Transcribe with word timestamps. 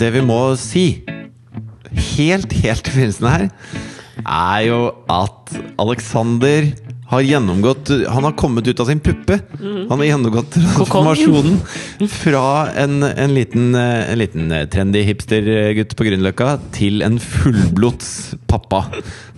Det 0.00 0.08
vi 0.14 0.20
må 0.24 0.54
si 0.56 1.02
helt, 1.92 2.52
helt 2.56 2.86
i 2.88 2.92
begynnelsen 2.94 3.26
her, 3.28 3.42
er 4.24 4.60
jo 4.64 4.78
at 5.12 5.52
Alexander 5.82 6.70
har 7.10 7.24
gjennomgått 7.26 7.90
Han 8.08 8.24
har 8.24 8.32
kommet 8.38 8.68
ut 8.68 8.80
av 8.80 8.86
sin 8.86 9.00
puppe. 9.02 9.40
Han 9.60 9.98
har 9.98 10.04
gjennomgått 10.04 10.54
transformasjonen 10.54 11.58
fra 12.10 12.70
en, 12.78 13.02
en, 13.02 13.34
liten, 13.34 13.74
eh, 13.74 14.12
en 14.12 14.20
liten 14.20 14.52
eh, 14.54 14.66
trendy 14.70 15.02
hipstergutt 15.08 15.96
på 15.98 16.06
Grünerløkka 16.06 16.54
til 16.76 17.02
en 17.06 17.18
fullblods 17.22 18.12
pappa. 18.50 18.84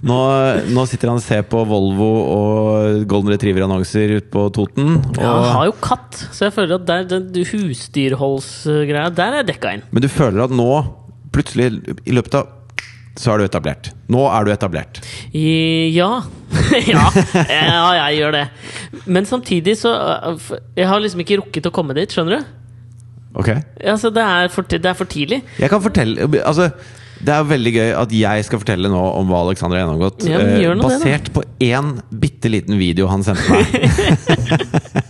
Nå, 0.04 0.18
nå 0.74 0.86
sitter 0.90 1.12
han 1.12 1.20
og 1.20 1.24
ser 1.24 1.44
på 1.48 1.62
Volvo 1.68 2.10
og 2.36 3.04
Golden 3.08 3.32
Retriever-annonser 3.32 4.16
ute 4.18 4.32
på 4.32 4.46
Toten. 4.54 4.98
Ja, 5.16 5.32
han 5.32 5.52
har 5.56 5.68
jo 5.70 5.76
katt, 5.80 6.24
så 6.28 6.48
jeg 6.48 6.56
føler 6.58 6.80
at 6.80 6.88
der, 6.90 7.06
den 7.08 7.52
husdyrholdsgreia, 7.52 9.12
der 9.16 9.40
er 9.40 9.48
dekka 9.48 9.76
inn. 9.78 9.86
Men 9.94 10.04
du 10.04 10.10
føler 10.12 10.44
at 10.44 10.56
nå, 10.56 10.72
plutselig, 11.32 11.72
i 12.04 12.16
løpet 12.18 12.42
av 12.42 12.58
så 13.18 13.34
er 13.34 13.42
du 13.42 13.44
etablert. 13.44 13.90
Nå 14.12 14.24
er 14.30 14.46
du 14.46 14.54
etablert. 14.54 15.02
Ja. 15.32 16.22
ja. 16.84 17.02
Ja, 17.48 17.84
jeg 17.96 18.18
gjør 18.18 18.34
det. 18.36 18.42
Men 19.06 19.24
samtidig 19.28 19.72
så 19.80 19.92
uh, 19.96 20.50
Jeg 20.76 20.84
har 20.88 21.00
liksom 21.00 21.22
ikke 21.24 21.38
rukket 21.40 21.68
å 21.68 21.72
komme 21.74 21.96
dit, 21.96 22.12
skjønner 22.12 22.40
du? 22.40 22.50
Ok? 23.40 23.48
Altså, 23.80 24.10
det, 24.12 24.24
er 24.24 24.50
for, 24.52 24.68
det 24.68 24.88
er 24.88 24.96
for 24.96 25.08
tidlig. 25.08 25.40
Jeg 25.60 25.72
kan 25.72 25.80
fortelle 25.84 26.28
Altså, 26.44 26.68
det 27.22 27.32
er 27.32 27.46
veldig 27.46 27.72
gøy 27.76 27.90
at 28.02 28.12
jeg 28.16 28.44
skal 28.48 28.60
fortelle 28.60 28.90
nå 28.92 29.00
om 29.20 29.30
hva 29.30 29.44
Alexander 29.46 29.78
har 29.78 29.84
gjennomgått. 29.84 30.26
Ja, 30.26 30.40
eh, 30.42 30.74
basert 30.80 31.28
det, 31.28 31.34
på 31.36 31.44
én 31.62 31.94
bitte 32.10 32.50
liten 32.50 32.80
video 32.80 33.06
han 33.12 33.22
sendte 33.24 33.46
meg. 33.52 33.62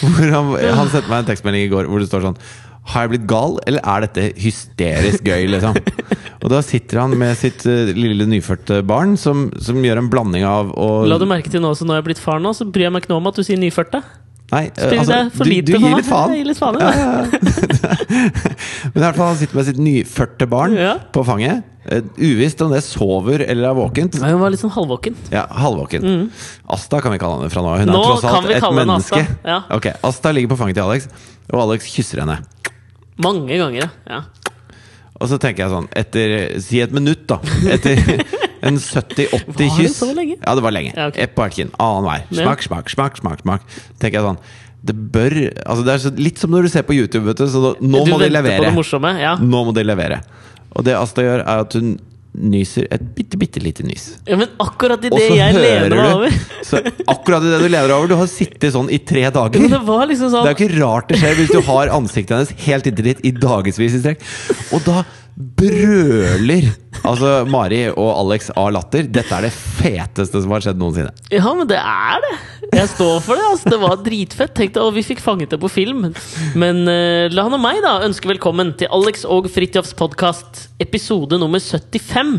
han, 0.34 0.56
han 0.56 0.90
sendte 0.90 1.06
meg 1.10 1.18
en 1.20 1.28
tekstmelding 1.28 1.68
i 1.68 1.70
går 1.72 1.90
hvor 1.90 2.02
det 2.02 2.08
står 2.10 2.30
sånn 2.30 2.40
Har 2.90 3.04
jeg 3.04 3.10
blitt 3.12 3.26
gal, 3.28 3.58
eller 3.68 3.84
er 3.84 4.00
dette 4.06 4.22
hysterisk 4.40 5.22
gøy, 5.28 5.46
liksom? 5.52 5.76
Og 6.42 6.48
da 6.48 6.62
sitter 6.64 7.02
han 7.02 7.12
med 7.20 7.36
sitt 7.36 7.66
uh, 7.68 7.90
lille 7.92 8.24
nyfødte 8.26 8.80
barn, 8.88 9.16
som, 9.20 9.50
som 9.60 9.76
gjør 9.84 10.00
en 10.00 10.08
blanding 10.10 10.46
av 10.48 10.72
å 10.72 10.86
La 11.06 11.18
du 11.20 11.26
merke 11.28 11.52
til 11.52 11.60
nå, 11.60 11.74
så 11.76 11.84
når 11.84 11.98
jeg 11.98 12.02
er 12.04 12.08
blitt 12.08 12.22
far 12.24 12.40
nå, 12.40 12.54
så 12.56 12.64
bryr 12.64 12.88
jeg 12.88 12.94
meg 12.96 13.04
ikke 13.04 13.12
noe 13.12 13.20
om 13.20 13.28
at 13.30 13.36
du 13.36 13.44
sier 13.44 13.60
nyfødte. 13.60 14.00
Nei, 14.50 14.64
eh, 14.74 14.94
altså, 14.98 15.20
du, 15.44 15.50
du 15.62 15.74
gir 15.76 15.92
litt 15.94 16.08
faen. 16.08 16.32
Jeg 16.34 16.40
gir 16.40 16.48
litt 16.48 16.58
faen, 16.58 16.80
Ja, 16.80 16.90
ja. 16.90 17.90
Men 18.90 18.96
i 18.98 19.04
hvert 19.04 19.18
fall 19.18 19.28
han 19.28 19.38
sitter 19.38 19.58
med 19.60 19.68
sitt 19.68 19.78
nyfødte 19.78 20.48
barn 20.50 20.74
Ja. 20.74 20.96
på 21.14 21.22
fanget. 21.28 21.62
Eh, 21.86 22.02
uvisst 22.18 22.60
om 22.64 22.72
det 22.74 22.82
sover 22.84 23.44
eller 23.46 23.68
er 23.70 23.76
våkent. 23.78 24.18
Nei, 24.20 24.32
Hun 24.34 24.42
var 24.42 24.50
litt 24.52 24.60
sånn 24.64 24.72
halvvåken. 24.74 25.16
Ja, 25.32 25.44
halvvåken. 25.54 26.08
Asta 26.68 27.00
kan 27.04 27.14
vi 27.14 27.20
kalle 27.22 27.38
henne 27.40 27.52
fra 27.52 27.62
nå. 27.62 27.76
Hun 27.78 27.86
Mm. 27.90 27.94
Nå 27.94 28.00
er 28.02 28.08
tross 28.10 28.26
alt 28.32 28.50
et 28.56 28.66
menneske. 28.80 29.22
Asta, 29.22 29.38
ja. 29.52 29.60
Ok, 29.76 29.86
Asta 30.10 30.32
ligger 30.34 30.50
på 30.56 30.58
fanget 30.64 30.80
til 30.80 30.84
Alex, 30.88 31.08
og 31.52 31.62
Alex 31.68 31.86
kysser 31.94 32.24
henne. 32.24 32.40
Mange 33.24 33.58
ganger, 33.60 33.90
ja. 34.08 34.22
Og 35.20 35.28
så 35.28 35.36
tenker 35.40 35.66
jeg 35.66 35.72
sånn, 35.74 35.88
etter 36.00 36.34
Si 36.64 36.80
et 36.80 36.94
minutt, 36.96 37.26
da. 37.28 37.40
Etter 37.74 37.98
en 38.66 38.80
70-80 38.80 39.70
kyss 39.76 39.76
Var 39.76 39.84
det 39.84 39.92
så 39.98 40.10
lenge? 40.16 40.36
Ja, 40.40 40.54
det 40.56 40.64
var 40.64 40.74
lenge. 40.76 40.94
Ja, 40.96 41.08
okay. 41.12 41.24
Ett 41.26 41.36
på 41.36 41.44
hvert 41.44 41.56
kinn. 41.58 41.72
annen 41.80 42.08
vei. 42.08 42.18
Smak, 42.40 42.64
smak, 42.64 42.92
smak, 42.92 43.20
smak. 43.20 43.44
smak 43.44 43.66
Tenker 44.00 44.20
jeg 44.20 44.26
sånn 44.26 44.40
Det 44.88 44.96
bør 45.16 45.36
Altså 45.66 45.84
Det 45.86 45.96
er 45.96 46.22
litt 46.24 46.40
som 46.40 46.52
når 46.54 46.68
du 46.68 46.72
ser 46.72 46.86
på 46.88 46.96
YouTube, 46.96 47.26
vet 47.28 47.40
du. 47.40 47.48
Så 47.52 47.74
nå 47.80 48.04
du 48.04 48.12
må 48.14 48.20
de 48.22 48.30
levere. 48.32 48.64
det 48.64 48.76
morsomme? 48.76 49.12
Ja. 49.20 49.36
Nå 49.40 49.64
må 49.68 49.76
de 49.76 49.84
levere. 49.84 50.22
Og 50.72 50.86
det 50.86 50.96
Asta 50.96 51.24
gjør, 51.24 51.44
er 51.44 51.66
at 51.66 51.76
hun 51.76 51.98
nyser 52.30 52.86
et 52.94 53.02
bitte, 53.16 53.38
bitte 53.40 53.60
lite 53.62 53.82
nys. 53.82 54.04
ja, 54.28 54.36
men 54.38 54.52
akkurat 54.62 55.02
i 55.04 55.10
det 55.10 55.24
jeg 55.34 55.54
lener 55.56 55.94
meg 55.96 56.12
over 56.14 56.36
så 56.66 56.78
Akkurat 57.10 57.42
i 57.42 57.50
det 57.50 57.58
du 57.62 57.68
lener 57.68 57.92
over. 57.96 58.10
Du 58.10 58.14
har 58.20 58.28
sittet 58.30 58.70
sånn 58.74 58.90
i 58.92 59.00
tre 59.02 59.24
dager. 59.34 59.58
Men 59.58 59.72
det 59.72 59.80
var 59.86 60.06
liksom 60.06 60.30
Det 60.30 60.36
sånn 60.36 60.46
er 60.46 60.54
jo 60.54 60.58
ikke 60.68 60.78
rart 60.80 61.10
det 61.10 61.18
skjer 61.20 61.38
hvis 61.40 61.50
du 61.50 61.60
har 61.66 61.90
ansiktet 61.96 62.36
hennes 62.36 62.52
helt 62.68 62.86
inntil 62.90 63.08
ditt 63.10 63.24
i 63.26 63.32
dagevis 63.34 63.96
i 63.98 64.02
strekk. 64.04 64.22
Og 64.76 64.84
da 64.86 65.02
brøler 65.40 66.66
altså 67.06 67.44
Mari 67.48 67.84
og 67.90 68.08
Alex 68.12 68.50
av 68.58 68.70
latter. 68.74 69.06
Dette 69.08 69.32
er 69.38 69.46
det 69.48 69.52
feteste 69.54 70.42
som 70.42 70.52
har 70.52 70.64
skjedd 70.64 70.80
noensinne. 70.80 71.12
Ja, 71.32 71.52
men 71.56 71.68
det 71.70 71.78
er 71.80 72.24
det! 72.26 72.32
Jeg 72.70 72.90
står 72.92 73.16
for 73.24 73.34
det. 73.40 73.46
altså 73.50 73.72
Det 73.72 73.78
var 73.82 74.02
dritfett. 74.04 74.52
Tenk 74.54 74.74
deg, 74.76 74.90
vi 74.94 75.04
fikk 75.06 75.22
fanget 75.24 75.54
det 75.54 75.58
på 75.62 75.70
film. 75.72 76.10
Men 76.60 76.82
uh, 76.86 77.26
la 77.32 77.46
og 77.48 77.56
meg 77.62 77.80
da 77.84 77.96
ønske 78.06 78.30
velkommen 78.30 78.74
til 78.78 78.90
Alex 78.94 79.24
og 79.26 79.48
Fridtjofs 79.50 79.96
podkast, 79.98 80.66
episode 80.82 81.40
nummer 81.40 81.62
75. 81.62 82.36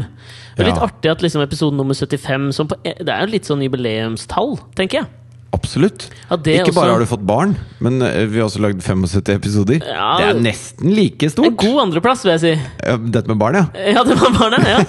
Det 0.51 0.65
er 0.65 0.69
litt 0.69 0.77
Ja. 0.79 0.87
artig 0.87 1.11
at 1.11 1.23
liksom 1.25 1.41
episode 1.43 1.75
nummer 1.79 1.95
75 1.97 2.51
som 2.55 2.67
på, 2.69 2.77
Det 2.83 3.07
er 3.09 3.25
jo 3.25 3.31
litt 3.33 3.47
sånn 3.49 3.63
jubileumstall, 3.65 4.57
tenker 4.77 5.01
jeg. 5.01 5.09
Absolutt. 5.51 6.05
Ja, 6.29 6.37
Ikke 6.37 6.71
bare 6.71 6.93
har 6.93 7.01
du 7.03 7.07
fått 7.09 7.23
barn, 7.27 7.57
men 7.83 7.99
eh, 8.05 8.23
vi 8.31 8.39
har 8.39 8.47
også 8.47 8.61
lagd 8.63 8.79
75 8.85 9.33
episoder. 9.35 9.81
Ja. 9.83 10.13
Det 10.15 10.27
er 10.29 10.39
nesten 10.45 10.93
like 10.95 11.27
stort! 11.33 11.49
En 11.49 11.57
god 11.59 11.81
andreplass, 11.83 12.23
vil 12.23 12.31
jeg 12.37 12.41
si. 12.43 12.53
Ja, 12.87 12.95
Dette 12.95 13.27
med 13.27 13.41
barn, 13.41 13.57
ja. 13.59 13.65
Ja, 13.97 14.05
det 14.07 14.15
var 14.21 14.31
barnet 14.37 14.67
ja. 14.69 14.79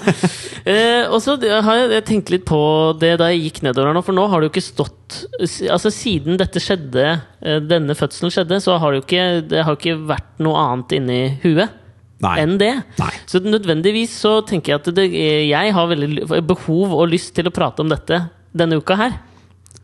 Eh, 0.63 1.09
og 1.11 1.19
så 1.25 1.35
har 1.43 1.75
jeg, 1.81 1.89
jeg 1.97 2.05
tenkt 2.07 2.31
litt 2.31 2.45
på 2.47 2.59
det 3.03 3.17
da 3.19 3.33
jeg 3.33 3.49
gikk 3.49 3.57
nedover 3.67 3.91
her 3.91 3.97
nå, 3.97 4.03
for 4.07 4.15
nå 4.15 4.29
har 4.31 4.39
det 4.39 4.47
jo 4.47 4.53
ikke 4.53 4.63
stått 4.63 5.17
Altså 5.43 5.91
Siden 5.91 6.39
dette 6.39 6.63
skjedde, 6.63 7.07
eh, 7.43 7.59
denne 7.67 7.97
fødselen 7.99 8.31
skjedde, 8.31 8.61
så 8.63 8.77
har 8.79 8.95
det 8.95 9.01
jo 9.01 9.07
ikke, 9.09 9.25
det 9.51 9.65
har 9.67 9.75
ikke 9.75 9.97
vært 10.13 10.31
noe 10.47 10.63
annet 10.63 10.95
inni 11.01 11.19
huet 11.43 11.75
Nei. 12.23 12.37
enn 12.45 12.55
det. 12.63 12.71
Nei. 13.03 13.11
Så 13.27 13.43
nødvendigvis 13.43 14.15
så 14.23 14.37
tenker 14.47 14.77
jeg 14.77 14.85
at 14.85 14.93
det, 14.95 15.09
jeg 15.51 15.75
har 15.75 15.91
veldig 15.91 16.31
behov 16.47 16.95
og 17.01 17.11
lyst 17.11 17.35
til 17.35 17.51
å 17.51 17.55
prate 17.55 17.83
om 17.83 17.91
dette 17.91 18.23
denne 18.55 18.79
uka 18.79 18.95
her. 19.03 19.19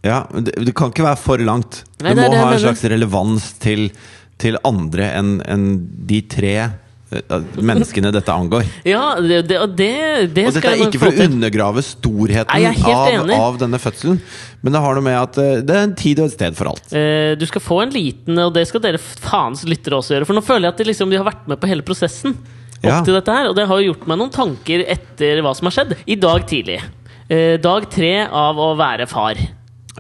Ja, 0.06 0.22
det, 0.30 0.54
det 0.64 0.74
kan 0.78 0.92
ikke 0.92 1.06
være 1.08 1.18
for 1.18 1.38
langt. 1.42 1.82
Nei, 2.04 2.12
det 2.14 2.22
må 2.22 2.32
det 2.34 2.38
ha 2.42 2.52
en 2.54 2.60
slags 2.62 2.84
relevans 2.92 3.52
til, 3.62 3.88
til 4.38 4.58
andre 4.66 5.08
enn 5.18 5.32
en 5.50 5.64
de 6.06 6.20
tre 6.30 6.52
eh, 6.62 7.48
menneskene 7.58 8.12
dette 8.14 8.30
angår. 8.30 8.68
Ja, 8.86 9.16
det, 9.18 9.40
det, 9.50 9.58
det, 9.74 9.88
det 10.36 10.44
Og 10.46 10.54
dette 10.58 10.70
er 10.70 10.84
ikke 10.86 11.00
for 11.02 11.10
å 11.10 11.26
undergrave 11.26 11.82
storheten 11.82 12.62
Nei, 12.62 12.74
av, 12.94 13.32
av 13.40 13.58
denne 13.58 13.80
fødselen, 13.82 14.20
men 14.62 14.76
det 14.76 14.84
har 14.84 14.94
noe 15.00 15.06
med 15.08 15.18
at 15.18 15.40
eh, 15.42 15.56
det 15.66 15.74
er 15.80 15.88
en 15.88 15.96
tid 15.98 16.22
og 16.22 16.30
et 16.30 16.36
sted 16.38 16.58
for 16.60 16.70
alt. 16.74 16.94
Eh, 16.94 17.32
Du 17.40 17.44
skal 17.50 17.64
få 17.66 17.80
en 17.88 17.96
liten, 17.98 18.38
og 18.46 18.54
det 18.54 18.68
skal 18.70 18.84
dere 18.86 19.02
faens 19.02 19.66
lyttere 19.66 19.98
også 19.98 20.14
gjøre. 20.14 20.30
For 20.30 20.38
nå 20.38 20.46
føler 20.46 20.68
jeg 20.68 20.76
at 20.76 20.84
de, 20.84 20.88
liksom, 20.92 21.10
de 21.10 21.18
har 21.18 21.26
vært 21.32 21.50
med 21.50 21.58
på 21.58 21.70
hele 21.74 21.82
prosessen 21.86 22.38
opp 22.78 22.86
Ja. 22.86 23.00
til 23.02 23.16
dette 23.18 23.34
her. 23.34 23.50
Og 23.50 23.58
det 23.58 23.66
har 23.66 23.82
gjort 23.82 24.06
meg 24.06 24.20
noen 24.22 24.30
tanker 24.30 24.86
etter 24.86 25.42
hva 25.42 25.50
som 25.58 25.66
har 25.66 25.74
skjedd. 25.80 25.96
I 26.06 26.14
dag 26.22 26.46
tidlig. 26.46 26.78
Eh, 27.28 27.56
dag 27.58 27.90
tre 27.90 28.12
av 28.30 28.54
å 28.62 28.70
være 28.78 29.08
far. 29.10 29.34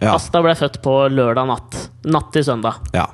Ja. 0.02 0.14
Asta 0.14 0.42
ble 0.44 0.54
født 0.58 0.80
på 0.84 0.94
lørdag 1.12 1.48
natt. 1.50 1.78
Natt 2.08 2.30
til 2.34 2.44
søndag. 2.46 2.78
Ja. 2.94 3.06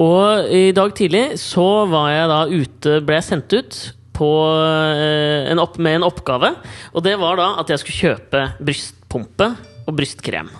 Og 0.00 0.48
i 0.50 0.72
dag 0.74 0.94
tidlig 0.98 1.38
så 1.42 1.84
var 1.90 2.10
jeg 2.10 2.30
da 2.30 2.40
ute, 2.50 2.96
ble 3.06 3.20
jeg 3.20 3.26
sendt 3.28 3.54
ut 3.54 3.78
på 4.14 4.30
eh, 4.62 5.50
en 5.50 5.60
opp, 5.62 5.78
med 5.82 6.00
en 6.00 6.06
oppgave. 6.06 6.54
Og 6.94 7.04
det 7.06 7.16
var 7.20 7.38
da 7.40 7.48
at 7.62 7.70
jeg 7.72 7.82
skulle 7.82 8.00
kjøpe 8.14 8.44
brystpumpe 8.64 9.50
og 9.84 9.96
brystkrem. 9.98 10.50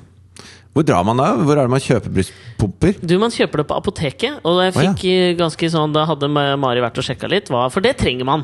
Hvor 0.74 0.82
drar 0.86 1.04
man 1.06 1.20
da? 1.22 1.28
Hvor 1.38 1.54
er 1.54 1.68
det 1.68 1.70
man 1.70 1.82
kjøper 1.82 2.10
brystpumper? 2.16 2.96
Du, 2.98 3.14
Man 3.22 3.30
kjøper 3.30 3.62
det 3.62 3.66
på 3.70 3.76
apoteket, 3.78 4.40
og 4.42 4.58
jeg 4.64 4.74
Å, 4.74 4.82
ja. 4.82 4.94
eh, 5.06 5.34
ganske 5.38 5.68
sånn 5.70 5.94
Da 5.94 6.02
hadde 6.10 6.26
Mari 6.34 6.82
vært 6.82 6.98
og 6.98 7.06
sjekka 7.06 7.30
litt, 7.30 7.50
for 7.52 7.84
det 7.84 7.94
trenger 8.00 8.26
man. 8.26 8.42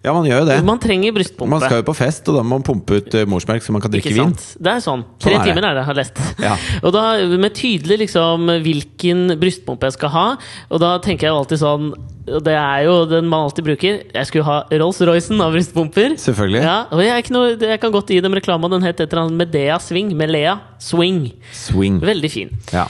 Ja, 0.00 0.14
man 0.16 0.24
gjør 0.24 0.38
jo 0.40 0.44
det. 0.48 0.54
Man 0.64 0.78
trenger 0.80 1.12
brystpumpe. 1.12 1.50
Man 1.52 1.60
skal 1.60 1.82
jo 1.82 1.84
på 1.90 1.94
fest, 1.98 2.28
og 2.32 2.38
da 2.38 2.44
må 2.44 2.56
man 2.56 2.62
pumpe 2.64 3.00
ut 3.02 3.16
eh, 3.18 3.26
morsmelk 3.28 3.64
så 3.64 3.74
man 3.74 3.82
kan 3.84 3.92
drikke 3.92 4.08
Ikke 4.08 4.22
vin. 4.22 4.30
Det 4.56 4.70
er 4.72 4.80
sånn. 4.80 5.02
Sånn 5.04 5.18
Tre 5.20 5.34
det. 5.34 5.42
timer 5.50 5.66
er 5.68 5.76
det, 5.76 5.82
har 5.84 5.92
jeg 5.92 5.98
lest. 6.00 6.22
Ja. 6.40 6.54
Og 6.86 6.94
da 6.96 7.02
med 7.42 7.52
tydelig 7.58 7.98
liksom 8.06 8.48
hvilken 8.64 9.34
brystpumpe 9.42 9.90
jeg 9.90 9.98
skal 9.98 10.14
ha. 10.14 10.24
Og 10.72 10.80
da 10.80 10.94
tenker 11.04 11.28
jeg 11.28 11.34
jo 11.34 11.42
alltid 11.42 11.60
sånn 11.60 11.90
Og 12.30 12.40
det 12.46 12.54
er 12.56 12.86
jo 12.86 12.94
den 13.10 13.28
man 13.28 13.44
alltid 13.50 13.68
bruker. 13.68 14.00
Jeg 14.16 14.30
skulle 14.30 14.48
ha 14.48 14.56
Rolls-Roycen 14.72 15.44
av 15.44 15.52
brystpumper. 15.58 16.16
Selvfølgelig. 16.24 16.64
Ja, 16.64 16.78
og 16.88 17.04
jeg, 17.04 17.28
noe, 17.36 17.52
jeg 17.60 17.82
kan 17.84 17.92
godt 17.92 18.14
gi 18.14 18.22
dem 18.24 18.38
reklame. 18.40 18.72
Den 18.72 18.86
het 18.86 19.04
et 19.04 19.10
eller 19.10 19.26
annet 19.26 19.40
Medea 19.44 19.76
Swing. 19.84 20.14
Melea 20.16 20.56
Swing. 20.80 21.26
Swing. 21.52 22.00
Veldig 22.00 22.32
fin. 22.32 22.56
Ja. 22.72 22.88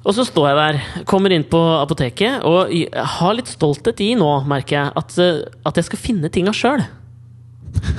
Og 0.00 0.16
så 0.16 0.24
står 0.24 0.46
jeg 0.48 0.56
der, 0.56 0.78
kommer 1.08 1.32
inn 1.34 1.44
på 1.44 1.58
apoteket, 1.76 2.40
og 2.48 2.72
har 2.96 3.34
litt 3.36 3.50
stolthet 3.52 4.00
i 4.00 4.14
nå, 4.16 4.30
merker 4.48 4.78
jeg, 4.78 4.92
at, 4.96 5.18
eh, 5.20 5.42
at 5.68 5.76
jeg 5.76 5.90
skal 5.90 6.00
finne 6.00 6.30
tinga 6.32 6.54
sjøl. 6.56 6.86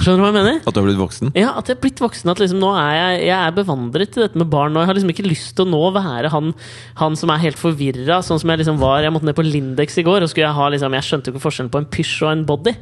Skjønner 0.01 0.17
du 0.17 0.23
hva 0.23 0.29
jeg 0.31 0.35
mener? 0.35 0.57
At 0.65 0.73
du 0.73 0.79
har 0.79 0.85
blitt 0.87 0.99
voksen? 0.99 1.31
Ja, 1.37 1.51
At 1.59 1.69
jeg 1.69 1.77
er 1.77 1.81
blitt 1.83 2.01
voksen. 2.01 2.29
At 2.31 2.39
liksom 2.41 2.59
nå 2.61 2.71
er 2.77 2.91
jeg, 2.95 3.19
jeg 3.29 3.37
er 3.37 3.53
bevandret 3.55 4.17
i 4.17 4.23
dette 4.23 4.39
med 4.39 4.49
barn. 4.51 4.75
Og 4.75 4.83
jeg 4.83 4.89
har 4.89 4.97
liksom 4.97 5.13
ikke 5.13 5.25
lyst 5.27 5.53
til 5.57 5.65
å 5.67 5.71
nå 5.71 5.81
være 5.95 6.31
han, 6.33 6.51
han 6.99 7.17
som 7.19 7.31
er 7.33 7.43
helt 7.43 7.59
forvirra, 7.61 8.19
sånn 8.25 8.41
som 8.41 8.51
jeg 8.53 8.61
liksom 8.63 8.81
var. 8.81 9.01
Jeg 9.05 9.13
måtte 9.15 9.29
ned 9.29 9.37
på 9.37 9.45
Lindex 9.45 9.99
i 10.01 10.05
går, 10.07 10.25
og 10.25 10.31
skulle 10.31 10.47
jeg 10.47 10.57
ha 10.57 10.69
liksom 10.73 10.97
Jeg 10.97 11.07
skjønte 11.07 11.29
jo 11.29 11.35
ikke 11.35 11.45
forskjellen 11.45 11.73
på 11.73 11.81
en 11.83 11.89
pysj 11.97 12.15
og 12.25 12.31
en 12.33 12.45
body. 12.49 12.75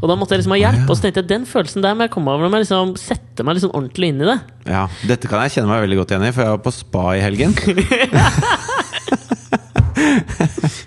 Og 0.00 0.06
da 0.10 0.18
måtte 0.18 0.36
jeg 0.36 0.44
liksom 0.44 0.56
ha 0.56 0.60
hjelp. 0.62 0.84
Og 0.86 0.94
så 0.94 1.06
tenkte 1.06 1.24
jeg 1.24 1.32
den 1.32 1.48
følelsen 1.50 1.86
der 1.86 1.96
må 1.96 2.06
jeg 2.06 2.14
komme 2.16 2.34
over. 2.34 2.48
Når 2.48 2.62
jeg 2.62 2.68
liksom 2.68 2.94
sette 3.00 3.46
meg 3.46 3.58
liksom 3.58 3.74
ordentlig 3.76 4.12
inn 4.12 4.22
i 4.22 4.30
det. 4.32 4.38
Ja. 4.68 4.86
Dette 5.08 5.30
kan 5.30 5.44
jeg 5.44 5.56
kjenne 5.58 5.72
meg 5.72 5.84
veldig 5.86 6.00
godt 6.02 6.14
igjen 6.14 6.28
i, 6.28 6.32
for 6.36 6.46
jeg 6.46 6.56
var 6.56 6.64
på 6.66 6.76
spa 6.76 7.06
i 7.16 7.24
helgen. 7.24 7.56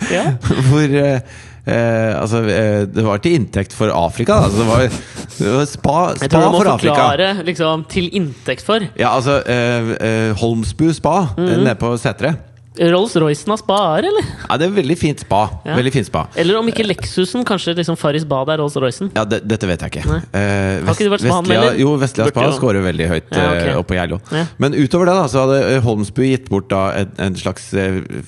Ja. 0.10 0.24
Hvor 0.70 0.96
eh, 0.98 1.22
eh, 1.66 2.22
Altså, 2.22 2.44
eh, 2.44 2.86
det 2.90 3.06
var 3.06 3.22
til 3.24 3.40
inntekt 3.40 3.74
for 3.76 3.92
Afrika. 3.94 4.40
Altså, 4.46 4.62
det 4.62 4.68
var, 4.68 5.00
det 5.40 5.56
var 5.56 5.66
spa, 5.66 5.98
Jeg 6.14 6.22
spa 6.24 6.28
tror 6.28 6.46
du 6.46 6.52
må 6.52 6.64
for 6.64 6.86
forklare 6.86 7.32
liksom 7.48 7.86
til 7.90 8.10
inntekt 8.14 8.66
for. 8.66 8.86
Ja, 9.00 9.16
altså 9.16 9.42
eh, 9.46 9.96
eh, 10.00 10.38
Holmsbu 10.40 10.94
spa 10.94 11.20
mm 11.38 11.46
-hmm. 11.46 11.64
nede 11.64 11.76
på 11.76 11.98
Setre. 11.98 12.36
Rolls-Roycen 12.78 13.50
har 13.50 13.58
spaer, 13.60 14.06
eller? 14.08 14.28
Ja, 14.48 14.56
det 14.62 14.68
er 14.70 14.74
veldig 14.76 14.96
fint 14.98 15.20
spa. 15.20 15.40
Ja. 15.66 15.74
Veldig 15.76 15.92
fint 15.92 16.06
spa. 16.08 16.28
Eller 16.40 16.56
om 16.60 16.68
ikke 16.70 16.86
Lexusen, 16.86 17.42
kanskje 17.44 17.74
liksom 17.76 17.98
Farris 18.00 18.24
bad 18.30 18.48
er 18.54 18.62
Rolls-Roycen? 18.62 19.10
Ja, 19.18 19.26
det, 19.26 19.42
Dette 19.50 19.68
vet 19.68 19.82
jeg 19.84 19.92
ikke. 19.92 20.06
Nei. 20.08 20.20
Vest, 20.22 20.86
Har 20.86 20.94
ikke 20.96 21.08
du 21.10 21.14
vært 21.16 21.26
spaanmelder? 21.26 21.66
Vestlia, 21.66 21.82
jo, 21.82 21.96
Vestlia 22.00 22.28
Spa 22.30 22.46
scorer 22.56 22.86
veldig 22.86 23.08
høyt 23.10 23.34
Ja, 23.36 23.48
ok. 23.50 23.66
eh, 23.74 23.78
oppe 23.82 23.90
på 23.90 23.98
Geilo. 23.98 24.22
Ja. 24.32 24.46
Men 24.62 24.78
utover 24.78 25.10
det 25.10 25.18
da, 25.18 25.26
så 25.34 25.44
hadde 25.44 25.60
eh, 25.74 25.82
Holmsbu 25.84 26.24
gitt 26.30 26.48
bort 26.54 26.70
da 26.72 26.84
en, 27.02 27.12
en 27.18 27.36
slags 27.42 27.68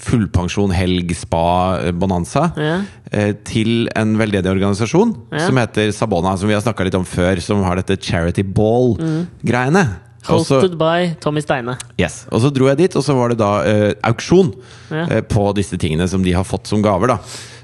fullpensjon 0.09 0.73
helg-spa-bonanza 0.75 2.51
Ja. 2.57 2.81
eh, 3.11 3.33
til 3.47 3.88
en 3.95 4.17
veldedig 4.19 4.51
organisasjon 4.51 5.15
Ja. 5.31 5.45
som 5.47 5.57
heter 5.57 5.91
Sabona, 5.95 6.35
som 6.38 6.47
vi 6.49 6.55
har 6.57 6.61
snakka 6.65 6.83
litt 6.89 6.95
om 6.95 7.05
før, 7.05 7.39
som 7.41 7.63
har 7.63 7.75
dette 7.79 7.97
Charity 8.01 8.43
Ball-greiene. 8.43 9.85
Så- 9.88 10.10
Hosted 10.27 10.75
by 10.77 11.15
Tommy 11.23 11.41
Steine. 11.41 11.77
Yes, 12.00 12.25
Og 12.31 12.41
så 12.44 12.51
dro 12.53 12.68
jeg 12.69 12.77
dit, 12.77 12.95
og 12.95 13.03
så 13.06 13.15
var 13.18 13.29
det 13.33 13.39
da 13.41 13.51
uh, 13.65 13.94
auksjon 14.12 14.53
Ja. 14.91 15.06
uh, 15.07 15.21
på 15.25 15.47
disse 15.57 15.77
tingene 15.81 16.07
som 16.09 16.21
de 16.23 16.33
har 16.35 16.45
fått 16.45 16.68
som 16.69 16.81
gaver. 16.83 17.07
da 17.15 17.18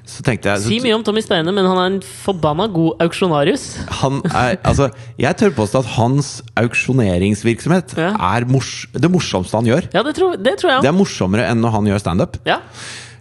Så 0.07 0.23
jeg 0.23 0.41
så, 0.41 0.57
Si 0.63 0.79
mye 0.79 0.95
om 0.95 1.03
Tommy 1.03 1.21
Steine, 1.21 1.51
men 1.53 1.65
han 1.67 1.77
er 1.77 1.85
en 1.91 2.01
forbanna 2.01 2.67
god 2.71 2.97
auksjonarius. 3.03 3.77
han 4.01 4.21
er, 4.25 4.57
altså, 4.69 4.89
Jeg 5.19 5.35
tør 5.37 5.51
påstå 5.57 5.79
at 5.83 5.91
hans 5.97 6.41
auksjoneringsvirksomhet 6.55 7.97
Ja. 7.97 8.13
er 8.15 8.45
mors 8.45 8.87
det 8.93 9.11
morsomste 9.11 9.57
han 9.57 9.65
gjør. 9.67 9.89
Ja, 9.93 10.03
det 10.03 10.15
tror, 10.15 10.37
det 10.37 10.57
tror 10.59 10.71
jeg 10.77 10.81
Det 10.81 10.89
er 10.89 10.97
morsommere 10.97 11.49
enn 11.51 11.61
når 11.61 11.71
han 11.71 11.85
gjør 11.91 11.99
standup. 11.99 12.37
Ja. 12.47 12.61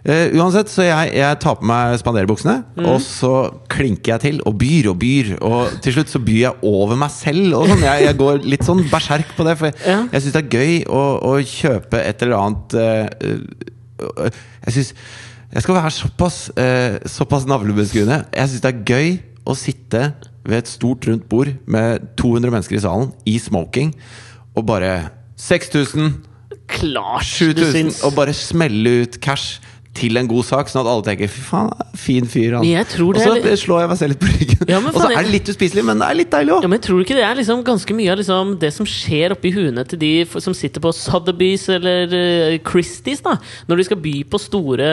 Uh, 0.07 0.29
uansett, 0.39 0.69
så 0.71 0.85
jeg, 0.87 1.09
jeg 1.17 1.37
tar 1.43 1.57
på 1.59 1.65
meg 1.67 1.97
spanderbuksene, 1.99 2.53
Mm. 2.77 2.85
og 2.93 3.01
så 3.03 3.31
klinker 3.67 4.13
jeg 4.13 4.21
til 4.23 4.37
og 4.47 4.55
byr 4.61 4.87
og 4.93 4.99
byr. 5.01 5.33
Og 5.43 5.73
til 5.83 5.97
slutt 5.97 6.13
så 6.13 6.21
byr 6.23 6.39
jeg 6.45 6.53
over 6.63 6.95
meg 6.95 7.11
selv. 7.11 7.49
Og 7.57 7.67
sånn. 7.67 7.83
jeg, 7.83 8.05
jeg 8.05 8.17
går 8.21 8.39
litt 8.47 8.63
sånn 8.63 8.85
berserk 8.91 9.33
på 9.35 9.43
det, 9.43 9.57
for 9.59 9.67
jeg, 9.67 9.75
Ja. 9.85 9.97
jeg 10.13 10.21
syns 10.23 10.37
det 10.37 10.43
er 10.45 10.55
gøy 10.55 10.73
å, 10.87 11.01
å 11.27 11.33
kjøpe 11.43 11.99
et 12.07 12.23
eller 12.23 12.37
annet 12.39 12.77
uh, 12.79 13.07
uh, 14.23 14.29
Jeg 14.67 14.73
syns 14.77 14.93
Jeg 15.51 15.63
skal 15.63 15.75
være 15.79 15.91
såpass, 15.95 16.37
såpass 17.07 17.45
navlebeskuende. 17.47 18.25
Jeg 18.35 18.49
syns 18.51 18.63
det 18.63 18.71
er 18.73 18.81
gøy 18.87 19.11
å 19.47 19.53
sitte 19.55 20.01
ved 20.47 20.57
et 20.59 20.67
stort, 20.71 21.05
rundt 21.07 21.27
bord 21.31 21.51
med 21.67 22.03
200 22.19 22.51
mennesker 22.51 22.75
i 22.75 22.81
salen, 22.83 23.11
i 23.27 23.37
smoking, 23.39 23.93
og 24.55 24.65
bare 24.67 25.09
6000 25.39 26.17
Klart 26.67 27.23
du 27.39 27.53
7000 27.55 27.71
syns. 27.71 28.01
og 28.03 28.15
bare 28.17 28.33
smelle 28.35 29.05
ut 29.05 29.15
cash 29.23 29.61
til 29.97 30.19
en 30.21 30.29
god 30.29 30.45
sak, 30.47 30.69
sånn 30.71 30.83
at 30.85 30.91
alle 30.91 31.05
tenker 31.05 31.31
'fy 31.31 31.43
faen, 31.49 31.71
fin 31.97 32.29
fyr'. 32.29 32.59
Han. 32.59 32.67
Og 32.67 33.21
så 33.21 33.35
er 33.37 33.57
slår 33.57 33.83
jeg 33.83 33.89
meg 33.91 33.99
selv 34.01 34.13
litt 34.13 34.21
på 34.21 34.31
ryggen. 34.33 34.67
Ja, 34.69 34.81
og 34.81 34.93
så 34.93 35.09
er 35.09 35.23
det 35.25 35.33
litt 35.33 35.49
uspiselig, 35.51 35.83
men 35.87 36.01
det 36.01 36.07
er 36.07 36.19
litt 36.21 36.31
deilig 36.33 36.61
Ja, 36.63 36.71
men 36.71 36.83
Tror 36.87 36.99
du 36.99 37.05
ikke 37.05 37.17
det 37.17 37.25
er 37.25 37.35
liksom 37.35 37.63
ganske 37.65 37.93
mye 37.97 38.13
av 38.13 38.19
liksom 38.21 38.53
det 38.61 38.71
som 38.75 38.87
skjer 38.87 39.33
oppi 39.35 39.51
huene 39.51 39.83
til 39.89 39.99
de 39.99 40.11
som 40.27 40.55
sitter 40.55 40.83
på 40.83 40.93
Sotheby's 40.95 41.67
eller 41.73 42.13
uh, 42.13 42.57
Christies, 42.67 43.23
da 43.25 43.37
når 43.67 43.79
de 43.79 43.85
skal 43.87 43.99
by 44.01 44.13
på 44.29 44.39
store, 44.41 44.89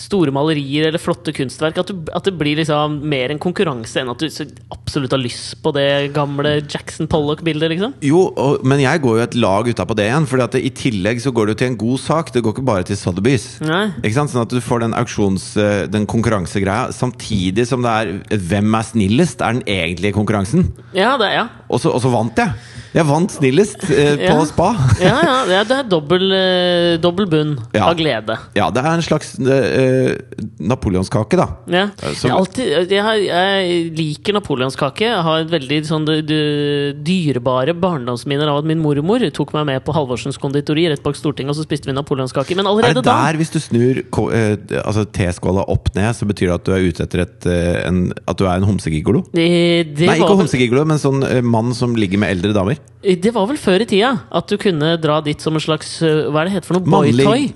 store 0.00 0.34
malerier 0.34 0.88
eller 0.88 1.02
flotte 1.02 1.32
kunstverk? 1.36 1.78
At, 1.80 1.92
du, 1.92 2.10
at 2.16 2.26
det 2.26 2.34
blir 2.40 2.58
liksom 2.60 2.98
mer 3.10 3.32
en 3.32 3.40
konkurranse 3.42 4.02
enn 4.02 4.10
at 4.12 4.22
du 4.22 4.28
absolutt 4.74 5.14
har 5.14 5.22
lyst 5.22 5.60
på 5.64 5.72
det 5.76 6.12
gamle 6.16 6.58
Jackson 6.60 7.08
Pollock-bildet? 7.10 7.72
liksom 7.74 7.94
Jo, 8.04 8.26
og, 8.34 8.64
men 8.66 8.82
jeg 8.82 9.02
går 9.04 9.18
jo 9.18 9.26
et 9.26 9.38
lag 9.40 9.70
utapå 9.70 9.96
det 9.98 10.08
igjen. 10.08 10.28
At 10.40 10.56
i 10.56 10.72
tillegg 10.72 11.20
så 11.22 11.32
går 11.34 11.48
det 11.48 11.56
jo 11.56 11.60
til 11.62 11.70
en 11.72 11.80
god 11.80 12.02
sak. 12.02 12.32
Det 12.34 12.42
går 12.44 12.56
ikke 12.56 12.66
bare 12.66 12.86
til 12.88 12.98
Sotheby's. 12.98 13.46
Nei. 13.64 13.86
Ikke 14.00 14.16
sant? 14.16 14.32
Sånn 14.32 14.39
at 14.42 14.50
du 14.52 14.60
får 14.64 14.84
den 14.84 14.94
auksjons... 14.98 15.56
eh, 15.60 15.86
Den 15.92 16.06
konkurransegreia 16.10 16.90
samtidig 16.96 17.66
som 17.68 17.82
det 17.84 17.90
er 17.92 18.38
hvem 18.50 18.74
er 18.78 18.86
snillest, 18.86 19.40
er 19.44 19.58
den 19.58 19.64
egentlige 19.66 20.16
konkurransen. 20.16 20.68
Ja, 20.96 21.16
det, 21.20 21.32
ja. 21.36 21.46
Og 21.70 21.80
så 21.82 22.12
vant 22.12 22.38
jeg! 22.40 22.52
Jeg 22.94 23.06
vant 23.06 23.30
snillest 23.30 23.84
eh, 23.90 24.16
på 24.28 24.34
Ja. 24.34 24.44
spa. 24.48 24.68
ja, 25.00 25.16
ja 25.22 25.36
det 25.46 25.56
er, 25.76 25.82
er 25.84 25.88
dobbel, 25.90 26.24
eh, 26.34 26.96
dobbel 27.02 27.28
bunn 27.30 27.52
Ja. 27.76 27.84
av 27.90 27.96
glede. 27.98 28.34
Ja, 28.58 28.70
det 28.74 28.82
er 28.82 28.96
en 28.98 29.04
slags 29.06 29.34
eh, 29.38 30.16
napoleonskake, 30.58 31.38
da. 31.38 31.46
Ja. 31.70 31.84
Som- 32.18 32.30
jeg, 32.30 32.36
alltid, 32.36 32.90
jeg, 32.90 33.02
har, 33.06 33.20
jeg 33.22 33.92
liker 33.98 34.36
napoleonskake. 34.40 35.06
Jeg 35.06 35.22
har 35.26 35.44
et 35.44 35.52
veldig 35.52 35.80
sånn 35.86 36.06
d- 36.08 36.18
d- 36.26 36.94
dyrebare 37.06 37.74
barndomsminner 37.78 38.50
av 38.50 38.60
at 38.62 38.68
min 38.68 38.82
mormor 38.82 39.22
tok 39.36 39.54
meg 39.56 39.68
med 39.70 39.84
på 39.86 39.94
Halvorsens 39.96 40.38
konditori 40.40 40.88
rett 40.90 41.02
bak 41.04 41.18
Stortinget, 41.18 41.54
og 41.54 41.60
så 41.60 41.66
spiste 41.68 41.90
vi 41.90 41.94
napoleonskake. 41.96 42.56
Men 42.58 42.66
Er 42.66 42.72
allerede 42.74 43.00
det 43.00 43.06
da 43.06 43.16
der, 43.30 43.38
hvis 43.40 43.52
du 43.54 43.60
snur 43.62 44.02
ko- 44.10 44.30
eh, 44.34 44.56
altså 44.82 45.06
teskåla 45.06 45.64
opp 45.70 45.92
ned, 45.94 46.10
så 46.18 46.26
betyr 46.28 46.50
det 46.50 46.58
at 46.58 46.66
du 46.66 46.72
er 46.74 46.88
ute 46.90 47.06
etter 47.06 47.24
et, 47.26 47.46
eh, 47.46 47.80
en, 47.86 48.02
at 48.26 48.36
du 48.40 48.46
er 48.48 48.56
en 48.58 48.66
homsegigolo? 48.66 49.24
det, 49.32 49.46
det, 49.94 50.06
Nei, 50.08 50.16
ikke 50.18 50.26
var 50.26 50.34
vel, 50.34 50.42
homsegigolo, 50.44 50.84
men 50.90 50.98
sånn 51.02 51.22
eh, 51.28 51.40
mann 51.44 51.74
som 51.76 51.94
ligger 51.94 52.18
med 52.22 52.34
eldre 52.36 52.52
damer. 52.56 52.79
Det 53.00 53.32
var 53.32 53.46
vel 53.48 53.60
før 53.60 53.84
i 53.84 53.88
tida 53.88 54.10
at 54.36 54.50
du 54.50 54.58
kunne 54.60 54.94
dra 55.00 55.20
dit 55.24 55.40
som 55.40 55.56
en 55.56 55.62
slags 55.64 55.94
eh, 56.04 56.26
Hva 56.28 56.42
er 56.42 56.50
det 56.50 56.58
heter 56.58 56.68
for 56.68 56.78
noe? 56.78 56.84
Boytoy? 56.84 57.46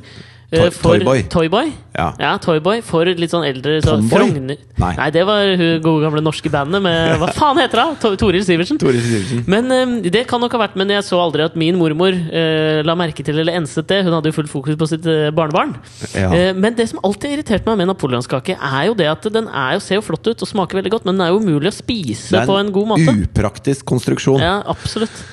Eh, 0.54 0.70
toyboy. 0.82 1.24
Toyboy? 1.32 1.72
Ja. 1.94 2.08
Ja, 2.18 2.30
Toyboy 2.42 2.80
for 2.82 3.06
litt 3.06 3.30
sånn 3.30 3.44
eldre 3.46 3.76
så 3.84 3.94
Tomboy? 4.00 4.56
Nei. 4.82 4.90
Nei, 4.98 5.06
det 5.14 5.22
var 5.28 5.46
hun 5.46 5.82
gode 5.84 6.02
gamle 6.02 6.22
norske 6.24 6.50
bandet 6.50 6.82
med 6.82 7.14
Hva 7.20 7.28
faen 7.36 7.60
heter 7.62 7.78
det? 7.80 7.84
To- 8.02 8.14
Toril 8.18 8.42
Sivertsen? 8.46 8.80
Toril 8.82 8.98
Sivertsen. 9.04 9.44
Men 9.50 9.70
eh, 9.74 10.10
Det 10.14 10.24
kan 10.30 10.42
nok 10.42 10.56
ha 10.56 10.64
vært 10.64 10.74
Men 10.80 10.90
jeg 10.90 11.06
så 11.06 11.20
aldri 11.22 11.44
at 11.46 11.54
min 11.60 11.78
mormor 11.78 12.10
uh, 12.14 12.80
la 12.86 12.96
merke 12.98 13.22
til 13.26 13.38
eller 13.38 13.60
enset 13.60 13.86
det. 13.90 14.00
Hun 14.06 14.16
hadde 14.16 14.32
jo 14.32 14.38
fullt 14.40 14.50
fokus 14.50 14.78
på 14.80 14.88
sitt 14.90 15.06
uh, 15.06 15.28
barnebarn. 15.34 15.76
Ja. 16.16 16.32
Uh, 16.32 16.50
men 16.58 16.74
det 16.78 16.88
som 16.90 17.00
alltid 17.06 17.30
har 17.30 17.38
irritert 17.38 17.68
meg 17.70 17.78
med 17.82 17.90
napoleonskake, 17.92 18.58
er 18.58 18.82
jo 18.88 18.98
det 18.98 19.08
at 19.10 19.30
den 19.34 19.46
er 19.48 19.76
jo, 19.76 19.84
ser 19.84 20.00
jo 20.00 20.04
flott 20.06 20.26
ut 20.26 20.42
og 20.44 20.50
smaker 20.50 20.80
veldig 20.80 20.92
godt, 20.96 21.06
men 21.08 21.18
den 21.18 21.26
er 21.28 21.32
jo 21.34 21.40
umulig 21.42 21.70
å 21.70 21.76
spise 21.78 22.42
på 22.48 22.58
en 22.58 22.74
god 22.74 22.92
måte. 22.94 23.06
Det 23.06 23.14
er 23.14 23.20
en 23.20 23.26
upraktisk 23.28 23.86
konstruksjon. 23.88 24.42
Ja, 24.42 24.58
absolutt. 24.74 25.24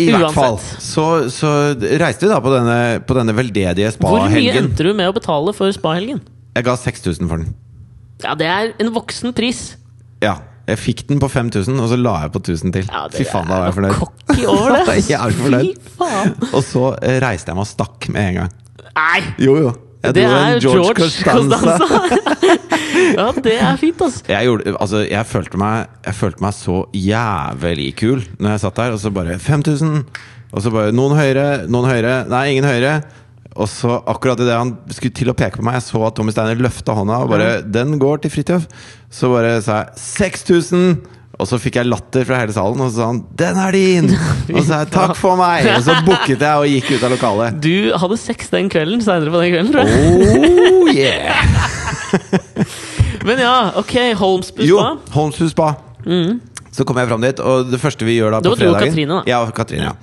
I 0.00 0.10
hvert 0.14 0.34
fall. 0.36 0.58
Så, 0.82 1.04
så 1.34 1.50
reiste 2.00 2.26
vi 2.26 2.30
da 2.32 2.38
på 2.42 2.52
denne, 2.54 2.76
på 3.06 3.16
denne 3.18 3.34
veldedige 3.36 3.90
Hvor 3.98 4.16
mye 4.20 4.28
spa-helgen. 4.28 4.64
endte 4.64 4.86
du 4.86 4.92
med 4.96 5.10
å 5.10 5.16
betale 5.16 5.54
for 5.56 5.72
spahelgen? 5.76 6.22
Jeg 6.56 6.66
ga 6.66 6.76
6000 6.76 7.28
for 7.30 7.42
den. 7.44 7.52
Ja, 8.24 8.34
det 8.36 8.48
er 8.52 8.72
en 8.82 8.90
voksen 8.94 9.32
pris. 9.36 9.74
Ja. 10.24 10.38
Jeg 10.70 10.78
fikk 10.78 11.00
den 11.08 11.18
på 11.18 11.26
5000, 11.32 11.78
og 11.82 11.88
så 11.90 11.96
la 11.98 12.12
jeg 12.26 12.30
på 12.34 12.40
1000 12.44 12.74
til. 12.76 12.84
Ja, 12.92 13.06
Fy 13.10 13.24
faen, 13.26 13.48
da 13.50 13.56
var 13.58 13.70
jeg 13.70 13.76
fornøyd. 13.78 13.94
cocky 13.98 14.44
over 14.46 14.76
det. 14.76 14.96
Jeg 15.08 15.16
er 15.18 15.38
fornøyd. 15.38 15.70
Fy 15.88 15.94
faen. 15.98 16.34
Og 16.52 16.60
så 16.68 16.82
eh, 17.02 17.16
reiste 17.24 17.50
jeg 17.50 17.58
meg 17.58 17.64
og 17.64 17.70
stakk 17.72 18.06
med 18.14 18.28
en 18.28 18.36
gang. 18.42 18.52
Nei! 19.00 19.22
Jo, 19.42 19.56
jo. 19.64 19.72
Jeg 20.04 20.14
Det 20.16 20.22
dro 20.24 20.36
en 20.36 20.46
er 20.54 20.60
George 20.62 20.94
Costanza. 21.00 21.78
Ja, 23.16 23.30
det 23.36 23.56
er 23.58 23.78
fint, 23.80 24.02
altså. 24.04 24.24
Jeg, 24.28 24.48
gjorde, 24.48 24.74
altså, 24.76 25.04
jeg, 25.06 25.26
følte 25.30 25.60
meg, 25.60 25.88
jeg 26.06 26.18
følte 26.18 26.44
meg 26.44 26.56
så 26.56 26.76
jævlig 26.96 27.88
kul 28.00 28.20
når 28.38 28.54
jeg 28.54 28.62
satt 28.64 28.82
der, 28.82 28.96
og 28.96 29.02
så 29.02 29.14
bare 29.14 29.38
5000! 29.38 30.04
Og 30.50 30.64
så 30.64 30.72
bare 30.74 30.90
noen 30.94 31.14
høyere, 31.14 31.66
noen 31.70 31.86
høyere, 31.86 32.24
nei, 32.30 32.44
ingen 32.56 32.66
høyere. 32.66 32.96
Og 33.60 33.68
så 33.70 33.96
akkurat 34.08 34.40
idet 34.42 34.56
han 34.56 34.74
skulle 34.94 35.14
til 35.14 35.30
å 35.30 35.36
peke 35.36 35.58
på 35.58 35.66
meg, 35.66 35.78
jeg 35.78 35.88
så 35.88 36.02
at 36.06 36.16
Tommy 36.18 36.34
Steiner 36.34 36.58
løfta 36.58 36.94
hånda 36.96 37.22
og 37.24 37.32
bare 37.32 37.62
'Den 37.62 37.98
går 37.98 38.22
til 38.22 38.30
Fridtjof'. 38.30 38.68
Så 39.10 39.30
bare 39.30 39.60
sa 39.62 39.84
jeg 39.84 39.88
6000! 39.96 41.00
Og 41.40 41.48
så 41.48 41.56
fikk 41.56 41.78
jeg 41.78 41.88
latter 41.88 42.26
fra 42.28 42.36
hele 42.42 42.52
salen, 42.52 42.80
og 42.84 42.90
så 42.90 42.96
sa 42.96 43.06
han 43.06 43.24
'Den 43.34 43.56
er 43.56 43.72
din!' 43.72 44.10
Og 44.54 44.62
så 44.62 44.66
sa 44.66 44.78
jeg 44.84 44.90
'Takk 44.90 45.16
for 45.16 45.36
meg!' 45.36 45.66
Og 45.76 45.82
så 45.82 45.96
booket 46.06 46.40
jeg 46.40 46.56
og 46.56 46.66
gikk 46.66 46.90
ut 46.96 47.04
av 47.04 47.10
lokalet. 47.10 47.60
Du 47.62 47.96
hadde 47.96 48.16
sex 48.16 48.48
den 48.50 48.68
kvelden, 48.68 49.00
seinere 49.02 49.30
på 49.30 49.40
den 49.42 49.52
kvelden, 49.54 49.72
tror 49.72 49.86
jeg. 49.86 49.94
Oh 50.70 50.88
yeah! 50.94 51.44
Men 53.26 53.38
ja, 53.42 53.56
ok, 53.80 53.94
Holmsbu 54.20 54.62
Jo, 54.64 54.78
spa. 54.80 54.96
Holmshus 55.16 55.50
spa. 55.56 55.68
Så 56.70 56.84
kommer 56.86 57.02
jeg 57.02 57.10
fram 57.10 57.18
dit, 57.24 57.40
og 57.42 57.66
det 57.72 57.80
første 57.82 58.06
vi 58.06 58.12
gjør 58.14 58.30
da 58.36 58.40
på 58.44 58.52
fredagen 58.54 58.62
Det 58.62 58.68
var 58.70 58.70
du 58.70 58.76
og 58.78 58.82
Katrine, 58.86 59.14
da. 59.18 59.22
Ja, 59.26 59.42
Katrine, 59.50 59.84
ja. 59.90 59.94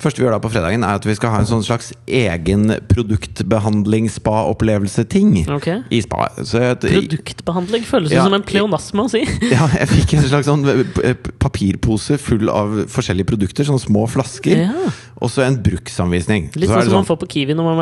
første 0.00 0.18
vi 0.18 0.24
gjør 0.24 0.32
da 0.34 0.38
på 0.40 0.48
fredagen, 0.54 0.80
er 0.86 0.94
at 0.96 1.04
vi 1.06 1.14
skal 1.18 1.30
ha 1.34 1.38
en 1.42 1.46
sånn 1.50 1.60
slags 1.66 1.90
egen 2.08 2.62
produktbehandling-spa-opplevelse-ting 2.90 5.28
Ok. 5.52 5.68
i 5.92 6.00
spa. 6.04 6.28
Så 6.40 6.58
jeg, 6.62 6.78
Produktbehandling 6.80 7.84
føles 7.86 8.10
jo 8.10 8.16
Ja, 8.18 8.24
som 8.24 8.34
en 8.38 8.42
pleonasme 8.46 9.00
å 9.04 9.08
si. 9.12 9.22
ja, 9.54 9.64
jeg 9.76 9.88
fikk 9.92 10.14
en 10.16 10.24
slags 10.32 10.46
sånn 10.48 10.64
eh, 11.04 11.16
papirpose 11.44 12.16
full 12.22 12.48
av 12.52 12.68
forskjellige 12.92 13.28
produkter, 13.34 13.62
sånne 13.68 13.84
små 13.84 14.02
flasker. 14.10 14.56
Ja. 14.64 14.72
Og 15.20 15.28
så 15.32 15.38
en 15.44 15.60
bruksanvisning. 15.64 16.42
Litt 16.56 16.68
Så 16.72 16.76
sånn 16.80 16.88
som 16.90 16.98
man 17.02 17.08
får 17.12 17.18
på 17.20 17.28
Kiwi 17.36 17.52
når 17.56 17.64
man 17.68 17.78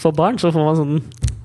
får 0.00 0.12
barn. 0.16 0.36
Så 0.40 0.48
får 0.56 0.64
man 0.72 0.76
sånn 0.80 0.96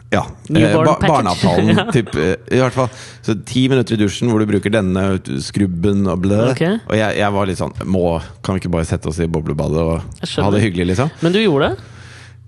Ja. 0.09 0.23
Eh, 0.49 0.73
ba 0.73 0.95
barneavtalen, 1.03 1.79
typ, 1.95 2.15
eh, 2.17 2.33
i 2.49 2.61
hvert 2.61 2.73
fall. 2.73 2.89
Så 3.21 3.35
ti 3.45 3.67
minutter 3.69 3.93
i 3.93 3.99
dusjen 4.01 4.31
hvor 4.31 4.41
du 4.41 4.49
bruker 4.49 4.73
denne 4.73 5.03
skrubben 5.45 6.07
og 6.09 6.23
blø. 6.25 6.39
Okay. 6.55 6.79
Og 6.89 6.97
jeg, 6.97 7.19
jeg 7.21 7.35
var 7.35 7.49
litt 7.49 7.61
sånn 7.61 7.75
må, 7.85 8.03
Kan 8.41 8.57
vi 8.57 8.63
ikke 8.63 8.73
bare 8.73 8.89
sette 8.89 9.11
oss 9.11 9.21
i 9.21 9.29
boblebadet 9.29 9.85
og 9.85 10.33
ha 10.33 10.51
det 10.55 10.63
hyggelig, 10.65 10.95
liksom? 10.95 11.13
Men 11.21 11.35
du 11.35 11.41
gjorde 11.43 11.71
det? 11.73 11.87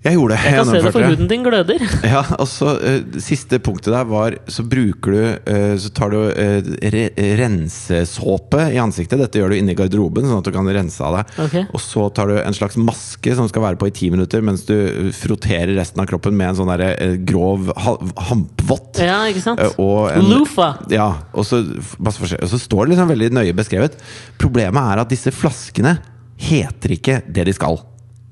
Jeg 0.02 0.16
gjorde 0.18 0.34
det. 0.34 0.42
Jeg 0.42 0.58
kan 0.58 0.66
se 0.66 0.78
det 0.82 0.90
for 0.94 1.06
huden 1.06 1.28
din 1.30 1.44
gløder. 1.46 1.82
Ja, 2.12 2.22
og 2.42 2.48
så 2.50 2.72
eh, 2.82 3.18
Siste 3.22 3.60
punktet 3.62 3.92
der 3.94 4.06
var 4.10 4.34
Så 4.50 4.64
bruker 4.66 5.14
du 5.14 5.20
uh, 5.46 5.74
Så 5.78 5.92
tar 5.94 6.10
du 6.10 6.18
uh, 6.18 6.70
re 6.92 7.04
rensesåpe 7.38 8.64
i 8.74 8.80
ansiktet. 8.82 9.20
Dette 9.20 9.38
gjør 9.38 9.52
du 9.52 9.58
inni 9.60 9.76
garderoben, 9.78 10.26
sånn 10.26 10.42
at 10.42 10.48
du 10.48 10.52
kan 10.54 10.66
rense 10.74 11.02
av 11.06 11.20
deg. 11.20 11.32
Okay. 11.46 11.66
Og 11.74 11.82
så 11.82 12.08
tar 12.14 12.30
du 12.32 12.36
en 12.40 12.56
slags 12.56 12.78
maske 12.80 13.36
som 13.38 13.46
skal 13.50 13.64
være 13.66 13.78
på 13.80 13.88
i 13.90 13.94
ti 13.94 14.10
minutter, 14.12 14.42
mens 14.44 14.64
du 14.68 14.74
frotterer 15.16 15.74
resten 15.78 16.02
av 16.02 16.08
kroppen 16.10 16.34
med 16.38 16.50
en 16.50 16.58
sånn 16.62 16.72
derre, 16.72 16.90
uh, 16.98 17.14
grov 17.28 17.70
ha 17.84 17.94
hampvott. 18.30 19.02
Ja, 19.02 19.22
ikke 19.30 19.44
sant? 19.44 19.62
Og 19.82 20.10
en- 20.10 20.28
Lufa! 20.32 20.72
Ja, 20.92 21.08
og 21.32 21.46
så, 21.48 21.62
og 21.62 22.12
så 22.50 22.58
står 22.60 22.86
det 22.86 22.94
liksom 22.94 23.14
veldig 23.14 23.30
nøye 23.38 23.56
beskrevet. 23.56 23.98
Problemet 24.42 24.82
er 24.82 25.04
at 25.04 25.12
disse 25.12 25.32
flaskene 25.34 25.98
heter 26.42 26.96
ikke 26.98 27.22
det 27.30 27.46
de 27.46 27.56
skal. 27.56 27.78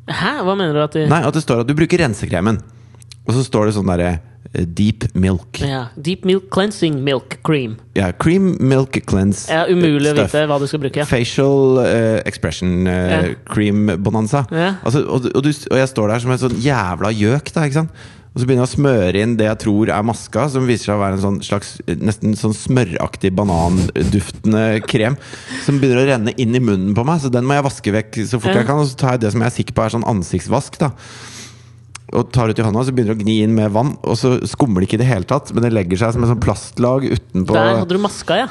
Hæ? 0.08 0.40
Hva 0.46 0.56
mener 0.56 0.74
du 0.74 0.82
at 0.82 0.96
de 0.96 1.06
Nei, 1.10 1.20
at 1.26 1.36
det 1.36 1.42
står 1.44 1.62
at 1.64 1.68
du 1.68 1.74
bruker 1.78 2.00
rensekremen. 2.02 2.60
Og 3.28 3.36
så 3.36 3.44
står 3.46 3.68
det 3.68 3.74
sånn 3.76 3.90
derre 3.90 4.08
eh, 4.54 4.64
Deep 4.66 5.10
milk. 5.14 5.60
Ja. 5.62 5.84
Deep 5.94 6.24
milk 6.26 6.48
cleansing 6.54 6.98
milk 7.06 7.36
cream. 7.46 7.76
Ja, 7.98 8.10
cream 8.16 8.56
milk 8.58 8.96
cleanse. 9.06 9.44
Ja, 9.52 9.66
umulig 9.70 10.10
å 10.10 10.16
vite 10.18 10.46
hva 10.50 10.58
du 10.58 10.66
skal 10.70 10.82
bruke. 10.82 11.04
Facial 11.06 11.78
uh, 11.82 12.18
expression 12.26 12.88
uh, 12.88 12.96
Ja. 13.12 13.20
cream 13.46 13.86
bonanza. 14.02 14.46
Ja. 14.50 14.72
Altså, 14.82 15.04
og, 15.06 15.28
og, 15.34 15.44
du, 15.46 15.52
og 15.70 15.78
jeg 15.78 15.92
står 15.92 16.14
der 16.14 16.24
som 16.24 16.34
en 16.34 16.42
sånn 16.42 16.58
jævla 16.64 17.12
gjøk, 17.14 17.52
da. 17.54 17.68
ikke 17.68 17.82
sant? 17.82 18.08
Og 18.30 18.38
så 18.38 18.46
begynner 18.46 18.62
jeg 18.62 18.70
å 18.70 18.76
smøre 18.76 19.22
inn 19.24 19.32
det 19.38 19.48
jeg 19.48 19.60
tror 19.64 19.90
er 19.90 20.04
maska, 20.06 20.44
som 20.52 20.68
viser 20.68 20.90
seg 20.92 20.98
å 21.00 21.02
være 21.02 21.18
en 21.18 21.24
sånn 21.24 21.40
slags 21.42 21.72
nesten 21.98 22.36
sånn 22.38 22.54
smøraktig 22.54 23.32
bananduftende 23.34 24.62
krem. 24.86 25.18
Som 25.64 25.80
begynner 25.82 26.04
å 26.04 26.08
renne 26.12 26.34
inn 26.38 26.54
i 26.54 26.62
munnen 26.62 26.94
på 26.94 27.02
meg, 27.08 27.24
så 27.24 27.32
den 27.32 27.48
må 27.48 27.58
jeg 27.58 27.66
vaske 27.66 27.96
vekk 27.96 28.20
så 28.30 28.38
fort 28.38 28.54
jeg 28.54 28.68
kan. 28.68 28.78
Og 28.78 28.86
så 28.86 29.00
tar 29.02 29.16
jeg 29.16 29.24
det 29.24 29.34
som 29.34 29.42
jeg 29.42 29.50
er 29.50 29.56
sikker 29.58 29.76
på 29.76 29.84
er 29.84 29.96
sånn 29.98 30.08
ansiktsvask. 30.14 30.78
da 30.78 30.94
og 32.10 32.30
tar 32.34 32.50
ut 32.50 32.58
i 32.58 32.64
hånda, 32.66 32.82
så 32.82 32.94
begynner 32.94 33.14
det 33.14 33.22
å 33.22 33.24
gni 33.24 33.36
inn 33.44 33.52
med 33.54 33.70
vann. 33.74 33.92
Og 34.02 34.16
så 34.18 34.32
skummer 34.50 34.82
det 34.82 34.88
ikke 34.88 34.98
i 34.98 35.02
det 35.04 35.10
hele 35.10 35.28
tatt, 35.30 35.52
men 35.54 35.62
det 35.62 35.72
legger 35.74 36.00
seg 36.00 36.16
som 36.16 36.24
en 36.24 36.32
sånn 36.32 36.42
plastlag 36.42 37.06
utenpå. 37.06 37.54
Der 37.54 37.76
hadde 37.82 37.94
du 37.94 38.02
maska, 38.02 38.38
ja. 38.40 38.48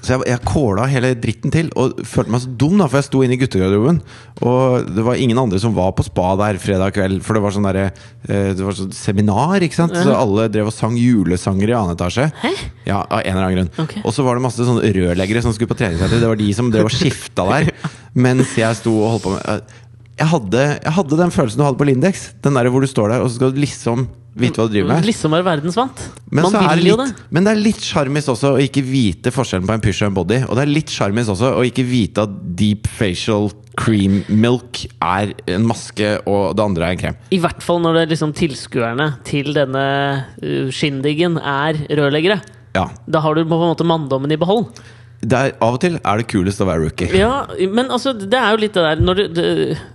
Så 0.00 0.14
jeg, 0.14 0.24
jeg 0.30 0.42
kåla 0.48 0.86
hele 0.90 1.12
dritten 1.20 1.52
til 1.54 1.68
og 1.78 2.00
følte 2.08 2.34
meg 2.34 2.42
så 2.44 2.52
dum, 2.62 2.78
da 2.80 2.88
for 2.88 3.00
jeg 3.00 3.08
sto 3.08 3.22
inne 3.24 3.36
i 3.36 3.40
guttegarderoben. 3.40 4.00
Og 4.42 4.88
det 4.96 5.04
var 5.06 5.20
ingen 5.20 5.40
andre 5.42 5.60
som 5.62 5.74
var 5.76 5.92
på 5.98 6.06
spa 6.06 6.32
der 6.40 6.60
fredag 6.62 6.96
kveld, 6.96 7.20
for 7.26 7.36
det 7.36 7.44
var 7.44 7.54
sånn 7.54 7.68
derre 7.68 7.84
eh, 7.90 8.52
Det 8.56 8.64
var 8.64 8.78
sånn 8.78 8.94
seminar, 8.96 9.58
ikke 9.62 9.78
sant. 9.78 9.96
Så 9.96 10.16
alle 10.16 10.48
drev 10.52 10.72
og 10.72 10.76
sang 10.76 10.96
julesanger 10.98 11.74
i 11.74 11.76
annen 11.78 11.96
etasje. 11.96 12.30
Hæ? 12.42 12.54
Ja, 12.88 13.02
av 13.04 13.20
en 13.20 13.34
eller 13.34 13.44
annen 13.44 13.58
grunn. 13.60 13.72
Okay. 13.86 14.02
Og 14.06 14.16
så 14.16 14.24
var 14.26 14.38
det 14.38 14.46
masse 14.48 14.66
sånne 14.66 14.94
rørleggere 14.96 15.44
som 15.44 15.54
skulle 15.54 15.70
på 15.70 15.78
treningssenter. 15.78 16.22
Det 16.22 16.32
var 16.32 16.40
de 16.40 16.50
som 16.56 16.72
drev 16.72 16.90
og 16.90 16.96
skifta 16.96 17.46
der 17.52 17.72
mens 18.24 18.56
jeg 18.58 18.76
sto 18.76 18.92
og 18.98 19.14
holdt 19.14 19.24
på 19.24 19.36
med 19.36 19.46
eh, 19.48 19.78
jeg 20.18 20.28
hadde, 20.28 20.64
jeg 20.82 20.92
hadde 20.98 21.18
den 21.22 21.32
følelsen 21.34 21.62
du 21.62 21.64
hadde 21.66 21.80
på 21.80 21.86
Lindex. 21.88 22.26
Den 22.44 22.58
der 22.58 22.68
hvor 22.72 22.84
du 22.84 22.90
står 22.90 23.14
der 23.14 23.24
og 23.24 23.30
så 23.30 23.38
skal 23.40 23.54
du 23.54 23.62
liksom 23.62 24.04
vite 24.38 24.56
hva 24.60 24.66
du 24.68 24.72
driver 24.72 24.88
med. 24.94 25.06
Liksom 25.08 25.34
være 25.34 25.44
verdensvant. 25.44 26.02
Men, 26.30 26.46
Man 26.46 26.54
er 26.56 26.76
vil 26.76 26.84
det 26.86 26.92
jo 26.92 26.98
det. 27.02 27.08
men 27.30 27.44
det 27.44 27.52
er 27.52 27.60
litt 27.60 27.82
sjarmis 27.84 28.28
også 28.32 28.54
å 28.56 28.60
ikke 28.64 28.84
vite 28.86 29.32
forskjellen 29.34 29.68
på 29.68 29.74
en 29.76 29.84
pysj 29.84 30.04
og 30.04 30.08
en 30.10 30.16
body. 30.20 30.38
Og 30.46 30.56
det 30.56 30.64
er 30.64 30.72
litt 30.72 30.92
sjarmis 30.92 31.28
også 31.32 31.50
å 31.58 31.66
ikke 31.68 31.84
vite 31.88 32.24
at 32.24 32.38
deep 32.56 32.88
facial 32.88 33.50
cream 33.80 34.20
milk 34.28 34.82
er 35.00 35.32
en 35.48 35.64
maske, 35.68 36.14
og 36.28 36.56
det 36.56 36.64
andre 36.64 36.86
er 36.88 36.96
en 36.96 37.02
krem. 37.02 37.20
I 37.32 37.40
hvert 37.40 37.64
fall 37.64 37.80
når 37.84 37.96
det 37.96 38.02
er 38.06 38.10
liksom 38.12 38.34
tilskuerne 38.36 39.06
til 39.28 39.52
denne 39.56 39.84
skinndiggen 40.42 40.80
skindigen 40.82 41.38
er 41.38 41.78
rørleggere. 41.96 42.40
Ja, 42.76 42.86
Da 43.08 43.20
har 43.20 43.34
du 43.34 43.44
på 43.44 43.56
en 43.56 43.72
måte 43.72 43.84
manndommen 43.86 44.32
i 44.32 44.36
behold. 44.40 44.68
Er, 45.22 45.52
Av 45.62 45.76
og 45.76 45.80
til 45.82 45.98
er 46.00 46.20
det 46.20 46.26
kulest 46.30 46.62
å 46.62 46.66
være 46.66 46.82
rookie. 46.82 47.10
Ja, 47.14 47.44
men 47.70 47.92
altså, 47.94 48.14
det 48.16 48.38
er 48.38 48.54
jo 48.54 48.62
litt 48.62 48.74
det 48.74 48.82
der 48.82 49.02
når, 49.02 49.20
du, 49.22 49.42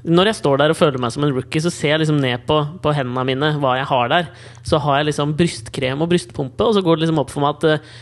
når 0.08 0.32
jeg 0.32 0.40
står 0.40 0.62
der 0.62 0.74
og 0.74 0.80
føler 0.80 1.02
meg 1.04 1.12
som 1.16 1.26
en 1.28 1.34
rookie, 1.36 1.64
så 1.64 1.72
ser 1.74 1.96
jeg 1.96 2.04
liksom 2.06 2.22
ned 2.24 2.46
på, 2.48 2.62
på 2.84 2.94
hendene 2.96 3.26
mine 3.28 3.50
hva 3.60 3.76
jeg 3.80 3.90
har 3.92 4.14
der. 4.14 4.30
Så 4.68 4.80
har 4.84 5.02
jeg 5.02 5.10
liksom 5.10 5.36
brystkrem 5.40 6.04
og 6.06 6.12
brystpumpe, 6.14 6.64
og 6.64 6.78
så 6.78 6.84
går 6.86 6.98
det 6.98 7.08
liksom 7.08 7.24
opp 7.24 7.34
for 7.34 7.44
meg 7.44 7.58
at 7.58 7.68
eh, 7.74 7.98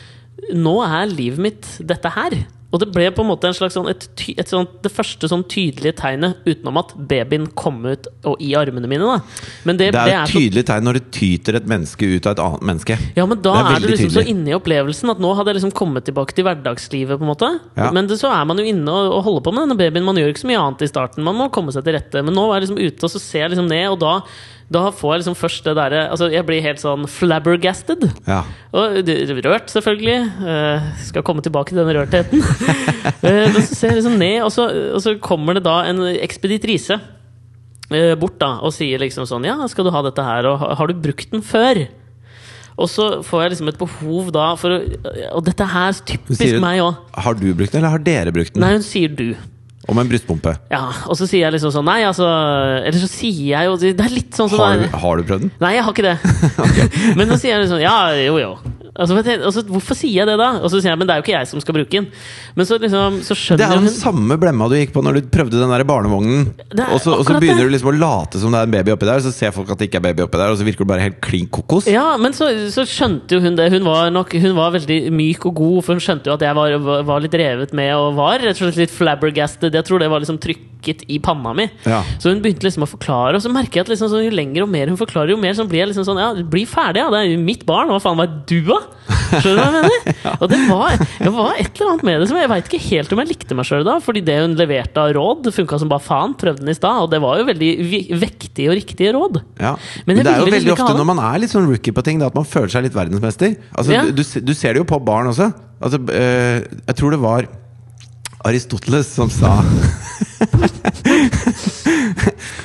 nå 0.53 0.75
er 0.85 1.09
livet 1.09 1.41
mitt 1.47 1.71
dette 1.81 2.13
her. 2.13 2.37
Og 2.75 2.81
det 2.83 2.89
ble 2.91 3.05
på 3.15 3.23
en 3.23 3.29
måte 3.29 3.47
en 3.47 3.55
slags 3.55 3.77
sånn, 3.77 3.87
et, 3.87 4.03
et 4.35 4.49
sånt, 4.51 4.73
det 4.83 4.91
første 4.91 5.29
sånn 5.31 5.45
tydelige 5.47 5.95
tegnet, 6.01 6.41
utenom 6.43 6.81
at 6.81 6.91
babyen 7.07 7.45
kom 7.55 7.77
ut 7.87 8.09
og 8.27 8.35
i 8.43 8.51
armene 8.59 8.89
mine. 8.91 9.21
det, 9.63 9.77
Det 9.79 9.87
er 9.87 9.95
det 9.95 10.15
et 10.17 10.33
så 10.33 10.41
tydelig 10.41 10.65
tegn 10.67 10.83
når 10.89 10.99
det 10.99 11.03
tyter 11.15 11.59
et 11.61 11.69
menneske 11.71 12.09
ut 12.17 12.27
av 12.27 12.35
et 12.35 12.41
annet 12.43 12.65
menneske. 12.71 12.97
ja, 13.15 13.25
men 13.25 13.39
da 13.41 13.53
Det 13.55 13.63
er 13.63 13.75
er, 13.77 13.79
du 13.79 13.87
liksom 13.93 14.09
tydelig. 14.09 14.25
så 14.25 14.33
inne 14.35 14.51
i 14.51 14.57
opplevelsen 14.59 15.13
at 15.15 15.23
nå 15.23 15.31
hadde 15.39 15.53
jeg 15.53 15.61
liksom 15.61 15.75
kommet 15.79 16.05
tilbake 16.09 16.35
til 16.35 16.43
hverdagslivet. 16.49 17.15
på 17.17 17.23
en 17.23 17.31
måte 17.31 17.51
Ja. 17.77 17.91
Men 17.95 18.07
det, 18.11 18.19
så 18.19 18.27
er 18.35 18.43
man 18.45 18.57
jo 18.59 18.65
inne 18.67 18.91
og, 18.91 19.13
og 19.19 19.23
holder 19.29 19.45
på 19.47 19.53
med 19.55 19.63
denne 19.69 19.77
babyen. 19.79 20.03
Man 20.03 20.19
gjør 20.19 20.33
ikke 20.33 20.43
så 20.43 20.51
mye 20.51 20.59
annet 20.65 20.81
i 20.83 20.91
starten. 20.91 21.23
Man 21.23 21.35
må 21.39 21.47
komme 21.53 21.71
seg 21.71 21.85
til 21.87 21.95
rette. 21.95 22.23
Men 22.25 22.33
nå 22.35 22.47
var 22.49 22.59
jeg 22.59 22.67
liksom 22.67 22.81
ute, 22.83 23.03
og 23.07 23.11
så 23.15 23.21
ser 23.23 23.45
jeg 23.45 23.55
liksom 23.55 23.69
ned, 23.71 23.87
og 23.93 23.99
da, 24.03 24.13
da 24.73 24.87
får 24.89 25.11
jeg 25.11 25.21
liksom 25.21 25.35
først 25.37 25.67
det 25.67 25.75
derre 25.77 26.05
Altså, 26.09 26.27
jeg 26.33 26.45
blir 26.47 26.63
helt 26.65 26.81
sånn 26.81 27.05
flabbergasted. 27.09 28.07
Ja. 28.25 28.41
Og 28.73 29.11
rørt, 29.45 29.69
selvfølgelig. 29.69 30.17
Uh, 30.41 30.87
skal 31.05 31.25
komme 31.25 31.45
tilbake 31.45 31.73
til 31.73 31.83
den 31.83 31.93
rørtheten. 31.93 32.41
uh, 32.41 33.45
men 33.53 33.59
så 33.61 33.67
ser 33.69 33.93
jeg 33.93 33.99
liksom 34.01 34.17
ned, 34.21 34.39
og 34.47 34.51
så, 34.55 34.67
og 34.95 35.03
så 35.05 35.15
kommer 35.21 35.59
det 35.59 35.65
da 35.67 35.83
en 35.85 36.01
ekspeditrise 36.15 36.97
uh, 36.97 38.15
bort 38.17 38.39
da 38.41 38.55
og 38.65 38.73
sier 38.73 39.01
liksom 39.03 39.29
sånn 39.29 39.45
Ja, 39.45 39.59
skal 39.69 39.85
du 39.85 39.93
ha 39.93 40.01
dette 40.07 40.25
her, 40.25 40.49
og 40.49 40.65
har, 40.65 40.89
du 40.89 41.05
brukt 41.05 41.29
den 41.35 41.45
før? 41.45 41.85
Og 42.75 42.89
så 42.91 43.21
får 43.23 43.45
jeg 43.45 43.53
liksom 43.53 43.69
et 43.71 43.77
behov 43.79 44.33
da 44.35 44.49
for 44.59 44.73
å 44.75 44.79
Og 45.37 45.45
dette 45.45 45.63
her 45.63 45.93
er 45.93 46.01
typisk 46.09 46.41
Sier 46.41 46.57
meg 46.59 46.81
òg. 46.83 46.97
Har 47.23 47.37
du 47.37 47.45
brukt 47.53 47.71
den, 47.71 47.83
eller 47.83 47.93
har 47.93 48.03
dere 48.03 48.33
brukt 48.35 48.57
den? 48.57 48.65
Nei, 48.65 48.73
hun 48.79 48.83
sier 48.83 49.13
du. 49.13 49.29
Om 49.87 49.99
en 50.01 50.09
brystpumpe. 50.09 50.55
Ja, 50.71 50.83
Og 51.05 51.17
så 51.19 51.27
sier 51.29 51.45
jeg 51.45 51.55
liksom 51.57 51.73
sånn 51.75 51.85
Nei, 51.85 51.99
altså 52.07 52.25
Eller 52.25 52.97
så 52.97 53.09
sier 53.11 53.51
jeg 53.51 53.67
jo 53.69 53.75
Det 53.77 53.93
er 53.93 54.13
litt 54.13 54.37
sånn 54.37 54.49
som 54.49 54.63
Har 54.63 54.79
det 54.79 54.89
du, 54.89 54.97
har 55.03 55.19
du 55.19 55.27
prøvd 55.29 55.45
den? 55.45 55.51
Nei, 55.61 55.75
jeg 55.77 55.85
har 55.85 55.93
ikke 55.93 56.07
det. 56.07 56.17
Men 57.19 57.29
så 57.29 57.37
sier 57.37 57.55
jeg 57.55 57.65
liksom 57.67 57.83
Ja, 57.83 57.99
jo, 58.17 58.39
jo. 58.41 58.55
Altså, 58.95 59.17
altså, 59.19 59.63
hvorfor 59.67 59.97
sier 59.97 60.21
jeg 60.21 60.27
det, 60.29 60.37
da? 60.39 60.61
Og 60.63 60.71
så 60.71 60.79
sier 60.79 60.93
jeg 60.93 60.99
men 61.01 61.07
det 61.09 61.15
er 61.15 61.19
jo 61.19 61.25
ikke 61.25 61.33
jeg 61.33 61.47
som 61.49 61.59
skal 61.59 61.75
bruke 61.75 61.91
den. 61.91 62.05
Men 62.55 62.67
så 62.67 62.77
liksom 62.79 63.17
Så 63.27 63.35
Det 63.35 63.41
skjønner 63.41 63.65
er 63.65 63.81
den 63.81 63.89
hun 63.89 63.91
samme 63.91 64.37
blemma 64.39 64.69
du 64.71 64.77
gikk 64.77 64.93
på 64.95 65.03
når 65.03 65.17
du 65.19 65.27
prøvde 65.33 65.59
den 65.59 65.73
der 65.73 65.83
barnevognen. 65.87 66.45
Og 66.85 67.01
så, 67.03 67.17
og 67.17 67.25
så 67.27 67.35
begynner 67.35 67.65
det. 67.65 67.67
du 67.67 67.73
liksom 67.75 67.91
å 67.91 67.95
late 67.97 68.39
som 68.39 68.55
det 68.55 68.61
er 68.61 68.69
en 68.69 68.75
baby 68.77 68.93
oppi 68.95 69.09
der, 69.09 69.19
så 69.25 69.33
ser 69.35 69.51
folk 69.55 69.73
at 69.73 69.81
det 69.81 69.89
ikke 69.89 69.99
er 69.99 70.05
baby 70.07 70.23
oppi 70.23 70.39
der, 70.39 70.53
og 70.53 70.59
så 70.59 70.67
virker 70.67 70.87
du 70.87 70.91
bare 70.93 71.03
helt 71.03 71.19
klin 71.23 71.49
kokos. 71.51 71.89
Ja, 71.91 72.05
men 72.21 72.35
så, 72.37 72.47
så 72.71 72.85
skjønte 72.87 73.35
jo 73.35 73.43
hun 73.43 73.59
det. 73.59 73.67
Hun 73.75 73.83
var, 73.87 74.07
nok, 74.15 74.31
hun 74.39 74.55
var 74.55 74.71
veldig 74.77 75.01
myk 75.11 75.49
og 75.51 75.59
god, 75.59 75.81
for 75.83 75.97
hun 75.97 76.05
skjønte 76.05 76.31
jo 76.31 76.37
at 76.37 76.47
jeg 76.47 76.55
var, 76.55 76.77
var 77.11 77.25
litt 77.25 77.35
revet 77.35 77.75
med 77.75 77.91
og 77.99 78.15
var 78.21 78.39
rett 78.39 78.55
og 78.55 78.69
slett 78.69 78.85
litt 78.85 78.95
flabbergasted. 78.95 79.74
Jeg 79.77 79.87
tror 79.87 80.01
det 80.01 80.09
var 80.11 80.23
liksom 80.23 80.39
trykket 80.41 81.05
i 81.11 81.19
panna 81.23 81.53
mi. 81.57 81.67
Ja. 81.85 82.01
Så 82.21 82.31
hun 82.31 82.41
begynte 82.43 82.67
liksom 82.67 82.85
å 82.85 82.89
forklare, 82.89 83.37
og 83.37 83.43
så 83.43 83.51
merker 83.53 83.81
jeg 83.81 83.87
at 83.87 83.93
liksom, 83.93 84.13
jo 84.25 84.33
lenger 84.33 84.65
og 84.65 84.71
mer 84.71 84.91
hun 84.91 84.99
forklarer, 84.99 85.33
jo 85.33 85.39
mer 85.41 85.55
så 85.57 85.65
blir 85.69 85.83
jeg 85.83 85.91
liksom 85.91 86.07
sånn 86.07 86.21
Ja, 86.21 86.31
bli 86.37 86.65
ferdig, 86.69 87.03
ja. 87.03 87.11
Det 87.13 87.21
er 87.21 87.31
jo 87.31 87.41
mitt 87.41 87.65
barn. 87.67 87.91
Hva 87.91 88.01
faen 88.03 88.19
var 88.19 88.31
du, 88.47 88.59
da? 88.67 88.81
Skjønner 89.41 89.55
du 89.55 89.61
hva 89.61 89.65
jeg 89.65 89.75
mener? 89.75 90.19
Og 90.41 90.47
det 90.51 90.59
var, 90.69 90.99
det 90.99 91.33
var 91.35 91.59
et 91.59 91.69
eller 91.69 91.91
annet 91.91 92.05
med 92.07 92.21
det 92.21 92.29
som 92.29 92.39
jeg 92.39 92.51
veit 92.51 92.69
ikke 92.69 92.81
helt 92.85 93.13
om 93.15 93.21
jeg 93.21 93.31
likte 93.31 93.57
meg 93.57 93.67
sjøl 93.69 93.85
da. 93.87 93.97
Fordi 94.03 94.23
det 94.25 94.37
hun 94.41 94.55
leverte 94.59 95.01
av 95.01 95.13
råd, 95.17 95.51
funka 95.55 95.81
som 95.81 95.91
bare 95.91 96.05
faen. 96.05 96.37
Prøvde 96.39 96.63
den 96.63 96.73
i 96.73 96.77
stad, 96.77 97.03
og 97.05 97.11
det 97.13 97.21
var 97.23 97.41
jo 97.41 97.49
veldig 97.49 97.71
vektige 98.21 98.71
og 98.71 98.79
riktige 98.79 99.13
råd. 99.15 99.41
Ja. 99.59 99.75
Men 100.05 100.21
Men, 100.21 100.23
det 100.25 100.33
er 100.33 100.41
jo 100.41 100.47
liksom 100.49 100.57
veldig 100.59 100.75
ofte 100.77 100.97
når 101.01 101.09
man 101.11 101.21
er 101.27 101.43
litt 101.43 101.53
sånn 101.53 101.69
rookie 101.69 101.95
på 101.95 102.05
ting, 102.05 102.21
da, 102.21 102.31
at 102.31 102.37
man 102.37 102.47
føler 102.47 102.71
seg 102.73 102.87
litt 102.87 102.97
verdensmester. 102.97 103.55
Altså, 103.75 104.05
du, 104.15 104.23
du, 104.23 104.53
ser 104.55 104.75
det 104.75 104.83
jo 104.83 104.89
på 104.89 105.01
barn 105.03 105.29
også. 105.31 105.51
Altså, 105.83 105.99
øh, 105.99 106.63
jeg 106.63 106.99
tror 106.99 107.15
det 107.15 107.21
var 107.23 107.49
Aristoteles 108.45 109.09
som 109.09 109.29
sa 109.33 109.57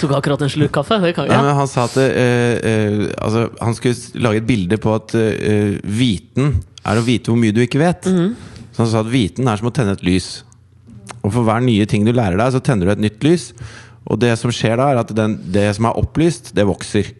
Tok 0.01 0.13
akkurat 0.17 0.41
en 0.45 0.51
slurk 0.53 0.73
kaffe. 0.75 0.97
Det 1.03 1.13
kan, 1.17 1.29
ja. 1.29 1.35
ja. 1.39 1.43
men 1.45 1.57
Han 1.57 1.69
sa 1.69 1.85
at 1.89 1.97
uh, 2.01 2.05
uh, 2.05 3.09
altså, 3.21 3.47
han 3.61 3.77
skulle 3.77 4.23
lage 4.25 4.41
et 4.43 4.49
bilde 4.49 4.79
på 4.81 4.95
at 4.97 5.15
uh, 5.17 5.77
viten 5.85 6.55
er 6.81 7.01
å 7.01 7.05
vite 7.05 7.31
hvor 7.31 7.41
mye 7.41 7.55
du 7.55 7.61
ikke 7.65 7.83
vet. 7.83 8.09
Mhm. 8.09 8.33
Så 8.71 8.85
han 8.85 8.91
sa 8.93 9.03
at 9.03 9.13
viten 9.13 9.49
er 9.51 9.61
som 9.61 9.69
å 9.69 9.75
tenne 9.77 9.93
et 9.97 10.05
lys. 10.07 10.29
Og 11.21 11.33
for 11.35 11.45
hver 11.45 11.61
nye 11.65 11.85
ting 11.91 12.07
du 12.07 12.13
lærer 12.15 12.39
deg, 12.41 12.53
så 12.55 12.63
tenner 12.65 12.89
du 12.89 12.95
et 12.95 13.05
nytt 13.05 13.21
lys. 13.27 13.51
Og 14.09 14.21
det 14.23 14.33
som 14.41 14.53
skjer 14.55 14.79
da, 14.81 14.89
er 14.93 15.03
at 15.03 15.11
den, 15.17 15.37
det 15.53 15.67
som 15.77 15.91
er 15.91 15.99
opplyst, 16.01 16.55
det 16.57 16.65
vokser. 16.69 17.11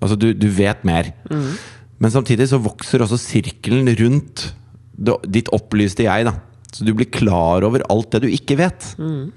Altså 0.00 0.16
du, 0.16 0.30
du 0.32 0.48
vet 0.54 0.80
mer. 0.88 1.12
Mhm. 1.28 1.52
Men 2.00 2.14
samtidig 2.14 2.46
så 2.48 2.62
vokser 2.64 3.02
også 3.04 3.18
sirkelen 3.20 3.90
rundt 3.98 4.54
det, 4.96 5.18
ditt 5.28 5.50
opplyste 5.52 6.06
jeg. 6.06 6.24
da 6.30 6.38
Så 6.72 6.86
du 6.86 6.92
blir 6.94 7.10
klar 7.10 7.66
over 7.66 7.82
alt 7.90 8.10
det 8.14 8.22
du 8.24 8.28
ikke 8.30 8.56
vet. 8.60 8.92
Mm. 8.98 9.32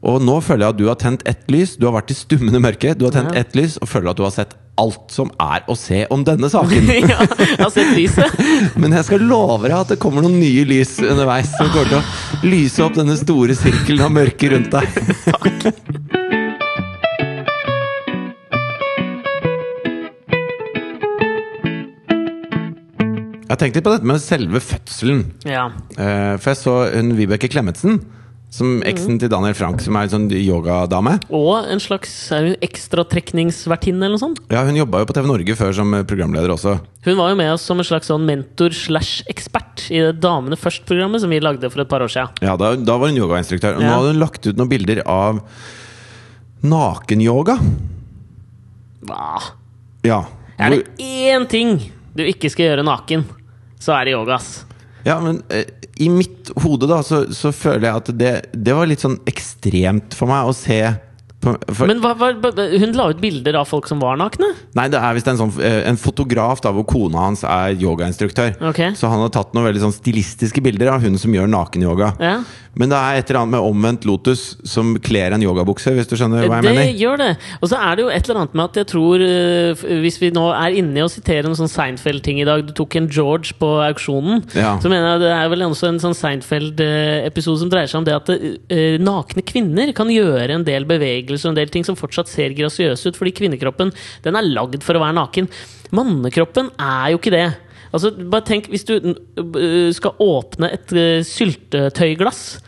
Og 0.00 0.22
nå 0.24 0.38
føler 0.40 0.64
jeg 0.64 0.72
at 0.74 0.78
du 0.80 0.86
har 0.88 0.96
tent 0.96 1.22
ett 1.28 1.42
lys, 1.52 1.74
du 1.76 1.84
har 1.84 1.92
vært 1.98 2.12
i 2.14 2.16
stummende 2.16 2.60
mørke, 2.64 2.94
du 2.96 3.04
har 3.04 3.12
tent 3.12 3.34
Ja. 3.34 3.42
ett 3.42 3.54
lys, 3.58 3.76
og 3.82 3.88
føler 3.90 4.10
at 4.14 4.16
du 4.16 4.22
har 4.24 4.32
sett 4.32 4.54
alt 4.80 5.12
som 5.12 5.28
er 5.44 5.60
å 5.68 5.76
se 5.76 6.06
om 6.10 6.22
denne 6.24 6.48
saken. 6.48 6.86
ja, 7.12 7.18
jeg 7.20 7.58
har 7.60 7.70
sett 7.74 7.92
lyset. 7.98 8.40
Men 8.80 8.96
jeg 8.96 9.04
skal 9.10 9.20
love 9.28 9.68
deg 9.68 9.76
at 9.76 9.92
det 9.92 9.98
kommer 10.00 10.24
noen 10.24 10.38
nye 10.40 10.64
lys 10.64 10.94
underveis 11.04 11.52
som 11.58 11.68
kommer 11.68 11.92
til 11.92 12.00
å 12.00 12.48
lyse 12.48 12.80
opp 12.86 12.96
denne 12.96 13.18
store 13.20 13.58
sirkelen 13.58 14.06
av 14.08 14.16
mørke 14.16 14.54
rundt 14.54 14.72
deg. 14.72 16.16
Jeg 23.50 23.56
har 23.56 23.58
tenkt 23.64 23.74
litt 23.80 23.86
på 23.88 23.90
dette 23.96 24.06
med 24.06 24.20
selve 24.22 24.60
fødselen. 24.62 25.24
Ja. 25.42 25.64
Eh, 25.98 26.36
For 26.38 26.52
jeg 26.52 26.58
så 26.60 26.74
hun 26.94 27.08
Vibeke 27.18 27.48
Klemetsen, 27.50 27.96
som 28.50 28.76
eksen 28.86 29.18
til 29.18 29.30
Daniel 29.30 29.56
Frank, 29.58 29.82
som 29.82 29.96
er 29.98 30.06
en 30.06 30.12
sånn 30.12 30.28
yogadame. 30.30 31.16
Og 31.34 31.66
en 31.70 31.82
slags 31.82 32.12
er 32.34 32.46
hun 32.46 32.54
ekstratrekningsvertinne 32.62 34.06
eller 34.06 34.14
noe 34.14 34.22
sånt. 34.22 34.38
Ja, 34.54 34.62
hun 34.66 34.78
jobba 34.78 35.02
jo 35.02 35.08
på 35.10 35.16
TV 35.18 35.26
Norge 35.32 35.56
før 35.58 35.74
som 35.74 35.90
programleder 36.06 36.54
også. 36.54 36.76
Hun 37.08 37.18
var 37.18 37.32
jo 37.32 37.40
med 37.42 37.50
oss 37.56 37.66
som 37.66 37.82
en 37.82 37.86
slags 37.90 38.06
sånn 38.10 38.22
mentor 38.26 38.70
slash 38.74 39.24
ekspert 39.30 39.88
i 39.90 39.98
det 39.98 40.20
Damene 40.22 40.54
først-programmet 40.58 41.22
som 41.26 41.34
vi 41.34 41.42
lagde 41.42 41.70
for 41.74 41.82
et 41.82 41.90
par 41.90 42.06
år 42.06 42.10
siden. 42.14 42.30
Ja, 42.46 42.54
Da, 42.58 42.76
da 42.78 42.98
var 43.02 43.10
hun 43.10 43.18
yogainstruktør. 43.18 43.78
Og 43.78 43.82
nå 43.82 43.90
hadde 43.96 44.14
hun 44.14 44.22
lagt 44.22 44.46
ut 44.46 44.54
noen 44.62 44.70
bilder 44.70 45.02
av 45.10 45.42
nakenyoga. 46.62 47.58
Hva? 49.10 49.42
Ja. 50.06 50.22
Er 50.60 50.70
det 50.74 50.84
én 51.02 51.46
ting 51.50 51.78
du 52.14 52.24
ikke 52.26 52.50
skal 52.52 52.66
gjøre 52.72 52.84
naken, 52.84 53.22
så 53.80 53.96
er 53.96 54.08
det 54.08 54.16
yoga, 54.16 54.36
ass. 54.36 54.64
ja, 55.06 55.18
men 55.22 55.42
eh, 55.48 55.68
i 56.00 56.08
mitt 56.12 56.52
hode 56.64 56.88
da, 56.90 57.00
så, 57.04 57.24
så 57.34 57.52
føler 57.52 57.88
jeg 57.88 58.02
at 58.02 58.10
det, 58.20 58.34
det 58.52 58.76
var 58.76 58.88
litt 58.88 59.04
sånn 59.04 59.18
ekstremt 59.28 60.16
for 60.16 60.30
meg 60.30 60.48
å 60.48 60.56
se 60.56 60.80
På, 61.40 61.54
for, 61.72 61.88
Men 61.88 62.02
hva, 62.04 62.12
hva, 62.20 62.52
hun 62.82 62.92
la 62.98 63.06
ut 63.14 63.20
bilder 63.22 63.56
av 63.56 63.68
folk 63.70 63.86
som 63.88 64.00
var 64.02 64.18
nakne? 64.20 64.50
nei, 64.76 64.86
det 64.92 64.98
er 65.00 65.14
visst 65.16 65.28
en, 65.30 65.38
sånn, 65.40 65.54
eh, 65.64 65.78
en 65.88 65.96
fotograf 65.96 66.60
da, 66.60 66.72
hvor 66.76 66.84
kona 66.84 67.22
hans 67.30 67.44
er 67.48 67.78
yogainstruktør. 67.80 68.58
Okay. 68.70 68.92
Så 68.98 69.08
han 69.08 69.22
har 69.24 69.32
tatt 69.32 69.54
noen 69.56 69.70
veldig 69.70 69.86
sånn 69.86 69.94
stilistiske 69.96 70.60
bilder 70.60 70.92
av 70.92 71.00
hun 71.00 71.16
som 71.20 71.32
gjør 71.32 71.48
nakenyoga. 71.48 72.10
Ja. 72.20 72.34
Men 72.78 72.92
det 72.92 72.98
er 73.00 73.16
et 73.18 73.30
eller 73.32 73.40
annet 73.40 73.54
med 73.56 73.64
omvendt 73.66 74.04
lotus 74.06 74.42
som 74.68 74.92
kler 75.02 75.32
en 75.34 75.42
yogabukse, 75.42 75.90
hvis 75.96 76.06
du 76.06 76.12
skjønner 76.14 76.44
hva 76.44 76.60
jeg 76.60 76.68
Det 76.68 76.74
mener? 76.76 76.92
gjør 77.00 77.16
det. 77.18 77.30
Og 77.64 77.72
så 77.72 77.80
er 77.82 77.96
det 77.98 78.04
jo 78.04 78.10
et 78.14 78.28
eller 78.28 78.42
annet 78.44 78.54
med 78.60 78.64
at 78.68 78.78
jeg 78.78 78.88
tror 78.92 79.24
eh, 79.24 79.82
Hvis 80.04 80.20
vi 80.22 80.30
nå 80.36 80.44
er 80.54 80.76
inne 80.78 81.00
i 81.00 81.02
å 81.02 81.10
sitere 81.10 81.50
en 81.50 81.56
sånn 81.58 81.72
Seinfeld-ting 81.72 82.38
i 82.38 82.46
dag 82.46 82.62
Du 82.68 82.70
tok 82.76 82.94
en 83.00 83.08
George 83.10 83.56
på 83.58 83.72
auksjonen. 83.88 84.44
Ja. 84.54 84.76
Så 84.78 84.92
mener 84.92 85.16
jeg 85.16 85.24
det 85.24 85.32
er 85.34 85.50
vel 85.50 85.64
også 85.66 85.90
en 85.90 85.98
sånn 86.04 86.14
Seinfeld-episode 86.14 87.64
som 87.64 87.72
dreier 87.72 87.90
seg 87.90 88.02
om 88.04 88.06
det 88.06 88.14
at 88.20 88.30
eh, 88.36 89.00
nakne 89.02 89.42
kvinner 89.46 89.90
kan 89.96 90.12
gjøre 90.12 90.60
en 90.60 90.68
del 90.68 90.86
bevegelser 90.86 91.29
og 91.38 91.52
en 91.52 91.58
del 91.60 91.72
ting 91.72 91.86
som 91.86 91.98
fortsatt 91.98 92.30
ser 92.30 92.56
grasiøse 92.56 93.12
ut, 93.12 93.18
fordi 93.18 93.34
kvinnekroppen 93.38 93.92
den 94.24 94.38
er 94.38 94.48
lagd 94.48 94.82
for 94.86 94.98
å 94.98 95.04
være 95.04 95.18
naken. 95.18 95.50
Mannekroppen 95.96 96.72
er 96.80 97.12
jo 97.12 97.20
ikke 97.20 97.34
det. 97.34 97.46
Altså, 97.90 98.12
bare 98.14 98.46
tenk 98.46 98.68
hvis 98.70 98.86
du 98.86 98.96
øh, 99.02 99.90
skal 99.94 100.18
åpne 100.22 100.70
et 100.76 100.92
øh, 100.94 101.22
syltetøyglass 101.26 102.60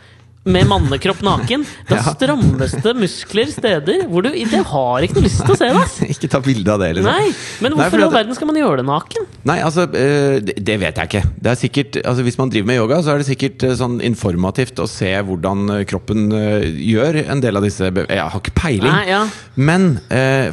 med 0.43 0.67
mannekropp 0.67 1.21
naken. 1.23 1.65
Da 1.87 1.95
Ja. 2.03 2.11
strammes 2.15 2.73
det 2.83 2.93
muskler 2.97 3.47
steder 3.51 4.07
hvor 4.11 4.25
du 4.25 4.31
Det 4.33 4.59
har 4.67 5.05
ikke 5.05 5.15
noe 5.19 5.25
lyst 5.27 5.43
til 5.45 5.53
å 5.53 5.57
se 5.59 5.69
det! 5.71 5.83
Ikke 6.13 6.29
ta 6.31 6.39
bilde 6.43 6.73
av 6.73 6.81
det, 6.81 6.89
liksom. 6.97 7.11
Nei, 7.11 7.31
Men 7.63 7.75
hvorfor 7.77 8.01
i 8.01 8.05
all 8.05 8.13
verden 8.13 8.35
skal 8.35 8.49
man 8.49 8.57
gjøre 8.59 8.81
det 8.81 8.85
naken? 8.87 9.27
Nei, 9.47 9.57
altså, 9.63 9.85
eh, 9.95 10.39
det, 10.43 10.75
vet 10.81 10.99
jeg 10.99 11.09
ikke. 11.09 11.21
Det 11.39 11.51
er 11.51 11.59
sikkert, 11.59 11.99
altså 12.03 12.25
Hvis 12.27 12.39
man 12.39 12.51
driver 12.51 12.69
med 12.69 12.79
yoga, 12.81 12.99
så 13.05 13.13
er 13.13 13.21
det 13.21 13.27
sikkert 13.29 13.63
eh, 13.67 13.75
sånn 13.79 13.99
informativt 14.03 14.81
å 14.83 14.87
se 14.89 15.11
hvordan 15.27 15.77
eh, 15.77 15.83
kroppen 15.89 16.27
gjør 16.33 17.21
en 17.23 17.43
del 17.43 17.59
av 17.59 17.65
disse 17.65 17.87
Jeg 17.87 18.19
har 18.19 18.39
ikke 18.41 18.55
peiling. 18.57 18.91
Nei, 18.91 19.05
ja. 19.11 19.23
Men 19.55 19.89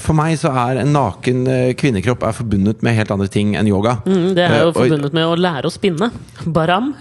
for 0.02 0.16
meg 0.16 0.36
så 0.40 0.50
er 0.66 0.80
en 0.82 0.92
naken 0.92 1.44
kvinnekropp 1.78 2.22
er 2.26 2.34
forbundet 2.36 2.82
med 2.84 2.96
helt 2.98 3.12
andre 3.14 3.28
ting 3.32 3.54
enn 3.58 3.68
yoga. 3.70 3.96
Mm, 4.04 4.34
det 4.36 4.44
er 4.44 4.64
jo 4.66 4.74
forbundet 4.76 5.16
med 5.16 5.26
å 5.26 5.36
lære 5.38 5.70
å 5.70 5.72
spinne. 5.72 6.10
Baram. 6.46 6.92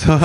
Så, 0.00 0.18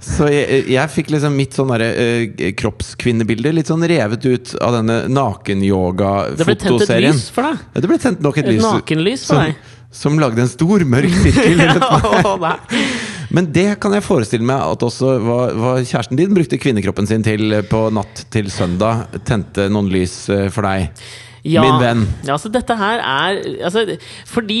så 0.00 0.28
jeg, 0.30 0.64
jeg 0.70 0.92
fikk 0.94 1.10
liksom 1.14 1.34
mitt 1.38 1.56
sånn 1.58 1.72
uh, 1.74 2.44
kroppskvinnebilde 2.58 3.52
litt 3.56 3.70
sånn 3.70 3.82
revet 3.90 4.24
ut 4.28 4.54
av 4.62 4.76
denne 4.78 5.00
Det 5.02 5.08
ble 5.08 5.10
tent 5.10 5.10
et 5.10 5.18
nakenyoga-fotoserien. 5.18 7.16
lys 7.18 7.28
for 7.34 7.48
deg. 7.48 7.66
Ja, 7.74 7.82
det 7.82 7.90
ble 7.90 7.98
tent 8.02 8.22
nok 8.24 8.38
et 8.38 8.46
Et 8.46 8.52
lys. 8.54 8.62
nakenlys 8.66 9.26
for 9.26 9.34
som, 9.34 9.44
deg. 9.44 9.76
som 10.02 10.18
lagde 10.22 10.44
en 10.44 10.50
stor, 10.52 10.84
mørk 10.96 11.14
sirkel. 11.24 11.64
meg. 12.46 12.74
Men 13.34 13.50
det 13.52 13.66
kan 13.82 13.92
jeg 13.92 14.06
forestille 14.06 14.46
meg 14.48 14.62
at 14.64 14.84
også 14.86 15.18
var, 15.20 15.50
var 15.60 15.82
kjæresten 15.84 16.16
din 16.16 16.32
brukte 16.36 16.56
kvinnekroppen 16.60 17.08
sin 17.10 17.24
til 17.26 17.58
på 17.68 17.82
natt 17.92 18.22
til 18.32 18.48
søndag. 18.52 19.08
Tente 19.28 19.66
noen 19.68 19.90
lys 19.92 20.22
eh, 20.32 20.46
for 20.54 20.64
deg. 20.64 20.88
Ja, 21.48 21.62
Min 21.64 21.80
venn. 21.82 22.04
Ja, 22.26 22.34
altså 22.36 22.50
dette 22.52 22.76
her 22.78 23.00
er 23.00 23.38
altså, 23.66 23.84
Fordi 24.28 24.58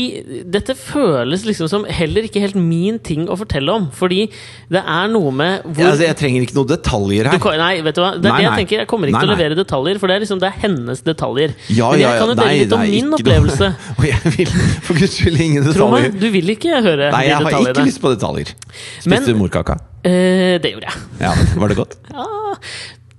dette 0.48 0.74
føles 0.78 1.44
liksom 1.46 1.68
som 1.70 1.84
heller 1.84 2.26
ikke 2.28 2.42
helt 2.42 2.56
min 2.58 2.98
ting 3.04 3.26
å 3.28 3.36
fortelle 3.38 3.74
om. 3.74 3.88
Fordi 3.94 4.24
det 4.72 4.82
er 4.82 5.10
noe 5.12 5.32
med 5.34 5.66
hvor 5.66 5.84
Ja, 5.84 5.90
altså, 5.92 6.06
jeg 6.06 6.18
trenger 6.20 6.46
ikke 6.46 6.56
noen 6.58 6.70
detaljer 6.72 7.30
her. 7.30 7.38
Du, 7.42 7.48
Nei, 7.58 7.72
vet 7.84 7.98
du 7.98 8.02
hva? 8.04 8.12
Det 8.16 8.28
Nei, 8.30 8.38
det 8.38 8.46
jeg 8.46 8.62
tenker. 8.62 8.82
Jeg 8.84 8.90
kommer 8.90 9.10
ikke 9.10 9.18
Nei, 9.18 9.24
til 9.26 9.34
å 9.34 9.36
levere 9.36 9.58
detaljer, 9.58 10.00
for 10.00 10.10
det 10.10 10.18
er 10.18 10.24
liksom 10.24 10.42
det 10.42 10.50
er 10.50 10.56
hennes 10.64 11.04
detaljer. 11.06 11.54
Ja, 11.74 11.90
Men 11.92 12.04
jeg 12.04 12.22
kan 12.22 12.32
jo 12.32 12.38
dele 12.38 12.48
Nei, 12.48 12.62
litt 12.62 12.76
om 12.78 12.86
min 12.86 13.18
opplevelse. 13.18 13.70
Og 13.98 14.08
jeg 14.08 14.34
vil 14.38 14.56
for 14.86 14.98
guds 14.98 15.18
skyld 15.18 15.44
ingen 15.48 15.68
detaljer. 15.68 16.10
du 16.14 16.28
vil 16.34 16.54
ikke 16.56 16.80
høre 16.84 17.12
Nei, 17.14 17.24
jeg 17.28 17.42
har 17.44 17.60
ikke 17.68 17.86
lyst 17.88 18.02
på 18.02 18.14
detaljer. 18.14 18.54
Spiste 19.04 19.34
du 19.34 19.38
morkaka? 19.40 19.78
Uh, 19.98 20.56
det 20.62 20.70
gjorde 20.72 20.92
jeg. 20.92 21.06
Ja, 21.24 21.32
Var 21.58 21.72
det 21.74 21.78
godt? 21.80 21.98
Ja, 22.14 22.26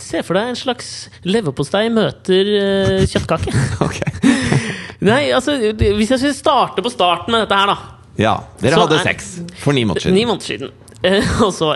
Se 0.10 0.24
for 0.26 0.40
deg 0.40 0.50
en 0.52 0.58
slags 0.58 0.88
leverpostei 1.30 1.86
møter 1.94 2.48
uh, 2.56 3.04
kjøttkake. 3.10 3.54
Nei, 5.10 5.30
altså, 5.36 5.54
hvis 5.78 6.10
jeg 6.16 6.20
skulle 6.20 6.36
starte 6.38 6.84
på 6.84 6.92
starten 6.92 7.36
med 7.36 7.46
dette 7.46 7.60
her, 7.60 7.70
da. 7.72 7.78
Ja, 8.20 8.34
dere 8.60 8.76
Så 8.76 8.82
hadde 8.84 8.98
er- 9.00 9.06
sex 9.06 9.30
for 9.62 9.76
ni 9.78 9.86
måneder 9.88 10.12
Ni 10.12 10.24
siden. 10.26 10.32
måneder 10.32 10.48
siden. 10.50 10.72
Og 11.46 11.54
så 11.56 11.70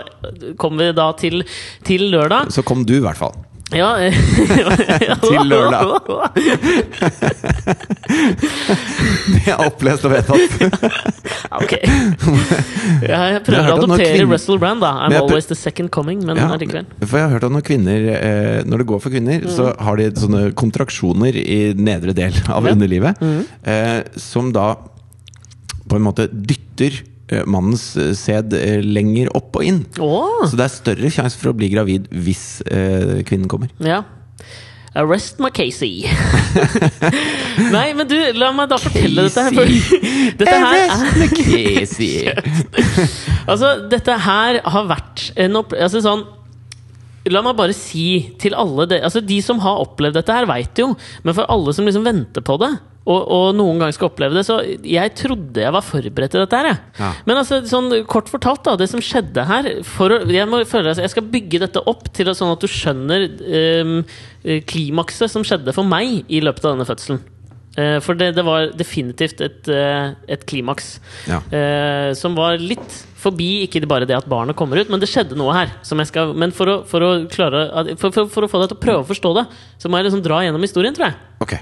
kom 0.60 0.76
vi 0.76 0.90
da 0.92 1.06
til, 1.16 1.40
til 1.86 2.08
lørdag. 2.12 2.50
Så 2.52 2.64
kom 2.66 2.82
du, 2.84 2.98
i 2.98 3.04
hvert 3.04 3.16
fall. 3.16 3.32
Ja, 3.74 3.88
Til 5.24 5.48
lørdag. 5.50 5.88
Det 9.34 9.50
er 9.50 9.58
opplest 9.64 10.04
og 10.06 10.12
vedtatt. 10.14 10.52
Ok. 11.54 11.72
Jeg 11.78 13.42
prøver 13.46 13.68
å 13.70 13.74
adoptere 13.76 14.24
Russell 14.26 14.58
Brand, 14.58 14.80
da. 14.82 14.88
I'm 15.06 15.14
always 15.20 15.46
the 15.50 15.54
second 15.58 15.90
coming, 15.94 16.24
men 16.26 16.38
Ja, 16.40 16.48
allikevel. 16.56 16.86
for 17.04 17.20
jeg 17.20 17.28
har 17.28 17.34
hørt 17.36 17.46
at 17.46 17.54
når 17.54 17.62
kvinner 17.68 18.08
eh, 18.16 18.58
Når 18.66 18.82
det 18.82 18.86
går 18.90 19.02
for 19.04 19.14
kvinner, 19.14 19.38
så 19.54 19.68
har 19.78 19.94
de 20.00 20.08
sånne 20.18 20.42
kontraksjoner 20.58 21.38
i 21.38 21.60
nedre 21.78 22.12
del 22.16 22.34
av 22.50 22.66
ja. 22.66 22.74
underlivet, 22.74 23.14
Mm. 23.24 23.42
Eh, 23.70 24.00
som 24.20 24.50
da 24.52 24.72
på 25.88 25.96
en 25.98 26.02
måte 26.04 26.26
dytter 26.32 26.92
mannens 27.48 27.94
eh, 28.00 28.12
sæd 28.18 28.52
eh, 28.58 28.82
lenger 28.84 29.30
opp 29.36 29.56
og 29.56 29.64
inn. 29.64 29.80
Oh. 30.02 30.44
Så 30.48 30.58
det 30.58 30.66
er 30.66 30.74
større 30.74 31.12
sjanse 31.14 31.40
for 31.40 31.52
å 31.52 31.56
bli 31.56 31.70
gravid 31.72 32.10
hvis 32.12 32.60
eh, 32.68 33.22
kvinnen 33.26 33.50
kommer. 33.50 33.72
ja. 33.84 34.04
Arrest 34.94 35.40
my 35.42 35.48
Casey. 35.50 36.04
Nei, 37.74 37.88
men 37.98 38.06
du, 38.06 38.14
la 38.38 38.52
meg 38.54 38.68
da 38.70 38.76
fortelle 38.78 39.24
dette 39.26 39.42
her. 39.42 39.72
Dette 40.38 40.58
her 40.62 40.84
er, 40.84 41.32
Casey. 41.34 42.30
altså, 43.50 43.72
dette 43.90 44.14
her 44.22 44.60
har 44.62 44.86
vært 44.92 45.32
en 45.34 45.58
opp... 45.64 45.74
Altså 45.74 46.02
sånn 46.04 46.22
La 47.32 47.40
meg 47.40 47.56
bare 47.56 47.72
si 47.72 48.36
til 48.36 48.52
alle 48.52 48.84
det, 48.90 48.98
altså 49.00 49.22
De 49.24 49.38
som 49.42 49.58
har 49.64 49.80
opplevd 49.80 50.18
dette 50.18 50.34
her, 50.36 50.46
veit 50.46 50.78
jo. 50.78 50.90
Men 51.24 51.34
for 51.34 51.48
alle 51.50 51.72
som 51.74 51.88
liksom 51.88 52.04
venter 52.04 52.44
på 52.44 52.58
det, 52.60 52.68
og, 53.04 53.20
og 53.36 53.46
noen 53.56 53.82
gang 53.82 53.92
skal 53.92 54.08
oppleve 54.08 54.32
det 54.38 54.46
Så 54.48 54.56
jeg 54.88 55.12
trodde 55.18 55.60
jeg 55.60 55.74
var 55.76 55.84
forberedt 55.84 56.32
til 56.32 56.40
dette 56.40 56.60
her. 56.60 56.70
Jeg. 56.70 56.80
Ja. 57.00 57.10
Men 57.28 57.40
altså, 57.42 57.60
sånn 57.68 57.90
kort 58.08 58.30
fortalt, 58.32 58.64
da. 58.64 58.78
Det 58.80 58.88
som 58.88 59.02
skjedde 59.04 59.44
her 59.48 59.68
å, 59.84 60.20
Jeg 60.32 60.48
må 60.48 60.62
føle 60.68 60.94
jeg 60.96 61.12
skal 61.12 61.28
bygge 61.28 61.60
dette 61.66 61.82
opp 61.84 62.08
til 62.16 62.30
at- 62.32 62.38
sånn 62.40 62.54
at 62.54 62.64
du 62.64 62.70
skjønner 62.70 63.28
eh, 63.44 64.60
klimakset 64.64 65.30
som 65.30 65.44
skjedde 65.44 65.74
for 65.76 65.84
meg 65.84 66.24
i 66.32 66.40
løpet 66.40 66.64
av 66.64 66.76
denne 66.76 66.88
fødselen. 66.88 67.22
Uh, 67.74 67.98
for 67.98 68.14
det, 68.14 68.36
det 68.36 68.44
var 68.46 68.68
definitivt 68.78 69.40
et, 69.42 69.66
uh, 69.66 70.14
et 70.30 70.44
klimaks. 70.46 71.00
Ja. 71.26 71.40
uh, 71.42 72.14
som 72.14 72.36
var 72.38 72.60
litt 72.62 73.00
forbi 73.18 73.64
ikke 73.64 73.82
bare 73.90 74.06
det 74.06 74.14
at 74.14 74.28
barnet 74.30 74.54
kommer 74.54 74.78
ut, 74.78 74.92
men 74.92 75.02
det 75.02 75.08
skjedde 75.10 75.34
noe 75.34 75.56
her. 75.56 75.72
Som 75.82 75.98
jeg 75.98 76.12
skal, 76.12 76.36
men 76.38 76.54
for 76.54 76.70
å, 76.70 76.76
for 76.86 77.02
å 77.02 77.12
klare 77.32 77.66
for, 77.98 78.14
for, 78.14 78.30
for 78.30 78.46
å 78.46 78.50
få 78.52 78.62
deg 78.62 78.70
til 78.70 78.78
å 78.78 78.84
prøve 78.84 79.02
å 79.02 79.08
forstå 79.10 79.34
det, 79.40 79.46
så 79.82 79.90
må 79.90 79.98
jeg 79.98 80.06
liksom 80.06 80.22
dra 80.22 80.44
gjennom 80.46 80.62
historien, 80.62 80.94
tror 80.94 81.10
jeg. 81.10 81.18
Ok. 81.42 81.56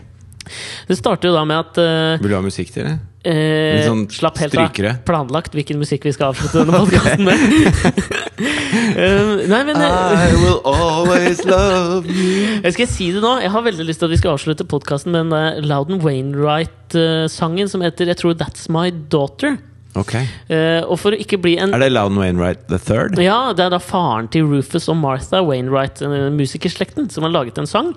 Det 0.88 0.98
starter 0.98 1.30
jo 1.30 1.34
da 1.36 1.44
med 1.48 1.58
at 1.62 1.80
uh, 1.80 2.20
Vil 2.22 2.32
du 2.32 2.36
ha 2.38 2.44
musikk 2.44 2.72
til 2.74 2.88
det? 2.88 2.98
eh, 3.24 3.82
sånn 3.86 4.06
Slapp 4.10 4.38
helt 4.42 4.54
strykere. 4.54 4.96
av. 4.96 5.02
Planlagt 5.06 5.54
hvilken 5.54 5.78
musikk 5.78 6.06
vi 6.08 6.12
skal 6.14 6.32
avslutte 6.32 6.62
denne 6.64 6.82
podkasten 6.82 7.24
med. 7.28 7.38
Eh, 8.72 9.46
nei, 9.46 9.58
men 9.68 9.76
eh, 9.78 10.22
I 10.32 10.32
will 10.40 10.58
always 10.66 11.42
love 11.46 12.08
you. 12.08 12.58
jeg 12.64 12.74
skal 12.74 12.88
si 12.90 13.10
det 13.14 13.20
nå. 13.22 13.34
Jeg 13.44 13.52
har 13.54 13.62
veldig 13.64 13.84
lyst 13.86 14.00
til 14.02 14.08
at 14.08 14.14
vi 14.14 14.18
skal 14.20 14.34
avslutte 14.34 14.66
podkasten 14.68 15.12
med 15.14 15.26
den 15.26 15.34
der 15.34 15.60
Loudon 15.68 16.00
Wainwright-sangen 16.02 17.70
som 17.70 17.84
heter 17.84 18.10
Jeg 18.10 18.18
tror 18.20 18.34
That's 18.40 18.66
My 18.72 18.90
Daughter. 18.90 19.58
Ok. 19.98 20.14
Uh, 20.48 20.80
og 20.88 20.96
for 21.00 21.12
å 21.12 21.18
ikke 21.20 21.36
bli 21.42 21.54
en 21.60 21.74
Er 21.76 21.82
det 21.82 21.90
Loudon 21.92 22.16
Wainwright 22.20 22.64
the 22.70 22.78
third? 22.80 23.18
Ja, 23.20 23.52
det 23.56 23.66
er 23.66 23.74
da 23.74 23.80
faren 23.82 24.28
til 24.32 24.46
Rufus 24.48 24.88
og 24.88 24.96
Martha 25.00 25.42
Wainwright, 25.44 26.00
eh, 26.00 26.28
musikerslekten, 26.32 27.10
som 27.12 27.26
har 27.26 27.32
laget 27.34 27.60
en 27.60 27.68
sang. 27.68 27.90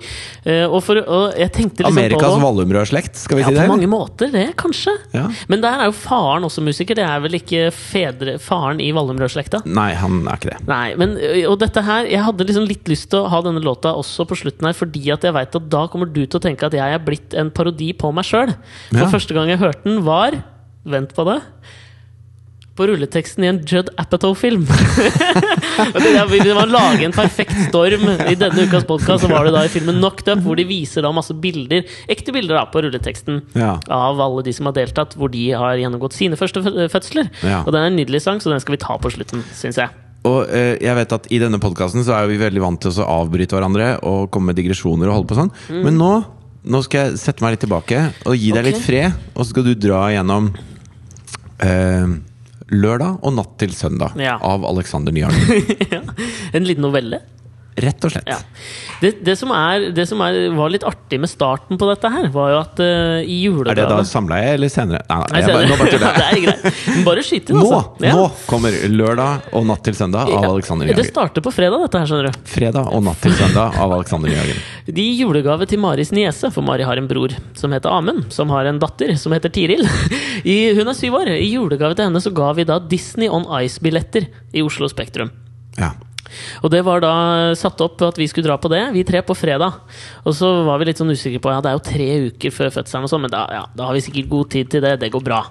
Uh, 0.44 0.66
og, 0.66 0.82
for, 0.84 1.00
og 1.00 1.36
liksom 1.38 1.88
Amerikas 1.88 2.36
Vallumrød-slekt, 2.42 3.16
skal 3.22 3.40
vi 3.40 3.46
ja, 3.46 3.52
si 3.52 3.56
på 3.62 3.68
mange 3.70 3.88
måter, 3.88 4.28
det, 4.32 4.50
kanskje. 4.60 4.92
Ja. 5.16 5.24
Men 5.48 5.64
der 5.64 5.86
er 5.86 5.90
jo 5.90 5.94
faren 5.96 6.44
også 6.48 6.64
musiker. 6.64 6.98
Det 6.98 7.06
er 7.06 7.22
vel 7.24 7.38
ikke 7.38 7.70
fedre, 7.74 8.36
faren 8.42 8.82
i 8.84 8.90
Vallumrød-slekta? 8.96 9.62
Nei, 9.64 9.92
han 9.96 10.20
er 10.26 10.40
ikke 10.40 10.52
det. 10.52 10.60
Nei, 10.68 10.90
men 11.00 11.16
og 11.46 11.56
dette 11.60 11.82
her 11.84 12.06
Jeg 12.10 12.22
hadde 12.26 12.44
liksom 12.48 12.66
litt 12.68 12.88
lyst 12.90 13.08
til 13.12 13.22
å 13.22 13.30
ha 13.32 13.40
denne 13.44 13.62
låta 13.64 13.94
også 13.96 14.26
på 14.28 14.36
slutten 14.42 14.68
her, 14.68 14.76
fordi 14.76 15.06
at 15.14 15.24
jeg 15.24 15.34
veit 15.36 15.56
at 15.56 15.70
da 15.72 15.86
kommer 15.92 16.10
du 16.10 16.22
til 16.24 16.38
å 16.38 16.42
tenke 16.44 16.68
at 16.68 16.76
jeg 16.76 16.98
er 16.98 17.02
blitt 17.02 17.36
en 17.38 17.50
parodi 17.54 17.92
på 17.96 18.12
meg 18.14 18.28
sjøl. 18.28 18.52
For 18.90 19.06
Ja. 19.06 19.08
første 19.12 19.36
gang 19.36 19.48
jeg 19.48 19.62
hørte 19.62 19.88
den, 19.88 20.04
var 20.04 20.36
Vent 20.86 21.14
på 21.16 21.24
det. 21.26 21.40
På 22.76 22.86
rulleteksten 22.90 23.44
i 23.44 23.48
en 23.48 23.58
Judd 23.64 23.88
Apatow-film. 23.96 24.66
Ville 26.32 26.54
man 26.58 26.68
lage 26.74 27.06
en 27.06 27.14
perfekt 27.16 27.54
storm. 27.70 28.04
I 28.28 28.34
denne 28.36 28.66
ukas 28.68 28.84
podkast 28.88 29.24
var 29.30 29.46
det 29.48 29.54
da 29.54 29.62
i 29.64 29.70
filmen 29.72 29.96
Knocked 30.02 30.28
Up, 30.28 30.42
hvor 30.44 30.58
de 30.60 30.66
viser 30.68 31.06
da 31.06 31.12
masse 31.16 31.32
bilder, 31.40 31.86
ekte 32.12 32.34
bilder 32.36 32.58
da 32.60 32.66
på 32.68 32.82
rulleteksten 32.84 33.40
Ja. 33.56 33.78
av 33.88 34.20
alle 34.20 34.44
de 34.44 34.52
som 34.56 34.68
har 34.68 34.76
deltatt, 34.76 35.16
hvor 35.16 35.32
de 35.32 35.46
har 35.56 35.78
gjennomgått 35.80 36.16
sine 36.18 36.36
første 36.36 36.60
fø- 36.66 36.88
fødsler. 36.92 37.30
Ja. 37.40 37.62
Og 37.64 37.72
den 37.72 37.80
er 37.80 37.88
en 37.92 37.96
nydelig 37.96 38.20
sang, 38.26 38.42
så 38.44 38.52
den 38.52 38.60
skal 38.60 38.76
vi 38.76 38.82
ta 38.84 38.98
på 39.00 39.12
slutten, 39.14 39.44
syns 39.56 39.80
jeg. 39.80 39.88
Og 40.26 40.44
eh, 40.50 40.76
jeg 40.82 40.94
vet 40.98 41.12
at 41.16 41.26
i 41.32 41.40
denne 41.40 41.60
podkasten 41.62 42.04
så 42.04 42.16
er 42.18 42.28
vi 42.28 42.36
veldig 42.40 42.60
vant 42.60 42.80
til 42.82 42.92
å 42.92 43.08
avbryte 43.22 43.56
hverandre 43.56 43.92
og 44.04 44.28
komme 44.34 44.52
med 44.52 44.60
digresjoner 44.60 45.08
og 45.08 45.20
holde 45.20 45.30
på 45.32 45.38
sånn. 45.40 45.52
Men 45.84 45.96
nå, 46.00 46.12
nå 46.66 46.80
skal 46.84 47.06
jeg 47.12 47.20
sette 47.24 47.44
meg 47.46 47.54
litt 47.56 47.64
tilbake 47.64 48.00
og 48.26 48.34
gi 48.36 48.50
deg 48.52 48.60
okay. 48.64 48.72
litt 48.72 48.82
fred. 48.84 49.20
Og 49.32 49.44
så 49.44 49.52
skal 49.54 49.68
du 49.68 49.74
dra 49.78 50.06
gjennom 50.12 50.50
eh, 51.62 52.16
Lørdag 52.74 53.20
og 53.22 53.32
natt 53.36 53.52
til 53.62 53.70
søndag 53.76 54.16
Ja. 54.18 54.36
av 54.42 54.64
Alexander 54.66 55.12
Nyhagen. 55.14 56.08
En 56.56 56.64
liten 56.66 56.82
novelle. 56.82 57.20
Rett 57.76 58.04
og 58.08 58.12
slett. 58.12 58.28
Ja. 58.30 58.38
Det, 59.02 59.10
det, 59.26 59.34
som, 59.36 59.50
er, 59.52 59.90
det 59.92 60.06
som 60.08 60.20
er, 60.24 60.36
var 60.56 60.70
litt 60.72 60.84
artig 60.88 61.18
med 61.20 61.28
starten 61.28 61.76
på 61.76 61.88
dette 61.90 62.08
her, 62.08 62.28
var 62.32 62.52
jo 62.54 62.60
at 62.62 62.80
uh, 62.80 63.18
i 63.20 63.42
julegave 63.42 63.74
Er 63.74 63.80
det 63.82 63.88
da 63.90 64.06
samleie 64.08 64.54
eller 64.56 64.70
senere? 64.72 65.02
Nei, 65.10 65.18
nei, 65.18 65.26
Nei, 65.34 65.42
jeg 65.42 65.52
bare, 65.52 65.66
nå 65.68 66.06
det 66.16 66.24
er 66.24 66.40
greit. 66.46 67.02
Bare 67.04 67.24
skyt 67.26 67.52
inn, 67.52 67.58
Nå, 67.60 67.66
altså. 67.66 68.06
Ja. 68.06 68.14
nå 68.16 68.24
kommer 68.48 68.78
lørdag 68.88 69.50
og 69.52 69.66
natt 69.68 69.84
til 69.84 69.98
søndag 69.98 70.32
av 70.32 70.46
Ja. 70.46 70.54
Alexander 70.54 70.88
Det 70.96 71.04
starter 71.10 71.44
på 71.44 71.52
fredag, 71.52 71.84
dette 71.84 72.00
her, 72.00 72.08
skjønner 72.08 72.30
du. 72.32 72.40
Fredag 72.48 72.88
og 72.96 73.04
natt 73.10 73.20
til 73.26 73.36
søndag 73.36 73.76
av 73.84 73.92
Alexander 73.98 74.32
Nyhagen. 74.32 74.64
De 74.88 75.06
gir 75.10 75.26
julegave 75.26 75.68
til 75.68 75.82
Maris 75.84 76.14
niese, 76.16 76.48
for 76.54 76.64
Mari 76.64 76.88
har 76.88 76.96
en 76.96 77.10
bror 77.10 77.36
som 77.60 77.76
heter 77.76 77.92
Amund, 77.92 78.30
som 78.32 78.52
har 78.56 78.70
en 78.70 78.80
datter 78.80 79.12
som 79.20 79.36
heter 79.36 79.52
Tiril. 79.52 79.84
I, 80.46 80.72
hun 80.78 80.88
er 80.88 80.96
syv 80.96 81.20
år. 81.20 81.34
I 81.36 81.52
julegave 81.52 81.92
til 81.98 82.08
henne 82.08 82.24
så 82.24 82.32
ga 82.32 82.54
vi 82.56 82.64
da 82.68 82.80
Disney 82.80 83.28
On 83.28 83.44
Ice-billetter 83.60 84.30
i 84.56 84.64
Oslo 84.64 84.88
Spektrum. 84.88 85.28
Ja. 85.76 85.92
Og 86.62 86.70
det 86.72 86.82
var 86.86 87.00
da 87.04 87.12
satt 87.58 87.80
opp 87.84 88.02
at 88.06 88.18
vi 88.20 88.28
skulle 88.30 88.48
dra 88.48 88.56
på 88.60 88.70
det, 88.72 88.82
vi 88.94 89.04
tre 89.06 89.22
på 89.26 89.36
fredag. 89.36 89.80
Og 90.24 90.34
så 90.36 90.50
var 90.66 90.78
vi 90.82 90.90
litt 90.90 91.00
sånn 91.02 91.10
usikre 91.14 91.40
på 91.42 91.52
Ja, 91.54 91.60
det 91.64 91.72
er 91.72 91.78
jo 91.78 91.84
tre 91.90 92.08
uker 92.30 92.54
før 92.54 92.72
fødselen, 92.78 93.06
og 93.08 93.12
sånn, 93.12 93.24
men 93.26 93.34
da, 93.34 93.44
ja, 93.52 93.64
da 93.76 93.88
har 93.90 93.96
vi 93.98 94.04
sikkert 94.06 94.30
god 94.32 94.50
tid 94.54 94.70
til 94.76 94.84
det. 94.84 94.96
Det 95.00 95.12
går 95.14 95.24
bra. 95.26 95.42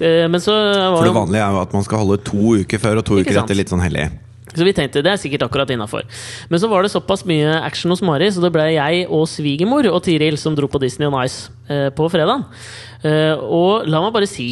Eh, 0.00 0.26
Men 0.30 0.40
så 0.40 0.54
var 0.56 0.96
For 0.98 1.04
det 1.08 1.12
det 1.14 1.20
vanlige 1.20 1.44
er 1.46 1.54
jo 1.56 1.62
at 1.62 1.72
man 1.76 1.86
skal 1.86 2.04
holde 2.04 2.18
to 2.24 2.56
uker 2.64 2.78
før 2.82 3.00
og 3.02 3.06
to 3.08 3.20
uker 3.20 3.32
sant? 3.32 3.44
etter. 3.48 3.58
Litt 3.60 3.72
sånn 3.72 3.82
hellig. 3.84 4.08
Så 4.50 4.64
vi 4.66 4.72
tenkte 4.74 4.98
det 5.06 5.12
er 5.12 5.20
sikkert 5.20 5.44
akkurat 5.46 5.70
innafor. 5.70 6.02
Men 6.50 6.58
så 6.58 6.66
var 6.70 6.82
det 6.82 6.90
såpass 6.90 7.22
mye 7.28 7.52
action 7.62 7.92
hos 7.92 8.02
Mari, 8.02 8.26
så 8.34 8.42
det 8.42 8.50
ble 8.54 8.64
jeg 8.74 9.04
og 9.06 9.28
svigermor 9.30 9.86
og 9.92 10.02
Tiril 10.02 10.38
som 10.42 10.56
dro 10.58 10.66
på 10.66 10.80
Disney 10.82 11.06
on 11.06 11.14
Ice 11.22 11.52
eh, 11.70 11.90
på 11.94 12.08
fredag. 12.10 12.42
Eh, 13.06 13.36
og 13.38 13.86
la 13.86 14.02
meg 14.02 14.12
bare 14.16 14.26
si 14.26 14.48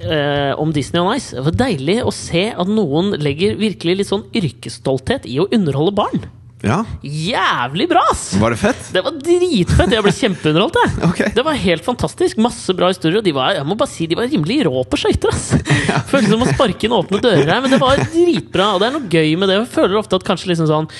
eh, 0.00 0.52
om 0.60 0.72
Disney 0.74 1.02
on 1.02 1.14
Ice. 1.16 1.36
Det 1.36 1.46
var 1.46 1.58
deilig 1.66 2.00
å 2.04 2.12
se 2.14 2.48
at 2.50 2.70
noen 2.70 3.14
legger 3.20 3.58
virkelig 3.60 4.00
litt 4.00 4.10
sånn 4.10 4.26
yrkesstolthet 4.36 5.28
i 5.28 5.40
å 5.42 5.48
underholde 5.52 5.96
barn. 5.96 6.28
Ja, 6.60 6.82
Jævlig 7.00 7.86
bra, 7.88 8.02
ass! 8.12 8.34
Var 8.36 8.52
det 8.52 8.58
fett? 8.60 8.80
Det 8.92 9.00
var 9.04 9.14
dritfett! 9.16 9.94
Jeg 9.94 10.04
ble 10.04 10.12
kjempeunderholdt. 10.20 10.76
jeg. 10.76 10.90
okay. 11.08 11.30
Det 11.32 11.44
var 11.46 11.56
helt 11.56 11.84
fantastisk. 11.86 12.40
Masse 12.44 12.74
bra 12.76 12.90
historier. 12.92 13.22
Og 13.22 13.24
de 13.24 13.32
var, 13.32 13.54
jeg 13.56 13.64
må 13.64 13.76
bare 13.80 13.88
si, 13.88 14.04
de 14.10 14.18
var 14.18 14.28
rimelig 14.28 14.58
rå 14.68 14.82
på 14.84 14.98
skøyter. 15.00 15.32
Føltes 16.10 16.28
som 16.28 16.44
å 16.44 16.48
sparke 16.50 16.84
inn 16.84 16.96
åpne 16.96 17.22
dører 17.24 17.48
her, 17.48 17.62
men 17.64 17.72
det 17.72 17.78
var 17.80 18.02
dritbra. 18.12 18.74
Og 18.74 18.82
det 18.82 18.90
er 18.90 18.96
noe 18.98 19.08
gøy 19.08 19.32
med 19.40 19.48
det. 19.48 19.56
Jeg 19.56 19.70
føler 19.72 19.96
ofte 20.02 20.20
at 20.20 20.26
kanskje 20.28 20.50
liksom 20.52 20.68
sånn 20.68 20.90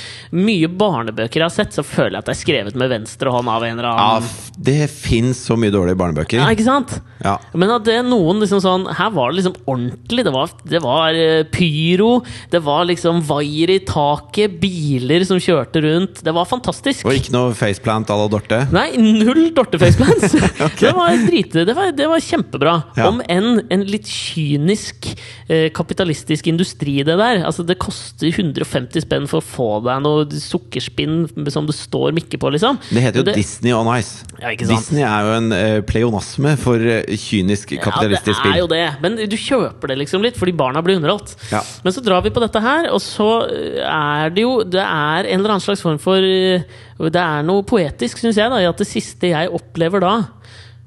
mye 0.40 0.70
barnebøker 0.80 1.42
jeg 1.42 1.46
har 1.50 1.52
sett, 1.52 1.76
så 1.76 1.84
føler 1.84 2.16
jeg 2.16 2.22
at 2.24 2.30
det 2.30 2.36
er 2.38 2.40
skrevet 2.40 2.80
med 2.80 2.92
venstre 2.94 3.36
hånd 3.36 3.52
av 3.52 3.68
en 3.68 3.76
eller 3.76 3.90
annen. 3.90 4.32
Ja, 4.32 4.56
det 4.70 4.88
fins 4.94 5.44
så 5.44 5.58
mye 5.60 5.74
dårlige 5.76 6.00
barnebøker. 6.00 6.40
Ja, 6.40 6.48
ikke 6.56 6.68
sant? 6.70 6.96
Ja. 7.20 7.36
Men 7.52 7.74
at 7.76 7.84
det 7.84 7.98
er 8.00 8.06
noen 8.06 8.38
liksom 8.40 8.62
sånn 8.64 8.86
Her 8.96 9.10
var 9.12 9.28
det 9.28 9.42
liksom 9.42 9.58
ordentlig. 9.68 10.24
Det 10.24 10.32
var, 10.32 10.56
det 10.72 10.80
var 10.80 11.20
eh, 11.20 11.44
pyro. 11.52 12.22
Det 12.48 12.64
var 12.64 12.88
liksom 12.88 13.20
vaier 13.28 13.76
i 13.76 13.80
taket. 13.84 14.56
Biler 14.64 15.28
som 15.28 15.36
kjørte 15.36 15.49
rundt. 15.50 16.22
Det 16.24 16.34
var 16.34 16.48
fantastisk. 16.48 17.06
Og 17.06 17.16
ikke 17.16 17.34
noe 17.34 17.54
faceplant 17.56 18.10
à 18.10 18.16
la 18.18 18.28
Dorte. 18.30 18.60
Nei, 18.74 18.88
null 19.00 19.50
Dorte-faceplants! 19.56 20.34
det, 20.80 20.92
var 20.96 21.16
drit, 21.26 21.52
det, 21.52 21.74
var, 21.76 21.92
det 21.96 22.08
var 22.10 22.22
kjempebra. 22.24 22.76
Ja. 22.98 23.08
Om 23.10 23.20
enn 23.30 23.62
en 23.72 23.84
litt 23.88 24.08
kynisk 24.10 25.10
eh, 25.48 25.68
kapitalistisk 25.74 26.50
industri, 26.50 27.00
det 27.06 27.16
der. 27.20 27.42
Altså, 27.46 27.64
det 27.66 27.78
koster 27.82 28.30
150 28.30 29.04
spenn 29.06 29.28
for 29.30 29.40
å 29.40 29.46
få 29.46 29.68
deg 29.86 30.02
noe 30.04 30.26
sukkerspinn 30.30 31.26
som 31.50 31.68
det 31.68 31.76
står 31.76 32.14
Mikke 32.16 32.40
på, 32.40 32.50
liksom. 32.54 32.78
Det 32.90 33.04
heter 33.04 33.22
jo 33.22 33.26
det, 33.28 33.36
Disney 33.38 33.74
on 33.76 33.90
Ice. 33.96 34.26
Ja? 34.40 34.54
Disney 34.58 35.04
er 35.06 35.28
jo 35.28 35.36
en 35.38 35.54
eh, 35.56 35.78
pleonasme 35.86 36.56
for 36.60 36.80
eh, 36.80 37.16
kynisk 37.20 37.74
kapitalistisk 37.80 38.40
Ja, 38.40 38.50
det 38.50 38.56
er 38.56 38.62
jo 38.62 38.70
det. 38.70 38.84
Men 39.04 39.18
du 39.30 39.36
kjøper 39.38 39.92
det 39.92 40.00
liksom 40.02 40.24
litt, 40.24 40.38
fordi 40.40 40.54
barna 40.56 40.82
blir 40.84 41.00
underholdt. 41.00 41.34
Ja. 41.52 41.62
Men 41.84 41.94
så 41.94 42.04
drar 42.04 42.24
vi 42.24 42.32
på 42.34 42.42
dette 42.42 42.62
her, 42.62 42.90
og 42.94 43.02
så 43.04 43.30
er 43.50 44.32
det 44.34 44.44
jo 44.44 44.60
Det 44.66 44.82
er 44.82 45.28
en 45.30 45.39
eller 45.40 45.56
annen 45.56 45.64
slags 45.64 45.82
form 45.84 45.98
for 46.02 46.24
eh, 46.24 46.62
Det 47.00 47.20
er 47.20 47.46
noe 47.46 47.64
poetisk, 47.66 48.20
syns 48.20 48.38
jeg, 48.38 48.52
da, 48.52 48.60
i 48.62 48.68
at 48.68 48.80
det 48.80 48.88
siste 48.88 49.32
jeg 49.32 49.50
opplever 49.56 50.04
da, 50.04 50.14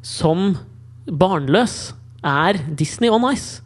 som 0.05 0.53
barnløs, 1.05 1.93
er 2.23 2.61
Disney 2.79 3.11
on 3.11 3.25
Ice. 3.33 3.59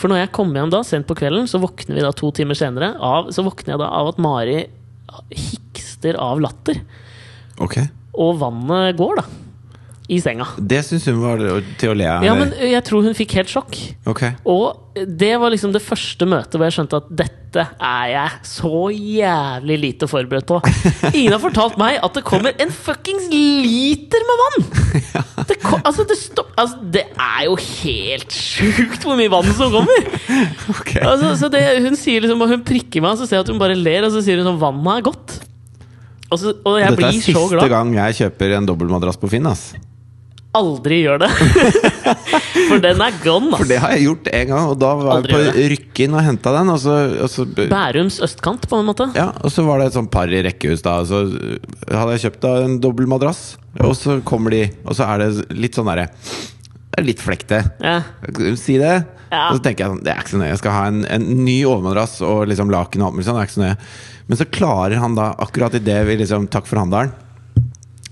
For 0.00 0.08
når 0.08 0.22
jeg 0.22 0.32
kommer 0.36 0.62
hjem 0.62 0.72
da, 0.72 0.80
sent 0.86 1.08
på 1.08 1.16
kvelden, 1.18 1.48
så 1.50 1.60
våkner 1.60 1.98
vi 1.98 2.04
da 2.04 2.12
to 2.16 2.30
timer 2.36 2.56
senere 2.56 2.94
av, 2.96 3.28
så 3.34 3.44
våkner 3.44 3.74
jeg 3.74 3.82
da 3.82 3.90
av 4.00 4.14
at 4.14 4.22
Mari 4.22 4.62
hikster 5.28 6.16
av 6.20 6.40
latter. 6.40 6.80
Okay. 7.60 7.90
Og 8.16 8.38
vannet 8.40 8.96
går, 8.98 9.20
da. 9.20 9.39
I 10.10 10.18
senga. 10.18 10.46
Det 10.58 10.80
syns 10.82 11.04
hun 11.06 11.20
var 11.22 11.42
til 11.78 11.92
å 11.92 11.94
le 11.94 12.06
av. 12.10 12.24
Ja, 12.26 12.32
men 12.34 12.50
jeg 12.66 12.82
tror 12.86 13.04
hun 13.06 13.14
fikk 13.14 13.36
helt 13.38 13.50
sjokk. 13.52 13.76
Okay. 14.10 14.34
Og 14.48 14.90
det 15.06 15.36
var 15.38 15.52
liksom 15.52 15.70
det 15.70 15.82
første 15.84 16.26
møtet 16.26 16.56
hvor 16.56 16.66
jeg 16.66 16.74
skjønte 16.74 16.98
at 16.98 17.10
dette 17.20 17.62
er 17.78 18.06
jeg 18.10 18.40
så 18.50 18.80
jævlig 18.90 19.76
lite 19.84 20.08
forberedt 20.10 20.48
på. 20.50 20.58
Ingen 21.14 21.36
har 21.36 21.42
fortalt 21.42 21.78
meg 21.78 22.00
at 22.02 22.18
det 22.18 22.24
kommer 22.26 22.56
en 22.58 22.74
fuckings 22.74 23.28
liter 23.30 24.26
med 24.26 24.42
vann! 24.44 24.66
Det, 25.50 25.56
kom, 25.64 25.80
altså, 25.88 26.04
det, 26.06 26.14
stopp, 26.20 26.50
altså, 26.60 26.76
det 26.94 27.00
er 27.10 27.46
jo 27.48 27.54
helt 27.58 28.34
sjukt 28.34 29.02
hvor 29.02 29.16
mye 29.18 29.30
vann 29.32 29.48
som 29.56 29.72
kommer! 29.72 30.10
Okay. 30.80 31.02
Altså, 31.02 31.32
så 31.40 31.48
det, 31.52 31.60
hun 31.82 31.96
sier 31.98 32.22
liksom, 32.22 32.42
og 32.44 32.50
hun 32.52 32.62
prikker 32.66 33.02
meg, 33.02 33.14
og 33.14 33.22
så 33.22 33.26
ser 33.26 33.38
jeg 33.38 33.46
at 33.46 33.50
hun 33.50 33.58
bare 33.60 33.74
ler, 33.78 34.06
og 34.06 34.14
så 34.14 34.22
sier 34.24 34.38
hun 34.38 34.46
sånn 34.46 34.60
Vannet 34.60 35.00
er 35.00 35.06
godt. 35.08 35.36
Og, 36.30 36.38
så, 36.38 36.54
og 36.54 36.78
Dette 36.78 37.08
er 37.08 37.16
siste 37.16 37.46
glad. 37.50 37.70
gang 37.72 37.94
jeg 37.96 38.18
kjøper 38.20 38.58
en 38.60 38.68
dobbeltmadrass 38.68 39.18
på 39.18 39.30
Finn. 39.32 39.48
ass 39.50 39.72
Aldri 40.58 40.96
gjør 41.04 41.20
det! 41.22 41.28
For 42.70 42.82
den 42.82 43.02
er 43.04 43.18
gone, 43.22 43.52
For 43.54 43.68
det 43.70 43.78
har 43.82 43.92
jeg 43.94 44.08
gjort 44.08 44.30
en 44.34 44.48
gang, 44.50 44.70
og 44.72 44.78
da 44.82 44.90
var 44.98 45.10
Aldri 45.14 45.36
jeg 45.38 45.52
på 45.54 45.66
Rykkinn 45.74 46.16
og 46.18 46.24
henta 46.26 46.54
den. 46.56 46.72
Og 46.74 46.80
så, 46.82 46.96
og 47.22 47.30
så 47.30 47.46
Bærums 47.70 48.18
østkant, 48.26 48.66
på 48.70 48.80
en 48.80 48.88
måte. 48.88 49.06
Ja, 49.14 49.28
og 49.44 49.54
så 49.54 49.62
var 49.66 49.78
det 49.78 49.90
et 49.90 49.98
sånt 49.98 50.10
par 50.10 50.30
i 50.30 50.42
rekkehus 50.46 50.82
da 50.86 50.96
Så 51.06 51.22
hadde 51.86 52.16
jeg 52.16 52.24
kjøpt 52.26 52.42
da 52.42 52.54
en 52.64 52.78
dobbel 52.82 53.06
madrass 53.10 53.54
Og 53.86 53.94
så 53.98 54.18
kommer 54.26 54.54
de 54.54 54.64
Og 54.82 54.96
så 54.98 55.06
er 55.06 55.22
det 55.22 55.30
litt 55.54 55.78
sånn 55.78 55.90
derre 55.90 56.08
er 56.98 57.06
litt 57.06 57.22
flekte 57.22 57.62
Ja. 57.82 58.00
Si 58.58 58.76
det 58.80 58.94
Ja. 59.30 59.44
Og 59.52 59.60
så 59.60 59.62
tenker 59.62 59.84
jeg 59.84 59.92
sånn 59.94 60.02
Det 60.02 60.10
er 60.12 60.22
ikke 60.24 60.34
så 60.34 60.40
nøye 60.42 60.50
Jeg 60.50 60.60
skal 60.62 60.74
ha 60.74 60.84
en, 60.90 61.04
en 61.06 61.26
ny 61.44 61.60
overmadrass 61.70 62.16
Og 62.26 62.48
liksom 62.50 62.72
laken 62.74 63.04
og 63.04 63.10
alt 63.10 63.18
mulig 63.18 63.28
sånn 63.28 63.38
Det 63.38 63.44
er 63.44 63.50
ikke 63.50 63.58
så 63.58 63.64
nøye 63.64 63.78
Men 64.26 64.40
så 64.40 64.48
klarer 64.58 65.02
han 65.02 65.14
da 65.18 65.30
Akkurat 65.46 65.76
i 65.78 65.82
det 65.86 66.00
vi 66.08 66.18
liksom 66.24 66.48
Takk 66.50 66.66
for 66.70 66.82
handelen 66.82 67.14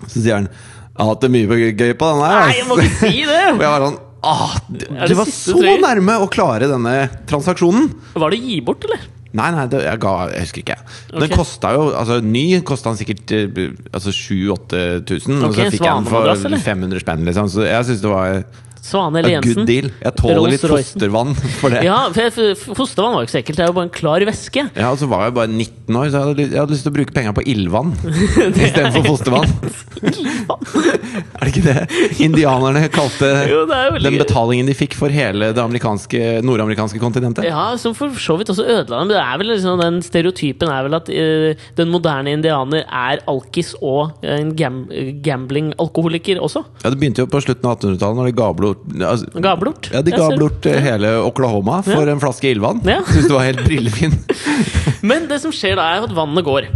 Så 0.07 0.23
sier 0.23 0.39
han 0.39 0.51
Jeg 0.99 1.05
har 1.07 1.13
hatt 1.15 1.23
det 1.23 1.31
mye 1.31 1.59
gøy 1.79 1.93
på 1.95 2.09
denne 2.11 2.29
her 2.29 2.41
Nei, 2.49 2.55
jeg 2.59 2.67
må 2.67 2.77
ikke 2.83 2.97
si 2.99 3.23
det! 3.29 3.43
Og 3.55 3.63
jeg 3.63 3.73
var 3.77 3.85
sånn 3.87 3.99
Ah, 4.29 4.57
du, 4.67 4.83
var 5.15 5.29
så 5.31 5.55
tre? 5.61 5.77
nærme 5.79 6.17
å 6.19 6.27
klare 6.27 6.67
denne 6.67 6.95
transaksjonen 7.31 7.85
Var 8.19 8.35
det 8.35 8.41
gi 8.43 8.57
bort, 8.67 8.83
eller? 8.89 9.05
Nei, 9.39 9.47
nei, 9.55 9.67
det, 9.71 9.85
jeg 9.85 10.01
ga 10.03 10.15
Jeg 10.33 10.43
husker 10.47 10.63
ikke. 10.65 10.77
Den 11.13 11.27
Ok. 11.29 11.35
kosta 11.39 11.71
jo 11.77 11.85
Altså, 11.93 12.17
ny 12.25 12.43
kosta 12.67 12.91
han 12.91 12.99
sikkert 12.99 13.31
eh, 13.37 13.69
Altså 13.93 14.11
7000-8000, 14.11 15.45
og 15.47 15.55
så 15.55 15.69
fikk 15.71 15.85
jeg 15.87 16.01
den 16.01 16.09
for 16.09 16.33
500 16.67 17.05
spenn, 17.05 17.23
liksom. 17.29 17.51
Så 17.53 17.67
jeg 17.69 17.87
syns 17.91 18.03
det 18.03 18.11
var 18.11 18.41
A 18.89 19.07
eller 19.09 19.43
good 19.45 19.67
deal. 19.69 19.91
Jeg 20.03 20.15
tåler 20.19 20.55
litt 20.55 20.65
fostervann 20.65 21.35
for 21.61 21.75
det. 21.75 21.83
Ja. 21.87 21.99
Ja, 22.09 22.31
for 22.35 22.77
fostervann 22.79 23.17
var 23.17 23.25
jo 23.25 23.29
ikke 23.29 23.35
så 23.37 23.41
ekkelt. 23.43 23.59
Det 23.59 23.65
er 23.65 23.71
jo 23.73 23.77
bare 23.77 23.89
en 23.89 23.95
klar 23.95 24.25
væske. 24.29 24.65
og 24.89 24.99
så 25.01 25.09
var 25.11 25.27
jeg 25.27 25.37
bare 25.39 25.51
19 25.51 25.99
år, 25.99 26.09
så 26.09 26.15
jeg 26.15 26.29
hadde, 26.29 26.47
jeg 26.47 26.61
hadde 26.61 26.75
lyst 26.75 26.87
til 26.87 26.93
å 26.93 26.97
bruke 26.99 27.15
penga 27.17 27.35
på 27.37 27.45
ildvann 27.49 27.95
istedenfor 28.67 29.07
fostervann. 29.09 29.51
er 31.39 31.43
det 31.43 31.51
ikke 31.53 31.65
det 31.65 32.21
indianerne 32.23 32.85
kalte 32.95 33.31
Jo, 33.53 33.65
det 33.69 34.03
den 34.05 34.19
betalingen 34.21 34.69
de 34.71 34.77
fikk 34.79 34.95
for 34.99 35.13
hele 35.13 35.51
det 35.57 35.63
amerikanske, 35.63 36.41
nordamerikanske 36.47 37.01
kontinentet? 37.03 37.49
Ja, 37.49 37.73
som 37.81 37.97
for 37.99 38.15
så 38.23 38.39
vidt 38.39 38.53
også 38.53 38.67
ødela 38.67 39.03
dem. 39.03 39.13
Det 39.13 39.21
er 39.21 39.41
vel 39.41 39.53
liksom, 39.55 39.83
Den 39.83 40.01
stereotypen 40.05 40.73
er 40.73 40.87
vel 40.87 40.99
at 40.99 41.11
uh, 41.11 41.69
den 41.79 41.93
moderne 41.93 42.35
indianer 42.37 42.85
er 42.87 43.25
alkis 43.29 43.75
og 43.83 44.23
en 44.27 44.55
gam 44.59 44.85
gambling-alkoholiker 45.25 46.41
også. 46.43 46.63
Ja, 46.83 46.91
Det 46.93 46.99
begynte 47.01 47.25
jo 47.25 47.31
på 47.31 47.41
slutten 47.43 47.67
av 47.69 47.79
1800-tallet, 47.79 48.19
når 48.19 48.31
de 48.31 48.37
ga 48.39 48.49
bort 48.55 48.78
altså, 49.01 49.29
Ga 49.45 49.55
bort. 49.61 49.89
Ja, 49.93 50.03
de 50.05 50.13
ga 50.15 50.29
bort 50.41 50.67
eh, 50.71 50.81
hele 50.85 51.15
Oklahoma 51.25 51.81
for 51.87 52.05
Ja. 52.05 52.13
en 52.15 52.21
flaske 52.23 52.51
ildvann. 52.53 52.83
Ja. 52.89 53.01
Syns 53.09 53.29
du 53.31 53.35
var 53.37 53.47
helt 53.49 53.65
brillefin. 53.67 54.15
Men 55.09 55.29
det 55.31 55.41
som 55.45 55.55
skjer 55.55 55.77
da, 55.79 55.89
er 55.97 56.07
at 56.09 56.15
vannet 56.17 56.47
går. 56.47 56.69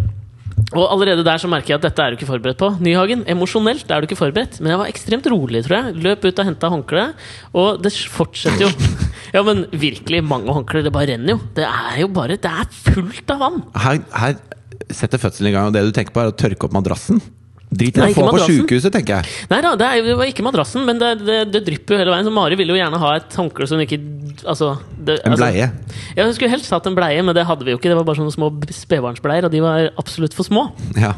Og 0.73 0.87
allerede 0.89 1.21
der 1.27 1.37
så 1.41 1.49
merker 1.53 1.75
jeg 1.75 1.81
at 1.83 1.85
dette 1.85 2.01
er 2.01 2.13
du 2.15 2.17
ikke 2.17 2.29
forberedt 2.31 2.57
på. 2.61 2.71
Nyhagen, 2.81 3.27
emosjonelt 3.29 3.91
er 3.93 4.01
du 4.01 4.07
ikke 4.09 4.17
forberedt. 4.17 4.55
Men 4.63 4.73
jeg 4.73 4.81
var 4.81 4.89
ekstremt 4.93 5.27
rolig, 5.29 5.61
tror 5.67 5.77
jeg. 5.79 5.99
Løp 6.07 6.25
ut 6.25 6.39
og 6.41 6.49
henta 6.49 6.71
håndkle. 6.73 7.03
Og 7.53 7.83
det 7.85 7.93
fortsetter 8.13 8.69
jo. 8.69 8.73
Ja, 9.33 9.41
men 9.47 9.63
virkelig, 9.73 10.19
mange 10.29 10.53
håndklær. 10.53 10.83
Det 10.85 10.91
bare 10.93 11.09
renner 11.15 11.33
jo. 11.33 11.39
Det 11.57 11.65
er 11.65 12.01
jo 12.03 12.09
bare 12.13 12.37
Det 12.37 12.51
er 12.53 12.67
fullt 12.69 13.31
av 13.33 13.39
vann. 13.41 13.63
Her, 13.81 14.01
her 14.21 14.35
setter 14.93 15.21
fødselen 15.23 15.49
i 15.49 15.55
gang, 15.55 15.71
og 15.71 15.73
det 15.77 15.87
du 15.89 15.93
tenker 15.97 16.13
på, 16.13 16.21
er 16.21 16.33
å 16.33 16.37
tørke 16.37 16.69
opp 16.69 16.75
madrassen. 16.77 17.21
Drit 17.73 17.97
i 17.97 18.05
å 18.05 18.09
få 18.13 18.27
på 18.29 18.43
sjukehuset, 18.45 18.93
tenker 18.93 19.21
jeg. 19.21 19.37
Nei 19.49 19.61
da, 19.65 19.73
det, 19.81 19.89
er, 19.89 20.07
det 20.11 20.17
var 20.21 20.29
ikke 20.29 20.45
madrassen, 20.45 20.85
men 20.89 21.01
det, 21.01 21.13
det, 21.25 21.39
det 21.55 21.63
drypper 21.65 21.97
jo 21.97 22.03
hele 22.03 22.13
veien. 22.13 22.29
Så 22.29 22.35
Mari 22.35 22.59
ville 22.61 22.75
jo 22.75 22.79
gjerne 22.81 23.01
ha 23.01 23.15
et 23.17 23.39
håndkle 23.41 23.69
som 23.71 23.81
ikke 23.83 24.01
Altså 24.43 24.73
det, 24.97 25.21
En 25.23 25.35
altså- 25.35 25.45
bleie. 25.45 25.67
Ja, 26.17 26.25
hun 26.25 26.33
skulle 26.35 26.51
helst 26.51 26.73
hatt 26.73 26.87
en 26.89 26.97
bleie, 26.97 27.21
men 27.23 27.37
det 27.37 27.45
hadde 27.47 27.67
vi 27.67 27.75
jo 27.75 27.79
ikke. 27.79 27.91
Det 27.93 27.99
var 27.99 28.07
bare 28.09 28.19
sånne 28.19 28.35
små 28.35 28.49
spedbarnsbleier, 28.75 29.47
og 29.47 29.53
de 29.53 29.61
var 29.63 29.91
absolutt 30.01 30.35
for 30.35 30.49
små. 30.49 30.71
Ja. 30.99 31.13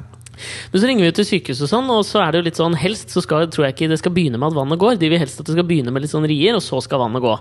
Men 0.72 0.82
så 0.82 0.88
ringer 0.90 1.06
vi 1.06 1.14
til 1.14 1.28
sykehuset, 1.28 1.64
og 1.66 1.70
sånn, 1.70 1.90
og 1.94 2.02
så 2.06 2.20
er 2.24 2.34
det 2.34 2.40
jo 2.40 2.46
litt 2.48 2.58
sånn 2.58 2.76
Helst 2.78 3.14
så 3.14 3.22
skal, 3.22 3.46
tror 3.54 3.68
jeg 3.68 3.76
ikke 3.76 3.90
det 3.92 4.00
skal 4.02 4.14
begynne 4.16 4.40
med 4.40 4.50
at 4.50 4.58
vannet 4.58 4.82
går. 4.82 4.98
De 5.00 5.10
vil 5.12 5.22
helst 5.22 5.40
at 5.40 5.48
det 5.48 5.56
skal 5.56 5.66
begynne 5.68 5.94
med 5.94 6.04
litt 6.04 6.12
sånn 6.12 6.26
rier, 6.28 6.58
og 6.58 6.64
så 6.64 6.82
skal 6.84 7.02
vannet 7.04 7.22
gå. 7.24 7.34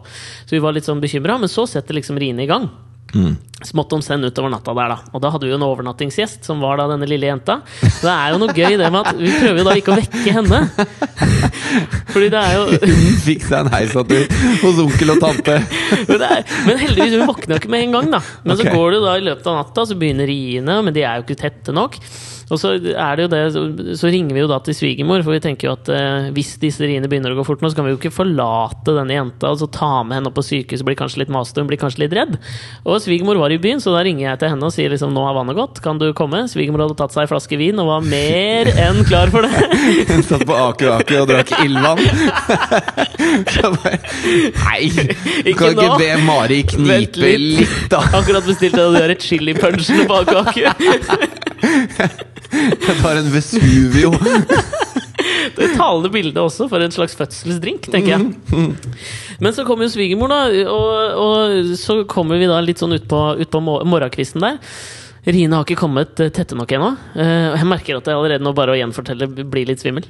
Så 0.45 0.55
vi 0.55 0.61
var 0.63 0.75
litt 0.77 0.87
sånn 0.87 1.01
bekymra, 1.03 1.39
men 1.41 1.51
så 1.51 1.65
setter 1.69 1.97
liksom 1.97 2.21
riene 2.21 2.45
i 2.45 2.49
gang. 2.49 2.69
Smått 3.63 3.93
om 3.95 4.01
senn 4.03 4.23
utover 4.25 4.51
natta 4.51 4.73
der, 4.75 4.91
da. 4.91 5.11
Og 5.15 5.21
da 5.23 5.29
hadde 5.31 5.47
vi 5.47 5.53
jo 5.53 5.57
en 5.59 5.63
overnattingsgjest, 5.63 6.41
som 6.43 6.59
var 6.63 6.81
da 6.81 6.89
denne 6.91 7.07
lille 7.07 7.29
jenta. 7.29 7.59
Det 7.79 8.09
er 8.11 8.33
jo 8.33 8.39
noe 8.41 8.55
gøy 8.57 8.75
det 8.81 8.89
med 8.91 8.99
at 8.99 9.19
vi 9.21 9.31
prøver 9.37 9.61
jo 9.61 9.65
da 9.69 9.75
ikke 9.79 9.93
å 9.93 9.99
vekke 10.01 10.33
henne. 10.35 10.59
Fordi 12.13 12.27
det 12.33 12.41
er 12.41 12.57
jo 12.57 12.65
Hun 12.83 13.15
fikk 13.23 13.45
seg 13.47 13.55
en 13.61 13.71
heisatur 13.73 14.27
hos 14.65 14.81
onkel 14.83 15.15
og 15.15 15.23
tante. 15.23 15.55
men, 16.09 16.25
er, 16.27 16.43
men 16.67 16.81
heldigvis, 16.81 17.15
hun 17.15 17.31
våkner 17.31 17.55
jo 17.55 17.61
ikke 17.61 17.73
med 17.73 17.87
en 17.87 17.97
gang, 17.97 18.11
da. 18.17 18.21
Men 18.43 18.59
så 18.59 18.67
går 18.67 18.85
det 18.89 18.99
jo 18.99 19.05
da 19.07 19.15
i 19.15 19.25
løpet 19.29 19.49
av 19.53 19.59
natta, 19.61 19.87
så 19.87 19.99
begynner 20.01 20.29
riene, 20.29 20.79
men 20.83 20.95
de 20.95 21.05
er 21.07 21.21
jo 21.21 21.27
ikke 21.27 21.41
tette 21.45 21.75
nok. 21.75 22.01
Og 22.53 22.59
så 22.61 22.75
er 22.77 23.17
det 23.17 23.25
jo 23.25 23.29
det, 23.33 23.41
så- 23.99 24.11
ringer 24.13 24.35
vi 24.37 24.43
jo 24.43 24.49
da 24.51 24.59
til 24.61 24.75
svigermor, 24.77 25.23
for 25.25 25.33
vi 25.33 25.39
tenker 25.41 25.67
jo 25.67 25.73
at 25.73 25.89
eh, 25.89 26.27
hvis 26.35 26.51
disse 26.61 26.85
riene 26.85 27.09
begynner 27.09 27.33
å 27.33 27.39
gå 27.39 27.45
fort 27.47 27.63
nå, 27.63 27.71
så 27.73 27.79
kan 27.79 27.87
vi 27.87 27.93
jo 27.95 27.97
ikke 27.99 28.11
forlate 28.13 28.93
denne 28.93 29.15
jenta 29.17 29.49
og 29.49 29.57
så 29.63 29.67
ta 29.73 29.89
med 30.05 30.19
henne 30.19 30.29
opp 30.29 30.37
på 30.37 30.43
sykehuset, 30.45 30.85
blir 30.85 30.97
kanskje 30.99 31.23
litt 31.23 31.31
master, 31.33 31.63
hun 31.63 31.69
blir 31.71 31.81
kanskje 31.81 32.03
litt 32.05 32.13
redd. 32.13 32.37
Og 32.85 32.99
svigermor 33.01 33.39
var 33.41 33.49
i 33.55 33.57
byen, 33.63 33.81
så 33.81 33.95
da 33.95 34.03
ringer 34.05 34.27
jeg 34.29 34.39
til 34.43 34.53
henne 34.53 34.67
og 34.69 34.73
sier 34.75 34.93
liksom 34.93 35.11
nå 35.15 35.23
har 35.25 35.33
vannet 35.39 35.57
gått, 35.57 35.81
kan 35.83 35.97
du 36.01 36.07
komme? 36.17 36.43
Svigermor 36.51 36.85
hadde 36.85 36.97
tatt 37.01 37.15
seg 37.15 37.25
en 37.25 37.31
flaske 37.33 37.57
vin 37.59 37.79
og 37.81 37.89
var 37.89 38.05
mer 38.05 38.69
enn 38.85 39.01
klar 39.09 39.33
for 39.33 39.41
det. 39.47 39.53
Hun 40.13 40.21
satt 40.29 40.45
på 40.45 40.57
Aker 40.69 40.93
Aker 40.99 41.23
og 41.23 41.31
drakk 41.33 41.55
ildvann. 41.63 42.03
Nei, 43.63 44.89
du 44.93 45.01
Ikke 45.49 45.57
kan 45.57 45.73
ikke 45.73 45.97
be 45.99 46.09
Mari 46.27 46.61
Vent 46.63 46.75
knipe 46.75 47.23
litt. 47.23 47.59
litt, 47.63 47.77
da. 47.91 48.03
Akkurat 48.19 48.45
bestilte 48.47 48.83
jeg 48.83 48.93
de 48.93 49.01
der 49.07 49.15
chili 49.21 49.55
punchene 49.57 50.05
på 50.09 50.21
Aker 50.21 50.43
Aku. 50.43 50.61
Jeg 51.63 52.95
tar 53.01 53.19
en 53.21 53.29
Vesuvio. 53.33 54.11
Det 55.53 55.67
er 55.67 55.73
talende 55.77 56.09
bilde 56.11 56.41
også 56.41 56.65
for 56.71 56.81
en 56.83 56.91
slags 56.93 57.13
fødselsdrink, 57.19 57.85
tenker 57.93 58.15
jeg. 58.15 58.73
Men 59.43 59.53
så 59.55 59.65
kommer 59.67 59.85
jo 59.85 59.91
svigermor, 59.93 60.31
da, 60.31 60.39
og, 60.71 61.19
og 61.23 61.71
så 61.79 61.99
kommer 62.09 62.39
vi 62.41 62.47
da 62.49 62.57
litt 62.63 62.81
sånn 62.81 62.95
utpå 62.97 63.19
ut 63.39 63.51
på 63.53 63.61
mo- 63.63 63.81
morgenkvisten 63.87 64.43
der. 64.43 64.57
Rine 65.27 65.55
har 65.59 65.63
ikke 65.67 65.77
kommet 65.79 66.17
tette 66.35 66.57
nok 66.57 66.73
ennå. 66.75 66.89
Eh, 67.15 67.53
Jeg 67.59 67.69
merker 67.69 67.99
at 68.01 68.09
jeg 68.09 68.17
allerede 68.17 68.43
nå 68.43 68.51
bare 68.57 68.73
å 68.73 68.79
gjenfortelle 68.79 69.29
blir 69.29 69.69
litt 69.69 69.83
svimmel. 69.83 70.07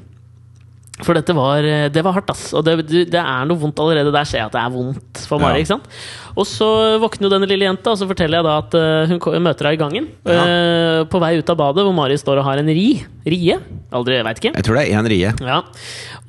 For 1.02 1.18
dette 1.18 1.34
var, 1.34 1.66
eh, 1.66 1.88
det 1.90 2.04
var 2.06 2.14
hardt, 2.14 2.30
ass. 2.30 2.52
Og 2.54 2.62
det, 2.68 2.76
det 3.10 3.18
er 3.18 3.48
noe 3.50 3.58
vondt 3.58 3.80
allerede. 3.82 4.12
Der 4.14 4.28
ser 4.30 4.44
jeg 4.44 4.52
at 4.52 4.54
det 4.54 4.62
er 4.62 4.74
vondt 4.76 5.24
for 5.26 5.42
Mari. 5.42 5.58
Ja. 5.58 5.64
ikke 5.64 5.72
sant? 5.72 5.88
Og 6.38 6.46
så 6.46 6.68
våkner 7.02 7.26
jo 7.26 7.32
denne 7.34 7.50
lille 7.50 7.66
jenta, 7.66 7.96
og 7.96 7.98
så 7.98 8.06
forteller 8.10 8.40
jeg 8.40 8.46
da 8.46 8.54
at 8.62 8.78
eh, 8.78 9.14
hun 9.16 9.42
møter 9.48 9.72
henne 9.72 9.74
i 9.74 9.82
gangen. 9.82 10.08
eh, 10.30 11.02
på 11.10 11.22
vei 11.24 11.34
ut 11.42 11.50
av 11.50 11.58
badet, 11.58 11.84
hvor 11.88 11.98
Mari 11.98 12.20
står 12.22 12.44
og 12.44 12.46
har 12.46 12.62
en 12.62 12.70
ri. 12.70 12.86
Rie? 13.26 13.58
Aldri, 13.94 14.22
veit 14.30 14.38
ikke. 14.44 14.54
Jeg 14.54 14.68
tror 14.70 14.78
det 14.78 14.86
er 14.86 15.00
én 15.02 15.10
rie. 15.10 15.34
Ja. 15.42 15.60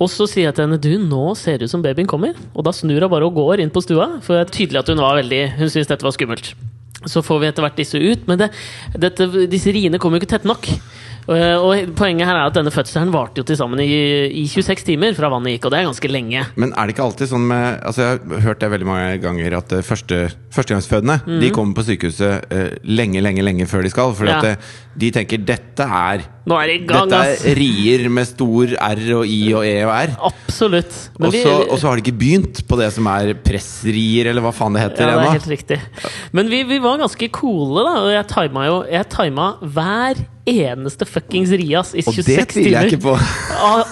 Og 0.00 0.08
så 0.10 0.26
sier 0.30 0.48
jeg 0.48 0.56
til 0.56 0.64
henne 0.64 0.80
Du, 0.80 0.90
nå 0.98 1.26
ser 1.38 1.60
det 1.60 1.68
ut 1.68 1.74
som 1.76 1.84
babyen 1.84 2.08
kommer. 2.08 2.32
Og 2.56 2.64
da 2.64 2.72
snur 2.72 3.04
hun 3.04 3.12
bare 3.12 3.28
og 3.28 3.36
går 3.36 3.60
inn 3.64 3.72
på 3.74 3.84
stua. 3.84 4.14
For 4.24 4.38
det 4.40 4.46
er 4.46 4.54
tydelig 4.56 4.80
at 4.80 4.90
hun 4.90 5.04
var 5.04 5.20
veldig 5.20 5.42
Hun 5.60 5.68
syntes 5.68 5.92
dette 5.92 6.08
var 6.08 6.16
skummelt. 6.16 6.54
Så 7.04 7.20
får 7.20 7.42
vi 7.42 7.48
etter 7.52 7.64
hvert 7.66 7.76
disse 7.76 8.00
ut. 8.00 8.24
Men 8.30 8.40
det, 8.40 8.48
dette, 8.96 9.28
disse 9.52 9.72
riene 9.76 10.00
kommer 10.00 10.16
jo 10.16 10.24
ikke 10.24 10.38
tett 10.38 10.48
nok. 10.48 10.70
Og, 11.24 11.38
og 11.38 11.94
poenget 11.96 12.28
her 12.28 12.36
er 12.36 12.50
at 12.50 12.56
denne 12.58 12.72
fødselen 12.74 13.12
varte 13.14 13.40
jo 13.40 13.44
til 13.48 13.56
sammen 13.56 13.80
i, 13.80 13.86
i 14.42 14.44
26 14.50 14.84
timer 14.90 15.14
fra 15.16 15.30
vannet 15.32 15.54
gikk, 15.54 15.64
og 15.68 15.72
det 15.72 15.78
er 15.80 15.86
ganske 15.88 16.10
lenge. 16.12 16.42
Men 16.60 16.74
er 16.76 16.84
det 16.90 16.94
ikke 16.96 17.06
alltid 17.06 17.30
sånn 17.30 17.46
med 17.48 17.80
Altså 17.84 18.02
Jeg 18.04 18.18
har 18.34 18.42
hørt 18.44 18.60
det 18.60 18.68
veldig 18.74 18.88
mange 18.88 19.14
ganger 19.22 19.56
at 19.56 19.72
eh, 19.72 19.84
første, 19.86 20.18
førstegangsfødende 20.52 21.16
De 21.40 21.48
kommer 21.54 21.78
på 21.78 21.84
sykehuset 21.86 22.44
uh, 22.52 22.74
lenge, 22.84 23.22
lenge 23.24 23.44
lenge 23.46 23.66
før 23.70 23.86
de 23.86 23.92
skal. 23.94 24.12
For 24.18 24.24
Mhm. 24.28 24.34
Ja. 24.34 24.52
eh, 24.52 24.72
de 25.00 25.08
tenker 25.10 25.40
dette 25.42 25.82
er 25.88 26.22
Nå 26.46 26.54
er 26.60 26.68
det 26.70 26.74
i 26.76 26.84
gang, 26.86 27.08
Dette 27.10 27.48
er 27.50 27.56
rier 27.58 28.04
med 28.12 28.28
stor 28.28 28.74
R 28.76 29.00
og 29.16 29.24
I 29.26 29.38
og 29.56 29.64
E 29.66 29.72
og 29.86 29.90
R. 29.96 30.12
Absolutt. 30.28 30.98
Og 31.24 31.32
så 31.80 31.88
har 31.88 31.96
de 31.96 32.04
ikke 32.04 32.18
begynt 32.20 32.60
på 32.68 32.76
det 32.78 32.90
som 32.94 33.08
er 33.10 33.32
pressrier, 33.34 34.28
eller 34.30 34.44
hva 34.44 34.52
faen 34.54 34.76
det 34.76 34.84
heter 34.84 35.08
Ja, 35.08 35.16
det 35.16 35.24
er 35.24 35.38
helt 35.38 35.50
riktig. 35.54 35.80
Men 36.36 36.52
vi, 36.52 36.60
vi 36.68 36.78
var 36.84 37.00
ganske 37.00 37.30
coole, 37.34 37.82
da. 37.88 37.96
Og 38.04 38.12
jeg 38.12 38.28
tima 38.34 38.66
jo 38.68 38.76
Jeg 38.92 39.08
tima 39.16 39.48
hver 39.64 40.20
eneste 40.44 41.06
fuckings 41.08 41.50
Rias 41.50 41.94
i 41.94 42.02
26 42.02 42.24
timer. 42.24 42.40
Og 42.40 42.46
det 42.46 42.48
tviler 42.52 42.76
jeg 42.76 42.92
ikke 42.92 43.02
på. 43.04 43.14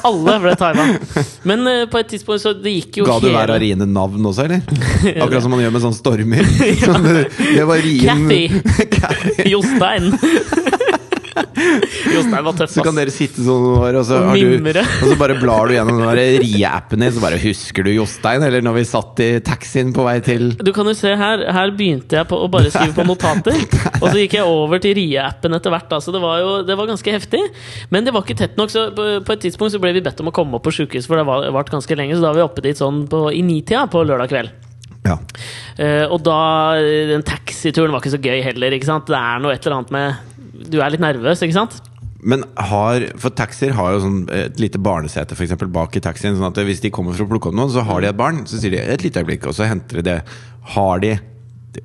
Alle 0.08 0.34
ble 0.42 0.52
tima. 0.60 0.86
Men 1.48 1.64
uh, 1.68 1.84
på 1.90 2.02
et 2.02 2.10
tidspunkt 2.12 2.44
så 2.44 2.52
det 2.56 2.74
gikk 2.76 3.00
jo 3.00 3.08
Ga 3.08 3.18
du 3.22 3.28
hver 3.30 3.38
av 3.48 3.56
hele 3.56 3.60
riene 3.64 3.88
navn 3.88 4.28
også, 4.28 4.46
eller? 4.46 4.60
Akkurat 5.24 5.44
som 5.44 5.54
man 5.54 5.64
gjør 5.64 5.74
med 5.76 5.84
sånne 5.86 5.98
stormer. 5.98 6.52
Sånn, 6.82 7.08
det 7.56 7.66
var 7.68 7.82
rien 7.84 8.28
Kathy! 8.28 9.48
Jostein. 9.52 10.12
Jostein 12.14 12.44
var 12.44 12.56
tøff, 12.56 12.72
Så 12.74 12.84
kan 12.84 12.96
dere 12.96 13.12
sitte 13.14 13.44
sånn 13.44 13.64
og 13.72 13.98
så, 14.06 14.18
Og 14.18 14.30
har 14.32 14.40
du, 14.40 14.80
og 14.82 15.06
så 15.10 15.16
bare 15.20 15.36
blar 15.40 15.70
du 15.70 15.76
gjennom 15.76 16.00
den 16.02 16.40
rie-appen 16.42 17.04
din, 17.04 17.12
så 17.14 17.22
bare 17.22 17.40
husker 17.42 17.86
du 17.86 17.92
Jostein? 17.94 18.44
Eller 18.46 18.64
når 18.64 18.78
vi 18.80 18.84
satt 18.88 19.22
i 19.24 19.28
taxien 19.44 19.92
på 19.94 20.06
vei 20.06 20.16
til 20.24 20.50
Du 20.60 20.72
kan 20.76 20.88
jo 20.88 20.94
se 20.98 21.14
her, 21.18 21.44
her 21.56 21.74
begynte 21.76 22.18
jeg 22.20 22.28
på 22.30 22.38
å 22.38 22.48
bare 22.52 22.72
skrive 22.72 22.96
på 22.96 23.06
notater. 23.12 23.58
Og 24.00 24.08
så 24.08 24.16
gikk 24.20 24.38
jeg 24.40 24.48
over 24.48 24.82
til 24.82 24.96
Rie-appen 24.98 25.58
etter 25.58 25.74
hvert. 25.74 25.88
Da. 25.92 26.00
Så 26.04 26.14
det 26.14 26.22
var 26.22 26.42
jo 26.42 26.56
det 26.66 26.76
var 26.78 26.90
ganske 26.90 27.16
heftig. 27.16 27.42
Men 27.92 28.06
det 28.06 28.14
var 28.14 28.26
ikke 28.26 28.38
tett 28.42 28.58
nok, 28.60 28.72
så 28.72 28.88
på, 28.96 29.08
på 29.26 29.36
et 29.36 29.46
tidspunkt 29.46 29.74
så 29.74 29.82
ble 29.82 29.94
vi 29.96 30.04
bedt 30.04 30.20
om 30.22 30.30
å 30.30 30.34
komme 30.34 30.58
opp 30.58 30.66
på 30.66 30.74
sjukehus, 30.80 31.08
for 31.10 31.20
det 31.20 31.26
var 31.28 31.48
vart 31.54 31.72
ganske 31.72 31.96
lenge. 31.98 32.16
Så 32.16 32.24
da 32.24 32.32
var 32.32 32.40
vi 32.42 32.48
oppe 32.48 32.66
dit 32.66 32.78
sånn 32.78 33.06
på, 33.10 33.26
i 33.32 33.44
nitida 33.46 33.86
på 33.92 34.04
lørdag 34.06 34.32
kveld. 34.32 34.52
Ja. 35.02 35.16
Uh, 35.74 36.06
og 36.14 36.20
da 36.22 36.38
Den 36.78 37.24
taxituren 37.26 37.90
var 37.90 38.02
ikke 38.02 38.14
så 38.14 38.22
gøy 38.22 38.42
heller. 38.46 38.76
Ikke 38.76 38.88
sant? 38.88 39.08
Det 39.10 39.18
er 39.18 39.42
noe 39.42 39.54
et 39.54 39.66
eller 39.66 39.80
annet 39.80 39.94
med 39.94 40.28
Du 40.68 40.78
er 40.80 40.92
litt 40.94 41.02
nervøs, 41.02 41.42
ikke 41.44 41.56
sant? 41.56 41.80
Men 42.22 42.44
har 42.70 43.08
For 43.18 43.34
taxier 43.34 43.74
har 43.74 43.96
jo 43.96 44.02
sånn 44.04 44.18
et 44.30 44.60
lite 44.62 44.78
barnesete 44.78 45.34
for 45.34 45.42
eksempel, 45.46 45.70
bak 45.74 45.96
i 45.98 46.02
taxien. 46.04 46.36
Sånn 46.38 46.52
at 46.52 46.60
hvis 46.62 46.82
de 46.84 46.92
kommer 46.94 47.16
for 47.16 47.26
å 47.26 47.32
plukke 47.32 47.50
opp 47.50 47.58
noen, 47.58 47.72
så 47.74 47.82
har 47.88 48.02
de 48.02 48.12
et 48.12 48.18
barn. 48.18 48.44
Så 48.46 48.62
sier 48.62 48.76
de 48.76 48.82
et 48.82 49.02
lite 49.02 49.22
øyeblikk, 49.22 49.48
og 49.50 49.56
så 49.58 49.66
henter 49.66 49.98
de 49.98 50.06
det. 50.12 50.18
Har 50.76 51.02
de 51.02 51.16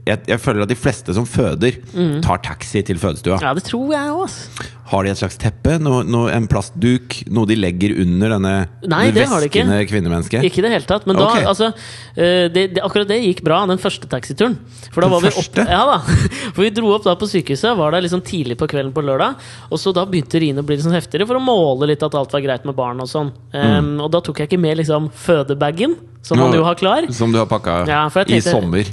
jeg, 0.07 0.19
jeg 0.27 0.39
føler 0.43 0.65
at 0.65 0.71
de 0.71 0.75
fleste 0.75 1.13
som 1.15 1.25
føder, 1.29 1.77
tar 2.25 2.41
taxi 2.43 2.81
til 2.83 2.97
fødestua. 2.99 3.37
Ja, 3.43 3.53
det 3.55 3.63
tror 3.67 3.93
jeg 3.93 4.09
altså. 4.11 4.65
Har 4.87 5.03
de 5.03 5.09
et 5.11 5.19
slags 5.19 5.35
teppe? 5.35 5.73
No, 5.83 5.97
no, 6.07 6.25
en 6.31 6.45
plastduk? 6.47 7.17
Noe 7.35 7.47
de 7.49 7.57
legger 7.59 7.91
under 7.99 8.31
denne 8.37 8.51
Nei, 8.87 9.09
det 9.11 9.25
har 9.27 9.43
de 9.43 9.49
ikke. 9.49 9.65
kvinnemennesket? 9.91 10.45
Ikke 10.47 10.61
i 10.61 10.63
det 10.63 10.71
hele 10.71 10.87
tatt. 10.87 11.03
Men 11.09 11.17
da, 11.19 11.25
altså 11.51 11.73
eh, 12.15 12.47
det, 12.47 12.63
det, 12.77 12.83
Akkurat 12.85 13.09
det 13.09 13.17
gikk 13.19 13.41
bra, 13.43 13.57
den 13.67 13.81
første 13.83 14.07
taxituren. 14.07 14.55
For 14.95 15.03
da 15.03 15.09
Den 15.09 15.15
var 15.17 15.25
vi 15.25 15.31
opp, 15.33 15.39
første? 15.41 15.65
ja 15.67 15.81
da 15.89 15.97
For 16.55 16.61
vi 16.63 16.69
dro 16.77 16.93
opp 16.95 17.03
da 17.03 17.17
på 17.19 17.27
sykehuset, 17.27 17.75
var 17.79 17.91
der 17.97 18.05
liksom 18.07 18.23
tidlig 18.27 18.55
på 18.61 18.69
kvelden 18.71 18.93
på 18.95 19.03
lørdag. 19.03 19.35
Og 19.71 19.81
så 19.83 19.91
da 19.95 20.05
begynte 20.07 20.39
Rine 20.39 20.63
å 20.63 20.67
bli 20.67 20.77
litt 20.79 20.85
sånn 20.87 20.95
heftigere 20.95 21.27
for 21.27 21.39
å 21.39 21.43
måle 21.43 21.91
litt 21.91 22.03
at 22.07 22.15
alt 22.15 22.31
var 22.37 22.45
greit 22.47 22.63
med 22.67 22.77
barn 22.79 23.03
og 23.03 23.11
sånn. 23.11 23.33
Um, 23.55 23.91
Og 24.05 24.11
da 24.15 24.23
tok 24.23 24.39
jeg 24.39 24.47
ikke 24.53 24.61
med 24.69 24.79
liksom 24.79 25.11
fødebagen, 25.11 25.97
som 26.23 26.39
man 26.39 26.51
Nå- 26.55 26.61
jo 26.61 26.63
har 26.67 26.79
klar. 26.79 27.11
Som 27.11 27.35
du 27.35 27.39
har 27.43 27.47
pakka 27.51 27.81
Ja, 27.91 28.05
tenkte, 28.07 28.39
i 28.39 28.41
sommer. 28.43 28.87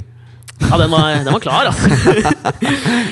Ja, 0.61 0.77
den 0.79 0.89
var, 0.89 1.11
den 1.19 1.33
var 1.35 1.41
klar, 1.43 1.67
altså. 1.69 1.89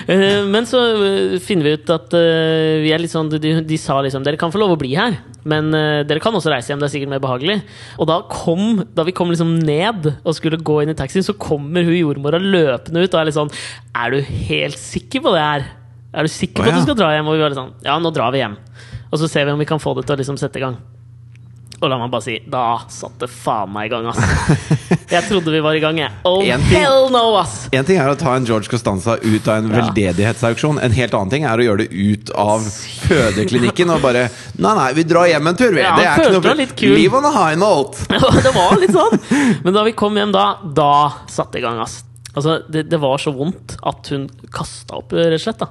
Eh, 0.03 0.43
Men 0.51 0.65
så 0.67 0.79
eh, 0.99 1.33
finner 1.43 1.63
vi 1.67 1.73
ut 1.77 1.89
at 1.93 2.13
eh, 2.17 2.81
vi 2.83 2.89
er 2.91 2.99
litt 2.99 3.11
sånn, 3.11 3.29
de, 3.31 3.53
de 3.63 3.77
sa 3.79 3.97
liksom 4.03 4.23
Dere 4.25 4.39
kan 4.39 4.51
få 4.51 4.59
lov 4.59 4.73
å 4.75 4.79
bli 4.79 4.93
her, 4.97 5.15
men 5.47 5.69
dere 5.71 6.19
kan 6.23 6.35
også 6.35 6.51
reise 6.51 6.71
hjem. 6.71 6.81
Det 6.81 6.87
er 6.89 6.93
sikkert 6.93 7.11
mer 7.13 7.21
behagelig. 7.23 7.57
Og 7.99 8.07
da 8.07 8.17
kom 8.31 8.81
Da 8.95 9.03
vi 9.07 9.13
kom 9.15 9.31
liksom 9.31 9.53
ned 9.63 10.09
og 10.23 10.35
skulle 10.37 10.59
gå 10.59 10.81
inn 10.83 10.91
i 10.93 10.97
taxien, 10.97 11.23
så 11.25 11.35
kommer 11.39 11.83
hun 11.87 11.95
jordmora 11.97 12.39
løpende 12.41 13.03
ut 13.03 13.11
og 13.15 13.19
er 13.21 13.29
litt 13.29 13.37
sånn 13.37 13.51
Er 13.95 14.15
du 14.15 14.19
helt 14.49 14.79
sikker 14.79 15.23
på 15.23 15.35
det 15.35 15.43
her? 15.43 15.67
Er 16.13 16.27
du 16.27 16.31
sikker 16.31 16.63
på 16.63 16.67
Å, 16.67 16.71
at 16.73 16.79
du 16.79 16.87
skal 16.87 16.99
dra 16.99 17.11
hjem? 17.15 17.31
Og 17.31 17.37
vi 17.37 17.43
var 17.43 17.53
litt 17.53 17.59
sånn 17.59 17.73
Ja, 17.87 17.95
nå 17.99 18.11
drar 18.15 18.31
vi 18.35 18.43
hjem. 18.43 18.55
Og 19.11 19.19
så 19.21 19.31
ser 19.31 19.47
vi 19.47 19.55
om 19.55 19.61
vi 19.63 19.69
kan 19.69 19.83
få 19.83 19.95
det 19.99 20.07
til 20.07 20.15
å 20.15 20.19
liksom 20.23 20.39
sette 20.41 20.59
i 20.59 20.63
gang. 20.63 20.79
Og 21.83 21.89
la 21.91 21.97
meg 21.99 22.11
bare 22.13 22.23
si, 22.23 22.37
da 22.47 22.77
satt 22.87 23.17
det 23.19 23.27
faen 23.27 23.67
meg 23.75 23.89
i 23.89 23.91
gang, 23.91 24.05
ass. 24.07 24.21
Jeg 25.13 25.25
trodde 25.27 25.51
vi 25.51 25.59
var 25.61 25.75
i 25.75 25.81
gang, 25.83 25.97
jeg. 25.99 26.09
Oh, 26.25 26.39
En 26.41 26.61
ting- 26.63 26.79
hell 26.79 27.09
no, 27.13 27.35
ass! 27.37 27.67
En 27.75 27.83
ting 27.85 27.99
er 28.01 28.07
å 28.09 28.15
ta 28.17 28.31
en 28.37 28.45
George 28.47 28.71
Costanza 28.71 29.17
ut 29.21 29.47
av 29.51 29.59
en 29.59 29.67
Ja. 29.69 29.81
veldedighetsauksjon. 29.81 30.79
En 30.81 30.95
helt 30.95 31.13
annen 31.13 31.29
ting 31.33 31.43
er 31.45 31.59
å 31.59 31.65
gjøre 31.67 31.83
det 31.83 31.91
ut 31.91 32.31
av 32.39 32.63
fødeklinikken 33.09 33.91
og 33.93 34.01
bare 34.05 34.23
Nei, 34.57 34.73
nei, 34.79 34.87
vi 34.97 35.03
drar 35.09 35.27
hjem 35.29 35.51
en 35.51 35.59
tur, 35.59 35.73
vi. 35.75 35.83
Ja, 35.83 35.91
det 35.99 36.07
er 36.07 36.23
ikke 36.23 36.39
noe 36.39 36.55
litt 36.63 36.73
kul. 36.79 36.95
Live 36.97 37.19
on 37.19 37.27
a 37.29 37.33
high 37.35 37.59
note. 37.59 38.07
det 38.47 38.55
var 38.55 38.79
litt 38.81 38.95
sånn. 38.95 39.19
Men 39.65 39.75
da 39.75 39.83
vi 39.85 39.93
kom 39.97 40.17
hjem 40.17 40.31
da, 40.33 40.47
da 40.63 40.89
satte 41.27 41.57
det 41.59 41.63
i 41.63 41.67
gang, 41.67 41.83
ass. 41.83 41.99
Altså, 42.33 42.57
det, 42.73 42.87
det 42.89 42.97
var 43.01 43.19
så 43.21 43.29
vondt 43.35 43.75
at 43.85 44.09
hun 44.09 44.25
kasta 44.53 44.97
opp, 44.97 45.13
rett 45.13 45.37
og 45.37 45.43
slett. 45.43 45.61
da 45.61 45.69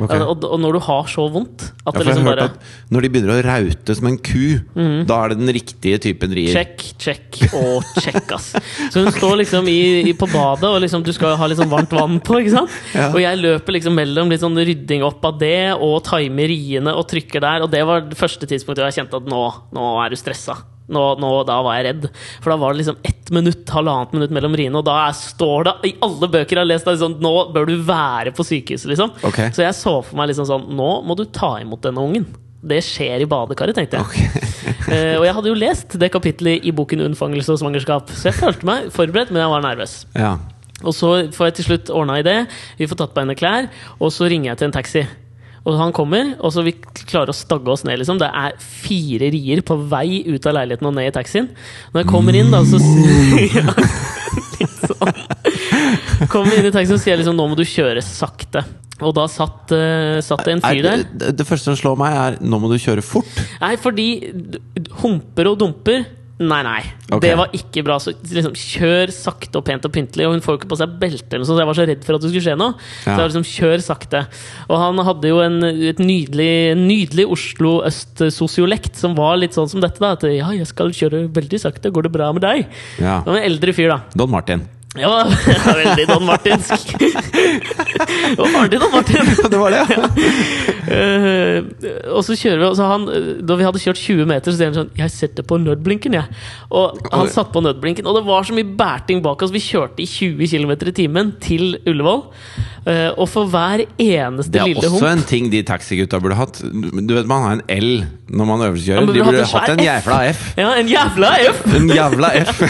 Ok. 0.00 0.14
og, 0.16 0.44
og 0.48 0.60
når 0.62 0.76
du 0.76 0.80
har 0.86 1.08
så 1.12 1.26
vondt 1.30 1.66
at 1.84 1.92
Ja, 1.92 1.98
det 1.98 2.06
liksom 2.08 2.24
bare 2.26 2.46
når 2.90 3.04
de 3.04 3.10
begynner 3.12 3.34
å 3.34 3.44
raute 3.44 3.94
som 3.94 4.08
en 4.08 4.16
ku, 4.18 4.60
da 5.06 5.18
er 5.22 5.32
det 5.32 5.38
den 5.42 5.52
riktige 5.54 6.00
typen 6.02 6.32
rier. 6.34 6.54
Check, 6.54 6.82
check 6.98 7.38
og 7.54 7.86
check, 8.00 8.32
ass. 8.34 8.50
Så 8.90 9.04
hun 9.04 9.12
står 9.14 9.36
liksom 9.42 9.68
i, 9.70 9.78
i, 10.10 10.14
på 10.18 10.26
badet, 10.32 10.66
og 10.66 10.80
liksom, 10.82 11.04
du 11.06 11.12
skal 11.14 11.36
ha 11.38 11.50
litt 11.50 11.60
sånn 11.60 11.70
varmt 11.70 11.94
vann 11.94 12.18
på. 12.24 12.40
Ja. 12.40 12.64
Og 13.10 13.20
jeg 13.22 13.38
løper 13.42 13.76
liksom 13.76 13.94
mellom 13.98 14.32
litt 14.32 14.42
sånn 14.42 14.58
rydding 14.58 15.04
opp 15.06 15.24
av 15.28 15.38
det, 15.42 15.72
og 15.76 16.00
timer 16.08 16.50
riene 16.50 16.94
og 16.96 17.06
trykker 17.10 17.44
der. 17.44 17.66
Og 17.66 17.70
det 17.72 17.84
var 17.86 18.06
det 18.08 18.18
første 18.18 18.48
tidspunktet 18.50 18.88
jeg 18.88 19.02
kjente 19.02 19.20
at 19.20 19.30
nå, 19.30 19.42
nå 19.76 19.88
er 20.02 20.10
du 20.10 20.18
stressa. 20.18 20.58
Nå, 20.90 21.04
nå, 21.22 21.30
da 21.48 21.60
var 21.64 21.78
jeg 21.78 21.86
redd. 21.88 22.08
For 22.42 22.52
da 22.52 22.58
var 22.60 22.74
det 22.74 22.82
liksom 22.82 23.00
ett 23.06 23.32
minutt, 23.34 23.64
halvannet 23.70 24.14
minutt 24.16 24.34
mellom 24.34 24.56
riene, 24.58 24.80
og 24.80 24.86
da 24.88 24.96
er, 25.06 25.16
står 25.16 25.68
det 25.68 25.74
i 25.90 25.94
alle 26.02 26.30
bøker 26.32 26.58
jeg 26.58 26.64
har 26.64 26.70
lest, 26.70 26.90
sånn, 27.00 27.18
nå 27.22 27.34
bør 27.54 27.70
du 27.70 27.76
være 27.86 28.34
på 28.36 28.46
sykehuset, 28.46 28.90
liksom. 28.92 29.14
Okay. 29.30 29.52
Så 29.54 29.64
jeg 29.64 29.76
så 29.78 29.96
for 30.02 30.18
meg 30.18 30.30
liksom 30.32 30.48
sånn 30.48 30.68
Nå 30.76 30.90
må 31.06 31.16
du 31.18 31.24
ta 31.30 31.56
imot 31.62 31.82
denne 31.86 32.02
ungen. 32.02 32.26
Det 32.60 32.82
skjer 32.84 33.22
i 33.24 33.28
badekaret, 33.28 33.78
tenkte 33.78 34.02
jeg. 34.02 34.30
Eh, 34.90 35.14
og 35.20 35.22
jeg 35.22 35.34
hadde 35.36 35.50
jo 35.50 35.58
lest 35.58 35.92
det 36.02 36.08
kapittelet 36.10 36.64
i 36.66 36.72
boken 36.74 37.02
'Unnfangelse 37.04 37.52
og 37.52 37.60
svangerskap', 37.60 38.08
så 38.10 38.30
jeg 38.30 38.38
følte 38.40 38.66
meg 38.66 38.88
forberedt, 38.90 39.28
men 39.30 39.44
jeg 39.44 39.52
var 39.52 39.62
nervøs. 39.62 39.92
Ja. 40.18 40.32
Og 40.82 40.96
så 40.96 41.10
får 41.30 41.50
jeg 41.50 41.54
til 41.58 41.66
slutt 41.68 41.92
ordna 41.94 42.16
i 42.18 42.24
det. 42.26 42.38
Vi 42.78 42.88
får 42.90 42.98
tatt 42.98 43.12
på 43.14 43.22
henne 43.22 43.36
klær, 43.38 43.68
og 44.00 44.10
så 44.10 44.26
ringer 44.30 44.50
jeg 44.50 44.58
til 44.58 44.70
en 44.70 44.74
taxi. 44.74 45.04
Og 45.68 45.76
han 45.76 45.92
kommer, 45.96 46.34
og 46.40 46.52
så 46.54 46.64
vi 46.64 46.72
klarer 47.04 47.32
å 47.32 47.36
stagge 47.36 47.72
oss 47.72 47.84
ned. 47.84 48.00
liksom 48.00 48.20
Det 48.20 48.28
er 48.28 48.56
fire 48.60 49.30
rier 49.34 49.60
på 49.66 49.76
vei 49.90 50.22
ut 50.28 50.46
av 50.48 50.56
leiligheten 50.56 50.88
og 50.88 50.94
ned 50.96 51.10
i 51.10 51.14
taxien. 51.14 51.50
Når 51.92 52.04
jeg 52.04 52.10
kommer 52.10 52.38
inn, 52.38 52.52
da, 52.52 52.62
så 52.64 52.80
ja, 53.58 53.66
Litt 54.60 54.86
sånn. 54.88 56.28
Kommer 56.30 56.56
inn 56.56 56.68
i 56.68 56.72
taxien 56.72 56.96
og 56.96 57.02
sier 57.02 57.20
liksom 57.20 57.36
nå 57.36 57.48
må 57.50 57.58
du 57.58 57.66
kjøre 57.68 58.04
sakte. 58.04 58.64
Og 59.00 59.14
da 59.16 59.24
satt, 59.32 59.72
uh, 59.72 60.20
satt 60.24 60.44
det 60.44 60.56
en 60.56 60.64
fyr 60.64 60.82
der. 60.84 61.04
Er, 61.04 61.04
det, 61.22 61.34
det 61.38 61.46
første 61.48 61.72
som 61.72 61.78
slår 61.78 62.00
meg, 62.00 62.16
er 62.16 62.40
nå 62.44 62.60
må 62.60 62.68
du 62.72 62.76
kjøre 62.80 63.04
fort. 63.04 63.30
Nei, 63.62 63.74
fordi 63.80 64.08
humper 65.00 65.52
og 65.52 65.60
dumper 65.62 66.04
Nei, 66.40 66.60
nei. 66.64 66.80
Okay. 67.10 67.20
Det 67.26 67.32
var 67.36 67.52
ikke 67.56 67.82
bra. 67.84 67.98
Så 68.00 68.14
liksom, 68.16 68.54
kjør 68.56 69.12
sakte 69.12 69.60
og 69.60 69.66
pent 69.66 69.84
og 69.84 69.92
pyntelig. 69.92 70.24
Og 70.24 70.32
hun 70.36 70.44
får 70.44 70.54
jo 70.54 70.60
ikke 70.62 70.70
på 70.72 70.78
seg 70.80 70.94
belte, 71.02 71.28
eller 71.36 71.44
noe 71.44 71.50
så 71.50 71.58
jeg 71.60 71.68
var 71.70 71.78
så 71.78 71.86
redd 71.90 72.06
for 72.06 72.16
at 72.16 72.24
det 72.24 72.30
skulle 72.32 72.46
skje 72.46 72.56
noe. 72.56 72.76
Så 73.02 73.10
jeg 73.10 73.20
var 73.20 73.28
liksom, 73.28 73.46
kjør 73.50 73.84
sakte. 73.84 74.24
Og 74.70 74.80
han 74.80 75.04
hadde 75.10 75.34
jo 75.34 75.42
en 75.44 75.60
et 75.90 76.00
nydelig, 76.00 76.50
nydelig 76.80 77.28
Oslo 77.36 77.76
øst-sosiolekt 77.88 78.96
som 78.96 79.16
var 79.18 79.36
litt 79.42 79.56
sånn 79.56 79.68
som 79.68 79.84
dette. 79.84 80.00
da 80.00 80.14
At 80.16 80.24
ja, 80.30 80.48
jeg 80.56 80.68
skal 80.70 80.96
kjøre 80.96 81.26
veldig 81.36 81.60
sakte. 81.60 81.92
Går 81.92 82.08
det 82.08 82.16
bra 82.16 82.32
med 82.32 82.46
deg? 82.46 82.66
Ja. 82.96 83.20
Det 83.20 83.34
var 83.34 83.40
en 83.42 83.48
eldre 83.52 83.76
fyr, 83.76 83.92
da. 83.92 84.02
Don 84.16 84.32
Martin. 84.32 84.64
Ja, 84.98 85.22
veldig 85.66 86.06
Don 86.08 86.24
Martinsk. 86.26 86.94
Det 86.98 88.38
var 88.38 88.48
faren 88.50 88.70
til 88.72 88.80
Don 88.82 88.90
Martin. 88.90 89.28
det 89.52 89.58
var 89.60 89.70
det, 89.70 89.84
ja. 89.94 90.08
Eh, 90.90 91.60
og 92.10 92.24
så 92.26 92.34
kjører 92.34 92.58
vi, 92.58 92.64
og 92.66 92.72
så 92.74 92.86
han, 92.88 93.04
da 93.46 93.54
vi 93.54 93.62
hadde 93.62 93.78
kjørt 93.78 94.00
20 94.00 94.26
meter, 94.26 94.50
så 94.50 94.58
sier 94.58 94.70
han 94.72 94.74
sånn 94.74 94.88
Jeg 94.98 95.12
setter 95.14 95.46
på 95.46 95.58
nødblinken, 95.62 96.16
jeg. 96.16 96.38
Og 96.74 96.98
han 97.12 97.30
satte 97.30 97.52
på 97.54 97.62
nødblinken, 97.62 98.08
og 98.10 98.16
det 98.16 98.24
var 98.26 98.48
så 98.48 98.56
mye 98.56 98.66
bærting 98.80 99.20
bak 99.22 99.44
oss. 99.46 99.52
Vi 99.54 99.62
kjørte 99.62 100.02
i 100.02 100.08
20 100.10 100.50
km 100.50 100.72
i 100.90 100.94
timen 100.96 101.30
til 101.44 101.76
Ullevål. 101.86 102.24
Eh, 102.90 103.10
og 103.12 103.28
for 103.30 103.46
hver 103.52 103.84
eneste 104.00 104.50
Det 104.56 104.62
er 104.64 104.70
lille 104.72 104.82
også 104.88 104.96
hump 104.96 105.06
en 105.12 105.22
ting 105.28 105.50
de 105.52 105.60
taxigutta 105.68 106.18
burde 106.24 106.38
hatt. 106.40 106.58
Du 106.64 107.12
vet 107.14 107.28
Man 107.28 107.44
har 107.44 107.58
en 107.58 107.64
L 107.76 107.90
når 108.32 108.48
man 108.48 108.66
øvelseskjører. 108.66 109.06
De 109.12 109.22
burde 109.22 109.44
hatt 109.44 109.54
hatt 109.60 109.74
en 109.76 109.84
jævla 109.84 110.20
F. 110.32 110.40
F. 110.40 110.58
Ja, 110.58 110.72
en 110.80 110.90
jævla 110.90 111.32
F! 111.52 111.64
En 111.76 111.90
jævla 111.92 112.32
F. 112.40 112.62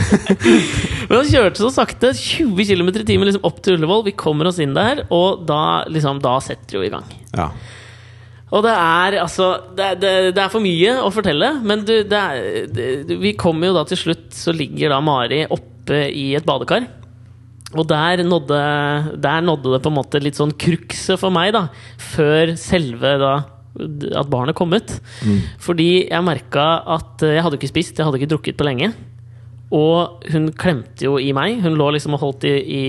Men 1.10 1.24
han 1.24 1.26
kjørte 1.26 1.58
så 1.58 1.72
sakte, 1.74 2.12
20 2.14 2.68
km 2.68 2.92
i 2.94 3.02
timen 3.02 3.26
liksom 3.26 3.46
opp 3.48 3.58
til 3.64 3.74
Ullevål. 3.74 4.04
Vi 4.06 4.14
kommer 4.14 4.46
oss 4.46 4.60
inn 4.62 4.76
der, 4.76 5.04
og 5.10 5.42
da, 5.48 5.82
liksom, 5.90 6.20
da 6.22 6.36
setter 6.44 6.70
det 6.70 6.78
jo 6.78 6.86
i 6.86 6.92
gang. 6.92 7.08
Ja. 7.34 7.48
Og 8.50 8.64
det 8.66 8.72
er 8.74 9.16
altså 9.22 9.48
Det, 9.78 9.92
det, 10.02 10.12
det 10.34 10.42
er 10.42 10.50
for 10.50 10.62
mye 10.62 10.96
å 11.02 11.10
fortelle, 11.14 11.52
men 11.66 11.84
du, 11.86 11.92
det 12.06 12.20
er, 12.20 12.70
det, 12.70 13.18
vi 13.22 13.34
kommer 13.38 13.70
jo 13.70 13.76
da 13.80 13.84
til 13.90 13.98
slutt, 13.98 14.30
så 14.34 14.54
ligger 14.54 14.94
da 14.94 15.02
Mari 15.02 15.44
oppe 15.50 16.06
i 16.14 16.30
et 16.38 16.46
badekar. 16.46 16.86
Og 17.74 17.86
der 17.90 18.22
nådde, 18.26 18.62
der 19.22 19.42
nådde 19.46 19.76
det 19.76 19.82
på 19.82 19.90
en 19.90 19.98
måte 19.98 20.22
litt 20.22 20.38
sånn 20.38 20.54
krukset 20.58 21.18
for 21.18 21.34
meg, 21.34 21.52
da. 21.54 21.68
Før 22.14 22.54
selve 22.58 23.16
da 23.22 23.34
at 24.18 24.30
barnet 24.30 24.56
kom 24.58 24.74
ut. 24.74 24.96
Fordi 25.62 26.08
jeg 26.08 26.26
merka 26.26 26.64
at 26.98 27.22
jeg 27.22 27.42
hadde 27.46 27.58
ikke 27.58 27.70
spist, 27.70 27.98
jeg 27.98 28.06
hadde 28.06 28.18
ikke 28.18 28.32
drukket 28.32 28.58
på 28.58 28.66
lenge. 28.66 28.90
Og 29.70 30.24
hun 30.32 30.48
klemte 30.58 31.06
jo 31.06 31.12
i 31.22 31.28
meg. 31.36 31.60
Hun 31.62 31.76
lå 31.78 31.92
liksom 31.94 32.16
og 32.16 32.24
holdt 32.24 32.46
i, 32.48 32.54
i, 32.58 32.86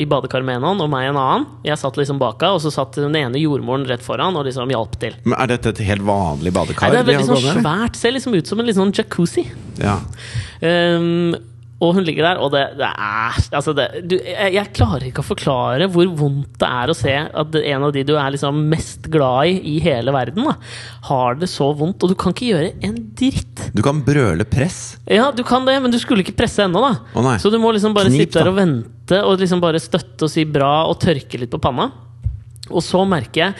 i 0.00 0.06
badekaret 0.08 0.46
med 0.48 0.62
en 0.62 0.68
hånd, 0.70 0.84
og 0.84 0.88
meg 0.92 1.10
en 1.10 1.18
annen. 1.20 1.44
Jeg 1.66 1.76
satt 1.80 1.98
liksom 2.00 2.20
bak 2.22 2.40
henne, 2.40 2.56
og 2.56 2.62
så 2.64 2.72
satt 2.72 2.96
den 2.96 3.18
ene 3.20 3.42
jordmoren 3.42 3.84
rett 3.88 4.04
foran 4.04 4.38
og 4.38 4.46
liksom 4.48 4.72
hjalp 4.72 4.96
til. 5.02 5.18
Men 5.26 5.36
Er 5.44 5.52
dette 5.52 5.74
et 5.74 5.82
helt 5.90 6.06
vanlig 6.08 6.54
badekar? 6.56 6.88
Nei, 6.88 6.96
det 6.96 7.02
er 7.02 7.10
veldig 7.10 7.26
har 7.34 7.44
sånn 7.44 7.60
svært. 7.60 8.00
Ser 8.00 8.16
liksom 8.16 8.38
ut 8.38 8.48
som 8.48 8.62
en 8.62 8.70
litt 8.70 8.78
sånn 8.80 8.94
jacuzzi. 8.96 9.44
Ja. 9.82 9.98
Um, 10.64 11.36
og 11.76 11.92
hun 11.92 12.06
ligger 12.06 12.24
der, 12.24 12.38
og 12.40 12.54
det, 12.54 12.62
det 12.78 12.88
er 12.88 13.40
altså 13.58 13.74
det, 13.76 13.84
du, 14.08 14.14
jeg, 14.16 14.52
jeg 14.54 14.72
klarer 14.76 15.10
ikke 15.10 15.20
å 15.20 15.26
forklare 15.26 15.88
hvor 15.92 16.08
vondt 16.16 16.54
det 16.62 16.70
er 16.72 16.88
å 16.88 16.96
se 16.96 17.12
at 17.12 17.58
en 17.60 17.84
av 17.84 17.92
de 17.92 18.04
du 18.08 18.14
er 18.16 18.32
liksom 18.32 18.62
mest 18.70 19.10
glad 19.12 19.50
i 19.52 19.76
i 19.76 19.78
hele 19.84 20.14
verden, 20.14 20.46
da, 20.48 20.54
har 21.10 21.36
det 21.40 21.48
så 21.52 21.68
vondt. 21.76 22.02
Og 22.04 22.12
du 22.12 22.16
kan 22.18 22.32
ikke 22.32 22.48
gjøre 22.48 22.72
en 22.86 22.96
dritt. 23.18 23.66
Du 23.76 23.82
kan 23.84 24.00
brøle 24.06 24.46
press. 24.48 24.96
Ja, 25.10 25.28
du 25.34 25.42
kan 25.46 25.66
det, 25.68 25.76
men 25.82 25.92
du 25.92 25.98
skulle 26.00 26.24
ikke 26.24 26.36
presse 26.38 26.64
ennå, 26.64 26.80
da. 26.80 26.92
Oh. 27.18 27.30
Så 27.42 27.52
du 27.52 27.58
må 27.60 27.74
liksom 27.76 27.96
bare 27.96 28.12
Knip, 28.12 28.24
sitte 28.24 28.40
der 28.40 28.52
og 28.52 28.58
vente 28.60 29.20
og 29.22 29.40
liksom 29.42 29.62
bare 29.62 29.82
støtte 29.82 30.26
og 30.26 30.32
si 30.32 30.46
bra 30.48 30.86
og 30.88 30.96
tørke 31.02 31.40
litt 31.42 31.52
på 31.52 31.60
panna. 31.62 31.90
Og 32.72 32.82
så 32.82 33.04
merker 33.06 33.42
jeg 33.44 33.54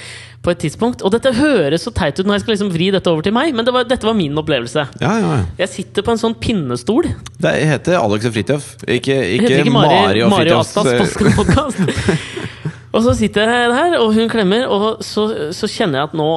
på 0.47 0.55
et 0.55 0.63
tidspunkt 0.63 1.03
Og 1.03 1.13
dette 1.15 1.33
høres 1.35 1.85
så 1.87 1.93
teit 1.95 2.19
ut 2.21 2.27
når 2.27 2.39
jeg 2.39 2.45
skal 2.45 2.55
liksom 2.55 2.71
vri 2.75 2.89
dette 2.95 3.11
over 3.11 3.27
til 3.27 3.35
meg, 3.35 3.53
men 3.57 3.67
det 3.67 3.75
var, 3.75 3.87
dette 3.89 4.07
var 4.07 4.17
min 4.17 4.37
opplevelse. 4.39 4.87
Ja, 5.03 5.13
ja, 5.21 5.33
ja. 5.41 5.45
Jeg 5.65 5.73
sitter 5.73 6.07
på 6.07 6.15
en 6.15 6.21
sånn 6.23 6.37
pinnestol. 6.39 7.09
Det 7.43 7.53
heter 7.73 7.99
Alex 7.99 8.29
og 8.29 8.35
Fridtjof, 8.37 8.69
ikke, 8.87 9.17
ikke, 9.37 9.53
ikke 9.61 9.75
Mari, 9.75 10.23
og 10.25 10.33
Mari 10.33 10.47
Fridtjofs 10.47 10.77
Astas 10.83 11.97
eh, 12.07 12.27
og 12.95 13.05
så 13.05 13.15
sitter 13.19 13.51
jeg 13.51 13.77
her, 13.77 13.99
og 14.01 14.15
hun 14.17 14.31
klemmer, 14.33 14.67
og 14.71 15.05
så, 15.05 15.27
så 15.57 15.71
kjenner 15.71 16.01
jeg 16.03 16.11
at 16.13 16.19
nå, 16.19 16.29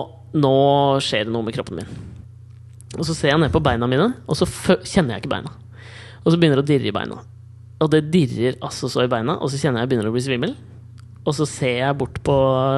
nå 0.41 0.53
skjer 1.05 1.27
det 1.27 1.35
noe 1.35 1.45
med 1.45 1.55
kroppen 1.55 1.81
min. 1.81 1.97
Og 2.97 3.05
så 3.05 3.13
ser 3.15 3.33
jeg 3.33 3.41
ned 3.41 3.53
på 3.53 3.61
beina 3.63 3.87
mine, 3.89 4.11
og 4.25 4.37
så 4.39 4.47
kjenner 4.49 5.15
jeg 5.15 5.23
ikke 5.23 5.35
beina. 5.35 5.53
Og 6.23 6.33
så 6.33 6.39
begynner 6.39 6.59
det 6.59 6.65
å 6.65 6.71
dirre 6.71 6.89
i 6.89 6.95
beina. 6.95 7.21
Og 7.79 7.91
det 7.93 8.07
dirrer 8.11 8.57
altså 8.65 8.89
så 8.91 9.05
i 9.05 9.11
beina, 9.11 9.37
og 9.39 9.51
så 9.51 9.59
kjenner 9.61 9.83
jeg 9.83 9.87
jeg 9.87 9.93
begynner 9.93 10.09
å 10.09 10.15
bli 10.15 10.25
svimmel. 10.25 10.57
Og 11.27 11.35
så 11.37 11.45
ser 11.47 11.77
jeg 11.83 11.99
bort 11.99 12.17
på 12.25 12.35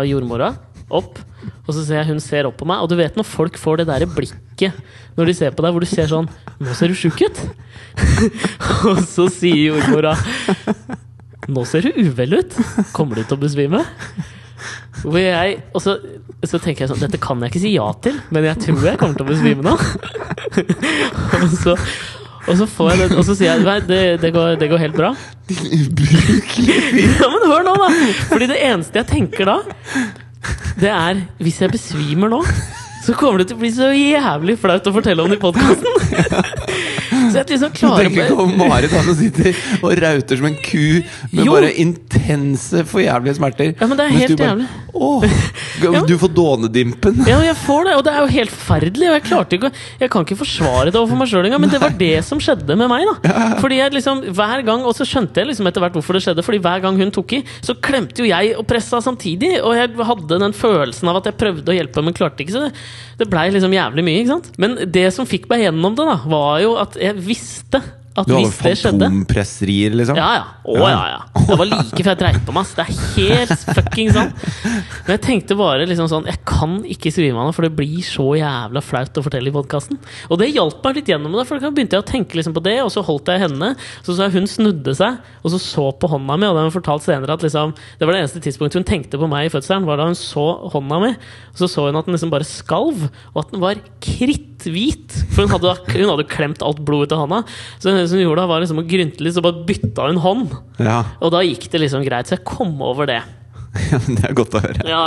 jordmora, 0.09 0.51
opp, 0.97 1.19
og 1.65 1.71
så 1.73 1.84
ser 1.86 2.01
jeg 2.01 2.12
hun 2.12 2.21
ser 2.23 2.49
opp 2.49 2.60
på 2.60 2.67
meg. 2.69 2.84
Og 2.84 2.91
du 2.91 2.97
vet 2.99 3.17
når 3.17 3.27
folk 3.27 3.58
får 3.60 3.82
det 3.82 3.89
der 3.91 4.08
blikket 4.10 4.77
når 5.17 5.27
de 5.27 5.36
ser 5.36 5.56
på 5.56 5.63
deg, 5.65 5.73
hvor 5.75 5.84
du 5.84 5.89
ser 5.89 6.08
sånn 6.08 6.30
Nå 6.63 6.75
ser 6.77 6.91
du 6.91 6.95
sjuk 6.95 7.19
ut! 7.19 7.39
og 8.89 9.01
så 9.04 9.27
sier 9.34 9.73
jordmora 9.73 10.13
Nå 11.51 11.65
ser 11.67 11.88
du 11.88 11.97
uvel 12.06 12.38
ut! 12.39 12.56
Kommer 12.95 13.19
du 13.19 13.25
til 13.25 13.36
å 13.36 13.41
besvime? 13.41 13.82
Hvor 15.01 15.17
jeg, 15.17 15.58
og 15.73 15.82
så, 15.82 15.97
så 16.45 16.60
tenker 16.62 16.86
jeg 16.86 16.91
sånn 16.91 17.01
Dette 17.01 17.19
kan 17.21 17.41
jeg 17.41 17.51
ikke 17.51 17.63
si 17.63 17.73
ja 17.73 17.88
til, 18.06 18.19
men 18.34 18.45
jeg 18.45 18.62
tror 18.67 18.88
jeg 18.91 18.99
kommer 19.01 19.17
til 19.17 19.25
å 19.25 19.32
besvime 19.32 19.65
nå. 19.65 19.75
og, 21.41 21.56
så, 21.58 21.75
og 22.45 22.60
så 22.60 22.67
får 22.69 22.91
jeg 22.91 23.01
det, 23.01 23.08
og 23.17 23.25
så 23.25 23.38
sier 23.39 23.49
jeg 23.56 23.65
Nei, 23.65 23.77
det, 23.88 24.01
det, 24.21 24.32
går, 24.36 24.60
det 24.62 24.69
går 24.71 24.84
helt 24.84 24.97
bra. 24.99 25.13
ja, 25.49 27.32
men 27.34 27.47
hør 27.49 27.65
nå, 27.65 27.73
da! 27.82 27.89
Fordi 28.30 28.51
det 28.54 28.60
eneste 28.67 29.01
jeg 29.01 29.10
tenker 29.10 29.49
da, 29.49 29.58
det 30.82 30.89
er 30.89 31.21
Hvis 31.41 31.62
jeg 31.62 31.73
besvimer 31.73 32.32
nå, 32.32 32.41
så 33.06 33.15
kommer 33.17 33.41
det 33.41 33.49
til 33.49 33.58
å 33.58 33.62
bli 33.62 33.71
så 33.73 33.91
jævlig 33.93 34.58
flaut 34.62 34.88
å 34.88 34.93
fortelle 34.93 35.23
om 35.23 35.32
det 35.32 35.39
i 35.39 35.41
podkasten. 35.41 35.93
så 37.31 37.41
jeg 37.41 37.49
liksom 37.53 37.71
Du 37.73 37.79
klarer 37.81 38.07
tenker 38.09 38.25
ikke 38.27 38.37
over 38.43 38.57
Marit 38.61 38.91
som 38.93 39.15
sitter 39.17 39.61
og 39.81 39.95
rauter 40.03 40.39
som 40.41 40.47
en 40.51 40.57
ku 40.61 40.83
med 41.31 41.45
Jo. 41.45 41.55
bare 41.55 41.71
intense, 41.83 42.83
forjævlige 42.91 43.35
smerter. 43.39 43.73
Ja, 43.79 43.87
men 43.87 43.97
det 43.99 44.05
er 44.05 44.15
helt 44.15 44.37
bare, 44.37 44.49
jævlig. 44.51 44.67
Åh, 44.93 46.05
Du 46.11 46.15
får 46.21 46.31
dånedimpen. 46.35 47.21
Ja, 47.27 47.39
jeg 47.45 47.55
får 47.63 47.87
det, 47.87 47.95
og 47.97 48.03
det 48.05 48.13
er 48.13 48.19
jo 48.25 48.31
helt 48.35 48.51
forferdelig. 48.53 49.07
Og 49.09 49.15
jeg 49.17 49.23
klarte 49.27 49.57
ikke 49.57 49.71
Jeg 50.01 50.09
kan 50.13 50.25
ikke 50.25 50.37
forsvare 50.41 50.91
det 50.91 50.99
overfor 50.99 51.19
meg 51.21 51.31
sjøl 51.31 51.47
engang, 51.47 51.61
men 51.63 51.71
det 51.73 51.81
var 51.81 51.95
det 51.97 52.13
som 52.27 52.41
skjedde 52.43 52.75
med 52.77 52.91
meg. 52.91 53.07
da 53.23 53.35
Fordi 53.63 53.79
jeg 53.79 53.95
liksom 53.95 54.23
hver 54.35 54.65
gang 54.67 54.83
Og 54.87 54.95
så 54.97 55.07
skjønte 55.07 55.41
jeg 55.41 55.51
liksom 55.51 55.67
etter 55.71 55.83
hvert 55.83 55.95
hvorfor 55.97 56.17
det 56.17 56.23
skjedde. 56.25 56.45
Fordi 56.45 56.61
hver 56.63 56.83
gang 56.83 56.99
hun 56.99 57.11
tok 57.15 57.37
i, 57.39 57.43
så 57.63 57.75
klemte 57.81 58.23
jo 58.23 58.29
jeg 58.29 58.55
og 58.59 58.67
pressa 58.69 59.01
samtidig. 59.03 59.55
Og 59.63 59.75
jeg 59.77 59.93
hadde 60.11 60.41
den 60.43 60.53
følelsen 60.57 61.09
av 61.11 61.21
at 61.21 61.31
jeg 61.31 61.39
prøvde 61.41 61.71
å 61.73 61.77
hjelpe, 61.77 62.03
men 62.05 62.17
klarte 62.17 62.43
ikke. 62.43 62.55
Så 62.57 62.65
det, 62.67 62.73
det 63.21 63.29
blei 63.31 63.47
liksom 63.53 63.73
jævlig 63.75 64.05
mye. 64.07 64.19
ikke 64.21 64.34
sant 64.34 64.51
Men 64.62 64.77
det 64.91 65.07
som 65.15 65.29
fikk 65.29 65.47
meg 65.51 65.65
gjennom 65.67 65.97
det, 65.97 66.07
da 66.10 66.17
var 66.25 66.62
jo 66.63 66.75
at 66.81 66.97
jeg 66.99 67.19
visste 67.21 67.81
at 68.12 68.28
Du 68.28 68.34
hadde 68.36 68.47
hvis 68.50 68.58
det 68.60 68.71
skjedde 68.80 69.08
fantompresserier, 69.08 69.93
liksom? 69.95 70.17
ja, 70.19 70.30
ja. 70.36 70.47
Å, 70.62 70.76
ja, 70.84 71.04
ja. 71.13 71.19
Det 71.47 71.56
var 71.58 71.67
like 71.69 72.04
før 72.04 72.10
jeg 72.12 72.19
dreit 72.19 72.41
på 72.47 72.54
meg. 72.56 72.67
Så 72.67 72.78
Det 72.78 72.84
er 72.84 72.97
helt 73.15 73.63
fucking 73.78 74.12
sant. 74.13 74.43
Men 74.63 75.13
jeg 75.15 75.22
tenkte 75.26 75.55
bare 75.57 75.88
liksom 75.89 76.09
sånn 76.12 76.28
Jeg 76.30 76.38
kan 76.47 76.76
ikke 76.86 77.12
svime 77.14 77.39
av 77.39 77.49
nå, 77.49 77.53
for 77.55 77.66
det 77.66 77.72
blir 77.76 78.03
så 78.05 78.28
jævla 78.38 78.84
flaut 78.86 79.18
å 79.18 79.24
fortelle 79.26 79.49
i 79.49 79.55
podkasten. 79.55 79.99
Og 80.30 80.39
det 80.41 80.51
hjalp 80.51 80.84
meg 80.86 80.99
litt 80.99 81.12
gjennom 81.12 81.34
det, 81.39 81.45
for 81.49 81.64
da 81.64 81.72
begynte 81.74 81.97
jeg 81.97 82.05
å 82.05 82.09
tenke 82.12 82.38
liksom 82.39 82.55
på 82.55 82.64
det, 82.68 82.78
og 82.84 82.91
så 82.93 83.03
holdt 83.07 83.32
jeg 83.32 83.43
henne. 83.45 83.72
Så 84.05 84.16
så 84.16 84.28
jeg 84.28 84.36
hun 84.38 84.49
snudde 84.49 84.95
seg, 84.97 85.18
og 85.41 85.55
så 85.55 85.62
så 85.62 85.88
på 85.97 86.12
hånda 86.12 86.38
mi, 86.38 86.49
og 86.49 86.55
det 86.55 86.64
har 86.64 86.70
hun 86.70 86.76
fortalt 86.78 87.07
senere 87.07 87.36
at 87.36 87.43
liksom 87.45 87.74
Det 87.99 88.07
var 88.07 88.16
det 88.16 88.24
eneste 88.26 88.43
tidspunktet 88.43 88.82
hun 88.82 88.88
tenkte 88.88 89.20
på 89.22 89.30
meg 89.32 89.47
i 89.47 89.53
fødselen, 89.53 89.88
var 89.88 89.99
da 90.01 90.09
hun 90.12 90.20
så 90.20 90.45
hånda 90.76 91.01
mi. 91.03 91.14
Og 91.53 91.64
så 91.64 91.72
så 91.72 91.88
hun 91.88 91.99
at 91.99 92.07
den 92.07 92.16
liksom 92.18 92.32
bare 92.34 92.47
skalv, 92.47 93.07
og 93.34 93.41
at 93.43 93.51
den 93.55 93.64
var 93.64 93.82
kritthvit. 94.03 95.18
For 95.34 95.45
hun 95.45 95.53
hadde, 95.55 95.74
hun 95.95 96.12
hadde 96.14 96.30
klemt 96.32 96.64
alt 96.66 96.82
blod 96.86 97.07
ut 97.09 97.16
av 97.16 97.26
hånda. 97.26 97.41
Så 97.82 97.91
det 98.02 98.18
hun 98.18 98.24
gjorde 98.26 98.43
da, 98.43 98.49
var 98.52 98.64
liksom 98.64 98.82
å 98.82 98.88
grynte 98.88 99.24
litt, 99.24 99.36
så 99.38 99.43
bare 99.45 99.64
bytta 99.68 100.08
hun 100.10 100.20
hånd. 100.24 100.58
Ja. 100.82 101.04
Og 101.22 101.32
da 101.36 101.43
gikk 101.45 101.70
det 101.72 101.84
liksom 101.86 102.04
greit, 102.06 102.30
så 102.30 102.38
jeg 102.38 102.45
kom 102.47 102.76
over 102.86 103.10
det. 103.10 103.22
Ja, 103.91 103.99
men 104.04 104.18
Det 104.20 104.26
er 104.28 104.34
godt 104.36 104.56
å 104.58 104.62
høre. 104.64 104.84
Ja. 104.84 105.06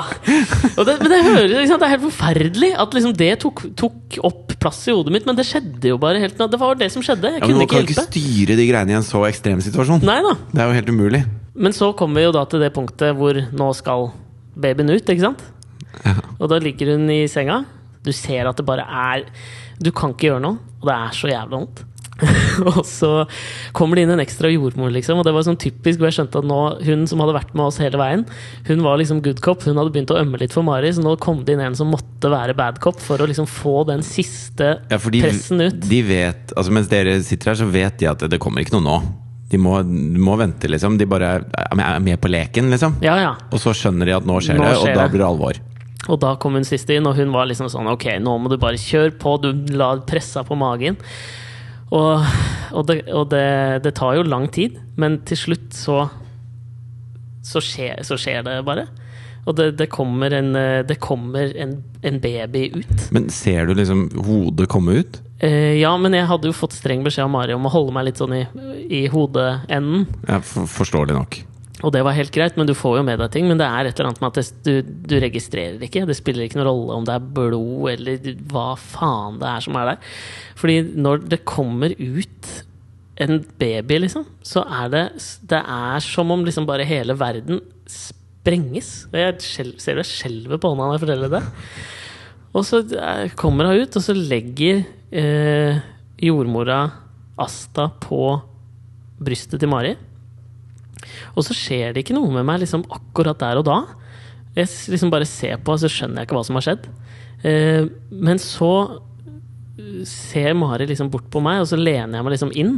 Og 0.73 0.87
det, 0.89 0.95
men 1.03 1.13
det, 1.13 1.19
hører, 1.27 1.51
liksom, 1.53 1.81
det 1.81 1.87
er 1.87 1.93
helt 1.95 2.07
forferdelig 2.07 2.71
at 2.81 2.97
liksom 2.97 3.13
det 3.21 3.31
tok, 3.43 3.61
tok 3.77 4.19
opp 4.25 4.55
plass 4.61 4.79
i 4.89 4.95
hodet 4.97 5.13
mitt, 5.13 5.27
men 5.29 5.37
det 5.37 5.45
skjedde 5.49 5.91
jo 5.93 5.99
bare 6.01 6.23
helt 6.23 6.39
Det 6.41 6.61
var 6.61 6.79
det 6.81 6.89
som 6.95 7.05
skjedde. 7.05 7.35
Jeg 7.35 7.43
Ja, 7.43 7.49
men 7.51 7.61
Man 7.61 7.69
kan 7.69 7.85
ikke 7.85 8.07
styre 8.07 8.57
de 8.57 8.69
greiene 8.71 8.95
i 8.95 8.97
en 8.97 9.05
så 9.07 9.21
ekstrem 9.29 9.61
situasjon. 9.65 10.05
Nei 10.07 10.21
da. 10.25 10.33
Det 10.53 10.65
er 10.65 10.71
jo 10.71 10.79
helt 10.79 10.93
umulig. 10.97 11.23
Men 11.55 11.77
så 11.77 11.93
kommer 11.97 12.23
vi 12.23 12.27
jo 12.27 12.35
da 12.35 12.45
til 12.49 12.65
det 12.65 12.73
punktet 12.75 13.15
hvor 13.19 13.37
nå 13.37 13.69
skal 13.77 14.09
babyen 14.57 14.95
ut, 14.95 15.05
ikke 15.05 15.27
sant? 15.27 15.45
Ja. 16.05 16.17
Og 16.39 16.49
da 16.51 16.59
ligger 16.63 16.95
hun 16.95 17.09
i 17.13 17.25
senga. 17.31 17.61
Du 18.05 18.13
ser 18.17 18.49
at 18.49 18.59
det 18.59 18.67
bare 18.69 18.85
er 18.85 19.25
Du 19.81 19.91
kan 19.97 20.13
ikke 20.13 20.29
gjøre 20.33 20.43
noe, 20.45 20.59
og 20.81 20.89
det 20.89 20.95
er 20.97 21.17
så 21.17 21.31
jævlig 21.31 21.59
vondt. 21.59 21.85
og 22.71 22.85
så 22.87 23.09
kommer 23.75 23.99
det 23.99 24.05
inn 24.07 24.13
en 24.15 24.23
ekstra 24.23 24.51
jordmor, 24.53 24.93
liksom. 24.95 25.19
Og 25.19 25.27
det 25.27 25.33
var 25.35 25.47
sånn 25.47 25.59
typisk 25.61 25.99
hvor 25.99 26.09
jeg 26.11 26.19
skjønte 26.21 26.41
at 26.43 26.47
nå, 26.47 26.59
hun 26.87 27.03
som 27.11 27.23
hadde 27.25 27.35
vært 27.37 27.55
med 27.59 27.67
oss 27.67 27.81
hele 27.83 27.99
veien, 28.01 28.23
hun 28.69 28.85
var 28.87 29.01
liksom 29.01 29.23
good 29.25 29.43
cop. 29.45 29.65
Hun 29.67 29.81
hadde 29.81 29.91
begynt 29.95 30.13
å 30.15 30.21
ømme 30.21 30.39
litt 30.41 30.55
for 30.55 30.67
Mari, 30.67 30.93
så 30.95 31.03
nå 31.05 31.17
kom 31.23 31.43
det 31.45 31.57
inn 31.57 31.65
en 31.65 31.77
som 31.79 31.91
måtte 31.91 32.31
være 32.33 32.55
bad 32.59 32.79
cop 32.85 33.03
for 33.03 33.19
å 33.19 33.29
liksom 33.31 33.49
få 33.51 33.83
den 33.91 34.05
siste 34.07 34.77
Ja, 34.93 34.99
de, 34.99 35.25
pressen 35.27 35.61
ut. 35.65 35.83
de 35.91 36.01
vet 36.07 36.55
altså 36.55 36.73
Mens 36.75 36.89
dere 36.91 37.19
sitter 37.27 37.53
her, 37.53 37.61
så 37.61 37.69
vet 37.71 37.99
de 38.01 38.09
at 38.11 38.25
det 38.31 38.41
kommer 38.43 38.63
ikke 38.65 38.79
noe 38.79 38.87
nå. 38.87 38.97
De 39.51 39.59
må, 39.61 39.77
de 39.87 40.19
må 40.19 40.39
vente, 40.41 40.71
liksom. 40.71 40.97
De 40.99 41.07
bare 41.07 41.37
er 41.45 42.01
med- 42.01 42.21
på 42.23 42.31
leken, 42.31 42.71
liksom. 42.73 42.97
Ja, 43.05 43.19
ja. 43.21 43.35
Og 43.53 43.61
så 43.63 43.75
skjønner 43.77 44.09
de 44.09 44.17
at 44.17 44.27
nå 44.27 44.39
skjer 44.43 44.59
Nå 44.59 44.65
det, 44.67 44.77
og 44.79 44.87
skjer 44.87 44.99
da 44.99 45.09
blir 45.11 45.23
det 45.23 45.29
alvor. 45.29 45.61
Og 46.09 46.19
da 46.21 46.35
kom 46.37 46.57
hun 46.59 46.67
sist 46.67 46.91
inn, 46.93 47.07
og 47.07 47.17
hun 47.17 47.31
var 47.33 47.47
liksom 47.49 47.71
sånn 47.73 47.87
Ok, 47.89 48.07
nå 48.21 48.35
må 48.41 48.51
du 48.53 48.59
bare 48.61 48.81
kjøre 48.81 49.15
på. 49.21 49.37
Du 49.41 49.53
la 49.77 49.95
pressa 50.05 50.43
på 50.45 50.57
magen. 50.59 50.99
Og, 51.95 52.27
og, 52.75 52.85
det, 52.89 53.01
og 53.15 53.29
det, 53.31 53.47
det 53.85 53.95
tar 53.97 54.17
jo 54.19 54.27
lang 54.27 54.49
tid, 54.53 54.81
men 54.99 55.21
til 55.29 55.39
slutt 55.47 55.75
så 55.79 56.05
så 57.45 57.61
skjer, 57.61 58.01
så 58.07 58.17
skjer 58.17 58.45
det 58.47 58.59
bare. 58.67 58.87
Og 59.45 59.57
det, 59.59 59.75
det 59.77 59.91
kommer, 59.93 60.33
en, 60.33 60.55
det 60.89 60.97
kommer 61.05 61.53
en, 61.61 61.77
en 62.01 62.21
baby 62.21 62.71
ut. 62.79 63.09
Men 63.13 63.29
ser 63.29 63.69
du 63.69 63.75
liksom 63.77 64.07
hodet 64.25 64.71
komme 64.73 65.03
ut? 65.03 65.19
Eh, 65.45 65.75
ja, 65.77 65.91
men 66.01 66.17
jeg 66.17 66.25
hadde 66.31 66.49
jo 66.49 66.57
fått 66.57 66.77
streng 66.77 67.05
beskjed 67.05 67.27
av 67.27 67.33
Mari 67.35 67.57
om 67.57 67.69
å 67.69 67.73
holde 67.75 67.93
meg 67.93 68.09
litt 68.09 68.23
sånn 68.23 68.33
i, 68.39 68.45
i 68.89 69.03
hodeenden. 69.13 70.07
Ja, 70.25 70.41
for, 70.41 70.71
forståelig 70.71 71.19
nok. 71.19 71.43
Og 71.85 71.93
det 71.93 72.01
var 72.07 72.17
helt 72.17 72.33
greit, 72.33 72.57
men 72.57 72.69
du 72.69 72.73
får 72.77 72.99
jo 72.99 73.07
med 73.07 73.21
deg 73.21 73.33
ting. 73.35 73.49
Men 73.51 73.61
det 73.61 73.69
er 73.69 73.89
et 73.89 73.99
eller 73.99 74.11
annet 74.11 74.23
med 74.25 74.31
at 74.33 74.39
det, 74.41 74.65
du, 74.65 74.93
du 75.13 75.17
registrerer 75.21 75.83
ikke. 75.85 76.07
Det 76.09 76.17
spiller 76.17 76.47
ikke 76.47 76.61
noen 76.61 76.71
rolle 76.71 76.99
om 76.99 77.09
det 77.09 77.17
er 77.17 77.33
blod 77.37 77.91
eller 77.93 78.31
hva 78.53 78.71
faen 78.81 79.41
det 79.43 79.51
er 79.51 79.67
som 79.67 79.77
er 79.81 79.91
der. 79.93 80.15
Fordi 80.61 80.79
når 80.97 81.27
det 81.35 81.43
kommer 81.49 81.93
ut 81.99 82.53
en 83.23 83.39
baby, 83.61 84.01
liksom, 84.03 84.25
så 84.43 84.65
er 84.65 84.89
det 84.91 85.05
Det 85.47 85.61
er 85.61 86.01
som 86.03 86.33
om 86.35 86.43
liksom 86.47 86.67
bare 86.67 86.87
hele 86.89 87.15
verden 87.19 87.61
sprenges. 87.87 89.05
Og 89.13 89.21
jeg 89.21 89.77
ser 89.81 90.01
det 90.01 90.09
skjelver 90.09 90.59
på 90.61 90.73
hånda 90.73 90.89
når 90.89 90.97
jeg 90.97 91.05
forteller 91.05 91.37
det. 91.37 91.45
Og 92.55 92.67
så 92.67 92.81
eh, 92.87 93.31
kommer 93.39 93.69
hun 93.69 93.83
ut, 93.83 93.97
og 93.99 94.03
så 94.03 94.15
legger 94.15 94.85
eh, 95.11 95.81
jordmora 96.23 96.85
Asta 97.41 97.89
på 98.03 98.21
brystet 99.25 99.59
til 99.63 99.71
Mari. 99.71 99.95
Og 101.35 101.47
så 101.47 101.57
skjer 101.57 101.95
det 101.95 102.05
ikke 102.05 102.17
noe 102.17 102.33
med 102.35 102.47
meg 102.49 102.63
liksom 102.63 102.87
akkurat 102.93 103.41
der 103.43 103.61
og 103.61 103.67
da. 103.69 103.79
Jeg 104.55 104.71
liksom 104.93 105.11
bare 105.11 105.27
ser 105.29 105.59
på, 105.59 105.75
og 105.75 105.83
så 105.83 105.91
skjønner 105.91 106.23
jeg 106.23 106.29
ikke 106.29 106.39
hva 106.39 106.45
som 106.47 106.59
har 106.59 106.67
skjedd. 106.67 106.87
Eh, 107.45 107.85
men 108.11 108.41
så 108.43 108.73
eh, 109.77 110.03
ser 110.09 110.55
Mari 110.57 110.87
liksom 110.89 111.11
bort 111.13 111.27
på 111.33 111.43
meg, 111.45 111.63
og 111.63 111.69
så 111.71 111.79
lener 111.81 112.19
jeg 112.19 112.27
meg 112.27 112.37
liksom 112.37 112.55
inn. 112.57 112.77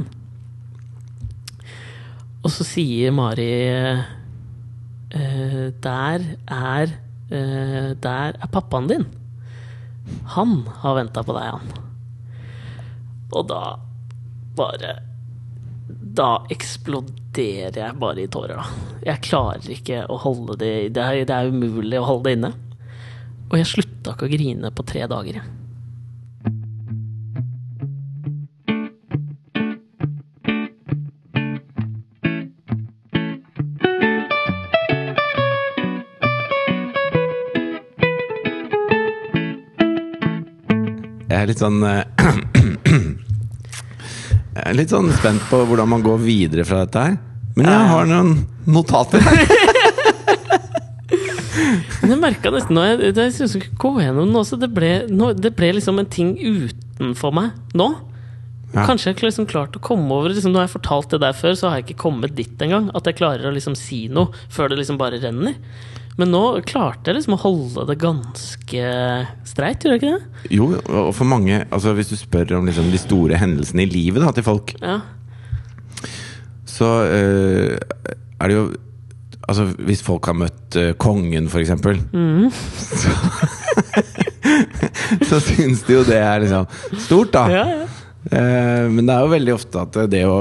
Og 2.46 2.52
så 2.54 2.64
sier 2.66 3.10
Mari 3.14 3.50
eh, 3.66 4.02
Der 5.82 6.26
er 6.46 6.92
eh, 7.34 7.88
Der 7.98 8.36
er 8.38 8.52
pappaen 8.52 8.86
din. 8.90 9.06
Han 10.36 10.60
har 10.84 10.94
venta 11.00 11.24
på 11.26 11.34
deg, 11.34 11.50
han. 11.56 11.66
Og 13.34 13.48
da 13.50 13.62
bare 14.56 14.92
da 16.16 16.30
eksploderer 16.52 17.76
jeg 17.76 17.98
bare 18.00 18.24
i 18.24 18.30
tårer, 18.32 18.56
da. 18.56 18.94
Jeg 19.06 19.24
klarer 19.26 19.68
ikke 19.76 20.04
å 20.10 20.16
holde 20.24 20.56
det 20.62 20.72
Det 20.96 21.02
er, 21.02 21.26
det 21.28 21.36
er 21.36 21.52
umulig 21.52 22.00
å 22.00 22.08
holde 22.08 22.30
det 22.30 22.38
inne. 22.38 22.54
Og 23.50 23.60
jeg 23.60 23.70
slutta 23.74 24.16
ikke 24.16 24.26
å 24.26 24.32
grine 24.32 24.72
på 24.74 24.86
tre 24.86 25.06
dager. 25.10 25.40
jeg. 25.40 25.52
Jeg 41.26 41.42
er 41.42 41.50
litt 41.50 41.60
sånn 41.60 41.82
eh, 41.84 42.46
Jeg 44.56 44.70
er 44.70 44.76
litt 44.78 44.92
sånn 44.92 45.10
spent 45.12 45.42
på 45.50 45.58
hvordan 45.68 45.90
man 45.90 46.04
går 46.04 46.20
videre 46.22 46.64
fra 46.64 46.86
dette 46.86 47.02
her. 47.02 47.16
Men 47.56 47.68
jeg 47.68 47.88
har 47.90 48.08
noen 48.08 48.30
notater 48.68 49.20
her. 49.24 49.42
Men 52.00 52.12
jeg 52.12 52.20
merka 52.20 52.52
nesten 52.54 52.76
nå 52.76 52.82
jeg, 52.84 53.00
jeg 53.16 53.32
synes 53.34 53.40
jeg 53.42 53.50
skulle 53.52 53.80
gå 53.82 53.90
gjennom 54.04 54.28
den 54.28 54.38
også, 54.38 54.58
det 54.60 54.68
ble, 54.74 54.90
nå, 55.10 55.32
det 55.36 55.50
ble 55.58 55.72
liksom 55.78 55.98
en 56.00 56.08
ting 56.12 56.34
utenfor 56.38 57.34
meg 57.36 57.56
nå. 57.76 57.88
Ja. 58.72 58.84
Kanskje 58.88 59.12
jeg 59.12 59.24
liksom 59.24 59.48
klart 59.48 59.76
å 59.78 59.80
komme 59.82 60.10
over 60.12 60.32
liksom, 60.32 60.52
Når 60.52 60.64
jeg 60.64 60.68
har 60.68 60.72
fortalt 60.74 61.12
det 61.14 61.20
der 61.22 61.36
før, 61.36 61.54
så 61.56 61.68
har 61.70 61.78
jeg 61.78 61.86
ikke 61.86 62.02
kommet 62.06 62.34
dit 62.36 62.64
engang. 62.64 62.90
At 62.98 63.08
jeg 63.08 63.18
klarer 63.20 63.48
å 63.48 63.54
liksom 63.54 63.76
si 63.78 64.06
noe 64.12 64.32
før 64.52 64.72
det 64.72 64.80
liksom 64.80 64.98
bare 65.00 65.20
renner. 65.22 65.56
Men 66.16 66.30
nå 66.32 66.42
klarte 66.64 67.10
jeg 67.10 67.18
liksom 67.18 67.34
å 67.36 67.40
holde 67.42 67.82
det 67.90 67.98
ganske 68.00 68.84
streit, 69.44 69.84
gjorde 69.84 69.96
jeg 69.96 70.00
ikke 70.00 70.14
det? 70.14 70.50
Jo, 70.56 70.68
og 70.88 71.10
for 71.16 71.28
mange 71.28 71.58
altså 71.68 71.92
Hvis 71.96 72.08
du 72.12 72.16
spør 72.16 72.54
om 72.58 72.68
liksom 72.68 72.88
de 72.92 73.00
store 73.00 73.36
hendelsene 73.40 73.84
i 73.84 73.90
livet 73.90 74.24
da, 74.24 74.32
til 74.36 74.46
folk, 74.46 74.72
Ja. 74.80 75.00
så 76.66 76.88
eh, 77.08 77.76
er 78.40 78.48
det 78.48 78.56
jo 78.56 78.66
Altså 79.46 79.68
Hvis 79.86 80.00
folk 80.02 80.26
har 80.26 80.34
møtt 80.34 80.74
uh, 80.74 80.88
kongen, 80.98 81.46
for 81.52 81.62
eksempel, 81.62 82.00
så, 82.98 83.12
så 85.28 85.38
syns 85.38 85.84
de 85.86 85.94
jo 85.94 86.00
det 86.08 86.18
er 86.18 86.42
liksom 86.42 86.66
stort, 87.04 87.30
da. 87.36 87.44
Ja, 87.52 87.62
ja. 87.70 87.84
Uh, 88.26 88.90
men 88.90 89.06
det 89.06 89.14
er 89.14 89.22
jo 89.22 89.30
veldig 89.36 89.54
ofte 89.54 89.84
at 89.84 90.00
det 90.10 90.24
å, 90.26 90.40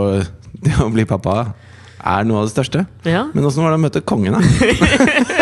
det 0.65 0.73
å 0.81 0.89
bli 0.89 1.05
pappa 1.05 1.35
er 2.05 2.25
noe 2.25 2.41
av 2.41 2.49
det 2.49 2.55
største. 2.55 2.81
ja. 3.05 3.27
Men 3.33 3.45
åssen 3.45 3.61
var 3.61 3.75
det 3.75 3.79
å 3.79 3.83
møte 3.85 4.01
kongen, 4.01 4.33
da? 4.33 4.41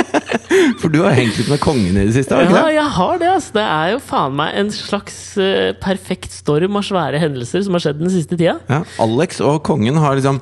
For 0.84 0.92
du 0.92 1.00
har 1.00 1.16
hengt 1.16 1.38
ut 1.40 1.48
med 1.48 1.62
kongen 1.64 1.96
i 1.96 2.04
det 2.10 2.12
siste? 2.18 2.36
har 2.36 2.44
Ja, 2.52 2.66
jeg 2.74 2.90
har 2.98 3.22
det. 3.22 3.30
Altså. 3.38 3.56
Det 3.56 3.64
er 3.64 3.94
jo 3.94 4.02
faen 4.04 4.36
meg 4.36 4.58
en 4.60 4.74
slags 4.76 5.16
uh, 5.40 5.72
perfekt 5.80 6.36
storm 6.36 6.76
av 6.76 6.84
svære 6.84 7.22
hendelser 7.24 7.64
som 7.64 7.78
har 7.78 7.86
skjedd 7.86 8.02
den 8.02 8.12
siste 8.12 8.36
tida. 8.36 8.58
Ja, 8.68 8.82
Alex 9.00 9.40
og 9.40 9.62
kongen 9.64 9.96
har 10.04 10.18
liksom 10.20 10.42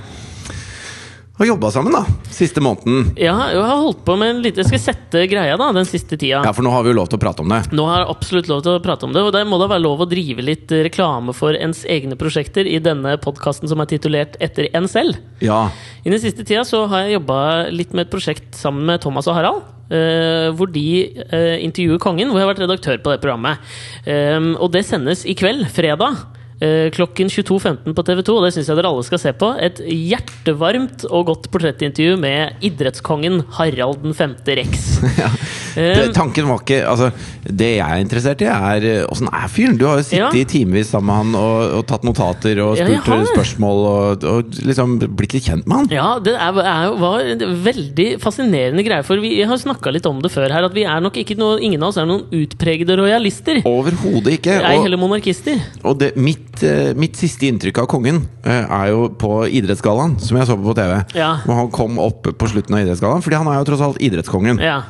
Har 1.37 1.45
jobba 1.45 1.69
sammen, 1.73 1.93
da. 1.93 2.01
Siste 2.33 2.61
måneden. 2.61 3.11
Ja, 3.21 3.35
jeg 3.53 3.61
har 3.61 3.83
holdt 3.83 4.01
på 4.05 4.15
med 4.17 4.29
en 4.29 4.41
liten 4.41 4.61
Jeg 4.61 4.69
skal 4.71 4.81
sette 4.93 5.23
greia 5.29 5.59
da, 5.61 5.67
den 5.77 5.85
siste 5.89 6.17
tida. 6.17 6.41
Ja, 6.41 6.53
for 6.57 6.65
nå 6.65 6.73
har 6.73 6.87
vi 6.87 6.89
jo 6.89 6.97
lov 6.97 7.11
til 7.11 7.19
å 7.19 7.21
prate 7.21 7.45
om 7.45 7.53
det. 7.53 7.59
Nå 7.77 7.85
har 7.89 8.01
jeg 8.01 8.09
absolutt 8.13 8.49
lov 8.49 8.63
til 8.65 8.77
å 8.77 8.83
prate 8.83 9.05
om 9.05 9.13
det, 9.13 9.23
og 9.25 9.33
det 9.37 9.43
må 9.49 9.59
da 9.61 9.67
være 9.69 9.85
lov 9.85 10.01
å 10.01 10.07
drive 10.09 10.45
litt 10.45 10.73
eh, 10.73 10.81
reklame 10.87 11.37
for 11.37 11.57
ens 11.57 11.83
egne 11.85 12.17
prosjekter 12.17 12.65
i 12.65 12.79
denne 12.81 13.13
podkasten 13.21 13.69
som 13.69 13.81
er 13.81 13.93
titulert 13.93 14.41
Etter 14.41 14.71
en 14.73 14.89
selv. 14.89 15.21
Ja. 15.41 15.67
I 16.01 16.09
den 16.09 16.21
siste 16.21 16.41
tida 16.41 16.65
så 16.65 16.87
har 16.89 17.05
jeg 17.05 17.19
jobba 17.19 17.43
litt 17.69 17.93
med 17.93 18.07
et 18.07 18.13
prosjekt 18.17 18.57
sammen 18.57 18.89
med 18.89 19.05
Thomas 19.05 19.29
og 19.29 19.37
Harald. 19.37 19.69
Eh, 19.91 20.49
hvor 20.55 20.71
de 20.71 20.87
eh, 21.07 21.57
intervjuer 21.65 22.01
kongen, 22.01 22.31
hvor 22.31 22.39
jeg 22.39 22.47
har 22.47 22.53
vært 22.53 22.63
redaktør 22.65 23.01
på 23.03 23.13
det 23.13 23.21
programmet. 23.23 23.73
Um, 24.07 24.53
og 24.57 24.71
det 24.73 24.85
sendes 24.87 25.25
i 25.27 25.35
kveld, 25.37 25.67
fredag. 25.75 26.23
Eh, 26.61 26.87
Klokken 26.95 27.31
22.15 27.31 27.95
på 27.97 28.05
TV2, 28.07 28.35
og 28.37 28.45
det 28.45 28.53
syns 28.55 28.69
jeg 28.71 28.79
dere 28.79 28.91
alle 28.91 29.05
skal 29.07 29.21
se 29.21 29.33
på. 29.37 29.51
Et 29.61 29.81
hjertevarmt 29.85 31.05
og 31.09 31.27
godt 31.31 31.49
portrettintervju 31.53 32.17
med 32.21 32.61
idrettskongen 32.65 33.41
Harald 33.57 34.05
5. 34.17 34.37
Rex. 34.61 34.87
ja. 35.21 35.31
Det, 35.71 36.09
tanken 36.11 36.49
var 36.49 36.59
ikke 36.59 36.81
Altså, 36.83 37.11
det 37.47 37.69
jeg 37.77 37.85
er 37.85 38.01
interessert 38.03 38.41
i, 38.43 38.47
er 38.51 38.85
eh, 38.89 39.05
åssen 39.07 39.29
er 39.31 39.47
fyren? 39.51 39.77
Du 39.79 39.85
har 39.87 40.01
jo 40.01 40.03
sittet 40.07 40.19
Ja. 40.21 40.29
i 40.35 40.43
timevis 40.45 40.91
sammen 40.91 41.07
med 41.07 41.19
han 41.21 41.37
og, 41.39 41.75
og 41.77 41.85
tatt 41.89 42.03
notater 42.05 42.59
og 42.63 42.75
spurt 42.77 43.07
ja, 43.07 43.19
spørsmål 43.31 43.85
og, 43.91 44.25
og 44.27 44.57
liksom 44.67 44.97
blitt 45.17 45.37
litt 45.37 45.47
kjent 45.47 45.69
med 45.69 45.77
han. 45.83 45.89
Ja, 45.95 46.09
det 46.23 46.35
er, 46.35 46.59
er, 46.59 46.97
var 46.99 47.23
en 47.23 47.45
veldig 47.65 48.07
fascinerende 48.21 48.83
greie. 48.85 49.05
For 49.07 49.21
vi 49.23 49.37
har 49.47 49.61
snakka 49.61 49.93
litt 49.95 50.07
om 50.09 50.19
det 50.23 50.31
før 50.33 50.51
her, 50.51 50.67
at 50.67 50.75
vi 50.75 50.83
er 50.83 51.01
nok 51.03 51.17
ikke 51.21 51.37
noe, 51.39 51.57
ingen 51.63 51.81
av 51.81 51.93
oss 51.93 52.01
er 52.01 52.09
noen 52.09 52.27
utpregede 52.35 52.97
rojalister. 52.99 53.61
Overhodet 53.67 54.37
ikke. 54.39 54.59
Ei 54.59 54.75
er 54.75 54.85
heller 54.85 54.99
monarkister. 55.01 55.61
og 55.87 55.99
det, 56.03 56.13
mitt, 56.19 56.50
eh, 56.65 56.91
mitt 56.99 57.15
siste 57.19 57.47
inntrykk 57.47 57.83
av 57.83 57.87
kongen 57.91 58.23
eh, 58.43 58.65
er 58.65 58.91
jo 58.91 59.07
på 59.21 59.31
Idrettsgallaen, 59.47 60.17
som 60.21 60.37
jeg 60.39 60.49
så 60.49 60.57
på 60.59 60.67
på 60.71 60.77
TV. 60.77 60.97
Ja. 61.17 61.31
Hvor 61.45 61.59
han 61.61 61.71
kom 61.73 61.99
opp 62.03 62.27
på 62.37 62.51
slutten 62.51 62.75
av 62.77 62.83
Idrettsgallaen, 62.83 63.23
fordi 63.25 63.39
han 63.39 63.49
er 63.51 63.61
jo 63.61 63.69
tross 63.71 63.83
alt 63.85 64.01
idrettskongen. 64.03 64.61
Ja. 64.63 64.81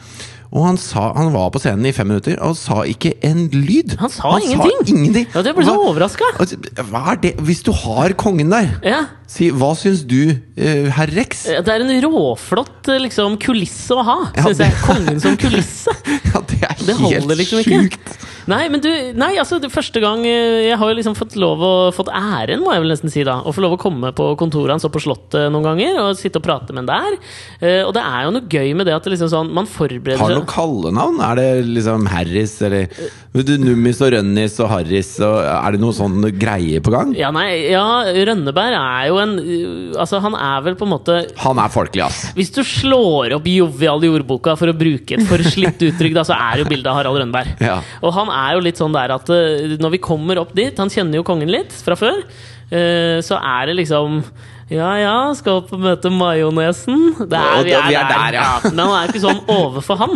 Og 0.52 0.66
han, 0.68 0.78
sa, 0.82 1.14
han 1.16 1.30
var 1.32 1.48
på 1.54 1.62
scenen 1.64 1.88
i 1.88 1.94
fem 1.96 2.10
minutter 2.12 2.36
og 2.44 2.58
sa 2.60 2.82
ikke 2.84 3.14
en 3.24 3.46
lyd. 3.54 3.96
Han 4.02 4.12
sa 4.12 4.34
ingenting. 4.36 4.82
Sa 4.82 4.92
ingenting. 4.92 5.28
Ja, 5.32 5.44
det 5.48 5.54
ble 5.56 5.64
så 5.68 5.78
overraska. 5.80 6.28
Altså, 6.44 6.60
Hva 6.90 7.06
er 7.14 7.22
det 7.24 7.32
Hvis 7.40 7.64
du 7.64 7.72
har 7.86 8.12
kongen 8.20 8.52
der, 8.52 8.74
Ja. 8.84 9.06
Si 9.32 9.48
hva 9.56 9.72
syns 9.80 10.04
du, 10.08 10.34
uh, 10.36 10.90
herr 10.98 11.12
Rex? 11.16 11.46
Det 11.64 11.72
er 11.72 11.86
en 11.86 11.94
råflott 12.04 12.92
eh, 12.92 13.00
liksom, 13.06 13.38
kulisse 13.42 13.96
å 13.96 14.04
ha, 14.06 14.18
Ja, 14.36 14.50
syns 14.50 14.64
jeg. 14.66 14.76
Kongen 14.88 15.24
som 15.24 15.38
kulisse. 15.40 15.96
Ja, 16.32 16.44
det 16.50 16.60
er 16.68 16.86
Det 16.88 16.98
helt 17.00 17.36
liksom 17.40 17.64
sjukt. 17.66 18.18
Nei, 18.50 18.64
men 18.74 18.82
du, 18.82 18.90
nei, 19.14 19.36
altså 19.40 19.60
det 19.62 19.70
første 19.70 20.02
gang 20.02 20.24
eh, 20.26 20.66
Jeg 20.66 20.78
har 20.82 20.90
jo 20.90 20.98
liksom 20.98 21.14
fått 21.18 21.36
lov 21.40 21.62
å 21.62 21.74
Fått 21.94 22.10
æren, 22.10 22.64
må 22.64 22.74
jeg 22.74 22.82
vel 22.84 22.94
nesten 22.94 23.12
si, 23.14 23.22
da. 23.28 23.38
Å 23.46 23.54
få 23.54 23.64
lov 23.64 23.76
å 23.76 23.80
komme 23.82 24.12
på 24.18 24.32
kontoret 24.40 24.74
hans 24.74 24.88
og 24.88 24.94
på 24.96 25.02
Slottet 25.04 25.52
noen 25.54 25.66
ganger 25.66 26.00
og 26.02 26.18
sitte 26.20 26.42
og 26.42 26.46
prate 26.46 26.74
med 26.74 26.84
han 26.84 26.90
der. 26.90 27.18
Uh, 27.62 27.82
og 27.88 27.94
det 27.98 28.04
er 28.04 28.26
jo 28.26 28.34
noe 28.36 28.50
gøy 28.50 28.74
med 28.78 28.90
det 28.90 28.96
at 28.98 29.06
det 29.06 29.14
liksom 29.16 29.32
sånn 29.32 29.52
man 29.54 29.70
forbereder 29.70 30.22
Har 30.22 30.34
du 30.34 30.40
noe 30.40 30.50
kallenavn? 30.50 31.22
Er 31.26 31.40
det 31.40 31.48
liksom 31.70 32.08
Harris, 32.12 32.56
eller 32.66 32.90
du, 33.32 33.54
Nummis 33.62 34.02
og 34.04 34.14
Rønnis 34.16 34.58
og 34.64 34.72
Harris 34.72 35.14
og 35.24 35.38
Er 35.46 35.76
det 35.76 35.82
noe 35.84 35.96
sånn 35.96 36.26
greie 36.40 36.82
på 36.84 36.94
gang? 36.94 37.14
Ja, 37.18 37.32
nei, 37.36 37.50
ja, 37.70 37.86
Rønneberg 38.10 38.78
er 38.80 39.10
jo 39.12 39.21
en 39.24 39.34
uh, 39.40 40.00
Altså, 40.02 40.20
han 40.24 40.36
er 40.38 40.62
vel 40.66 40.78
på 40.80 40.86
en 40.88 40.94
måte 40.94 41.16
Han 41.44 41.60
er 41.62 41.72
folkelig, 41.74 42.04
ass. 42.06 42.22
Hvis 42.38 42.52
du 42.56 42.62
slår 42.68 43.36
opp 43.38 43.48
Jovial 43.52 44.04
i 44.08 44.12
ordboka 44.12 44.56
for 44.60 44.72
å 44.72 44.76
bruke 44.78 45.18
et 45.18 45.26
forslitt 45.30 45.82
uttrykk, 45.90 46.16
da, 46.18 46.24
så 46.28 46.38
er 46.38 46.62
jo 46.64 46.70
bildet 46.70 46.90
av 46.92 47.00
Harald 47.00 47.20
Rønneberg. 47.22 47.56
Ja. 47.64 47.80
Og 48.02 48.16
han 48.18 48.32
er 48.36 48.56
jo 48.58 48.64
litt 48.68 48.80
sånn 48.82 48.96
der 48.96 49.16
at 49.18 49.30
uh, 49.32 49.76
når 49.82 49.96
vi 49.98 50.04
kommer 50.04 50.42
opp 50.42 50.56
dit 50.58 50.78
Han 50.82 50.92
kjenner 50.94 51.22
jo 51.22 51.28
kongen 51.28 51.52
litt 51.52 51.74
fra 51.86 51.98
før. 52.00 52.24
uh, 52.72 53.20
så 53.26 53.38
er 53.40 53.72
det 53.72 53.80
liksom 53.84 54.24
ja 54.72 54.94
ja, 55.02 55.16
skal 55.36 55.58
opp 55.60 55.74
og 55.76 55.82
møte 55.84 56.08
majonesen. 56.16 57.02
Det 57.28 57.36
er, 57.36 57.66
vi 57.68 57.74
er 57.76 58.06
der, 58.08 58.38
ja. 58.38 58.46
Men 58.72 58.86
han 58.86 58.94
er 59.02 59.10
ikke 59.12 59.20
sånn 59.20 59.42
overfor 59.52 60.00
han. 60.00 60.14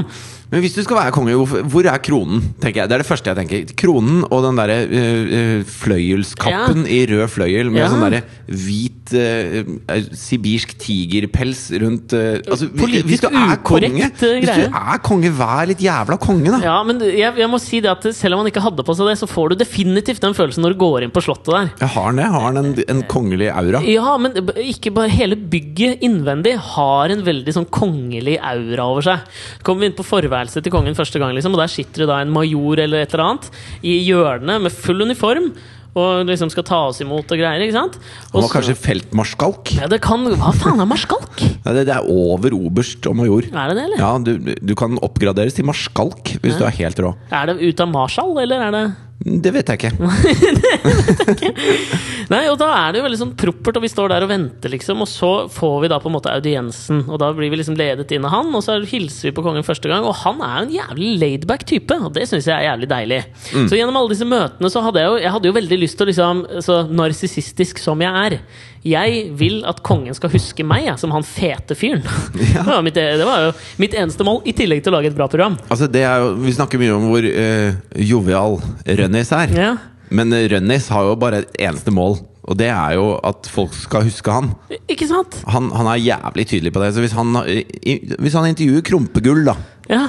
Men 0.47 0.61
hvis 0.63 0.77
du 0.77 0.79
skal 0.85 0.95
være 1.01 1.11
konge, 1.11 1.35
hvor 1.67 1.89
er 1.89 1.99
kronen? 1.99 2.39
tenker 2.63 2.83
jeg 2.85 2.87
Det 2.87 2.95
er 2.95 3.03
det 3.03 3.07
første 3.09 3.33
jeg 3.33 3.39
tenker. 3.41 3.73
Kronen 3.81 4.21
og 4.29 4.45
den 4.45 4.59
derre 4.61 4.77
øh, 4.87 5.65
fløyelskappen 5.67 6.85
i 6.87 7.01
rød 7.11 7.25
fløyel 7.33 7.71
med 7.73 7.83
Ja. 7.83 7.89
sånn 7.91 8.05
derre 8.05 8.21
hvit 8.47 8.94
øh, 9.13 9.67
uh, 9.85 10.07
sibirsk 10.17 10.73
tigerpels 10.81 11.67
rundt 11.81 12.15
uh, 12.17 12.39
altså, 12.39 12.69
Politisk 12.73 13.07
hvis 13.09 13.23
du 13.23 13.27
er 13.29 13.59
konge, 13.65 13.89
greie. 13.91 14.39
Hvis 14.41 14.49
du 14.49 14.77
er 14.79 15.01
konge, 15.05 15.31
vær 15.37 15.69
litt 15.69 15.83
jævla 15.83 16.17
konge, 16.21 16.49
da! 16.55 16.59
Ja, 16.63 16.77
men 16.87 17.01
jeg, 17.05 17.35
jeg 17.41 17.49
må 17.51 17.59
si 17.61 17.81
det 17.83 17.91
at 17.91 18.07
selv 18.15 18.37
om 18.37 18.43
han 18.43 18.49
ikke 18.51 18.63
hadde 18.65 18.85
på 18.87 18.95
seg 18.97 19.11
det, 19.11 19.17
så 19.21 19.29
får 19.29 19.53
du 19.53 19.59
definitivt 19.61 20.23
den 20.23 20.35
følelsen 20.37 20.65
når 20.65 20.75
du 20.75 20.81
går 20.81 21.05
inn 21.05 21.13
på 21.15 21.23
slottet 21.25 21.51
der. 21.53 21.69
Jeg 21.83 21.91
har 21.95 22.09
han 22.09 22.21
det? 22.21 22.29
Har 22.35 22.47
han 22.47 22.61
en, 22.61 22.73
en 22.95 23.03
kongelig 23.11 23.51
aura? 23.53 23.83
Ja, 23.89 24.15
men 24.21 24.39
ikke 24.65 24.93
bare 24.95 25.13
hele 25.13 25.37
bygget 25.37 26.03
innvendig 26.05 26.55
har 26.73 27.13
en 27.13 27.23
veldig 27.27 27.55
sånn 27.59 27.69
kongelig 27.69 28.39
aura 28.41 28.89
over 28.89 29.05
seg. 29.05 29.39
Kommer 29.65 29.85
vi 29.85 29.91
inn 29.91 29.99
på 29.99 30.07
forværelset 30.07 30.65
til 30.65 30.73
kongen 30.73 30.97
første 30.97 31.21
gang, 31.21 31.35
liksom, 31.37 31.55
og 31.55 31.63
der 31.63 31.71
sitter 31.71 32.05
det 32.05 32.11
da 32.11 32.21
en 32.23 32.33
major 32.33 32.81
eller 32.81 33.03
et 33.03 33.13
eller 33.13 33.27
annet 33.29 33.49
i 33.85 33.99
hjørnet 34.07 34.65
med 34.65 34.73
full 34.73 35.05
uniform. 35.05 35.51
Og 35.95 36.25
liksom 36.27 36.49
skal 36.51 36.65
ta 36.67 36.79
oss 36.89 36.99
imot 36.99 37.29
og 37.31 37.39
greier. 37.39 37.61
ikke 37.63 37.77
sant? 37.77 37.95
Og 38.33 38.41
Han 38.41 38.45
var 38.49 38.53
kanskje 38.57 38.75
feltmarskalk? 38.83 39.71
ja, 39.79 39.87
det 39.87 40.01
kan, 40.03 40.25
Hva 40.35 40.51
faen 40.51 40.81
er 40.83 40.89
marskalk? 40.89 41.39
Ja, 41.63 41.71
det, 41.71 41.85
det 41.87 41.95
er 41.95 42.09
over 42.11 42.51
oberst 42.57 43.07
og 43.07 43.15
major. 43.15 43.47
Er 43.47 43.71
det 43.71 43.77
det, 43.79 43.85
eller? 43.87 44.01
Ja, 44.03 44.11
du, 44.19 44.53
du 44.59 44.75
kan 44.75 44.99
oppgraderes 45.05 45.55
til 45.55 45.65
marskalk 45.69 46.35
hvis 46.43 46.59
du 46.59 46.65
er 46.67 46.75
helt 46.81 46.99
rå. 46.99 47.13
Er 47.31 47.47
det 47.53 47.59
ut 47.63 47.79
av 47.85 47.91
marshal, 47.93 48.35
eller 48.43 48.67
er 48.67 48.75
det 48.75 48.83
Det 49.43 49.49
vet 49.49 49.69
jeg 49.71 49.79
ikke. 49.79 49.91
Nei, 52.29 52.43
og 52.51 52.59
da 52.61 52.67
er 52.77 52.93
det 52.93 52.99
jo 52.99 53.05
veldig 53.07 53.17
sånn 53.17 53.31
proppert, 53.39 53.79
og 53.79 53.85
vi 53.85 53.89
står 53.89 54.11
der 54.13 54.25
og 54.25 54.29
venter, 54.29 54.69
liksom. 54.73 55.01
Og 55.01 55.09
så 55.09 55.31
får 55.51 55.75
vi 55.81 55.89
da 55.89 55.97
på 56.01 56.11
en 56.11 56.15
måte 56.17 56.33
audiensen, 56.33 57.01
og 57.09 57.17
da 57.21 57.31
blir 57.33 57.49
vi 57.53 57.57
liksom 57.57 57.77
ledet 57.79 58.13
inn 58.13 58.27
av 58.27 58.35
han. 58.35 58.53
Og 58.53 58.61
så 58.65 58.77
hilser 58.85 59.29
vi 59.29 59.33
på 59.35 59.45
kongen 59.45 59.65
første 59.65 59.89
gang, 59.89 60.05
og 60.05 60.13
han 60.21 60.43
er 60.45 60.59
jo 60.59 60.67
en 60.67 60.75
jævlig 60.75 61.09
laidback 61.23 61.65
type, 61.65 61.97
og 61.97 62.13
det 62.17 62.27
syns 62.29 62.49
jeg 62.51 62.53
er 62.53 62.67
jævlig 62.69 62.91
deilig. 62.91 63.21
Mm. 63.49 63.65
Så 63.71 63.79
gjennom 63.79 63.97
alle 63.97 64.13
disse 64.13 64.29
møtene 64.29 64.71
så 64.71 64.85
hadde 64.85 65.01
jeg 65.01 65.09
jo, 65.09 65.17
jeg 65.25 65.35
hadde 65.37 65.49
jo 65.49 65.57
veldig 65.57 65.81
lyst 65.81 65.97
til 65.97 66.05
å 66.05 66.11
liksom 66.11 66.45
Så 66.65 66.77
narsissistisk 66.93 67.81
som 67.81 68.01
jeg 68.03 68.25
er 68.27 68.37
jeg 68.85 69.23
vil 69.39 69.63
at 69.67 69.81
kongen 69.85 70.15
skal 70.17 70.31
huske 70.33 70.65
meg 70.67 70.85
jeg, 70.85 70.99
som 71.01 71.13
han 71.15 71.25
fete 71.25 71.77
fyren. 71.77 72.03
Det, 72.35 72.61
var 72.67 72.83
mitt, 72.85 72.95
det 72.95 73.25
var 73.25 73.47
jo 73.47 73.55
mitt 73.81 73.95
eneste 73.97 74.25
mål, 74.27 74.41
i 74.47 74.53
tillegg 74.55 74.83
til 74.83 74.93
å 74.93 74.97
lage 74.97 75.09
et 75.11 75.17
bra 75.17 75.27
program. 75.31 75.57
Altså, 75.69 75.89
det 75.91 76.03
jo, 76.05 76.31
vi 76.43 76.53
snakker 76.55 76.81
mye 76.81 76.93
om 76.95 77.09
hvor 77.09 77.25
uh, 77.25 77.99
jovial 77.99 78.59
Rønnis 78.85 79.33
er. 79.35 79.53
Ja. 79.55 79.73
Men 80.15 80.33
Rønnis 80.51 80.87
har 80.93 81.09
jo 81.09 81.17
bare 81.19 81.43
et 81.43 81.59
eneste 81.65 81.93
mål, 81.93 82.19
og 82.45 82.59
det 82.59 82.69
er 82.69 82.95
jo 82.99 83.07
at 83.25 83.49
folk 83.49 83.73
skal 83.77 84.05
huske 84.05 84.31
han. 84.31 84.51
Ikke 84.91 85.07
sant? 85.09 85.39
Han, 85.49 85.71
han 85.73 85.89
er 85.91 86.03
jævlig 86.03 86.47
tydelig 86.51 86.73
på 86.75 86.83
det. 86.83 86.93
Så 86.95 87.03
hvis 87.03 87.15
han, 87.17 87.33
hvis 87.41 88.37
han 88.37 88.49
intervjuer 88.51 88.85
Krumpegull, 88.85 89.45
da, 89.49 89.57
Ja, 89.89 90.07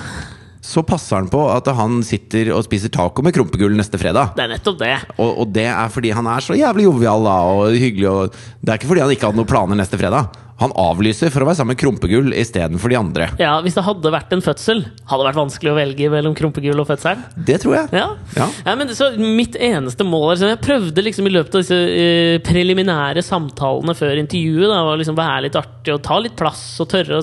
så 0.67 0.83
passer 0.87 1.21
han 1.21 1.29
på 1.31 1.45
at 1.53 1.69
han 1.79 2.01
sitter 2.07 2.51
og 2.57 2.65
spiser 2.67 2.91
taco 2.95 3.23
med 3.23 3.35
krumpegull 3.37 3.77
neste 3.79 4.01
fredag. 4.03 4.35
det 4.37 4.47
er 4.47 4.53
nettopp 4.57 4.81
det. 4.81 4.95
Og, 5.17 5.31
og 5.45 5.53
det 5.55 5.69
er 5.71 5.93
fordi 5.95 6.11
han 6.17 6.27
er 6.31 6.43
så 6.43 6.57
jævlig 6.59 6.89
jovial 6.89 7.23
da, 7.27 7.37
og 7.53 7.77
hyggelig. 7.79 8.09
Og 8.11 8.35
det 8.35 8.73
er 8.73 8.81
ikke 8.81 8.91
fordi 8.91 9.05
han 9.05 9.15
ikke 9.15 9.31
hadde 9.31 9.41
noen 9.41 9.51
planer 9.53 9.79
neste 9.79 10.01
fredag. 10.01 10.35
Han 10.57 10.73
avlyser 10.81 11.29
for 11.35 11.45
å 11.45 11.47
være 11.51 11.59
sammen 11.59 11.75
med 11.75 11.81
Krompegull 11.83 12.31
istedenfor 12.33 12.89
de 12.89 12.97
andre. 12.97 13.27
Ja, 13.41 13.59
Hvis 13.61 13.75
det 13.77 13.83
hadde 13.85 14.09
vært 14.15 14.31
en 14.33 14.41
fødsel, 14.45 14.79
hadde 15.05 15.21
det 15.21 15.27
vært 15.29 15.37
vanskelig 15.43 15.69
å 15.73 15.75
velge 15.77 16.09
mellom 16.13 16.33
krumpegull 16.39 16.81
og 16.81 16.87
fødsel. 16.89 17.17
Det 17.37 17.59
tror 17.61 17.75
jeg. 17.77 17.87
Ja. 17.99 18.07
Ja. 18.39 18.47
men 18.79 18.89
så 18.97 19.11
Mitt 19.21 19.57
eneste 19.61 20.05
mål 20.07 20.31
er, 20.33 20.39
Jeg 20.55 20.61
prøvde 20.65 21.05
liksom 21.05 21.27
i 21.29 21.33
løpet 21.35 21.55
av 21.59 21.63
disse 21.65 21.77
eh, 21.77 22.39
preliminære 22.47 23.21
samtalene 23.27 23.93
før 23.99 24.15
intervjuet 24.23 24.71
da, 24.73 24.79
var 24.87 24.97
liksom 25.01 25.17
være 25.19 25.43
litt 25.47 25.59
artig 25.61 25.93
og 25.93 26.01
ta 26.07 26.17
litt 26.25 26.37
plass 26.41 26.63
og 26.81 26.87
tørre 26.91 27.15
å 27.21 27.23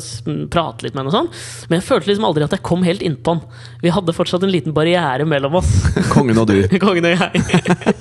prate 0.53 0.81
litt 0.85 0.93
med 0.93 1.01
ham. 1.03 1.09
og 1.09 1.15
sånn. 1.17 1.29
Men 1.71 1.75
jeg 1.79 1.87
følte 1.89 2.07
liksom 2.11 2.27
aldri 2.29 2.45
at 2.45 2.53
jeg 2.53 2.61
kom 2.69 2.81
helt 2.85 3.01
innpå 3.01 3.27
han. 3.33 3.41
Vi 3.81 3.89
hadde 3.97 4.13
fortsatt 4.15 4.45
en 4.45 4.53
liten 4.53 4.73
barriere 4.77 5.25
mellom 5.25 5.57
oss. 5.59 5.71
Kongen 6.13 6.37
og 6.37 6.45
du. 6.53 6.57
Kongen 6.85 7.05
og 7.09 7.13
jeg. 7.17 7.29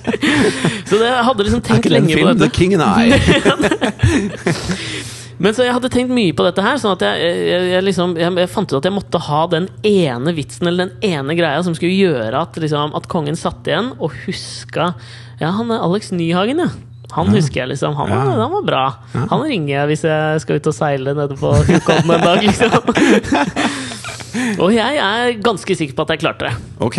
så 0.89 0.93
det, 1.01 1.09
jeg 1.09 1.25
hadde 1.31 1.41
liksom 1.49 1.61
Er 1.65 1.69
lenge 1.73 1.81
ikke 1.81 1.89
det 1.89 1.97
en 1.97 2.05
på 2.05 2.13
film? 2.21 2.29
dette. 2.29 2.45
The 2.45 2.53
King 2.53 2.77
and 2.77 2.85
I. 2.85 3.09
Men 5.41 5.55
så 5.55 5.65
jeg 5.65 5.73
hadde 5.75 5.89
tenkt 5.93 6.13
mye 6.13 6.33
på 6.35 6.45
dette 6.45 6.63
her, 6.65 6.77
sånn 6.81 6.93
at 6.95 7.03
jeg, 7.05 7.33
jeg, 7.49 7.67
jeg, 7.73 7.83
liksom, 7.87 8.15
jeg, 8.19 8.49
fant 8.51 8.69
ut 8.71 8.77
at 8.79 8.87
jeg 8.89 8.95
måtte 8.95 9.21
ha 9.27 9.41
den 9.51 9.67
ene 9.87 10.33
vitsen 10.37 10.69
eller 10.69 10.89
den 10.89 11.13
ene 11.13 11.35
greia 11.39 11.61
som 11.65 11.75
skulle 11.77 11.95
gjøre 11.95 12.43
at, 12.45 12.57
liksom, 12.61 12.93
at 12.97 13.09
kongen 13.11 13.37
satt 13.39 13.67
igjen 13.69 13.93
og 13.99 14.13
huska 14.25 14.91
Ja, 15.41 15.53
han 15.57 15.71
er 15.73 15.83
Alex 15.83 16.11
Nyhagen, 16.15 16.61
ja. 16.63 16.69
Han 17.13 17.29
husker 17.29 17.61
jeg, 17.61 17.69
liksom. 17.75 17.93
Han, 17.99 18.09
Ja. 18.09 18.21
han 18.41 18.51
var 18.55 18.63
bra. 18.65 18.83
Han 19.13 19.43
ringer 19.45 19.73
jeg 19.75 19.89
hvis 19.91 20.03
jeg 20.07 20.41
skal 20.41 20.57
ut 20.57 20.69
og 20.71 20.73
seile 20.73 21.13
nede 21.13 21.35
på 21.37 21.51
Fjordkollen 21.67 22.13
en 22.15 22.23
dag, 22.25 22.41
liksom. 22.41 22.93
og 24.63 24.69
jeg 24.73 24.97
er 24.97 25.35
ganske 25.45 25.77
sikker 25.77 25.97
på 25.97 26.07
at 26.07 26.15
jeg 26.15 26.23
klarte 26.23 26.49
det. 26.49 26.55
Ok. 26.81 26.97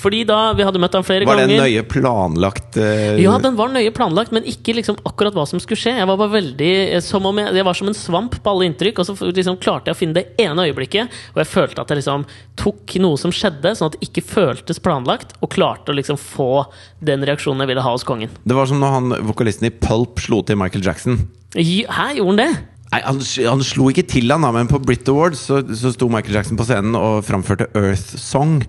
Fordi 0.00 0.22
da 0.28 0.38
vi 0.56 0.64
hadde 0.66 0.80
møtt 0.82 0.96
ham 0.96 1.04
flere 1.06 1.24
ganger. 1.24 1.42
Var 1.42 1.48
det 1.48 1.56
ganger 1.56 1.64
nøye 1.64 1.86
planlagt 1.90 2.62
Uh... 2.76 3.16
ja, 3.20 3.32
den 3.40 3.54
var 3.56 3.70
nøye 3.72 3.92
planlagt, 3.94 4.32
men 4.34 4.44
ikke 4.48 4.74
liksom 4.76 4.98
akkurat 5.08 5.34
hva 5.36 5.46
som 5.48 5.60
skulle 5.62 5.80
skje. 5.80 5.94
Jeg 5.96 6.08
var 6.10 6.18
bare 6.20 6.34
veldig 6.34 6.72
eh, 6.96 7.02
som 7.04 7.24
om 7.28 7.38
jeg, 7.40 7.54
jeg 7.56 7.64
var 7.64 7.78
som 7.78 7.88
en 7.88 7.96
svamp 7.96 8.36
på 8.42 8.52
alle 8.52 8.66
inntrykk, 8.68 9.00
og 9.00 9.08
så 9.08 9.30
liksom 9.30 9.56
klarte 9.62 9.90
jeg 9.90 9.96
å 9.96 10.00
finne 10.00 10.18
det 10.18 10.42
ene 10.42 10.66
øyeblikket, 10.68 11.16
og 11.32 11.40
jeg 11.40 11.50
følte 11.50 11.82
at 11.82 11.92
jeg 11.92 12.02
liksom 12.02 12.26
tok 12.60 12.96
noe 13.00 13.20
som 13.20 13.32
skjedde, 13.34 13.72
sånn 13.78 13.92
at 13.92 13.96
det 13.96 14.10
ikke 14.10 14.26
føltes 14.28 14.82
planlagt, 14.82 15.32
og 15.40 15.52
klarte 15.54 15.94
å 15.94 15.96
liksom 15.96 16.20
få 16.20 16.66
den 17.00 17.24
reaksjonen 17.26 17.64
jeg 17.64 17.72
ville 17.72 17.84
ha 17.86 17.94
hos 17.96 18.04
kongen. 18.06 18.32
Det 18.44 18.56
var 18.58 18.68
som 18.68 18.82
når 18.82 18.96
han, 18.98 19.18
vokalisten 19.30 19.70
i 19.70 19.74
Pulp 19.74 20.20
slo 20.22 20.42
til 20.46 20.60
Michael 20.60 20.84
Jackson. 20.84 21.22
Hæ, 21.56 22.10
gjorde 22.18 22.34
han 22.34 22.42
det? 22.42 22.50
Nei, 22.92 23.00
han, 23.02 23.22
han 23.50 23.64
slo 23.66 23.88
ikke 23.90 24.06
til 24.08 24.30
han 24.30 24.44
da, 24.46 24.52
men 24.54 24.68
på 24.70 24.80
Brit 24.84 25.08
Awards 25.10 25.46
så, 25.48 25.62
så 25.74 25.94
sto 25.94 26.10
Michael 26.12 26.38
Jackson 26.38 26.60
på 26.60 26.66
scenen 26.68 26.98
og 26.98 27.24
framførte 27.26 27.70
Earth 27.78 28.20
Song. 28.20 28.60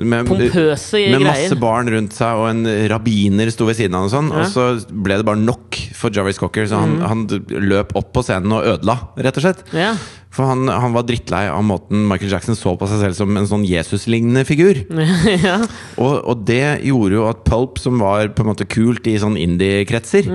Med, 0.00 0.26
Pompøse 0.28 1.00
med 1.12 1.24
masse 1.26 1.56
barn 1.60 1.90
rundt 1.92 2.14
seg, 2.16 2.38
og 2.40 2.46
en 2.48 2.64
rabbiner 2.88 3.50
sto 3.52 3.66
ved 3.68 3.76
siden 3.76 3.98
av. 3.98 4.06
Og 4.08 4.14
sånn 4.14 4.30
Ja. 4.32 4.40
Og 4.40 4.52
så 4.52 4.68
ble 4.88 5.18
det 5.20 5.26
bare 5.28 5.40
nok 5.42 5.76
for 6.00 6.10
Jarvis 6.16 6.40
Cocker, 6.40 6.64
så 6.70 6.80
han, 6.80 6.96
han 7.04 7.26
løp 7.50 7.92
opp 8.00 8.10
på 8.16 8.24
scenen 8.26 8.56
og 8.56 8.64
ødela, 8.74 8.98
rett 9.20 9.36
og 9.40 9.44
slett. 9.44 9.62
Ja. 9.76 9.92
For 10.30 10.46
han, 10.46 10.68
han 10.70 10.92
var 10.94 11.02
drittlei 11.08 11.40
av 11.50 11.64
måten 11.66 12.04
Michael 12.06 12.30
Jackson 12.30 12.54
så 12.54 12.76
på 12.78 12.86
seg 12.86 13.00
selv 13.02 13.16
som 13.18 13.34
en 13.36 13.48
sånn 13.50 13.64
Jesus-lignende 13.66 14.44
figur. 14.46 14.78
ja. 15.46 15.56
Og, 15.98 16.12
og 16.30 16.44
det 16.46 16.84
gjorde 16.86 17.16
jo 17.16 17.24
at 17.26 17.40
Pulp, 17.48 17.80
som 17.82 17.98
var 17.98 18.30
på 18.36 18.44
en 18.44 18.50
måte 18.52 18.66
kult 18.70 19.08
i 19.10 19.16
sånn 19.18 19.34
indie-kretser, 19.40 20.28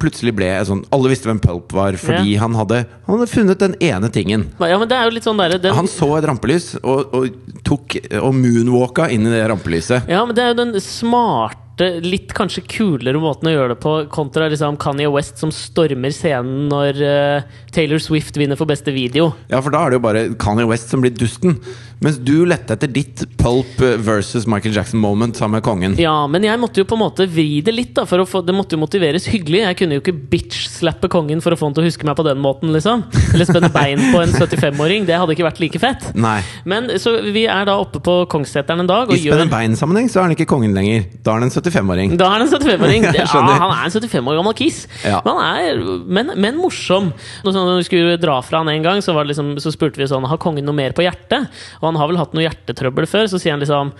plutselig 0.00 0.32
ble 0.38 0.48
sånn 0.64 0.80
Alle 0.96 1.10
visste 1.12 1.28
hvem 1.28 1.42
Pulp 1.44 1.74
var, 1.76 1.98
fordi 2.00 2.32
Ja. 2.38 2.40
han, 2.46 2.56
hadde, 2.56 2.80
han 3.04 3.18
hadde 3.18 3.28
funnet 3.34 3.60
den 3.60 3.76
ene 3.84 4.08
tingen. 4.14 4.46
ja, 4.64 4.78
men 4.80 4.88
det 4.88 4.96
er 4.96 5.10
jo 5.10 5.14
litt 5.18 5.28
sånn 5.28 5.36
der, 5.44 5.58
den- 5.60 5.76
Han 5.76 5.90
så 5.92 6.08
et 6.16 6.24
rampelys 6.30 6.70
og, 6.80 7.12
og 7.12 7.60
tok 7.68 7.98
og 8.22 8.32
moonwalka 8.40 9.10
inn 9.12 9.28
i 9.28 9.34
det 9.36 9.44
rampelyset. 9.52 10.08
Ja, 10.08 10.24
men 10.24 10.34
det 10.36 10.42
er 10.46 10.54
jo 10.54 10.60
den 10.64 10.72
smarte, 10.80 11.60
litt 12.04 12.30
kanskje 12.36 12.62
kulere 12.70 13.18
måten 13.18 13.48
å 13.50 13.54
gjøre 13.54 13.74
det 13.74 13.80
på, 13.82 13.94
kontra 14.14 14.46
liksom 14.50 14.76
Kanye 14.78 15.10
West 15.10 15.40
som 15.42 15.50
stormer 15.54 16.14
scenen 16.14 16.68
når 16.70 17.00
uh, 17.02 17.56
Taylor 17.74 18.02
Swift 18.02 18.38
vinner 18.38 18.58
for 18.58 18.70
beste 18.70 18.94
video. 18.94 19.32
Ja, 19.50 19.58
for 19.58 19.74
da 19.74 19.82
er 19.82 19.90
det 19.90 19.98
jo 19.98 20.04
bare 20.04 20.24
Kanye 20.38 20.68
West 20.70 20.94
som 20.94 21.02
blir 21.02 21.14
dusten. 21.14 21.58
Mens 22.02 22.18
du 22.18 22.44
lette 22.48 22.74
etter 22.74 22.90
ditt 22.90 23.22
Pulp 23.38 23.78
versus 24.04 24.46
Michael 24.50 24.74
Jackson-moment 24.76 25.36
sammen 25.36 25.58
med 25.58 25.64
kongen. 25.66 25.94
Ja, 26.00 26.26
men 26.30 26.44
jeg 26.46 26.58
måtte 26.60 26.82
jo 26.82 26.88
på 26.88 26.96
en 26.98 27.04
måte 27.04 27.26
vri 27.30 27.60
det 27.64 27.74
litt, 27.74 27.92
da, 27.96 28.04
få, 28.08 28.40
det 28.44 28.54
måtte 28.56 28.76
jo 28.76 28.82
motiveres 28.82 29.28
hyggelig. 29.30 29.62
Jeg 29.62 29.78
kunne 29.80 29.98
jo 29.98 30.02
ikke 30.02 30.16
bitch-slappe 30.32 31.10
kongen 31.12 31.42
for 31.44 31.54
å 31.54 31.58
få 31.60 31.68
han 31.68 31.76
til 31.76 31.84
å 31.84 31.88
huske 31.88 32.08
meg 32.08 32.16
på 32.18 32.26
den 32.26 32.40
måten, 32.44 32.72
liksom. 32.74 33.04
Eller 33.32 33.48
spenne 33.48 33.70
bein 33.78 34.02
på 34.12 34.22
en 34.22 34.34
75-åring. 34.34 35.06
Det 35.08 35.18
hadde 35.20 35.36
ikke 35.36 35.46
vært 35.46 35.62
like 35.62 35.82
fett. 35.82 36.10
Nei. 36.18 36.38
Men 36.68 36.90
så 37.00 37.16
vi 37.24 37.46
er 37.50 37.68
da 37.68 37.76
oppe 37.80 38.02
på 38.04 38.16
Kongsseteren 38.30 38.84
en 38.84 38.90
dag 38.90 39.08
og 39.10 39.16
I 39.16 39.22
spenne 39.24 39.48
bein-sammenheng 39.52 40.10
så 40.12 40.20
er 40.20 40.28
han 40.28 40.36
ikke 40.36 40.48
kongen 40.50 40.74
lenger. 40.76 41.06
Da 41.24 41.34
er 41.34 41.42
han 41.42 41.48
en 41.48 41.54
75-åring. 41.54 42.16
Da 42.20 42.28
er 42.28 42.38
han 42.38 42.46
en 42.46 42.52
75-åring. 42.52 43.08
Ja, 43.14 43.26
han 43.30 43.70
er 43.70 43.86
en 43.86 43.92
75 43.92 44.28
år 44.30 44.38
gammel 44.38 44.54
kiss. 44.58 44.84
Ja. 45.04 45.20
Men, 45.24 45.38
er, 45.40 45.80
men, 46.16 46.32
men 46.40 46.58
morsom. 46.58 47.12
Når 47.46 47.78
vi 47.78 47.86
skulle 47.86 48.16
dra 48.20 48.38
fra 48.44 48.62
han 48.62 48.70
en 48.72 48.84
gang, 48.84 49.02
så, 49.04 49.14
var 49.16 49.24
det 49.26 49.34
liksom, 49.34 49.54
så 49.62 49.72
spurte 49.74 50.00
vi 50.00 50.08
sånn 50.10 50.26
Har 50.28 50.40
kongen 50.42 50.66
noe 50.66 50.76
mer 50.76 50.94
på 50.96 51.04
hjertet. 51.04 51.50
Og 51.84 51.92
han 51.92 52.00
har 52.00 52.10
vel 52.10 52.18
hatt 52.22 52.32
noe 52.36 52.46
hjertetrøbbel 52.48 53.06
før. 53.10 53.28
Så 53.30 53.38
sier 53.42 53.54
han 53.56 53.62
liksom 53.64 53.92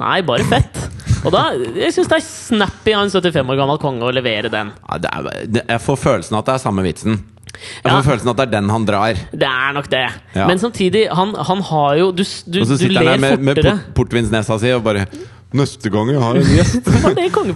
Nei, 0.00 0.16
bare 0.26 0.42
fett. 0.50 0.74
Og 1.22 1.30
da, 1.30 1.44
jeg 1.78 1.92
syns 1.94 2.08
det 2.10 2.16
er 2.16 2.24
snappy 2.26 2.96
av 2.96 3.04
en 3.04 3.12
75 3.14 3.52
år 3.52 3.60
gammel 3.60 3.76
konge 3.78 4.02
å 4.08 4.10
levere 4.10 4.50
den. 4.50 4.72
Ja, 4.88 4.96
det 5.04 5.12
er, 5.12 5.28
det, 5.46 5.62
jeg 5.70 5.82
får 5.84 6.00
følelsen 6.02 6.38
at 6.40 6.48
det 6.48 6.56
er 6.56 6.62
samme 6.64 6.82
vitsen. 6.82 7.20
Jeg 7.54 7.84
får 7.86 8.00
Ja. 8.00 8.00
følelsen 8.08 8.30
at 8.32 8.40
det 8.40 8.46
er 8.48 8.52
den 8.56 8.72
han 8.74 8.88
drar. 8.88 9.20
Det 9.30 9.46
er 9.46 9.76
nok 9.76 9.86
det. 9.92 10.02
Ja. 10.34 10.48
Men 10.50 10.58
samtidig, 10.58 11.04
han, 11.14 11.36
han 11.38 11.62
har 11.70 11.94
jo 12.00 12.08
Du, 12.10 12.24
du, 12.26 12.58
Og 12.64 12.66
så 12.66 12.74
du 12.74 12.82
sitter 12.82 12.98
han 12.98 13.12
der 13.12 13.22
med, 13.22 13.38
med 13.38 13.54
fortere. 13.60 13.76
port, 13.84 13.94
portvinsnesa 14.00 14.58
si 14.58 14.72
og 14.74 14.82
bare 14.82 15.06
Neste 15.54 15.90
gang 15.92 16.08
jeg 16.10 16.18
har 16.18 16.38
en 16.38 16.48
gjest 16.50 16.88
det 17.18 17.28
kan, 17.34 17.50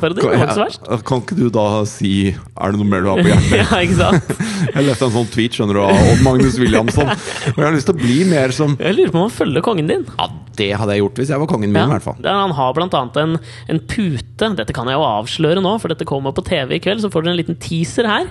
kan 1.09 1.23
ikke 1.25 1.37
du 1.39 1.49
da 1.51 1.67
si 1.89 2.13
Er 2.31 2.75
det 2.75 2.79
noe 2.79 2.87
mer 2.87 3.03
du 3.03 3.11
har 3.11 3.23
på 3.23 3.31
hjertet? 3.33 3.57
Ja, 3.63 3.81
ikke 3.83 3.99
sant? 3.99 4.33
Jeg 4.77 4.87
leste 4.87 5.09
en 5.09 5.15
sånn 5.17 5.31
tweet 5.33 5.57
skjønner 5.59 5.79
du, 5.79 5.81
av 5.83 6.11
Odd 6.13 6.21
Magnus 6.23 6.59
Williamson. 6.61 7.09
Og 7.09 7.57
jeg 7.57 7.65
har 7.65 7.75
lyst 7.75 7.89
til 7.89 7.97
å 7.97 7.99
bli 7.99 8.19
mer 8.29 8.53
som 8.55 8.75
Jeg 8.79 8.95
lurer 8.99 9.11
på 9.15 9.19
om 9.19 9.25
han 9.25 9.33
følger 9.33 9.65
kongen 9.65 9.89
din. 9.91 10.05
Ja, 10.19 10.27
det 10.59 10.69
hadde 10.77 10.95
jeg 10.97 11.03
gjort 11.05 11.21
hvis 11.23 11.31
jeg 11.33 11.43
var 11.43 11.51
kongen 11.51 11.71
min, 11.73 11.79
Ja, 11.81 11.87
i 11.87 11.95
hvert 11.95 12.05
fall. 12.05 12.19
han 12.27 12.55
har 12.59 12.75
blant 12.77 12.95
annet 12.99 13.19
en, 13.23 13.37
en 13.73 13.81
pute 13.91 14.51
Dette 14.59 14.75
kan 14.77 14.91
jeg 14.91 14.99
jo 14.99 15.07
avsløre 15.07 15.63
nå, 15.65 15.75
for 15.83 15.93
dette 15.93 16.07
kommer 16.09 16.35
på 16.37 16.45
TV 16.47 16.77
i 16.77 16.81
kveld. 16.83 17.03
Så 17.03 17.11
får 17.13 17.25
dere 17.25 17.35
en 17.35 17.41
liten 17.41 17.59
teaser 17.63 18.07
her. 18.11 18.29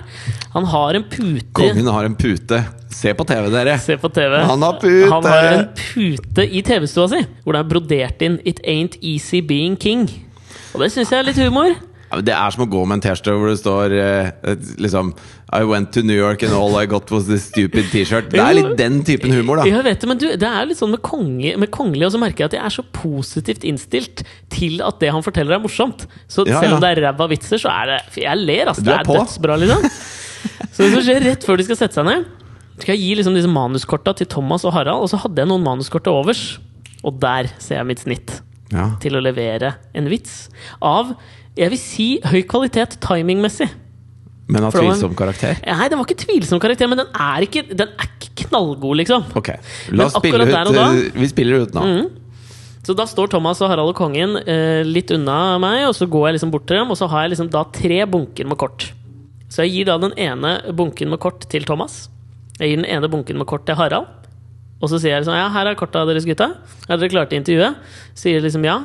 Han 0.54 0.68
har 0.68 0.98
en 0.98 1.04
pute 1.08 1.48
Kongen 1.56 1.90
har 1.92 2.08
en 2.08 2.16
pute. 2.18 2.62
Se 2.92 3.12
på 3.14 3.26
TV, 3.28 3.50
dere. 3.52 3.76
Se 3.82 3.96
på 4.00 4.08
TV. 4.12 4.38
Han 4.48 4.62
har 4.64 4.78
pute! 4.80 5.10
Han 5.12 5.26
har 5.28 5.50
en 5.52 5.66
pute 5.76 6.46
i 6.48 6.62
TV-stua 6.64 7.08
si, 7.12 7.20
hvor 7.44 7.56
det 7.56 7.60
er 7.60 7.68
brodert 7.74 8.24
inn 8.24 8.38
'It 8.44 8.62
ain't 8.64 8.96
easy 9.02 9.40
being 9.44 9.76
king'. 9.76 10.08
Og 10.74 10.80
det 10.82 10.92
syns 10.94 11.12
jeg 11.12 11.20
er 11.20 11.28
litt 11.28 11.40
humor. 11.40 11.74
Det 12.24 12.32
er 12.32 12.52
som 12.54 12.62
å 12.64 12.66
gå 12.72 12.80
med 12.88 12.98
en 12.98 13.02
T-skjorte 13.04 13.34
hvor 13.36 13.50
det 13.50 13.58
står 13.60 13.94
eh, 14.00 14.28
liksom 14.80 15.10
I 15.52 15.60
went 15.68 15.90
to 15.92 16.00
New 16.04 16.16
York 16.16 16.42
and 16.46 16.54
all 16.56 16.72
I 16.80 16.86
got 16.88 17.10
was 17.12 17.26
this 17.28 17.44
stupid 17.50 17.90
T-shirt. 17.92 18.30
Det 18.32 18.40
er 18.40 18.56
litt 18.56 18.70
den 18.78 19.02
typen 19.04 19.32
humor, 19.36 19.60
da. 19.60 19.66
Jeg 19.68 19.84
vet 19.84 20.00
det, 20.00 20.08
men 20.08 20.20
du, 20.20 20.26
det 20.40 20.48
er 20.48 20.68
litt 20.70 20.80
sånn 20.80 20.94
med, 20.94 21.02
konge, 21.04 21.52
med 21.60 21.70
kongelig, 21.74 22.06
og 22.08 22.14
så 22.16 22.20
merker 22.22 22.44
jeg 22.46 22.50
at 22.52 22.56
jeg 22.58 22.64
er 22.70 22.74
så 22.78 22.84
positivt 22.96 23.66
innstilt 23.68 24.24
til 24.52 24.80
at 24.84 25.00
det 25.04 25.12
han 25.12 25.24
forteller 25.24 25.58
er 25.58 25.62
morsomt. 25.64 26.06
Så 26.32 26.46
Ja, 26.48 26.62
selv 26.64 26.78
om 26.78 26.84
det 26.84 26.94
er 26.94 27.02
ræva 27.10 27.28
vitser, 27.32 27.60
så 27.60 27.72
er 27.72 27.92
det 27.92 28.00
Jeg 28.24 28.40
ler, 28.40 28.72
altså. 28.72 28.84
Det 28.88 28.94
er 28.96 29.04
er 29.04 29.12
dødsbra, 29.20 29.60
liksom. 29.64 29.88
Så 30.72 30.84
det 30.86 30.90
som 30.94 31.02
skjer 31.02 31.24
rett 31.26 31.44
før 31.44 31.58
de 31.58 31.64
skal 31.66 31.78
sette 31.80 31.98
seg 31.98 32.06
ned, 32.06 32.26
skal 32.78 32.94
jeg 32.94 33.00
gi 33.02 33.14
liksom 33.18 33.34
disse 33.34 33.50
manuskorta 33.50 34.12
til 34.20 34.28
Thomas 34.30 34.64
og 34.68 34.72
Harald, 34.76 35.02
og 35.04 35.10
så 35.10 35.18
hadde 35.24 35.42
jeg 35.42 35.50
noen 35.50 35.64
manuskort 35.66 36.04
til 36.06 36.14
overs. 36.14 36.42
Og 37.02 37.16
der 37.22 37.48
ser 37.58 37.80
jeg 37.82 37.88
mitt 37.92 38.04
snitt 38.04 38.36
Ja. 38.70 38.90
til 39.00 39.16
å 39.16 39.20
levere 39.24 39.70
en 39.96 40.10
vits 40.12 40.50
av 40.84 41.14
jeg 41.58 41.72
vil 41.74 41.80
si 41.82 42.08
høy 42.24 42.42
kvalitet 42.48 42.96
timingmessig. 43.04 43.68
Men 44.48 44.64
av 44.64 44.72
tvilsom 44.72 45.12
karakter. 45.18 45.58
Nei, 45.66 45.88
den 45.92 45.98
var 46.00 46.06
ikke 46.08 46.22
tvilsom 46.24 46.60
karakter, 46.62 46.88
men 46.88 47.02
den 47.02 47.10
er 47.12 47.44
ikke, 47.44 47.66
den 47.68 47.90
er 48.00 48.06
ikke 48.16 48.46
knallgod, 48.46 48.96
liksom. 49.02 49.26
Ok, 49.36 49.50
la 49.92 50.06
oss 50.06 50.14
spille 50.16 50.46
ut 50.46 50.52
da- 50.54 50.86
eh, 50.94 51.10
Vi 51.18 51.28
spiller 51.28 51.66
ut 51.66 51.74
nå. 51.76 51.82
Så 52.86 52.94
da 52.96 53.04
står 53.04 53.28
Thomas 53.28 53.60
og 53.60 53.68
Harald 53.68 53.90
og 53.92 53.96
kongen 53.98 54.38
eh, 54.48 54.82
litt 54.88 55.10
unna 55.12 55.58
meg, 55.60 55.82
og 55.90 55.92
så 55.98 56.08
går 56.08 56.28
jeg 56.30 56.38
liksom 56.38 56.50
bort 56.54 56.64
til 56.70 56.78
dem, 56.78 56.88
og 56.90 56.96
så 56.96 57.08
har 57.10 57.26
jeg 57.26 57.34
liksom 57.34 57.50
da 57.52 57.64
tre 57.64 58.06
bunker 58.06 58.46
med 58.48 58.56
kort. 58.56 58.92
Så 59.52 59.66
jeg 59.66 59.74
gir 59.74 59.84
da 59.90 59.98
den 59.98 60.14
ene 60.16 60.54
bunken 60.72 61.10
med 61.10 61.20
kort 61.20 61.44
til 61.50 61.64
Thomas. 61.68 62.08
Jeg 62.58 62.70
gir 62.70 62.80
den 62.80 62.88
ene 62.88 63.08
bunken 63.12 63.36
med 63.36 63.46
kort 63.46 63.66
til 63.66 63.76
Harald. 63.76 64.06
Og 64.80 64.88
så 64.88 64.96
sier 65.00 65.16
jeg 65.18 65.24
liksom 65.26 65.34
ja, 65.36 65.48
her 65.50 65.66
er 65.66 65.74
korta 65.74 66.06
deres, 66.06 66.24
gutta. 66.24 66.52
Er 66.88 66.96
dere 66.96 67.10
klare 67.10 67.28
til 67.28 67.40
intervjuet? 67.42 67.76
Sier 68.14 68.40
liksom 68.40 68.64
ja. 68.64 68.78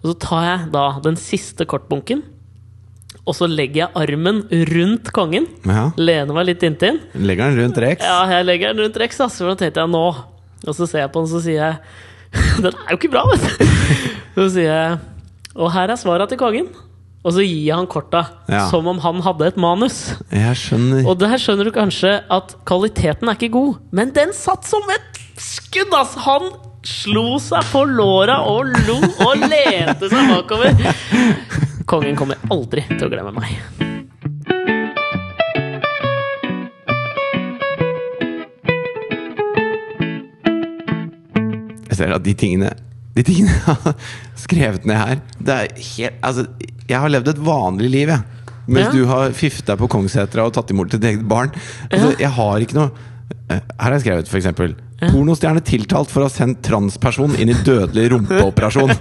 Og 0.00 0.12
så 0.12 0.14
tar 0.22 0.44
jeg 0.46 0.68
da 0.72 0.84
den 1.04 1.16
siste 1.20 1.66
kortbunken, 1.68 2.22
og 3.28 3.34
så 3.36 3.46
legger 3.50 3.82
jeg 3.84 3.90
armen 4.00 4.38
rundt 4.72 5.10
kongen. 5.14 5.46
Ja. 5.68 5.90
Lener 6.00 6.32
meg 6.34 6.46
litt 6.48 6.62
inntil. 6.66 7.00
Legger 7.14 7.50
den 7.52 7.58
rundt 7.66 7.80
Rex. 7.84 8.02
Ja, 8.06 8.22
jeg 8.32 8.46
legger 8.48 8.72
den 8.72 8.84
rundt 8.86 8.96
Rex, 9.02 9.20
Altså, 9.20 9.44
for 9.44 9.52
da 9.52 9.58
tenkte 9.60 9.82
jeg 9.84 9.92
nå. 9.92 10.04
Og 10.66 10.76
så 10.76 10.86
ser 10.88 11.04
jeg 11.04 11.12
på 11.12 11.20
den, 11.24 11.30
så 11.30 11.40
sier 11.44 11.60
jeg 11.60 11.76
Den 12.64 12.72
er 12.76 12.92
jo 12.94 12.96
ikke 12.98 13.10
bra, 13.12 13.24
vet 13.28 13.42
du! 13.44 13.66
Så 14.36 14.46
sier 14.54 14.68
jeg 14.70 14.98
Og 15.56 15.70
her 15.74 15.90
er 15.92 15.98
svara 16.00 16.26
til 16.30 16.38
kongen. 16.40 16.68
Og 17.20 17.34
så 17.36 17.44
gir 17.44 17.58
jeg 17.66 17.76
han 17.76 17.88
korta, 17.90 18.22
Ja. 18.48 18.62
som 18.72 18.86
om 18.88 18.98
han 19.04 19.20
hadde 19.26 19.50
et 19.50 19.58
manus. 19.60 20.14
Jeg 20.32 20.56
skjønner. 20.56 21.04
Og 21.04 21.18
der 21.20 21.34
skjønner 21.36 21.68
du 21.68 21.72
kanskje 21.76 22.14
at 22.32 22.54
kvaliteten 22.68 23.28
er 23.28 23.36
ikke 23.36 23.50
god, 23.52 23.74
men 23.92 24.14
den 24.16 24.32
satt 24.32 24.64
som 24.64 24.80
et 24.94 25.20
skudd, 25.36 25.92
Altså. 25.92 26.22
Han 26.24 26.48
slo 26.86 27.38
seg 27.42 27.64
på 27.72 27.82
låra 27.88 28.38
og 28.48 28.70
lo 28.86 28.98
og 29.26 29.42
lente 29.50 30.08
seg 30.10 30.30
bakover. 30.32 30.80
Kongen 31.90 32.16
kommer 32.18 32.40
aldri 32.52 32.84
til 32.92 33.06
å 33.08 33.12
glemme 33.12 33.34
meg. 33.36 33.56
Jeg 41.90 41.98
ser 41.98 42.14
at 42.14 42.24
de 42.24 42.34
tingene 42.38 42.70
De 43.16 43.24
tingene 43.26 43.52
jeg 43.52 43.64
har 43.66 43.94
skrevet 44.38 44.86
ned 44.88 45.00
her 45.00 45.22
Det 45.38 45.56
er 45.56 45.72
helt 45.90 46.26
Altså, 46.26 46.46
jeg 46.90 46.98
har 46.98 47.12
levd 47.12 47.28
et 47.30 47.40
vanlig 47.46 47.86
liv, 47.92 48.08
jeg. 48.10 48.22
Mens 48.70 48.88
Ja. 48.88 48.92
du 48.94 49.04
har 49.06 49.30
deg 49.66 49.78
på 49.78 49.86
Kongssetra 49.90 50.42
og 50.46 50.52
tatt 50.56 50.70
imot 50.74 50.90
ditt 50.90 51.04
eget 51.06 51.22
barn. 51.30 51.52
Altså, 51.90 52.10
jeg 52.18 52.30
har 52.36 52.64
ikke 52.64 52.78
noe 52.80 52.90
Eh, 53.50 53.58
Her 53.58 53.84
har 53.88 53.92
jeg 53.96 54.02
skrevet 54.04 54.28
for 54.30 54.38
eksempel 54.38 54.74
Pornostjerne 55.00 55.62
tiltalt 55.64 56.10
for 56.12 56.24
å 56.24 56.28
ha 56.28 56.32
sendt 56.32 56.60
transperson 56.66 57.32
inn 57.40 57.52
i 57.54 57.56
dødelig 57.64 58.10
rumpeoperasjon. 58.14 58.92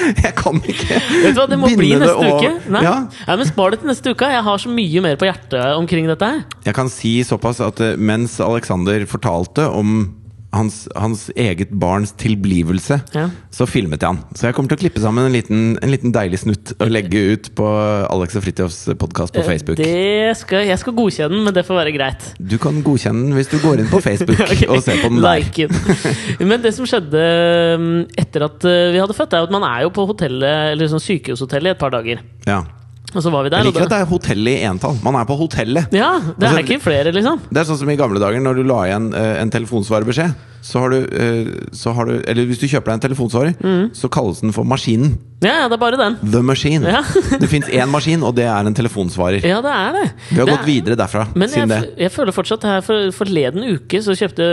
Jeg 0.00 0.32
kan 0.38 0.56
ikke 0.64 0.96
Vet 0.96 1.34
du 1.34 1.40
hva, 1.42 1.44
det 1.50 1.58
må 1.60 1.68
bli 1.76 1.90
neste 2.00 2.14
og- 2.16 2.38
uke. 2.40 2.52
Nei. 2.72 2.80
Ja, 2.86 2.94
Nei, 3.26 3.34
men 3.36 3.46
Spar 3.50 3.74
det 3.74 3.80
til 3.82 3.90
neste 3.90 4.14
uke. 4.14 4.30
Jeg 4.32 4.42
har 4.46 4.62
så 4.62 4.70
mye 4.72 5.02
mer 5.04 5.18
på 5.20 5.26
hjertet 5.28 5.76
omkring 5.76 6.06
dette 6.08 6.24
her. 6.30 6.40
jeg 6.64 6.74
kan 6.78 6.88
si 6.88 7.18
såpass 7.26 7.60
at 7.60 7.80
eh, 7.84 7.96
mens 8.00 8.38
Alexander 8.40 9.04
fortalte 9.10 9.66
om 9.68 10.14
hans, 10.52 10.88
hans 10.98 11.28
eget 11.38 11.70
barns 11.70 12.10
tilblivelse, 12.18 13.00
Ja. 13.14 13.28
så 13.54 13.66
filmet 13.70 14.02
jeg 14.02 14.08
han. 14.10 14.18
Så 14.34 14.48
jeg 14.48 14.54
kommer 14.56 14.72
til 14.72 14.78
å 14.78 14.82
klippe 14.82 15.00
sammen 15.02 15.26
en 15.28 15.32
liten, 15.34 15.78
en 15.82 15.90
liten 15.92 16.12
deilig 16.14 16.40
snutt 16.42 16.72
og 16.80 16.90
legge 16.90 17.20
ut 17.34 17.50
på 17.54 17.66
Alex 18.10 18.34
og 18.36 18.42
Fridtjofs 18.44 18.80
podkast 18.98 19.34
på 19.36 19.44
Facebook. 19.46 19.78
Eh, 19.78 20.30
Det 20.30 20.36
skal, 20.40 20.66
jeg 20.66 20.78
skal 20.78 20.94
godkjenne 20.94 21.34
den, 21.36 21.44
men 21.44 21.54
det 21.54 21.64
får 21.66 21.78
være 21.80 21.94
greit. 21.94 22.26
Du 22.38 22.56
kan 22.58 22.82
godkjenne 22.82 23.28
den 23.28 23.38
hvis 23.38 23.50
du 23.50 23.58
går 23.62 23.80
inn 23.84 23.90
på 23.90 24.02
Facebook 24.02 24.40
okay. 24.46 24.66
og 24.68 24.82
ser 24.82 24.98
på 25.02 25.08
den 25.12 25.22
der. 25.22 25.38
like. 25.38 25.68
Men 26.50 26.62
det 26.62 26.74
som 26.74 26.86
skjedde 26.88 27.22
um, 27.78 27.88
etter 28.18 28.44
at 28.46 28.64
uh, 28.66 28.90
vi 28.94 28.98
hadde 29.02 29.14
født, 29.16 29.34
er 29.34 29.46
at 29.46 29.54
man 29.54 29.62
er 29.66 29.82
jo 29.86 29.90
på 29.94 30.06
hotellet, 30.10 30.72
eller 30.74 30.90
sånn 30.90 31.02
sykehushotellet 31.02 31.72
i 31.72 31.76
et 31.76 31.80
par 31.80 31.90
dager. 31.94 32.22
Ja. 32.46 32.62
Og 33.14 33.22
så 33.24 33.30
var 33.32 33.42
vi 33.46 33.50
der. 33.50 33.64
Jeg 33.64 33.72
liker 33.72 33.86
at 33.88 33.92
det 33.94 34.00
er 34.04 34.10
hotell 34.10 34.46
i 34.52 34.56
entall. 34.68 34.98
Man 35.02 35.16
er 35.18 35.24
på 35.26 35.36
hotellet. 35.40 35.90
ja, 35.96 36.12
det 36.20 36.46
Altså, 36.46 36.60
er 36.60 36.62
ikke 36.62 36.80
flere, 36.84 37.12
liksom. 37.16 37.40
Det 37.50 37.62
er 37.62 37.66
sånn 37.70 37.80
som 37.80 37.90
i 37.90 37.96
gamle 37.98 38.22
dager 38.22 38.42
når 38.44 38.60
du 38.60 38.62
la 38.70 38.78
igjen 38.86 39.10
uh, 39.14 39.40
en 39.42 39.50
telefonsvarebeskjed. 39.50 40.36
Så 40.62 40.78
har, 40.82 40.92
du, 40.92 40.98
eh, 41.08 41.46
så 41.72 41.94
har 41.96 42.04
du 42.10 42.18
Eller 42.28 42.44
hvis 42.46 42.60
du 42.60 42.66
kjøper 42.68 42.92
deg 42.92 42.98
en 42.98 43.04
telefonsvarer, 43.08 43.54
så 43.96 44.10
kalles 44.12 44.42
den 44.44 44.52
for 44.52 44.64
maskinen. 44.68 45.16
Ja, 45.40 45.54
ja, 45.62 45.68
det 45.72 45.78
er 45.78 45.80
bare 45.80 45.96
den. 45.96 46.18
The 46.34 46.42
Machine. 46.44 46.84
Ja. 46.84 46.98
det 47.40 47.48
fins 47.48 47.64
én 47.72 47.88
maskin, 47.88 48.20
og 48.28 48.34
det 48.36 48.44
er 48.44 48.66
en 48.68 48.74
telefonsvarer. 48.76 49.40
Ja, 49.48 49.62
det 49.64 49.70
er 49.72 49.94
det. 49.96 50.02
Vi 50.28 50.36
har 50.36 50.44
Det 50.44 50.52
gått 50.52 50.60
er- 50.60 50.68
videre 50.68 50.96
derfra 51.00 51.22
Men 51.32 51.48
jeg, 51.48 51.64
det. 51.70 51.78
jeg 51.96 52.12
føler 52.12 52.36
fortsatt 52.36 52.66
her 52.68 52.82
for, 52.84 53.08
Forleden 53.16 53.64
uke 53.72 54.02
så, 54.04 54.12
kjøpte, 54.12 54.44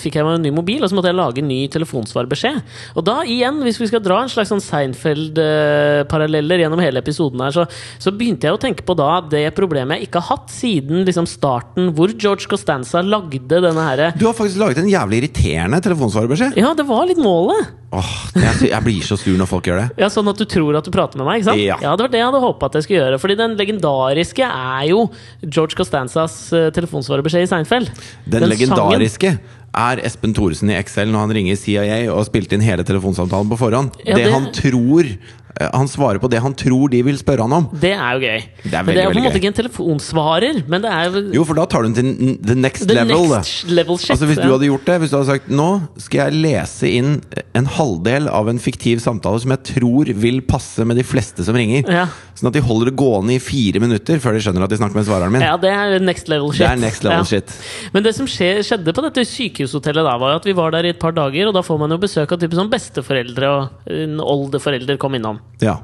fikk 0.00 0.16
jeg 0.16 0.24
meg 0.24 0.38
en 0.38 0.46
ny 0.46 0.52
mobil, 0.56 0.80
og 0.80 0.88
så 0.88 0.96
måtte 0.96 1.10
jeg 1.12 1.18
lage 1.18 1.42
en 1.44 1.50
ny 1.52 1.58
telefonsvarbeskjed. 1.74 2.62
Og 2.96 3.04
da 3.04 3.18
igjen, 3.28 3.60
hvis 3.66 3.76
vi 3.82 3.90
skal 3.92 4.00
dra 4.06 4.22
en 4.24 4.32
slags 4.32 4.48
sånn 4.54 4.64
Seinfeld-paralleller 4.64 6.64
gjennom 6.64 6.80
hele 6.80 7.04
episoden 7.04 7.44
her, 7.44 7.52
så, 7.52 7.66
så 8.00 8.14
begynte 8.16 8.48
jeg 8.48 8.56
å 8.56 8.62
tenke 8.62 8.88
på 8.88 8.96
da 8.96 9.18
det 9.28 9.44
problemet 9.58 10.00
jeg 10.00 10.08
ikke 10.08 10.24
har 10.24 10.38
hatt 10.38 10.48
siden 10.56 11.04
liksom 11.04 11.28
starten, 11.28 11.92
hvor 11.96 12.08
George 12.16 12.48
Costanza 12.48 13.04
lagde 13.04 13.44
denne 13.52 13.84
herre 13.84 14.10
Du 14.16 14.24
har 14.28 14.34
faktisk 14.36 14.58
laget 14.64 14.80
en 14.82 14.88
jævlig 14.90 15.20
irriterende 15.22 15.41
telefonsvarebeskjed. 15.42 16.56
Ja, 16.60 16.72
det 16.78 16.84
var 16.88 17.06
litt 17.08 17.18
målet! 17.22 17.72
Åh, 17.92 18.12
jeg, 18.40 18.70
jeg 18.70 18.84
blir 18.86 19.02
så 19.04 19.18
sur 19.20 19.34
når 19.36 19.48
folk 19.50 19.66
gjør 19.68 19.82
det. 19.82 19.88
Ja, 20.00 20.08
Sånn 20.08 20.28
at 20.30 20.38
du 20.40 20.46
tror 20.48 20.78
at 20.78 20.86
du 20.86 20.90
prater 20.94 21.20
med 21.20 21.26
meg? 21.28 21.42
ikke 21.42 21.50
sant? 21.50 21.60
Ja. 21.60 21.76
Det 21.82 22.06
var 22.06 22.12
det 22.14 22.20
jeg 22.22 22.28
hadde 22.30 22.40
håpa 22.40 22.70
at 22.70 22.78
jeg 22.78 22.86
skulle 22.86 23.02
gjøre. 23.02 23.18
Fordi 23.20 23.36
den 23.36 23.56
legendariske 23.58 24.46
er 24.48 24.86
jo 24.88 25.02
George 25.44 25.76
Costanzas 25.76 26.36
uh, 26.56 26.70
telefonsvarebeskjed 26.72 27.44
i 27.44 27.50
Seinfeld. 27.50 27.90
Den, 28.24 28.38
den 28.46 28.48
legendariske 28.54 29.34
er 29.72 30.00
Espen 30.04 30.34
Thoresen 30.36 30.68
i 30.72 30.76
Excel 30.76 31.08
når 31.12 31.22
han 31.26 31.30
ringer 31.36 31.56
CIA 31.56 32.02
og 32.12 32.18
har 32.22 32.26
spilt 32.28 32.52
inn 32.52 32.60
hele 32.64 32.84
telefonsamtalen 32.84 33.48
på 33.52 33.56
forhånd. 33.60 33.94
Ja, 34.04 34.16
det, 34.16 34.26
det- 34.26 34.32
han 34.34 34.48
tror 34.56 35.04
eh, 35.08 35.16
Han 35.60 35.86
svarer 35.88 36.18
på 36.18 36.30
det 36.32 36.40
han 36.42 36.54
tror 36.56 36.88
de 36.90 37.02
vil 37.04 37.18
spørre 37.20 37.44
han 37.44 37.52
om. 37.52 37.66
Det 37.78 37.92
er 37.92 38.14
jo 38.16 38.20
gøy. 38.24 38.40
Det 38.64 38.72
er 38.72 38.82
men 38.86 38.94
det 38.96 39.02
er 39.02 39.04
jo 39.04 39.10
på 39.12 39.18
en 39.20 39.24
måte 39.26 39.34
gøy. 39.36 39.40
ikke 39.42 39.50
en 39.52 39.58
telefonsvarer, 39.58 40.62
men 40.68 40.82
det 40.82 40.90
er 40.90 41.04
jo 41.10 41.22
Jo, 41.36 41.44
for 41.44 41.54
da 41.58 41.66
tar 41.68 41.82
du 41.84 41.90
den 41.92 41.94
til 41.98 42.38
the 42.42 42.54
next 42.56 42.86
the 42.88 42.94
level. 42.96 43.28
next 43.36 43.68
level 43.70 43.98
shit. 43.98 44.10
Altså 44.14 44.26
Hvis 44.30 44.40
du 44.40 44.48
hadde 44.48 44.66
gjort 44.70 44.86
det 44.88 44.96
Hvis 45.02 45.10
du 45.12 45.16
hadde 45.18 45.28
sagt 45.28 45.50
Nå 45.52 45.68
skal 46.00 46.24
jeg 46.32 46.40
lese 46.42 46.88
inn 46.88 47.20
en 47.54 47.66
halvdel 47.68 48.28
av 48.32 48.48
en 48.48 48.58
fiktiv 48.58 48.98
samtale 49.04 49.38
som 49.42 49.52
jeg 49.52 49.62
tror 49.74 50.08
vil 50.24 50.40
passe 50.48 50.84
med 50.88 50.96
de 50.96 51.04
fleste 51.04 51.44
som 51.44 51.54
ringer. 51.54 51.84
Ja. 51.92 52.06
Sånn 52.38 52.48
at 52.48 52.56
de 52.56 52.62
holder 52.64 52.88
det 52.90 52.96
gående 52.96 53.34
i 53.36 53.38
fire 53.44 53.78
minutter 53.82 54.16
før 54.24 54.32
de 54.38 54.40
skjønner 54.40 54.64
at 54.64 54.72
de 54.72 54.78
snakker 54.80 54.96
med 54.96 55.04
svareren 55.06 55.34
min. 55.36 55.44
ja, 55.44 55.52
det 55.60 55.68
er 55.70 55.98
next 56.00 56.30
level 56.32 56.48
shit. 56.50 56.64
Det 56.64 56.70
er 56.70 56.80
next 56.80 57.04
level 57.04 57.20
Ja. 57.20 57.28
shit. 57.28 57.52
Men 57.92 58.02
det 58.08 58.14
som 58.16 58.26
skje, 58.26 58.64
skjedde 58.64 58.94
på 58.96 59.04
dette 59.04 59.20
sykehushotellet, 59.28 60.02
da 60.08 60.16
var 60.16 60.36
at 60.40 60.48
vi 60.48 60.56
var 60.56 60.72
der 60.72 60.88
i 60.88 60.94
et 60.96 60.98
par 60.98 61.12
dager, 61.12 61.48
og 61.48 61.54
da 61.54 61.60
får 61.60 61.78
man 61.84 61.90
jo 61.92 61.98
besøk 62.00 62.32
av 62.32 62.40
type 62.40 62.56
sånn 62.56 62.70
besteforeldre 62.72 63.52
og 63.52 63.92
en 63.92 64.16
oldeforelder 64.24 64.96
kom 64.96 65.12
innom. 65.20 65.41
Ja. 65.62 65.78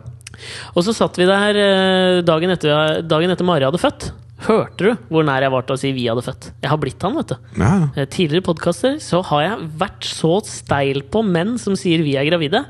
Og 0.77 0.85
så 0.87 0.95
satt 0.95 1.19
vi 1.19 1.27
der 1.29 1.59
eh, 1.59 2.21
dagen 2.27 2.53
etter, 2.55 3.01
dagen 3.07 3.35
etter 3.35 3.47
Mari 3.47 3.67
hadde 3.67 3.81
født. 3.83 4.11
Hørte 4.47 4.85
du 4.87 5.09
hvor 5.11 5.25
nær 5.27 5.43
jeg 5.43 5.51
var 5.51 5.65
til 5.67 5.75
å 5.75 5.81
si 5.81 5.89
vi 5.97 6.05
hadde 6.07 6.23
født? 6.23 6.53
Jeg 6.63 6.71
har 6.71 6.79
blitt 6.79 7.03
han, 7.03 7.17
vet 7.19 7.33
du. 7.33 7.39
ja. 7.59 7.73
Eh, 7.99 8.07
Tidligere 8.07 8.47
podkaster 8.47 9.01
så 9.03 9.23
har 9.33 9.43
jeg 9.49 9.71
vært 9.81 10.07
så 10.07 10.37
steil 10.47 11.03
på 11.11 11.25
menn 11.27 11.57
som 11.59 11.75
sier 11.79 12.05
vi 12.07 12.15
er 12.21 12.29
gravide. 12.29 12.63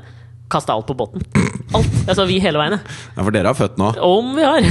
Kasta 0.49 0.73
alt 0.73 0.87
på 0.89 0.95
båten. 0.97 1.21
Alt. 1.77 1.93
Jeg 2.07 2.15
sa 2.17 2.23
vi 2.25 2.39
hele 2.41 2.57
veien. 2.57 2.79
Ja, 2.81 3.21
for 3.21 3.29
dere 3.35 3.51
har 3.51 3.57
født 3.59 3.75
nå. 3.77 3.91
Om 4.01 4.31
vi 4.33 4.47
har! 4.47 4.65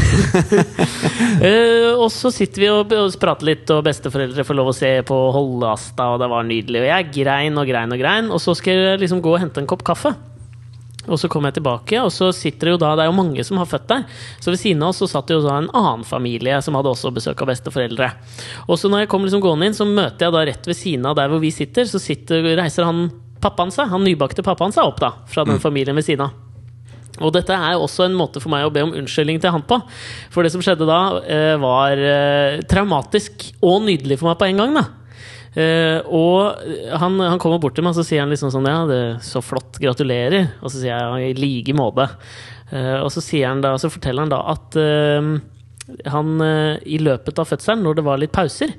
uh, 1.38 1.92
og 2.02 2.08
så 2.10 2.32
sitter 2.34 2.64
vi 2.64 2.70
og, 2.72 2.90
og 2.98 3.14
prater 3.22 3.46
litt, 3.52 3.70
og 3.70 3.84
besteforeldre 3.86 4.42
får 4.48 4.58
lov 4.58 4.72
å 4.72 4.74
se 4.74 4.90
på 5.06 5.18
Holdasta, 5.36 6.08
og 6.16 6.18
det 6.24 6.28
var 6.34 6.48
nydelig. 6.48 6.82
Og 6.82 6.88
jeg 6.90 7.12
grein 7.20 7.62
og 7.62 7.70
grein 7.70 7.94
og 7.94 8.02
grein, 8.02 8.32
og 8.34 8.42
så 8.42 8.56
skal 8.58 8.74
jeg 8.74 9.04
liksom 9.04 9.22
gå 9.22 9.36
og 9.36 9.38
hente 9.44 9.62
en 9.62 9.70
kopp 9.70 9.86
kaffe. 9.86 10.16
Og 11.08 11.20
så 11.20 11.30
kom 11.32 11.46
jeg 11.48 11.58
tilbake, 11.58 12.00
og 12.04 12.10
så 12.12 12.30
sitter 12.36 12.68
det 12.68 12.74
jo 12.76 12.80
da 12.82 12.94
Det 12.98 13.04
er 13.04 13.10
jo 13.10 13.16
mange 13.16 13.44
som 13.46 13.60
har 13.60 13.68
født 13.68 13.88
der. 13.90 14.04
Så 14.40 14.52
ved 14.52 14.60
siden 14.60 14.82
av 14.84 14.92
oss 14.92 15.02
så 15.02 15.08
satt 15.10 15.30
det 15.30 15.38
jo 15.38 15.44
da 15.46 15.58
en 15.60 15.70
annen 15.72 16.04
familie 16.06 16.60
som 16.64 16.76
hadde 16.78 16.92
også 16.92 17.12
besøk 17.14 17.40
av 17.42 17.52
besteforeldre. 17.52 18.10
Og 18.68 18.76
så 18.80 18.90
når 18.90 19.04
jeg 19.04 19.12
kommer 19.12 19.30
liksom 19.30 19.44
gående 19.44 19.70
inn, 19.70 19.78
så 19.78 19.88
møter 19.88 20.28
jeg 20.28 20.36
da 20.36 20.44
rett 20.50 20.68
ved 20.68 20.78
siden 20.78 21.08
av 21.08 21.16
der 21.18 21.32
hvor 21.32 21.42
vi 21.42 21.54
sitter, 21.54 21.88
så 21.88 22.00
sitter, 22.02 22.52
reiser 22.60 22.88
han 22.88 23.08
pappaen 23.42 23.72
seg, 23.74 23.88
han 23.92 24.04
nybakte 24.04 24.44
pappaen 24.46 24.74
seg 24.74 24.88
opp 24.90 25.00
da, 25.02 25.14
fra 25.30 25.46
den 25.46 25.62
familien 25.62 25.96
ved 25.98 26.06
siden 26.06 26.26
av. 26.26 26.36
Og 27.18 27.32
dette 27.34 27.54
er 27.54 27.78
også 27.78 28.04
en 28.06 28.14
måte 28.14 28.42
for 28.42 28.52
meg 28.52 28.66
å 28.66 28.72
be 28.72 28.84
om 28.86 28.94
unnskyldning 28.94 29.40
til 29.42 29.50
han 29.54 29.64
på. 29.66 29.80
For 30.30 30.46
det 30.46 30.52
som 30.54 30.62
skjedde 30.62 30.86
da, 30.86 31.00
eh, 31.26 31.56
var 31.58 31.98
eh, 31.98 32.60
traumatisk 32.70 33.48
og 33.58 33.82
nydelig 33.88 34.20
for 34.20 34.30
meg 34.30 34.38
på 34.38 34.46
en 34.50 34.62
gang. 34.62 34.78
da. 34.78 34.84
Eh, 35.58 35.98
og 36.14 36.62
han, 37.00 37.18
han 37.18 37.40
kommer 37.42 37.58
bort 37.62 37.74
til 37.74 37.82
meg 37.82 37.96
og 37.96 37.98
så 37.98 38.06
sier 38.06 38.22
han 38.22 38.30
liksom 38.30 38.52
sånn 38.54 38.68
Ja, 38.70 38.82
det 38.86 38.98
er 39.02 39.20
så 39.26 39.42
flott, 39.42 39.80
gratulerer. 39.82 40.52
Og 40.62 40.70
så 40.70 40.78
sier 40.78 40.94
jeg 40.94 41.32
i 41.32 41.38
like 41.38 41.76
måte. 41.76 42.08
Eh, 42.70 42.98
og 43.02 43.10
så, 43.14 43.24
da, 43.64 43.76
så 43.80 43.90
forteller 43.90 44.26
han 44.26 44.34
da 44.34 44.42
at 44.54 44.78
eh, 44.78 45.30
han 46.12 46.34
i 46.84 46.98
løpet 47.00 47.38
av 47.40 47.46
fødselen, 47.48 47.80
når 47.80 47.94
det 47.96 48.02
var 48.04 48.18
litt 48.20 48.34
pauser, 48.36 48.74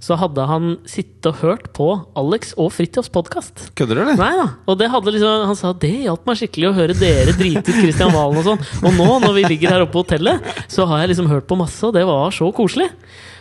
så 0.00 0.16
hadde 0.16 0.46
han 0.48 0.70
sittet 0.88 1.28
og 1.28 1.42
hørt 1.42 1.66
på 1.76 1.90
Alex 2.16 2.54
og 2.56 2.70
Fridtjofs 2.72 3.12
podkast. 3.12 3.66
Kødder 3.76 4.00
du, 4.00 4.02
eller? 4.06 4.16
Nei 4.16 4.30
da. 4.40 4.46
Og 4.72 4.78
det 4.80 4.88
hadde 4.88 5.12
liksom, 5.12 5.44
han 5.50 5.60
sa 5.60 5.74
det 5.76 5.92
hjalp 6.06 6.24
meg 6.24 6.40
skikkelig 6.40 6.70
å 6.70 6.74
høre 6.80 6.96
dere 6.96 7.36
drite 7.36 7.68
ut 7.68 7.82
Kristian 7.82 8.16
Valen 8.16 8.40
og 8.40 8.48
sånn. 8.48 8.64
Og 8.80 8.96
nå, 8.96 9.10
når 9.26 9.36
vi 9.36 9.46
ligger 9.52 9.76
her 9.76 9.84
oppe 9.84 9.98
på 9.98 10.06
hotellet, 10.06 10.52
så 10.72 10.88
har 10.88 11.04
jeg 11.04 11.12
liksom 11.12 11.28
hørt 11.28 11.48
på 11.52 11.60
masse, 11.60 11.84
og 11.84 11.92
det 11.96 12.08
var 12.08 12.32
så 12.32 12.48
koselig. 12.56 12.88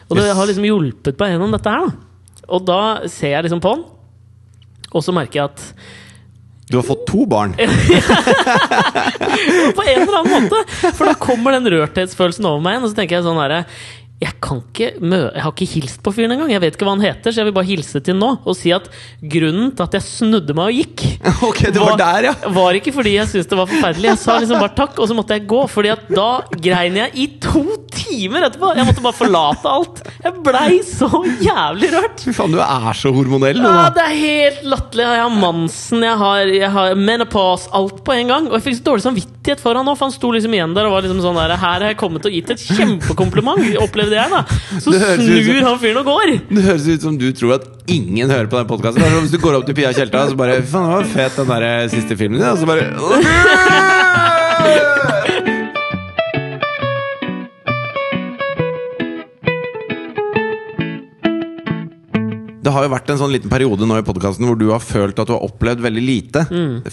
Og 0.10 0.20
det 0.20 0.28
har 0.36 0.52
liksom 0.52 0.68
hjulpet 0.68 1.24
meg 1.24 1.38
gjennom 1.38 1.56
dette 1.56 1.72
her, 1.72 1.88
da. 1.88 2.13
Og 2.54 2.62
da 2.68 2.82
ser 3.10 3.34
jeg 3.36 3.44
liksom 3.48 3.62
på 3.64 3.72
han, 3.74 3.84
og 4.94 5.02
så 5.02 5.12
merker 5.16 5.40
jeg 5.40 5.46
at 5.50 5.60
Du 6.70 6.76
har 6.78 6.86
fått 6.86 7.08
to 7.10 7.26
barn. 7.30 7.52
På 9.78 9.84
en 9.84 10.02
eller 10.04 10.18
annen 10.20 10.46
måte! 10.46 10.60
For 10.94 11.06
da 11.10 11.14
kommer 11.20 11.52
den 11.58 11.72
rørthetsfølelsen 11.74 12.46
over 12.50 12.62
meg 12.64 12.72
igjen, 12.78 12.86
og 12.86 12.90
så 12.94 12.98
tenker 13.00 13.16
jeg 13.18 13.26
sånn 13.26 13.42
herre 13.42 13.60
jeg 14.24 14.38
kan 14.44 14.62
ikke 14.62 14.90
mø 15.04 15.20
Jeg 15.34 15.44
har 15.44 15.54
ikke 15.54 15.70
hilst 15.74 16.02
på 16.04 16.14
fyren 16.16 16.34
engang. 16.36 16.52
Jeg 16.54 16.62
vet 16.64 16.78
ikke 16.78 16.88
hva 16.88 16.96
han 16.96 17.04
heter, 17.04 17.34
så 17.34 17.42
jeg 17.42 17.50
vil 17.50 17.56
bare 17.58 17.70
hilse 17.70 18.02
til 18.04 18.18
nå 18.20 18.30
og 18.44 18.56
si 18.58 18.72
at 18.76 18.88
grunnen 19.20 19.74
til 19.76 19.86
at 19.86 19.98
jeg 19.98 20.06
snudde 20.06 20.56
meg 20.58 20.72
og 20.72 20.80
gikk, 20.80 21.04
okay, 21.50 21.72
det 21.74 21.82
var 21.82 21.98
der, 22.00 22.30
ja. 22.30 22.34
var 22.56 22.78
ikke 22.78 22.94
fordi 22.96 23.16
jeg 23.18 23.30
syntes 23.32 23.50
det 23.52 23.60
var 23.60 23.70
forferdelig. 23.72 24.10
Jeg 24.14 24.22
sa 24.22 24.38
liksom 24.40 24.62
bare 24.64 24.76
takk, 24.78 25.00
og 25.00 25.10
så 25.10 25.18
måtte 25.18 25.38
jeg 25.38 25.48
gå. 25.50 25.62
Fordi 25.72 25.92
at 25.94 26.08
da 26.12 26.30
grein 26.64 27.00
jeg 27.00 27.14
i 27.20 27.28
to 27.44 27.64
timer 27.94 28.48
etterpå! 28.48 28.74
Jeg 28.78 28.88
måtte 28.88 29.04
bare 29.04 29.18
forlate 29.18 29.74
alt. 29.74 30.02
Jeg 30.24 30.44
blei 30.46 30.80
så 30.88 31.10
jævlig 31.44 31.92
rørt. 31.96 32.24
Fy 32.24 32.36
faen, 32.36 32.56
du 32.56 32.62
er 32.64 33.00
så 33.00 33.12
hormonell. 33.16 33.62
Ja, 33.64 33.88
det 33.94 34.06
er 34.06 34.18
helt 34.20 34.66
latterlig. 34.74 35.08
Jeg 35.08 35.24
har 35.24 35.38
Mansen, 35.44 36.06
jeg 36.06 36.20
har, 36.24 36.54
jeg 36.54 36.72
har 36.78 36.98
menopause, 37.00 37.72
alt 37.76 38.04
på 38.06 38.16
en 38.16 38.34
gang. 38.34 38.50
Og 38.52 38.58
jeg 38.58 38.68
fikk 38.68 38.80
så 38.80 38.88
dårlig 38.92 39.08
samvittighet 39.08 39.64
for 39.64 39.80
han 39.80 39.90
òg, 39.90 40.00
for 40.00 40.10
han 40.10 40.16
sto 40.16 40.32
liksom 40.34 40.56
igjen 40.56 40.76
der 40.76 40.90
og 40.90 40.96
var 40.96 41.06
liksom 41.06 41.22
sånn 41.24 41.40
der 41.40 41.56
Her 41.58 41.84
har 41.84 41.90
jeg 41.92 42.00
kommet 42.00 42.28
og 42.28 42.36
gitt 42.36 42.54
et 42.54 42.64
kjempekompliment, 42.64 43.66
opplevde 43.84 44.13
jeg, 44.18 44.30
da. 44.32 44.44
Så 44.80 44.92
snur 44.94 45.44
som- 45.44 45.66
han 45.68 45.80
fyren 45.80 45.98
og 45.98 46.06
går. 46.06 46.40
Det 46.50 46.64
høres 46.68 46.88
ut 46.88 47.02
som 47.02 47.18
du 47.18 47.32
tror 47.34 47.54
at 47.60 47.64
ingen 47.88 48.30
hører 48.30 48.48
på 48.48 48.58
den 48.62 48.68
podkasten. 48.68 49.02
Hvis 49.22 49.32
du 49.32 49.38
går 49.44 49.54
opp 49.60 49.66
til 49.66 49.76
Pia 49.76 49.92
Tjelta 49.94 50.24
og 50.24 50.30
så 50.34 50.38
bare 50.40 50.62
faen, 50.62 50.90
det 50.90 50.96
var 50.98 51.04
fet 51.16 51.36
den 51.42 51.48
der 51.54 51.62
eh, 51.70 51.88
siste 51.90 52.18
filmen 52.18 52.40
din. 52.40 52.50
Og 52.50 52.58
så 52.58 52.66
bare 52.66 52.84
Det 62.64 62.72
har 62.72 62.86
jo 62.86 62.92
vært 62.94 63.12
en 63.12 63.20
sånn 63.20 63.34
liten 63.34 63.52
periode 63.52 63.88
nå 63.90 63.98
i 64.00 64.06
podkasten 64.08 64.48
hvor 64.48 64.60
du 64.60 64.70
har 64.72 64.84
følt 64.84 65.20
at 65.20 65.30
du 65.30 65.36
har 65.36 65.46
opplevd 65.46 65.84
veldig 65.84 66.04
lite. 66.04 66.46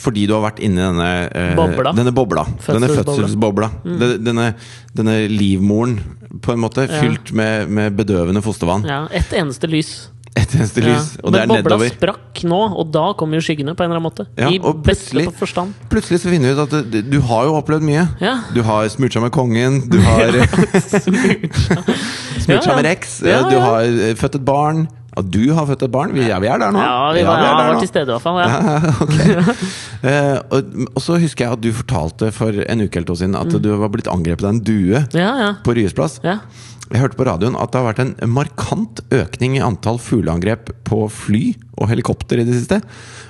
Fordi 0.02 0.26
du 0.26 0.34
har 0.36 0.44
vært 0.48 0.62
inni 0.64 0.82
denne 0.82 1.10
eh, 1.28 1.52
Bobla. 1.58 1.94
Denne 1.96 2.14
bobla. 2.14 2.46
Denne 2.66 2.90
Fødselsbobla. 2.90 3.70
Mm. 3.84 3.98
Denne, 4.26 4.46
denne, 4.96 5.18
livmoren, 5.30 5.98
på 6.42 6.54
en 6.54 6.62
måte, 6.62 6.86
fylt 6.90 7.34
med, 7.36 7.70
med 7.70 7.98
bedøvende 7.98 8.42
fostervann. 8.44 8.86
Ja, 8.88 9.04
Ett 9.14 9.34
eneste 9.36 9.70
lys. 9.70 10.08
Et 10.38 10.52
eneste 10.54 10.82
lys, 10.84 11.16
og 11.18 11.24
og 11.26 11.32
det 11.34 11.40
er 11.40 11.48
Men 11.50 11.64
bobla 11.64 11.88
sprakk 11.90 12.40
nå, 12.46 12.58
og 12.78 12.92
da 12.94 13.08
kom 13.18 13.32
jo 13.34 13.40
skyggene, 13.42 13.74
på 13.74 13.82
en 13.82 13.90
eller 13.90 13.98
annen 13.98 14.06
måte. 14.06 14.26
Ja, 14.38 14.46
I 14.46 14.60
beste 14.86 15.24
forstand. 15.34 15.74
Plutselig 15.90 16.20
så 16.22 16.30
finner 16.30 16.52
vi 16.52 16.54
ut 16.54 16.62
at 16.62 16.92
du, 16.92 17.00
du 17.02 17.18
har 17.26 17.48
jo 17.48 17.56
opplevd 17.58 17.82
mye. 17.88 18.04
Ja. 18.22 18.36
Du 18.54 18.62
har 18.66 18.86
smurt 18.94 19.16
seg 19.16 19.26
med 19.26 19.34
kongen, 19.34 19.80
du 19.90 19.98
har 20.06 20.38
smurt 20.86 21.58
Ja, 22.46 22.60
seg 22.62 22.70
med 22.76 22.84
ja. 22.84 22.86
Rex, 22.86 23.18
Ja, 23.26 23.42
du 23.50 23.58
har 23.58 23.90
eh, 23.90 24.14
født 24.18 24.38
et 24.38 24.46
barn. 24.46 24.86
Ja, 25.20 25.26
du 25.36 25.52
har 25.56 25.68
født 25.68 25.84
et 25.86 25.92
barn. 25.94 26.14
Vi, 26.16 26.24
ja, 26.26 26.40
vi 26.42 26.48
er 26.50 26.58
der 26.62 26.72
nå. 26.74 26.80
Ja, 26.80 27.12
vi 27.14 27.22
var, 27.28 27.38
er 27.38 27.44
ja, 27.44 27.52
der 27.52 27.68
var 27.68 27.76
nå. 27.76 27.84
til 27.84 27.92
stede 27.92 28.08
i 28.08 28.16
hvert 28.16 28.24
fall. 28.24 28.40
Ja. 28.40 28.48
Ja, 28.80 28.96
ok. 29.04 29.56
Eh, 30.00 30.38
og, 30.56 30.68
og 30.96 31.02
så 31.04 31.18
husker 31.20 31.44
jeg 31.44 31.52
at 31.58 31.60
du 31.60 31.66
fortalte 31.76 32.30
for 32.32 32.56
en 32.56 32.80
uke 32.80 32.96
eller 32.96 33.08
to 33.10 33.18
siden 33.20 33.34
at 33.36 33.52
du 33.52 33.66
var 33.82 33.90
blitt 33.92 34.08
angrepet 34.08 34.46
av 34.48 34.54
en 34.54 34.60
due 34.64 35.02
på 35.60 35.74
Ryes 35.76 35.92
plass. 35.92 36.14
ja. 36.24 36.38
Jeg 36.90 37.04
hørte 37.04 37.18
på 37.20 37.26
radioen 37.28 37.54
at 37.60 37.70
det 37.70 37.78
har 37.78 37.84
vært 37.86 38.00
en 38.02 38.32
markant 38.34 38.98
økning 39.14 39.58
i 39.58 39.60
antall 39.62 40.00
fugleangrep 40.02 40.72
på 40.88 41.04
fly 41.12 41.42
og 41.78 41.86
helikopter 41.92 42.40
i 42.42 42.46
det 42.48 42.56
siste. 42.56 42.80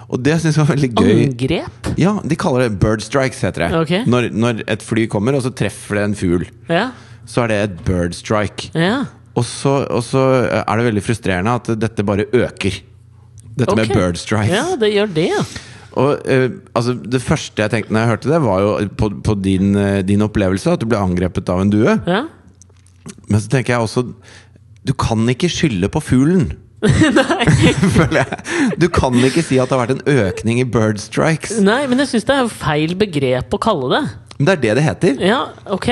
Og 0.08 0.22
det 0.24 0.38
syns 0.40 0.56
jeg 0.56 0.64
var 0.64 0.70
veldig 0.72 0.90
gøy. 0.94 1.10
Angrep? 1.26 1.90
Ja, 2.00 2.14
de 2.24 2.38
kaller 2.40 2.64
det 2.64 2.78
bird 2.80 3.04
strikes, 3.04 3.42
heter 3.44 3.66
det. 3.66 3.82
Okay. 3.82 4.06
Når, 4.08 4.30
når 4.32 4.62
et 4.64 4.86
fly 4.86 5.04
kommer, 5.12 5.36
og 5.36 5.44
så 5.44 5.52
treffer 5.52 5.98
det 6.00 6.06
en 6.06 6.16
fugl. 6.22 6.46
Ja. 6.72 6.86
Så 7.28 7.44
er 7.44 7.52
det 7.52 7.58
et 7.66 7.76
bird 7.90 8.16
strike. 8.16 8.70
ja. 8.78 9.02
Og 9.38 9.44
så, 9.46 9.76
og 9.86 10.02
så 10.04 10.22
er 10.50 10.80
det 10.80 10.86
veldig 10.88 11.02
frustrerende 11.06 11.54
at 11.60 11.70
dette 11.78 12.06
bare 12.06 12.26
øker. 12.34 12.80
Dette 13.60 13.76
med 13.76 13.92
bird 13.92 14.18
strikes. 14.18 14.52
Ja, 14.52 14.76
det 14.80 14.90
gjør 14.94 15.12
det. 15.14 15.30
Og 15.98 16.22
uh, 16.22 16.50
altså, 16.74 16.94
Det 16.94 17.22
første 17.22 17.62
jeg 17.62 17.72
tenkte 17.72 17.94
når 17.94 18.04
jeg 18.04 18.12
hørte 18.12 18.30
det, 18.30 18.42
var 18.44 18.60
jo 18.62 18.74
på, 18.98 19.10
på 19.26 19.34
din, 19.42 19.74
eh, 19.76 20.02
din 20.06 20.22
opplevelse, 20.22 20.70
at 20.70 20.82
du 20.82 20.86
ble 20.90 21.00
angrepet 21.00 21.50
av 21.50 21.64
en 21.64 21.72
due. 21.72 21.96
ja. 22.06 22.26
Men 23.30 23.40
så 23.40 23.48
tenker 23.48 23.72
jeg 23.72 23.80
også 23.80 24.02
Du 24.86 24.92
kan 24.92 25.24
ikke 25.32 25.48
skylde 25.48 25.88
på 25.88 26.02
fuglen. 26.04 26.50
Du 28.80 28.86
kan 28.92 29.16
ikke 29.24 29.42
si 29.44 29.58
at 29.60 29.70
det 29.70 29.76
har 29.76 29.82
vært 29.82 29.96
en 29.98 30.26
økning 30.26 30.60
i 30.60 30.66
bird 30.68 31.00
strikes. 31.02 31.58
Nei, 31.64 31.82
men 31.88 32.02
jeg 32.02 32.12
syns 32.12 32.28
det 32.28 32.36
er 32.36 32.52
feil 32.52 32.94
begrep 33.00 33.56
å 33.56 33.60
kalle 33.60 33.90
det. 33.94 34.02
Men 34.40 34.48
det 34.48 34.54
er 34.54 34.60
det 34.62 34.76
det 34.78 34.84
heter. 34.86 35.18
Ja, 35.20 35.40
ok. 35.68 35.90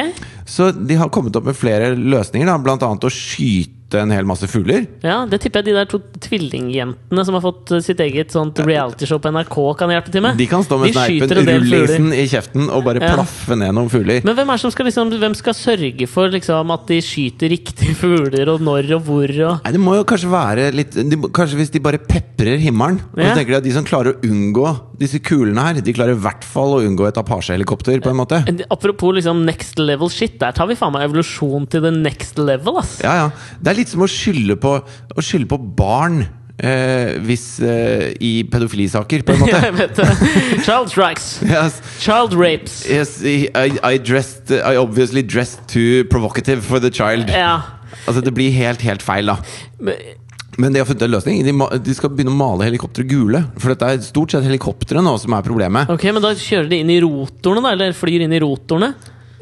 Så 0.48 0.70
de 0.72 0.96
har 0.96 1.10
kommet 1.12 1.36
opp 1.36 1.44
med 1.44 1.56
flere 1.58 1.92
løsninger, 1.92 2.48
da, 2.48 2.56
annet 2.88 3.04
å 3.04 3.12
skyte 3.12 3.77
en 3.96 4.10
hel 4.12 4.24
masse 4.28 4.44
fugler. 4.50 4.86
Ja, 5.02 5.24
Det 5.26 5.40
tipper 5.40 5.62
jeg 5.62 5.70
de 5.72 5.72
der 5.78 5.86
to 5.88 5.98
tvillingjentene 6.20 7.24
som 7.24 7.34
har 7.38 7.42
fått 7.44 7.72
eh, 7.72 7.80
sitt 7.84 8.00
eget 8.04 8.32
sånt 8.34 8.58
realityshow 8.60 9.20
på 9.22 9.30
NRK, 9.32 9.56
kan 9.80 9.88
hjelpe 9.92 10.12
til 10.12 10.24
med. 10.24 10.36
De 10.36 10.46
kan 10.50 10.64
stå 10.66 10.78
med 10.82 10.92
sneipen, 10.92 11.32
rullingsen 11.48 12.12
i 12.12 12.26
kjeften 12.28 12.68
og 12.68 12.84
bare 12.84 13.00
Ja. 13.00 13.14
plaffe 13.16 13.56
ned 13.56 13.72
noen 13.76 13.88
fugler. 13.88 14.20
Men 14.24 14.34
hvem 14.36 14.50
er 14.52 14.58
som 14.58 14.70
skal, 14.74 14.86
liksom, 14.90 15.10
hvem 15.18 15.34
skal 15.38 15.54
sørge 15.54 16.08
for 16.08 16.28
liksom, 16.28 16.70
at 16.74 16.86
de 16.86 17.00
skyter 17.00 17.48
riktige 17.54 17.94
fugler, 17.96 18.48
og 18.52 18.60
når 18.60 18.92
og 18.98 19.02
hvor? 19.08 19.28
Og 19.48 19.64
Nei, 19.64 19.72
det 19.72 19.80
må 19.80 19.94
jo 19.96 20.04
kanskje 20.04 20.30
være 20.32 20.68
litt 20.74 20.92
de, 20.92 21.16
Kanskje 21.32 21.56
hvis 21.60 21.70
de 21.72 21.80
bare 21.80 21.98
peprer 21.98 22.58
himmelen. 22.58 23.00
Og 23.14 23.22
så 23.22 23.34
tenker 23.36 23.54
de 23.54 23.56
at 23.62 23.64
De 23.68 23.72
som 23.72 23.84
klarer 23.84 24.14
å 24.14 24.20
unngå 24.28 24.68
disse 24.98 25.18
kulene 25.22 25.62
her, 25.62 25.80
de 25.80 25.92
klarer 25.94 26.16
i 26.16 26.18
hvert 26.18 26.44
fall 26.44 26.74
å 26.78 26.82
unngå 26.84 27.06
et 27.08 27.14
Apache-helikopter. 27.20 28.00
på 28.02 28.10
en 28.10 28.16
måte 28.18 28.42
Apropos 28.70 29.14
liksom 29.14 29.44
next 29.46 29.78
level 29.78 30.08
shit, 30.10 30.38
der 30.40 30.52
tar 30.52 30.66
vi 30.66 30.74
faen 30.74 30.92
meg 30.92 31.08
evolusjon 31.08 31.68
til 31.70 31.80
the 31.82 31.90
next 31.94 32.38
level, 32.38 32.78
ass! 32.78 32.98
Ja, 33.02 33.14
ja. 33.14 33.30
Det 33.62 33.70
er 33.72 33.77
litt 33.78 33.92
som 33.92 34.02
å 34.04 34.10
skylde 34.10 34.58
på, 34.60 34.74
å 34.82 35.24
skylde 35.24 35.48
på 35.50 35.58
barn 35.78 36.20
eh, 36.58 37.16
hvis, 37.24 37.46
eh, 37.62 38.12
i 38.20 38.32
pedofilisaker, 38.50 39.22
på 39.26 39.36
en 39.36 39.42
måte. 39.46 40.06
Child 40.66 40.90
strikes. 40.92 41.28
Yes, 41.46 41.80
Child 42.02 42.34
rapes. 42.38 42.80
yes, 42.90 43.16
I, 43.22 43.48
I, 43.54 43.96
dressed, 43.98 44.50
I 44.58 44.76
obviously 44.76 45.22
dressed 45.22 45.66
too 45.70 46.04
provocative 46.10 46.62
for 46.66 46.78
the 46.82 46.90
child. 46.90 47.30
Ja. 47.30 47.60
Altså 48.08 48.20
Det 48.24 48.32
blir 48.36 48.50
helt, 48.56 48.82
helt 48.84 49.02
feil, 49.04 49.26
da. 49.34 49.38
Men- 49.80 50.16
Men 50.58 50.72
de 50.74 50.80
har 50.80 50.86
funnet 50.88 51.02
en 51.06 51.12
løsning. 51.12 51.44
De, 51.46 51.52
de 51.86 51.92
skal 51.94 52.10
begynne 52.10 52.32
å 52.32 52.34
male 52.34 52.64
helikoptre 52.66 53.04
gule. 53.06 53.44
For 53.62 53.70
dette 53.70 53.86
er 53.94 54.00
stort 54.02 54.32
sett 54.34 54.42
helikoptre 54.42 54.98
nå 55.06 55.12
som 55.22 55.36
er 55.36 55.44
problemet. 55.46 55.86
Ok, 55.94 56.08
men 56.10 56.24
da 56.24 56.32
kjører 56.34 56.66
de 56.72 56.80
inn 56.82 56.90
i 56.90 56.96
rotorene, 57.04 57.62
da? 57.62 57.76
Eller 57.76 57.94
flyr 57.94 58.24
inn 58.24 58.34
i 58.34 58.40
rotorene? 58.42 58.88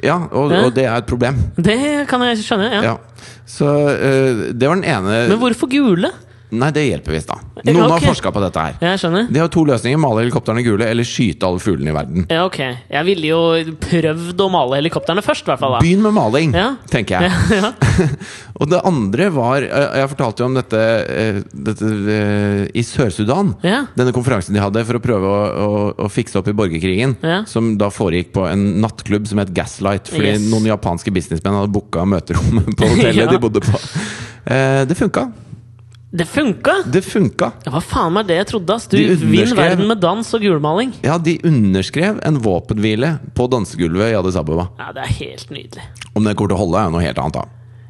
Ja, 0.04 0.18
og, 0.30 0.52
og 0.52 0.74
det 0.76 0.84
er 0.84 0.96
et 1.00 1.08
problem. 1.08 1.38
Det 1.56 1.78
kan 2.10 2.24
jeg 2.26 2.42
skjønne, 2.42 2.68
ja. 2.74 2.82
Ja. 2.92 2.96
Så 3.46 3.66
uh, 3.66 4.46
det 4.52 4.68
var 4.68 4.76
den 4.76 4.84
ene 4.84 5.28
Men 5.30 5.38
hvorfor 5.40 5.70
gule? 5.72 6.10
Nei, 6.54 6.68
det 6.70 6.84
hjelper 6.86 7.10
visst, 7.16 7.26
da. 7.26 7.34
Noen 7.66 7.90
har 7.90 7.96
Ok. 7.98 8.04
forska 8.06 8.30
på 8.30 8.40
dette 8.40 8.62
her. 8.62 8.74
Jeg 8.80 8.98
skjønner. 9.02 9.24
De 9.32 9.40
har 9.40 9.48
to 9.50 9.64
løsninger. 9.66 9.98
Male 9.98 10.22
helikoptrene 10.22 10.62
gule, 10.62 10.86
eller 10.86 11.02
skyte 11.02 11.42
alle 11.42 11.58
fuglene 11.58 11.90
i 11.90 11.94
verden. 11.96 12.26
Ja, 12.30 12.44
ok. 12.46 12.58
Jeg 12.90 13.04
ville 13.08 13.26
jo 13.32 13.40
prøvd 13.82 14.36
å 14.44 14.50
male 14.50 14.78
helikoptrene 14.78 15.24
først, 15.26 15.42
i 15.42 15.50
hvert 15.50 15.58
fall. 15.58 15.72
da 15.74 15.80
Begynn 15.82 16.02
med 16.02 16.14
maling, 16.14 16.52
Ja. 16.54 16.76
tenker 16.88 17.18
jeg. 17.20 17.32
Ja, 17.56 17.72
Og 18.60 18.70
det 18.70 18.78
andre 18.88 19.26
var 19.34 19.60
eh, 19.66 19.98
Jeg 20.00 20.08
fortalte 20.14 20.40
jo 20.40 20.46
om 20.46 20.54
dette, 20.54 20.78
eh, 20.80 21.40
dette 21.52 21.82
eh, 21.84 22.70
i 22.78 22.82
Sør-Sudan. 22.86 23.54
Ja. 23.66 23.82
Denne 23.98 24.12
konferansen 24.16 24.54
de 24.54 24.60
hadde 24.62 24.84
for 24.86 24.96
å 24.96 25.02
prøve 25.02 25.26
å, 25.26 25.40
å, 25.66 25.94
å 26.06 26.08
fikse 26.08 26.38
opp 26.38 26.46
i 26.48 26.54
borgerkrigen. 26.56 27.16
Ja. 27.26 27.42
Som 27.44 27.74
da 27.76 27.90
foregikk 27.90 28.30
på 28.32 28.46
en 28.48 28.80
nattklubb 28.80 29.26
som 29.26 29.38
het 29.42 29.52
Gaslight. 29.52 30.06
Fordi 30.08 30.36
Yes. 30.36 30.46
noen 30.50 30.64
japanske 30.70 31.10
businessmenn 31.12 31.58
hadde 31.58 31.72
booka 31.74 32.06
møterommet 32.06 32.70
på 32.76 32.86
hotellet 32.94 33.24
Ja. 33.26 33.26
de 33.34 33.38
bodde 33.42 33.60
på. 33.66 33.76
Det 34.46 34.96
funka. 34.96 35.26
Det 36.16 36.24
funka! 36.24 36.72
Det 36.88 37.02
funka. 37.04 37.50
Ja, 37.66 37.70
Hva 37.74 37.80
faen 37.84 38.14
var 38.16 38.24
det 38.24 38.38
jeg 38.38 38.46
trodde? 38.54 38.72
ass? 38.78 38.86
Du 38.88 38.96
vinner 38.96 39.52
verden 39.58 39.86
med 39.90 40.00
dans 40.00 40.30
og 40.34 40.40
gulmaling. 40.40 40.94
Ja, 41.04 41.18
de 41.20 41.34
underskrev 41.44 42.20
en 42.24 42.38
våpenhvile 42.40 43.18
på 43.36 43.48
dansegulvet 43.52 44.14
i 44.14 44.16
Addis 44.16 44.38
Ababa. 44.40 44.68
Ja, 44.80 44.92
Det 44.96 45.04
er 45.04 45.12
helt 45.20 45.50
nydelig. 45.52 45.84
Om 46.16 46.24
det 46.24 46.36
kommer 46.38 46.54
til 46.54 46.56
å 46.56 46.62
holde, 46.64 46.80
er 46.80 46.88
jo 46.88 46.94
noe 46.96 47.04
helt 47.04 47.20
annet, 47.20 47.36
da. 47.36 47.44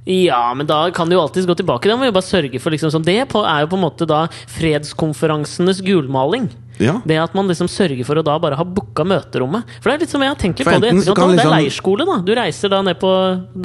Ja, 0.07 0.55
men 0.55 0.69
da 0.69 0.85
kan 0.95 1.11
du 1.11 1.17
jo 1.17 1.23
alltids 1.25 1.49
gå 1.49 1.57
tilbake. 1.59 1.91
Da 1.91 1.97
må 1.99 2.07
vi 2.07 2.15
bare 2.15 2.27
sørge 2.27 2.61
for 2.63 2.71
liksom 2.71 3.03
Det 3.03 3.19
er 3.19 3.27
jo 3.27 3.71
på 3.73 3.79
en 3.79 3.83
måte 3.83 4.07
da 4.07 4.27
fredskonferansenes 4.55 5.83
gulmaling. 5.83 6.47
Ja. 6.79 6.99
Det 7.09 7.17
at 7.19 7.35
man 7.37 7.49
liksom 7.49 7.69
sørger 7.73 8.05
for 8.07 8.21
å 8.21 8.25
da 8.25 8.37
bare 8.41 8.59
ha 8.59 8.65
booka 8.65 9.05
møterommet. 9.09 9.67
For 9.81 9.89
det 9.89 9.95
er 9.95 10.05
litt 10.05 10.13
som 10.13 10.23
jeg 10.23 10.33
har 10.33 10.39
tenkt 10.41 10.61
litt 10.61 10.69
på 10.69 10.77
det 10.77 10.93
etterkant. 10.93 11.09
Liksom... 11.09 11.35
Det 11.37 11.45
er 11.47 11.53
leirskole, 11.53 12.07
da. 12.09 12.17
Du 12.27 12.33
reiser 12.37 12.73
da 12.73 12.83
ned 12.85 13.01
på 13.01 13.13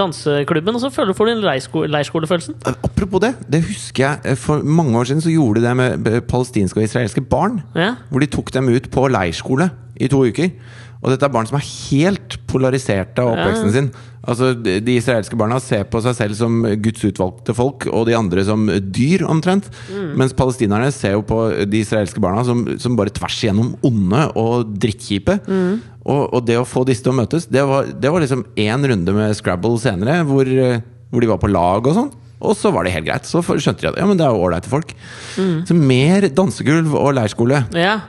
danseklubben, 0.02 0.78
og 0.78 0.84
så 0.84 0.92
føler, 0.94 1.14
du 1.14 1.32
den 1.32 1.44
leirsko 1.46 1.84
leirskolefølelsen. 1.92 2.60
Apropos 2.72 3.24
det, 3.24 3.34
det 3.52 3.64
husker 3.68 4.06
jeg 4.06 4.34
eh, 4.34 4.40
for 4.40 4.64
mange 4.64 4.96
år 4.98 5.12
siden 5.12 5.26
så 5.26 5.34
gjorde 5.34 5.62
de 5.62 5.68
det 5.68 5.76
med 5.78 6.10
eh, 6.10 6.22
palestinske 6.24 6.80
og 6.80 6.88
israelske 6.88 7.24
barn. 7.26 7.62
Ja. 7.76 7.94
Hvor 8.10 8.24
de 8.24 8.32
tok 8.32 8.54
dem 8.56 8.72
ut 8.72 8.90
på 8.94 9.08
leirskole 9.12 9.70
i 10.02 10.10
to 10.12 10.24
uker. 10.26 10.54
Og 11.02 11.10
dette 11.10 11.26
er 11.26 11.34
barn 11.34 11.48
som 11.50 11.58
er 11.58 11.66
helt 11.66 12.38
polariserte 12.50 13.24
av 13.24 13.34
oppveksten 13.34 13.74
sin. 13.74 13.92
Altså, 14.22 14.52
de 14.54 14.76
de 14.86 14.98
israelske 15.00 15.38
barna 15.40 15.58
ser 15.64 15.88
på 15.90 16.02
seg 16.06 16.14
selv 16.18 16.38
som 16.38 16.60
Guds 16.84 17.02
utvalgte 17.08 17.56
folk, 17.58 17.88
og 17.90 18.06
de 18.06 18.14
andre 18.18 18.44
som 18.46 18.68
dyr, 18.70 19.26
omtrent. 19.26 19.70
Mm. 19.90 20.14
Mens 20.22 20.36
palestinerne 20.38 20.92
ser 20.94 21.16
jo 21.16 21.26
på 21.26 21.40
de 21.66 21.82
israelske 21.82 22.22
barna 22.22 22.46
som, 22.46 22.64
som 22.82 22.98
bare 23.00 23.14
tvers 23.14 23.40
igjennom 23.42 23.74
onde 23.88 24.28
og 24.38 24.76
drittkjipe. 24.84 25.40
Mm. 25.48 25.82
Og, 26.06 26.22
og 26.38 26.46
det 26.46 26.60
å 26.62 26.68
få 26.70 26.86
disse 26.86 27.06
til 27.06 27.16
å 27.16 27.18
møtes, 27.18 27.50
det 27.50 27.66
var, 27.66 27.90
det 27.90 28.14
var 28.14 28.22
liksom 28.24 28.46
én 28.60 28.90
runde 28.94 29.18
med 29.18 29.38
Scrabble 29.38 29.82
senere, 29.82 30.22
hvor, 30.30 30.46
eh, 30.46 30.82
hvor 31.10 31.24
de 31.24 31.30
var 31.34 31.42
på 31.42 31.50
lag 31.52 31.90
og 31.90 31.98
sånn. 31.98 32.14
Og 32.42 32.56
så 32.58 32.72
var 32.74 32.86
det 32.86 32.94
helt 32.96 33.08
greit. 33.08 33.28
Så 33.30 33.44
skjønte 33.46 33.84
de 33.84 33.92
at 33.92 34.00
ja, 34.02 34.08
men 34.10 34.20
det 34.20 34.26
er 34.26 34.34
jo 34.34 34.46
ålreite 34.48 34.72
folk. 34.72 34.94
Mm. 35.38 35.60
Så 35.70 35.78
mer 35.78 36.28
dansegulv 36.34 36.96
og 36.98 37.14
leirskole. 37.18 37.64
Ja. 37.78 38.00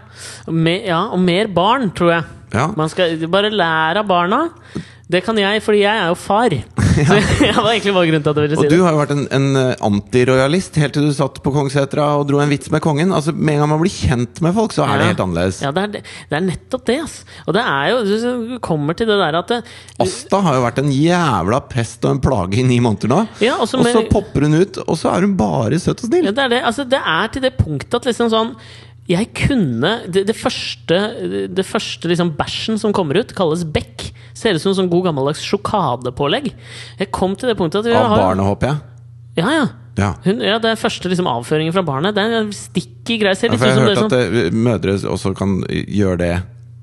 Ja, 0.46 1.02
og 1.12 1.20
mer 1.22 1.50
barn, 1.52 1.90
tror 1.96 2.14
jeg. 2.16 2.24
Ja. 2.52 2.68
Man 2.76 2.90
skal 2.92 3.16
bare 3.32 3.52
lære 3.52 4.02
av 4.02 4.08
barna. 4.08 4.46
Det 5.12 5.20
kan 5.24 5.36
jeg, 5.36 5.60
fordi 5.64 5.82
jeg 5.82 6.04
er 6.04 6.08
jo 6.10 6.16
far. 6.16 6.54
Så 6.92 7.16
jeg 7.48 7.56
var 7.56 7.70
egentlig 7.72 7.94
bare 7.96 8.08
grunnen 8.08 8.24
til 8.24 8.32
at 8.32 8.38
jeg 8.38 8.46
ville 8.46 8.56
si 8.56 8.64
det. 8.64 8.68
Og 8.68 8.72
du 8.72 8.84
har 8.84 8.94
jo 8.94 9.00
vært 9.00 9.14
en, 9.14 9.22
en 9.36 9.60
eh, 9.60 9.84
antirojalist 9.88 10.76
helt 10.80 10.96
til 10.96 11.08
du 11.08 11.14
satt 11.16 11.40
på 11.44 11.52
Kongssetra 11.54 12.08
og 12.20 12.26
dro 12.28 12.40
en 12.42 12.52
vits 12.52 12.72
med 12.72 12.82
kongen. 12.84 13.14
Altså 13.16 13.34
Med 13.36 13.56
en 13.56 13.62
gang 13.62 13.72
man 13.74 13.82
blir 13.82 13.92
kjent 13.92 14.42
med 14.44 14.56
folk, 14.56 14.74
så 14.76 14.86
er 14.86 15.00
det 15.00 15.08
helt 15.12 15.24
annerledes. 15.24 15.62
Ja, 15.64 15.72
det 15.74 15.86
er, 15.86 15.94
det, 15.96 16.02
det 16.30 16.38
er 16.38 16.46
nettopp 16.46 16.86
det, 16.88 16.98
ass. 17.04 17.18
Og 17.46 17.56
det 17.56 17.64
er 17.64 17.90
jo 17.92 18.02
Du 18.04 18.54
kommer 18.64 18.98
til 18.98 19.10
det 19.10 19.18
der 19.20 19.40
at 19.40 19.52
det, 19.52 19.60
Asta 20.02 20.42
har 20.44 20.58
jo 20.58 20.64
vært 20.66 20.80
en 20.82 20.92
jævla 20.92 21.62
pest 21.72 22.04
og 22.06 22.16
en 22.16 22.22
plage 22.22 22.60
i 22.60 22.66
ni 22.66 22.78
måneder 22.84 23.12
nå. 23.12 23.20
Ja, 23.44 23.58
og 23.62 23.68
så 23.70 23.80
popper 24.12 24.46
hun 24.46 24.60
ut, 24.60 24.80
og 24.86 24.96
så 24.98 25.12
er 25.12 25.26
hun 25.26 25.36
bare 25.38 25.80
søt 25.82 26.00
og 26.00 26.08
snill. 26.08 26.28
Ja, 26.28 26.36
det, 26.36 26.46
er 26.46 26.56
det. 26.56 26.62
Altså, 26.68 26.86
det 26.88 27.00
er 27.00 27.32
til 27.32 27.44
det 27.44 27.54
punktet 27.60 28.00
at 28.00 28.08
liksom 28.10 28.32
sånn 28.32 28.56
jeg 29.10 29.32
kunne 29.34 29.90
Det, 30.06 30.22
det 30.28 30.34
første, 30.38 30.98
det 31.50 31.64
første 31.66 32.08
liksom 32.10 32.32
bæsjen 32.38 32.78
som 32.78 32.94
kommer 32.94 33.18
ut, 33.18 33.34
kalles 33.36 33.64
Beck. 33.66 34.10
Ser 34.38 34.56
ut 34.56 34.62
som 34.62 34.76
sånn 34.76 34.90
god 34.92 35.08
gammeldags 35.10 35.42
sjokadepålegg. 35.44 36.52
Jeg 37.00 37.10
kom 37.14 37.34
til 37.36 37.50
det 37.50 37.58
punktet 37.58 37.82
at 37.82 37.90
vi 37.90 37.96
Av 37.98 38.12
har 38.12 38.22
barnet, 38.28 38.46
håper 38.46 38.70
jeg. 38.70 38.82
Ja, 39.42 39.54
ja. 39.58 39.66
Ja. 39.98 40.14
Hun, 40.24 40.40
ja, 40.40 40.56
Det 40.62 40.70
er 40.72 40.78
første 40.80 41.10
liksom, 41.10 41.28
avføringen 41.28 41.74
fra 41.74 41.82
barnet. 41.84 42.16
Det 42.16 42.22
er 42.24 42.52
sticky 42.56 43.18
greie. 43.20 43.36
Ser 43.36 43.52
Ja, 43.52 43.58
jeg 43.58 43.74
har 43.74 43.82
det 43.82 43.88
hørt 43.90 43.98
som 43.98 44.08
at 44.08 44.14
det, 44.32 44.52
mødre 44.54 44.96
også 45.10 45.34
kan 45.36 45.58
gjøre 45.68 46.20
det 46.22 46.34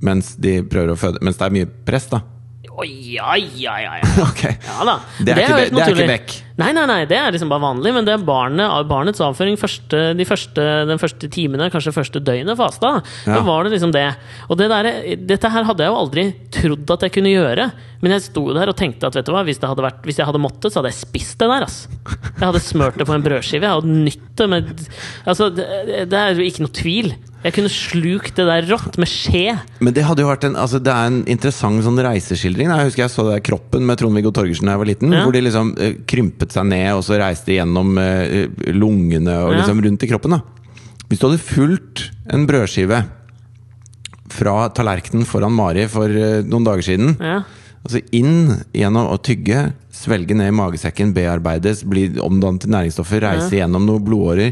mens 0.05 0.35
de 0.39 0.59
prøver 0.63 0.93
å 0.93 0.99
føde 0.99 1.19
Mens 1.25 1.35
det 1.35 1.47
er 1.47 1.55
mye 1.57 1.69
press, 1.87 2.05
da. 2.11 2.21
Å, 2.69 2.85
ja, 2.87 3.33
ja, 3.35 3.73
ja, 3.83 3.95
ja. 3.99 4.11
okay. 4.29 4.55
Ja 4.63 4.85
da. 4.87 4.99
Det 5.19 5.33
er 5.33 5.41
ikke 5.41 5.55
det 5.55 5.63
er 5.63 5.65
ikke 5.65 5.79
naturlig. 5.79 6.37
Nei, 6.59 6.73
nei, 6.75 6.83
nei, 6.89 7.03
det 7.07 7.15
er 7.15 7.31
liksom 7.31 7.49
bare 7.51 7.63
vanlig, 7.63 7.93
men 7.95 8.03
det 8.07 8.13
er 8.17 8.23
barnet, 8.27 8.87
barnets 8.89 9.21
avføring 9.23 9.55
første, 9.59 10.01
de 10.19 10.25
første, 10.27 10.65
den 10.89 10.99
første 10.99 11.29
timene, 11.31 11.69
kanskje 11.71 11.93
første 11.95 12.19
døgnet 12.19 12.57
fasta. 12.59 12.97
Da 13.25 13.37
Ja. 13.37 13.43
var 13.47 13.63
det 13.63 13.71
liksom 13.77 13.93
det. 13.95 14.09
Og 14.49 14.57
det 14.59 14.67
der, 14.69 14.89
dette 15.15 15.49
her 15.53 15.63
hadde 15.63 15.85
jeg 15.85 15.93
jo 15.93 16.01
aldri 16.01 16.25
trodd 16.51 16.91
at 16.97 17.07
jeg 17.07 17.15
kunne 17.15 17.31
gjøre. 17.31 17.69
Men 18.01 18.11
jeg 18.15 18.21
sto 18.27 18.45
der 18.55 18.69
og 18.71 18.75
tenkte 18.79 19.07
at 19.07 19.15
vet 19.15 19.25
du 19.27 19.31
hva, 19.31 19.43
hvis, 19.47 19.59
vært, 19.59 20.03
hvis 20.03 20.19
jeg 20.19 20.27
hadde 20.27 20.39
måttet, 20.43 20.71
så 20.71 20.79
hadde 20.81 20.91
jeg 20.91 20.99
spist 20.99 21.39
det 21.39 21.47
der. 21.51 21.63
ass. 21.63 21.87
Jeg 22.39 22.45
hadde 22.47 22.59
smurt 22.63 22.97
det 22.99 23.07
på 23.07 23.15
en 23.15 23.23
brødskive. 23.23 23.63
Jeg 23.63 23.75
hadde 23.79 23.97
nytt 24.05 24.35
det 24.39 24.49
med 24.49 24.69
Altså, 25.27 25.49
det, 25.53 25.65
det 26.11 26.19
er 26.19 26.35
jo 26.35 26.43
ikke 26.47 26.63
noe 26.63 26.75
tvil. 26.75 27.11
Jeg 27.43 27.53
kunne 27.55 27.71
slukt 27.71 28.35
det 28.35 28.45
der 28.49 28.65
rått 28.67 28.97
med 28.99 29.07
skje. 29.07 29.53
Men 29.79 29.93
det 29.95 30.03
hadde 30.03 30.23
jo 30.25 30.27
vært 30.27 30.43
en 30.43 30.57
Altså 30.59 30.79
det 30.83 30.91
er 30.91 31.07
en 31.07 31.21
interessant 31.31 31.79
sånn 31.85 31.99
reiseskildring. 32.03 32.67
Jeg 32.67 32.89
husker 32.89 33.03
jeg 33.05 33.13
så 33.13 33.23
det 33.27 33.37
der 33.37 33.45
Kroppen 33.47 33.85
med 33.87 33.99
Trond-Viggo 33.99 34.31
Torgersen 34.35 34.67
da 34.67 34.75
jeg 34.75 34.81
var 34.83 34.89
liten. 34.91 35.13
Ja. 35.15 35.21
Hvor 35.23 35.35
de 35.35 35.43
liksom 35.45 35.71
eh, 35.79 35.93
krympet 36.49 36.57
seg 36.57 36.65
ned, 36.69 36.93
og 36.97 37.03
så 37.05 37.17
reiste 37.19 37.53
gjennom 37.53 37.97
eh, 37.97 38.47
lungene 38.73 39.35
og 39.45 39.53
Ja. 39.53 39.59
liksom 39.61 39.81
rundt 39.83 40.03
i 40.03 40.07
kroppen. 40.09 40.31
da 40.31 40.41
Hvis 41.09 41.19
du 41.19 41.27
hadde 41.27 41.39
fulgt 41.41 42.11
en 42.31 42.45
brødskive 42.47 43.05
fra 44.29 44.69
tallerkenen 44.69 45.25
foran 45.25 45.51
Mari 45.55 45.87
for 45.89 46.05
eh, 46.09 46.41
noen 46.43 46.63
dager 46.65 46.81
siden 46.85 47.15
Ja. 47.19 47.43
Altså 47.79 48.01
inn 48.11 48.57
gjennom 48.75 49.07
å 49.07 49.17
tygge, 49.23 49.71
svelge 49.89 50.35
ned 50.35 50.49
i 50.51 50.51
magesekken, 50.51 51.13
bearbeides, 51.15 51.85
bli 51.87 52.09
omdannet 52.19 52.59
til 52.65 52.71
næringsstoffer, 52.73 53.21
reise 53.23 53.55
gjennom 53.55 53.85
noen 53.87 54.03
blodårer. 54.03 54.51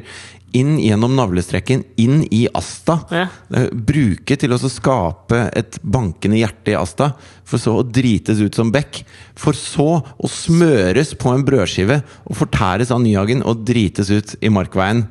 Inn 0.55 0.77
gjennom 0.79 1.11
navlestrekken, 1.17 1.83
inn 1.99 2.21
i 2.31 2.45
Asta. 2.55 3.01
Ja. 3.11 3.25
Bruke 3.71 4.37
til 4.39 4.55
å 4.55 4.59
skape 4.61 5.41
et 5.57 5.79
bankende 5.83 6.39
hjerte 6.39 6.71
i 6.71 6.77
Asta, 6.79 7.11
for 7.47 7.59
så 7.59 7.75
å 7.81 7.83
drites 7.83 8.39
ut 8.39 8.55
som 8.55 8.71
bekk. 8.71 9.01
For 9.37 9.57
så 9.57 9.89
å 9.99 10.31
smøres 10.31 11.13
på 11.19 11.33
en 11.35 11.43
brødskive 11.47 11.99
og 12.23 12.39
fortæres 12.39 12.93
av 12.95 13.03
Nyhagen 13.03 13.43
og 13.43 13.65
drites 13.67 14.11
ut 14.13 14.37
i 14.39 14.51
Markveien 14.53 15.03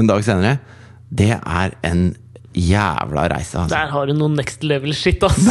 en 0.00 0.08
dag 0.08 0.24
senere. 0.24 0.58
Det 1.10 1.34
er 1.36 1.76
en 1.84 2.10
jævla 2.56 3.28
reise, 3.30 3.60
altså. 3.60 3.70
Der 3.76 3.92
har 3.92 4.08
du 4.10 4.14
noe 4.18 4.32
next 4.34 4.64
level 4.66 4.94
shit, 4.96 5.22
ass. 5.28 5.44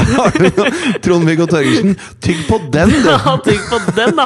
Trond-Viggo 1.05 1.47
Torgersen, 1.49 1.95
tygg 2.23 2.41
på 2.49 2.59
den, 2.73 2.91
du! 2.91 3.09
Ja, 3.13 3.35
tygg 3.45 3.61
på 3.71 3.79
den, 3.95 4.17
da! 4.19 4.25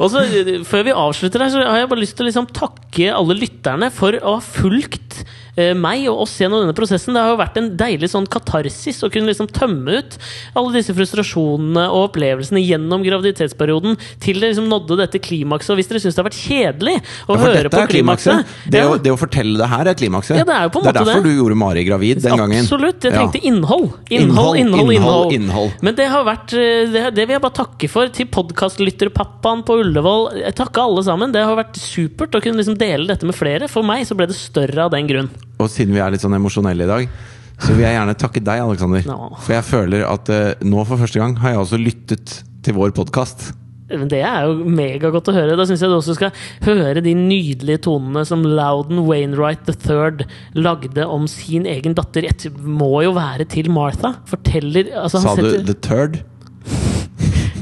Og 0.00 0.10
så, 0.12 0.24
Før 0.66 0.86
vi 0.88 0.96
avslutter 0.96 1.44
her, 1.44 1.52
så 1.54 1.62
har 1.62 1.82
jeg 1.82 1.90
bare 1.92 2.02
lyst 2.02 2.16
til 2.18 2.26
å 2.26 2.30
liksom 2.30 2.50
takke 2.56 3.12
alle 3.14 3.38
lytterne 3.38 3.92
for 3.94 4.18
å 4.18 4.36
ha 4.38 4.42
fulgt 4.44 5.22
meg 5.56 6.06
og 6.10 6.22
oss 6.24 6.36
gjennom 6.40 6.62
denne 6.64 6.74
prosessen. 6.76 7.14
Det 7.16 7.20
har 7.22 7.32
jo 7.34 7.38
vært 7.40 7.56
en 7.60 7.70
deilig 7.80 8.10
sånn 8.12 8.26
katarsis 8.30 9.02
å 9.06 9.10
kunne 9.12 9.30
liksom 9.30 9.48
tømme 9.50 9.98
ut 10.00 10.16
alle 10.56 10.72
disse 10.76 10.94
frustrasjonene 10.96 11.86
og 11.90 12.10
opplevelsene 12.10 12.62
gjennom 12.62 13.02
graviditetsperioden 13.06 13.96
til 14.22 14.40
det 14.40 14.52
liksom 14.52 14.68
nådde 14.70 14.98
dette 15.02 15.18
klimakset. 15.22 15.72
Og 15.74 15.80
hvis 15.80 15.90
dere 15.90 16.00
syns 16.04 16.14
det 16.16 16.22
har 16.22 16.28
vært 16.30 16.40
kjedelig 16.40 16.96
å 17.26 17.36
Ja, 17.36 17.40
høre 17.44 17.72
på 17.72 17.80
er 17.82 17.90
klimakset. 17.90 18.46
Det, 18.70 18.78
ja, 18.82 18.88
å, 18.90 18.98
det 19.02 19.12
å 19.14 19.18
fortelle 19.20 19.58
det 19.60 19.68
her 19.72 19.90
er 19.90 19.98
klimakset. 19.98 20.38
Ja, 20.40 20.44
det 20.48 20.54
er 20.56 20.68
jo 20.68 20.72
på 20.76 20.80
en 20.80 20.86
måte 20.86 20.92
det 20.92 21.00
er 21.00 21.10
derfor 21.10 21.24
det. 21.24 21.30
du 21.34 21.40
gjorde 21.42 21.58
Mari 21.60 21.84
gravid 21.88 22.22
den 22.24 22.36
gangen. 22.44 22.64
Absolutt. 22.64 23.02
Jeg 23.04 23.12
Ja. 23.12 23.18
trengte 23.24 23.42
innhold. 23.44 23.88
Innhold, 24.10 24.58
Innhold, 24.60 24.60
innhold, 24.60 24.92
innhold, 24.94 25.32
innhold. 25.36 25.70
Men 25.82 25.94
det 25.98 26.06
har 26.12 26.24
vært 26.24 26.52
eh, 26.54 26.86
Det, 26.90 27.04
det 27.16 27.26
vil 27.26 27.34
jeg 27.36 27.42
bare 27.44 27.58
takke 27.60 27.88
for 27.90 28.08
til 28.14 28.26
podkastlytterpappaen 28.32 29.64
på 29.66 29.78
Ullevål. 29.82 30.30
Jeg 30.44 30.54
takker 30.58 30.82
alle 30.84 31.04
sammen. 31.06 31.32
Det 31.34 31.42
har 31.44 31.56
vært 31.58 31.78
supert 31.80 32.34
å 32.36 32.42
kunne 32.42 32.60
liksom 32.62 32.78
dele 32.80 33.06
dette 33.10 33.26
med 33.28 33.36
flere. 33.36 33.68
For 33.70 33.82
meg 33.86 34.06
så 34.08 34.16
ble 34.18 34.26
det 34.30 34.38
større 34.38 34.86
av 34.86 34.94
den 34.94 35.08
grunn. 35.10 35.30
Og 35.60 35.70
siden 35.70 35.94
vi 35.96 36.02
er 36.02 36.12
litt 36.12 36.24
sånn 36.24 36.36
emosjonelle 36.38 36.86
i 36.86 36.90
dag, 36.90 37.16
så 37.60 37.74
vil 37.74 37.84
jeg 37.84 37.96
gjerne 37.98 38.18
takke 38.18 38.42
deg, 38.42 38.62
Aleksander. 38.64 39.08
For 39.44 39.54
jeg 39.56 39.66
føler 39.68 40.06
at 40.08 40.30
uh, 40.32 40.52
nå 40.64 40.84
for 40.88 41.00
første 41.00 41.20
gang 41.20 41.36
har 41.42 41.54
jeg 41.54 41.64
også 41.64 41.80
lyttet 41.80 42.38
til 42.64 42.76
vår 42.76 42.94
podkast. 42.96 43.50
Det 43.90 44.20
er 44.22 44.46
jo 44.46 44.68
megagodt 44.70 45.28
å 45.32 45.34
høre. 45.34 45.56
Da 45.58 45.66
syns 45.66 45.82
jeg 45.82 45.90
du 45.90 45.96
også 45.96 46.14
skal 46.14 46.30
høre 46.62 47.02
de 47.02 47.14
nydelige 47.18 47.82
tonene 47.88 48.22
som 48.28 48.44
Loudon 48.46 49.02
Wainwright 49.08 49.66
III 49.66 50.28
lagde 50.54 51.06
om 51.10 51.26
sin 51.30 51.66
egen 51.68 51.96
datter. 51.98 52.28
Det 52.30 52.52
må 52.62 53.02
jo 53.04 53.16
være 53.18 53.48
til 53.50 53.70
Martha. 53.74 54.14
Forteller 54.30 54.92
altså, 54.94 55.24
han 55.26 55.40
Sa 55.42 55.42
du 55.42 55.66
The 55.66 55.78
Third? 55.82 56.20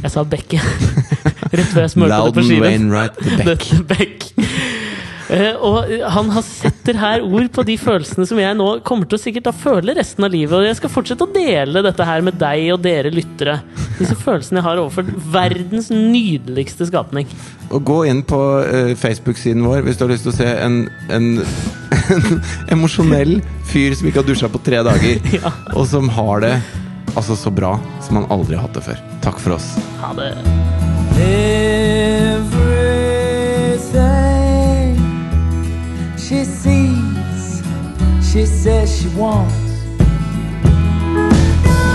Jeg 0.02 0.12
sa 0.14 0.22
Bekke. 0.28 0.60
Rett 1.56 1.70
før 1.72 1.86
jeg 1.86 1.94
smurte 1.96 2.12
det 2.12 2.20
på 2.20 2.28
Loudon 2.28 2.50
skiven. 2.52 2.68
Wainwright 2.68 3.22
The 3.24 3.48
Beck. 3.48 3.64
The 3.72 3.86
Beck. 3.94 4.28
Eh, 5.28 5.52
og 5.60 5.90
han 6.14 6.30
har 6.32 6.44
setter 6.46 6.96
her 6.96 7.24
ord 7.26 7.50
på 7.52 7.64
de 7.68 7.74
følelsene 7.80 8.24
som 8.28 8.38
jeg 8.40 8.56
nå 8.56 8.68
kommer 8.86 9.08
til 9.08 9.18
å 9.18 9.20
sikkert 9.20 9.48
da 9.50 9.52
føle 9.52 9.94
resten 9.98 10.24
av 10.24 10.32
livet. 10.32 10.54
Og 10.56 10.64
jeg 10.64 10.78
skal 10.80 10.92
fortsette 10.92 11.26
å 11.26 11.32
dele 11.34 11.82
dette 11.84 12.06
her 12.08 12.24
med 12.24 12.38
deg 12.40 12.70
og 12.74 12.80
dere 12.86 13.12
lyttere. 13.12 13.58
Disse 13.98 14.16
følelsene 14.16 14.62
jeg 14.62 14.68
har 14.70 14.80
overfor 14.80 15.10
verdens 15.34 15.90
nydeligste 15.92 16.88
skapning. 16.88 17.28
Og 17.68 17.84
gå 17.84 17.98
inn 18.08 18.24
på 18.28 18.40
eh, 18.64 18.94
Facebook-siden 18.98 19.66
vår 19.68 19.84
hvis 19.86 20.00
du 20.00 20.06
har 20.06 20.14
lyst 20.14 20.24
til 20.28 20.32
å 20.32 20.38
se 20.40 20.48
en, 20.64 20.80
en, 21.12 21.30
en 22.16 22.42
emosjonell 22.78 23.38
fyr 23.68 23.96
som 23.98 24.08
ikke 24.08 24.22
har 24.22 24.28
dusja 24.30 24.48
på 24.52 24.62
tre 24.64 24.80
dager, 24.86 25.20
Ja. 25.38 25.52
og 25.76 25.84
som 25.90 26.08
har 26.16 26.40
det 26.46 26.54
altså 27.18 27.36
så 27.36 27.52
bra 27.52 27.76
som 28.04 28.20
han 28.22 28.30
aldri 28.32 28.56
har 28.56 28.64
hatt 28.68 28.78
det 28.80 28.86
før. 28.88 29.02
Takk 29.24 29.42
for 29.42 29.58
oss. 29.60 29.74
Ha 30.00 30.14
det. 30.16 30.32
seeds 36.62 37.62
she 38.30 38.44
says 38.44 39.00
she 39.00 39.08
wants. 39.16 39.54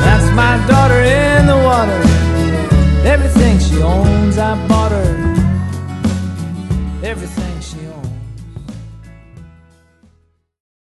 That's 0.03 0.29
my 0.35 0.55
daughter 0.67 1.01
in 1.03 1.45
the 1.45 1.57
water. 1.69 2.01
Everything 3.07 3.59
she 3.59 3.81
owns, 3.81 4.37
I 4.37 4.55
bought 4.67 4.91
her. 4.91 5.11
Everything. 7.03 7.42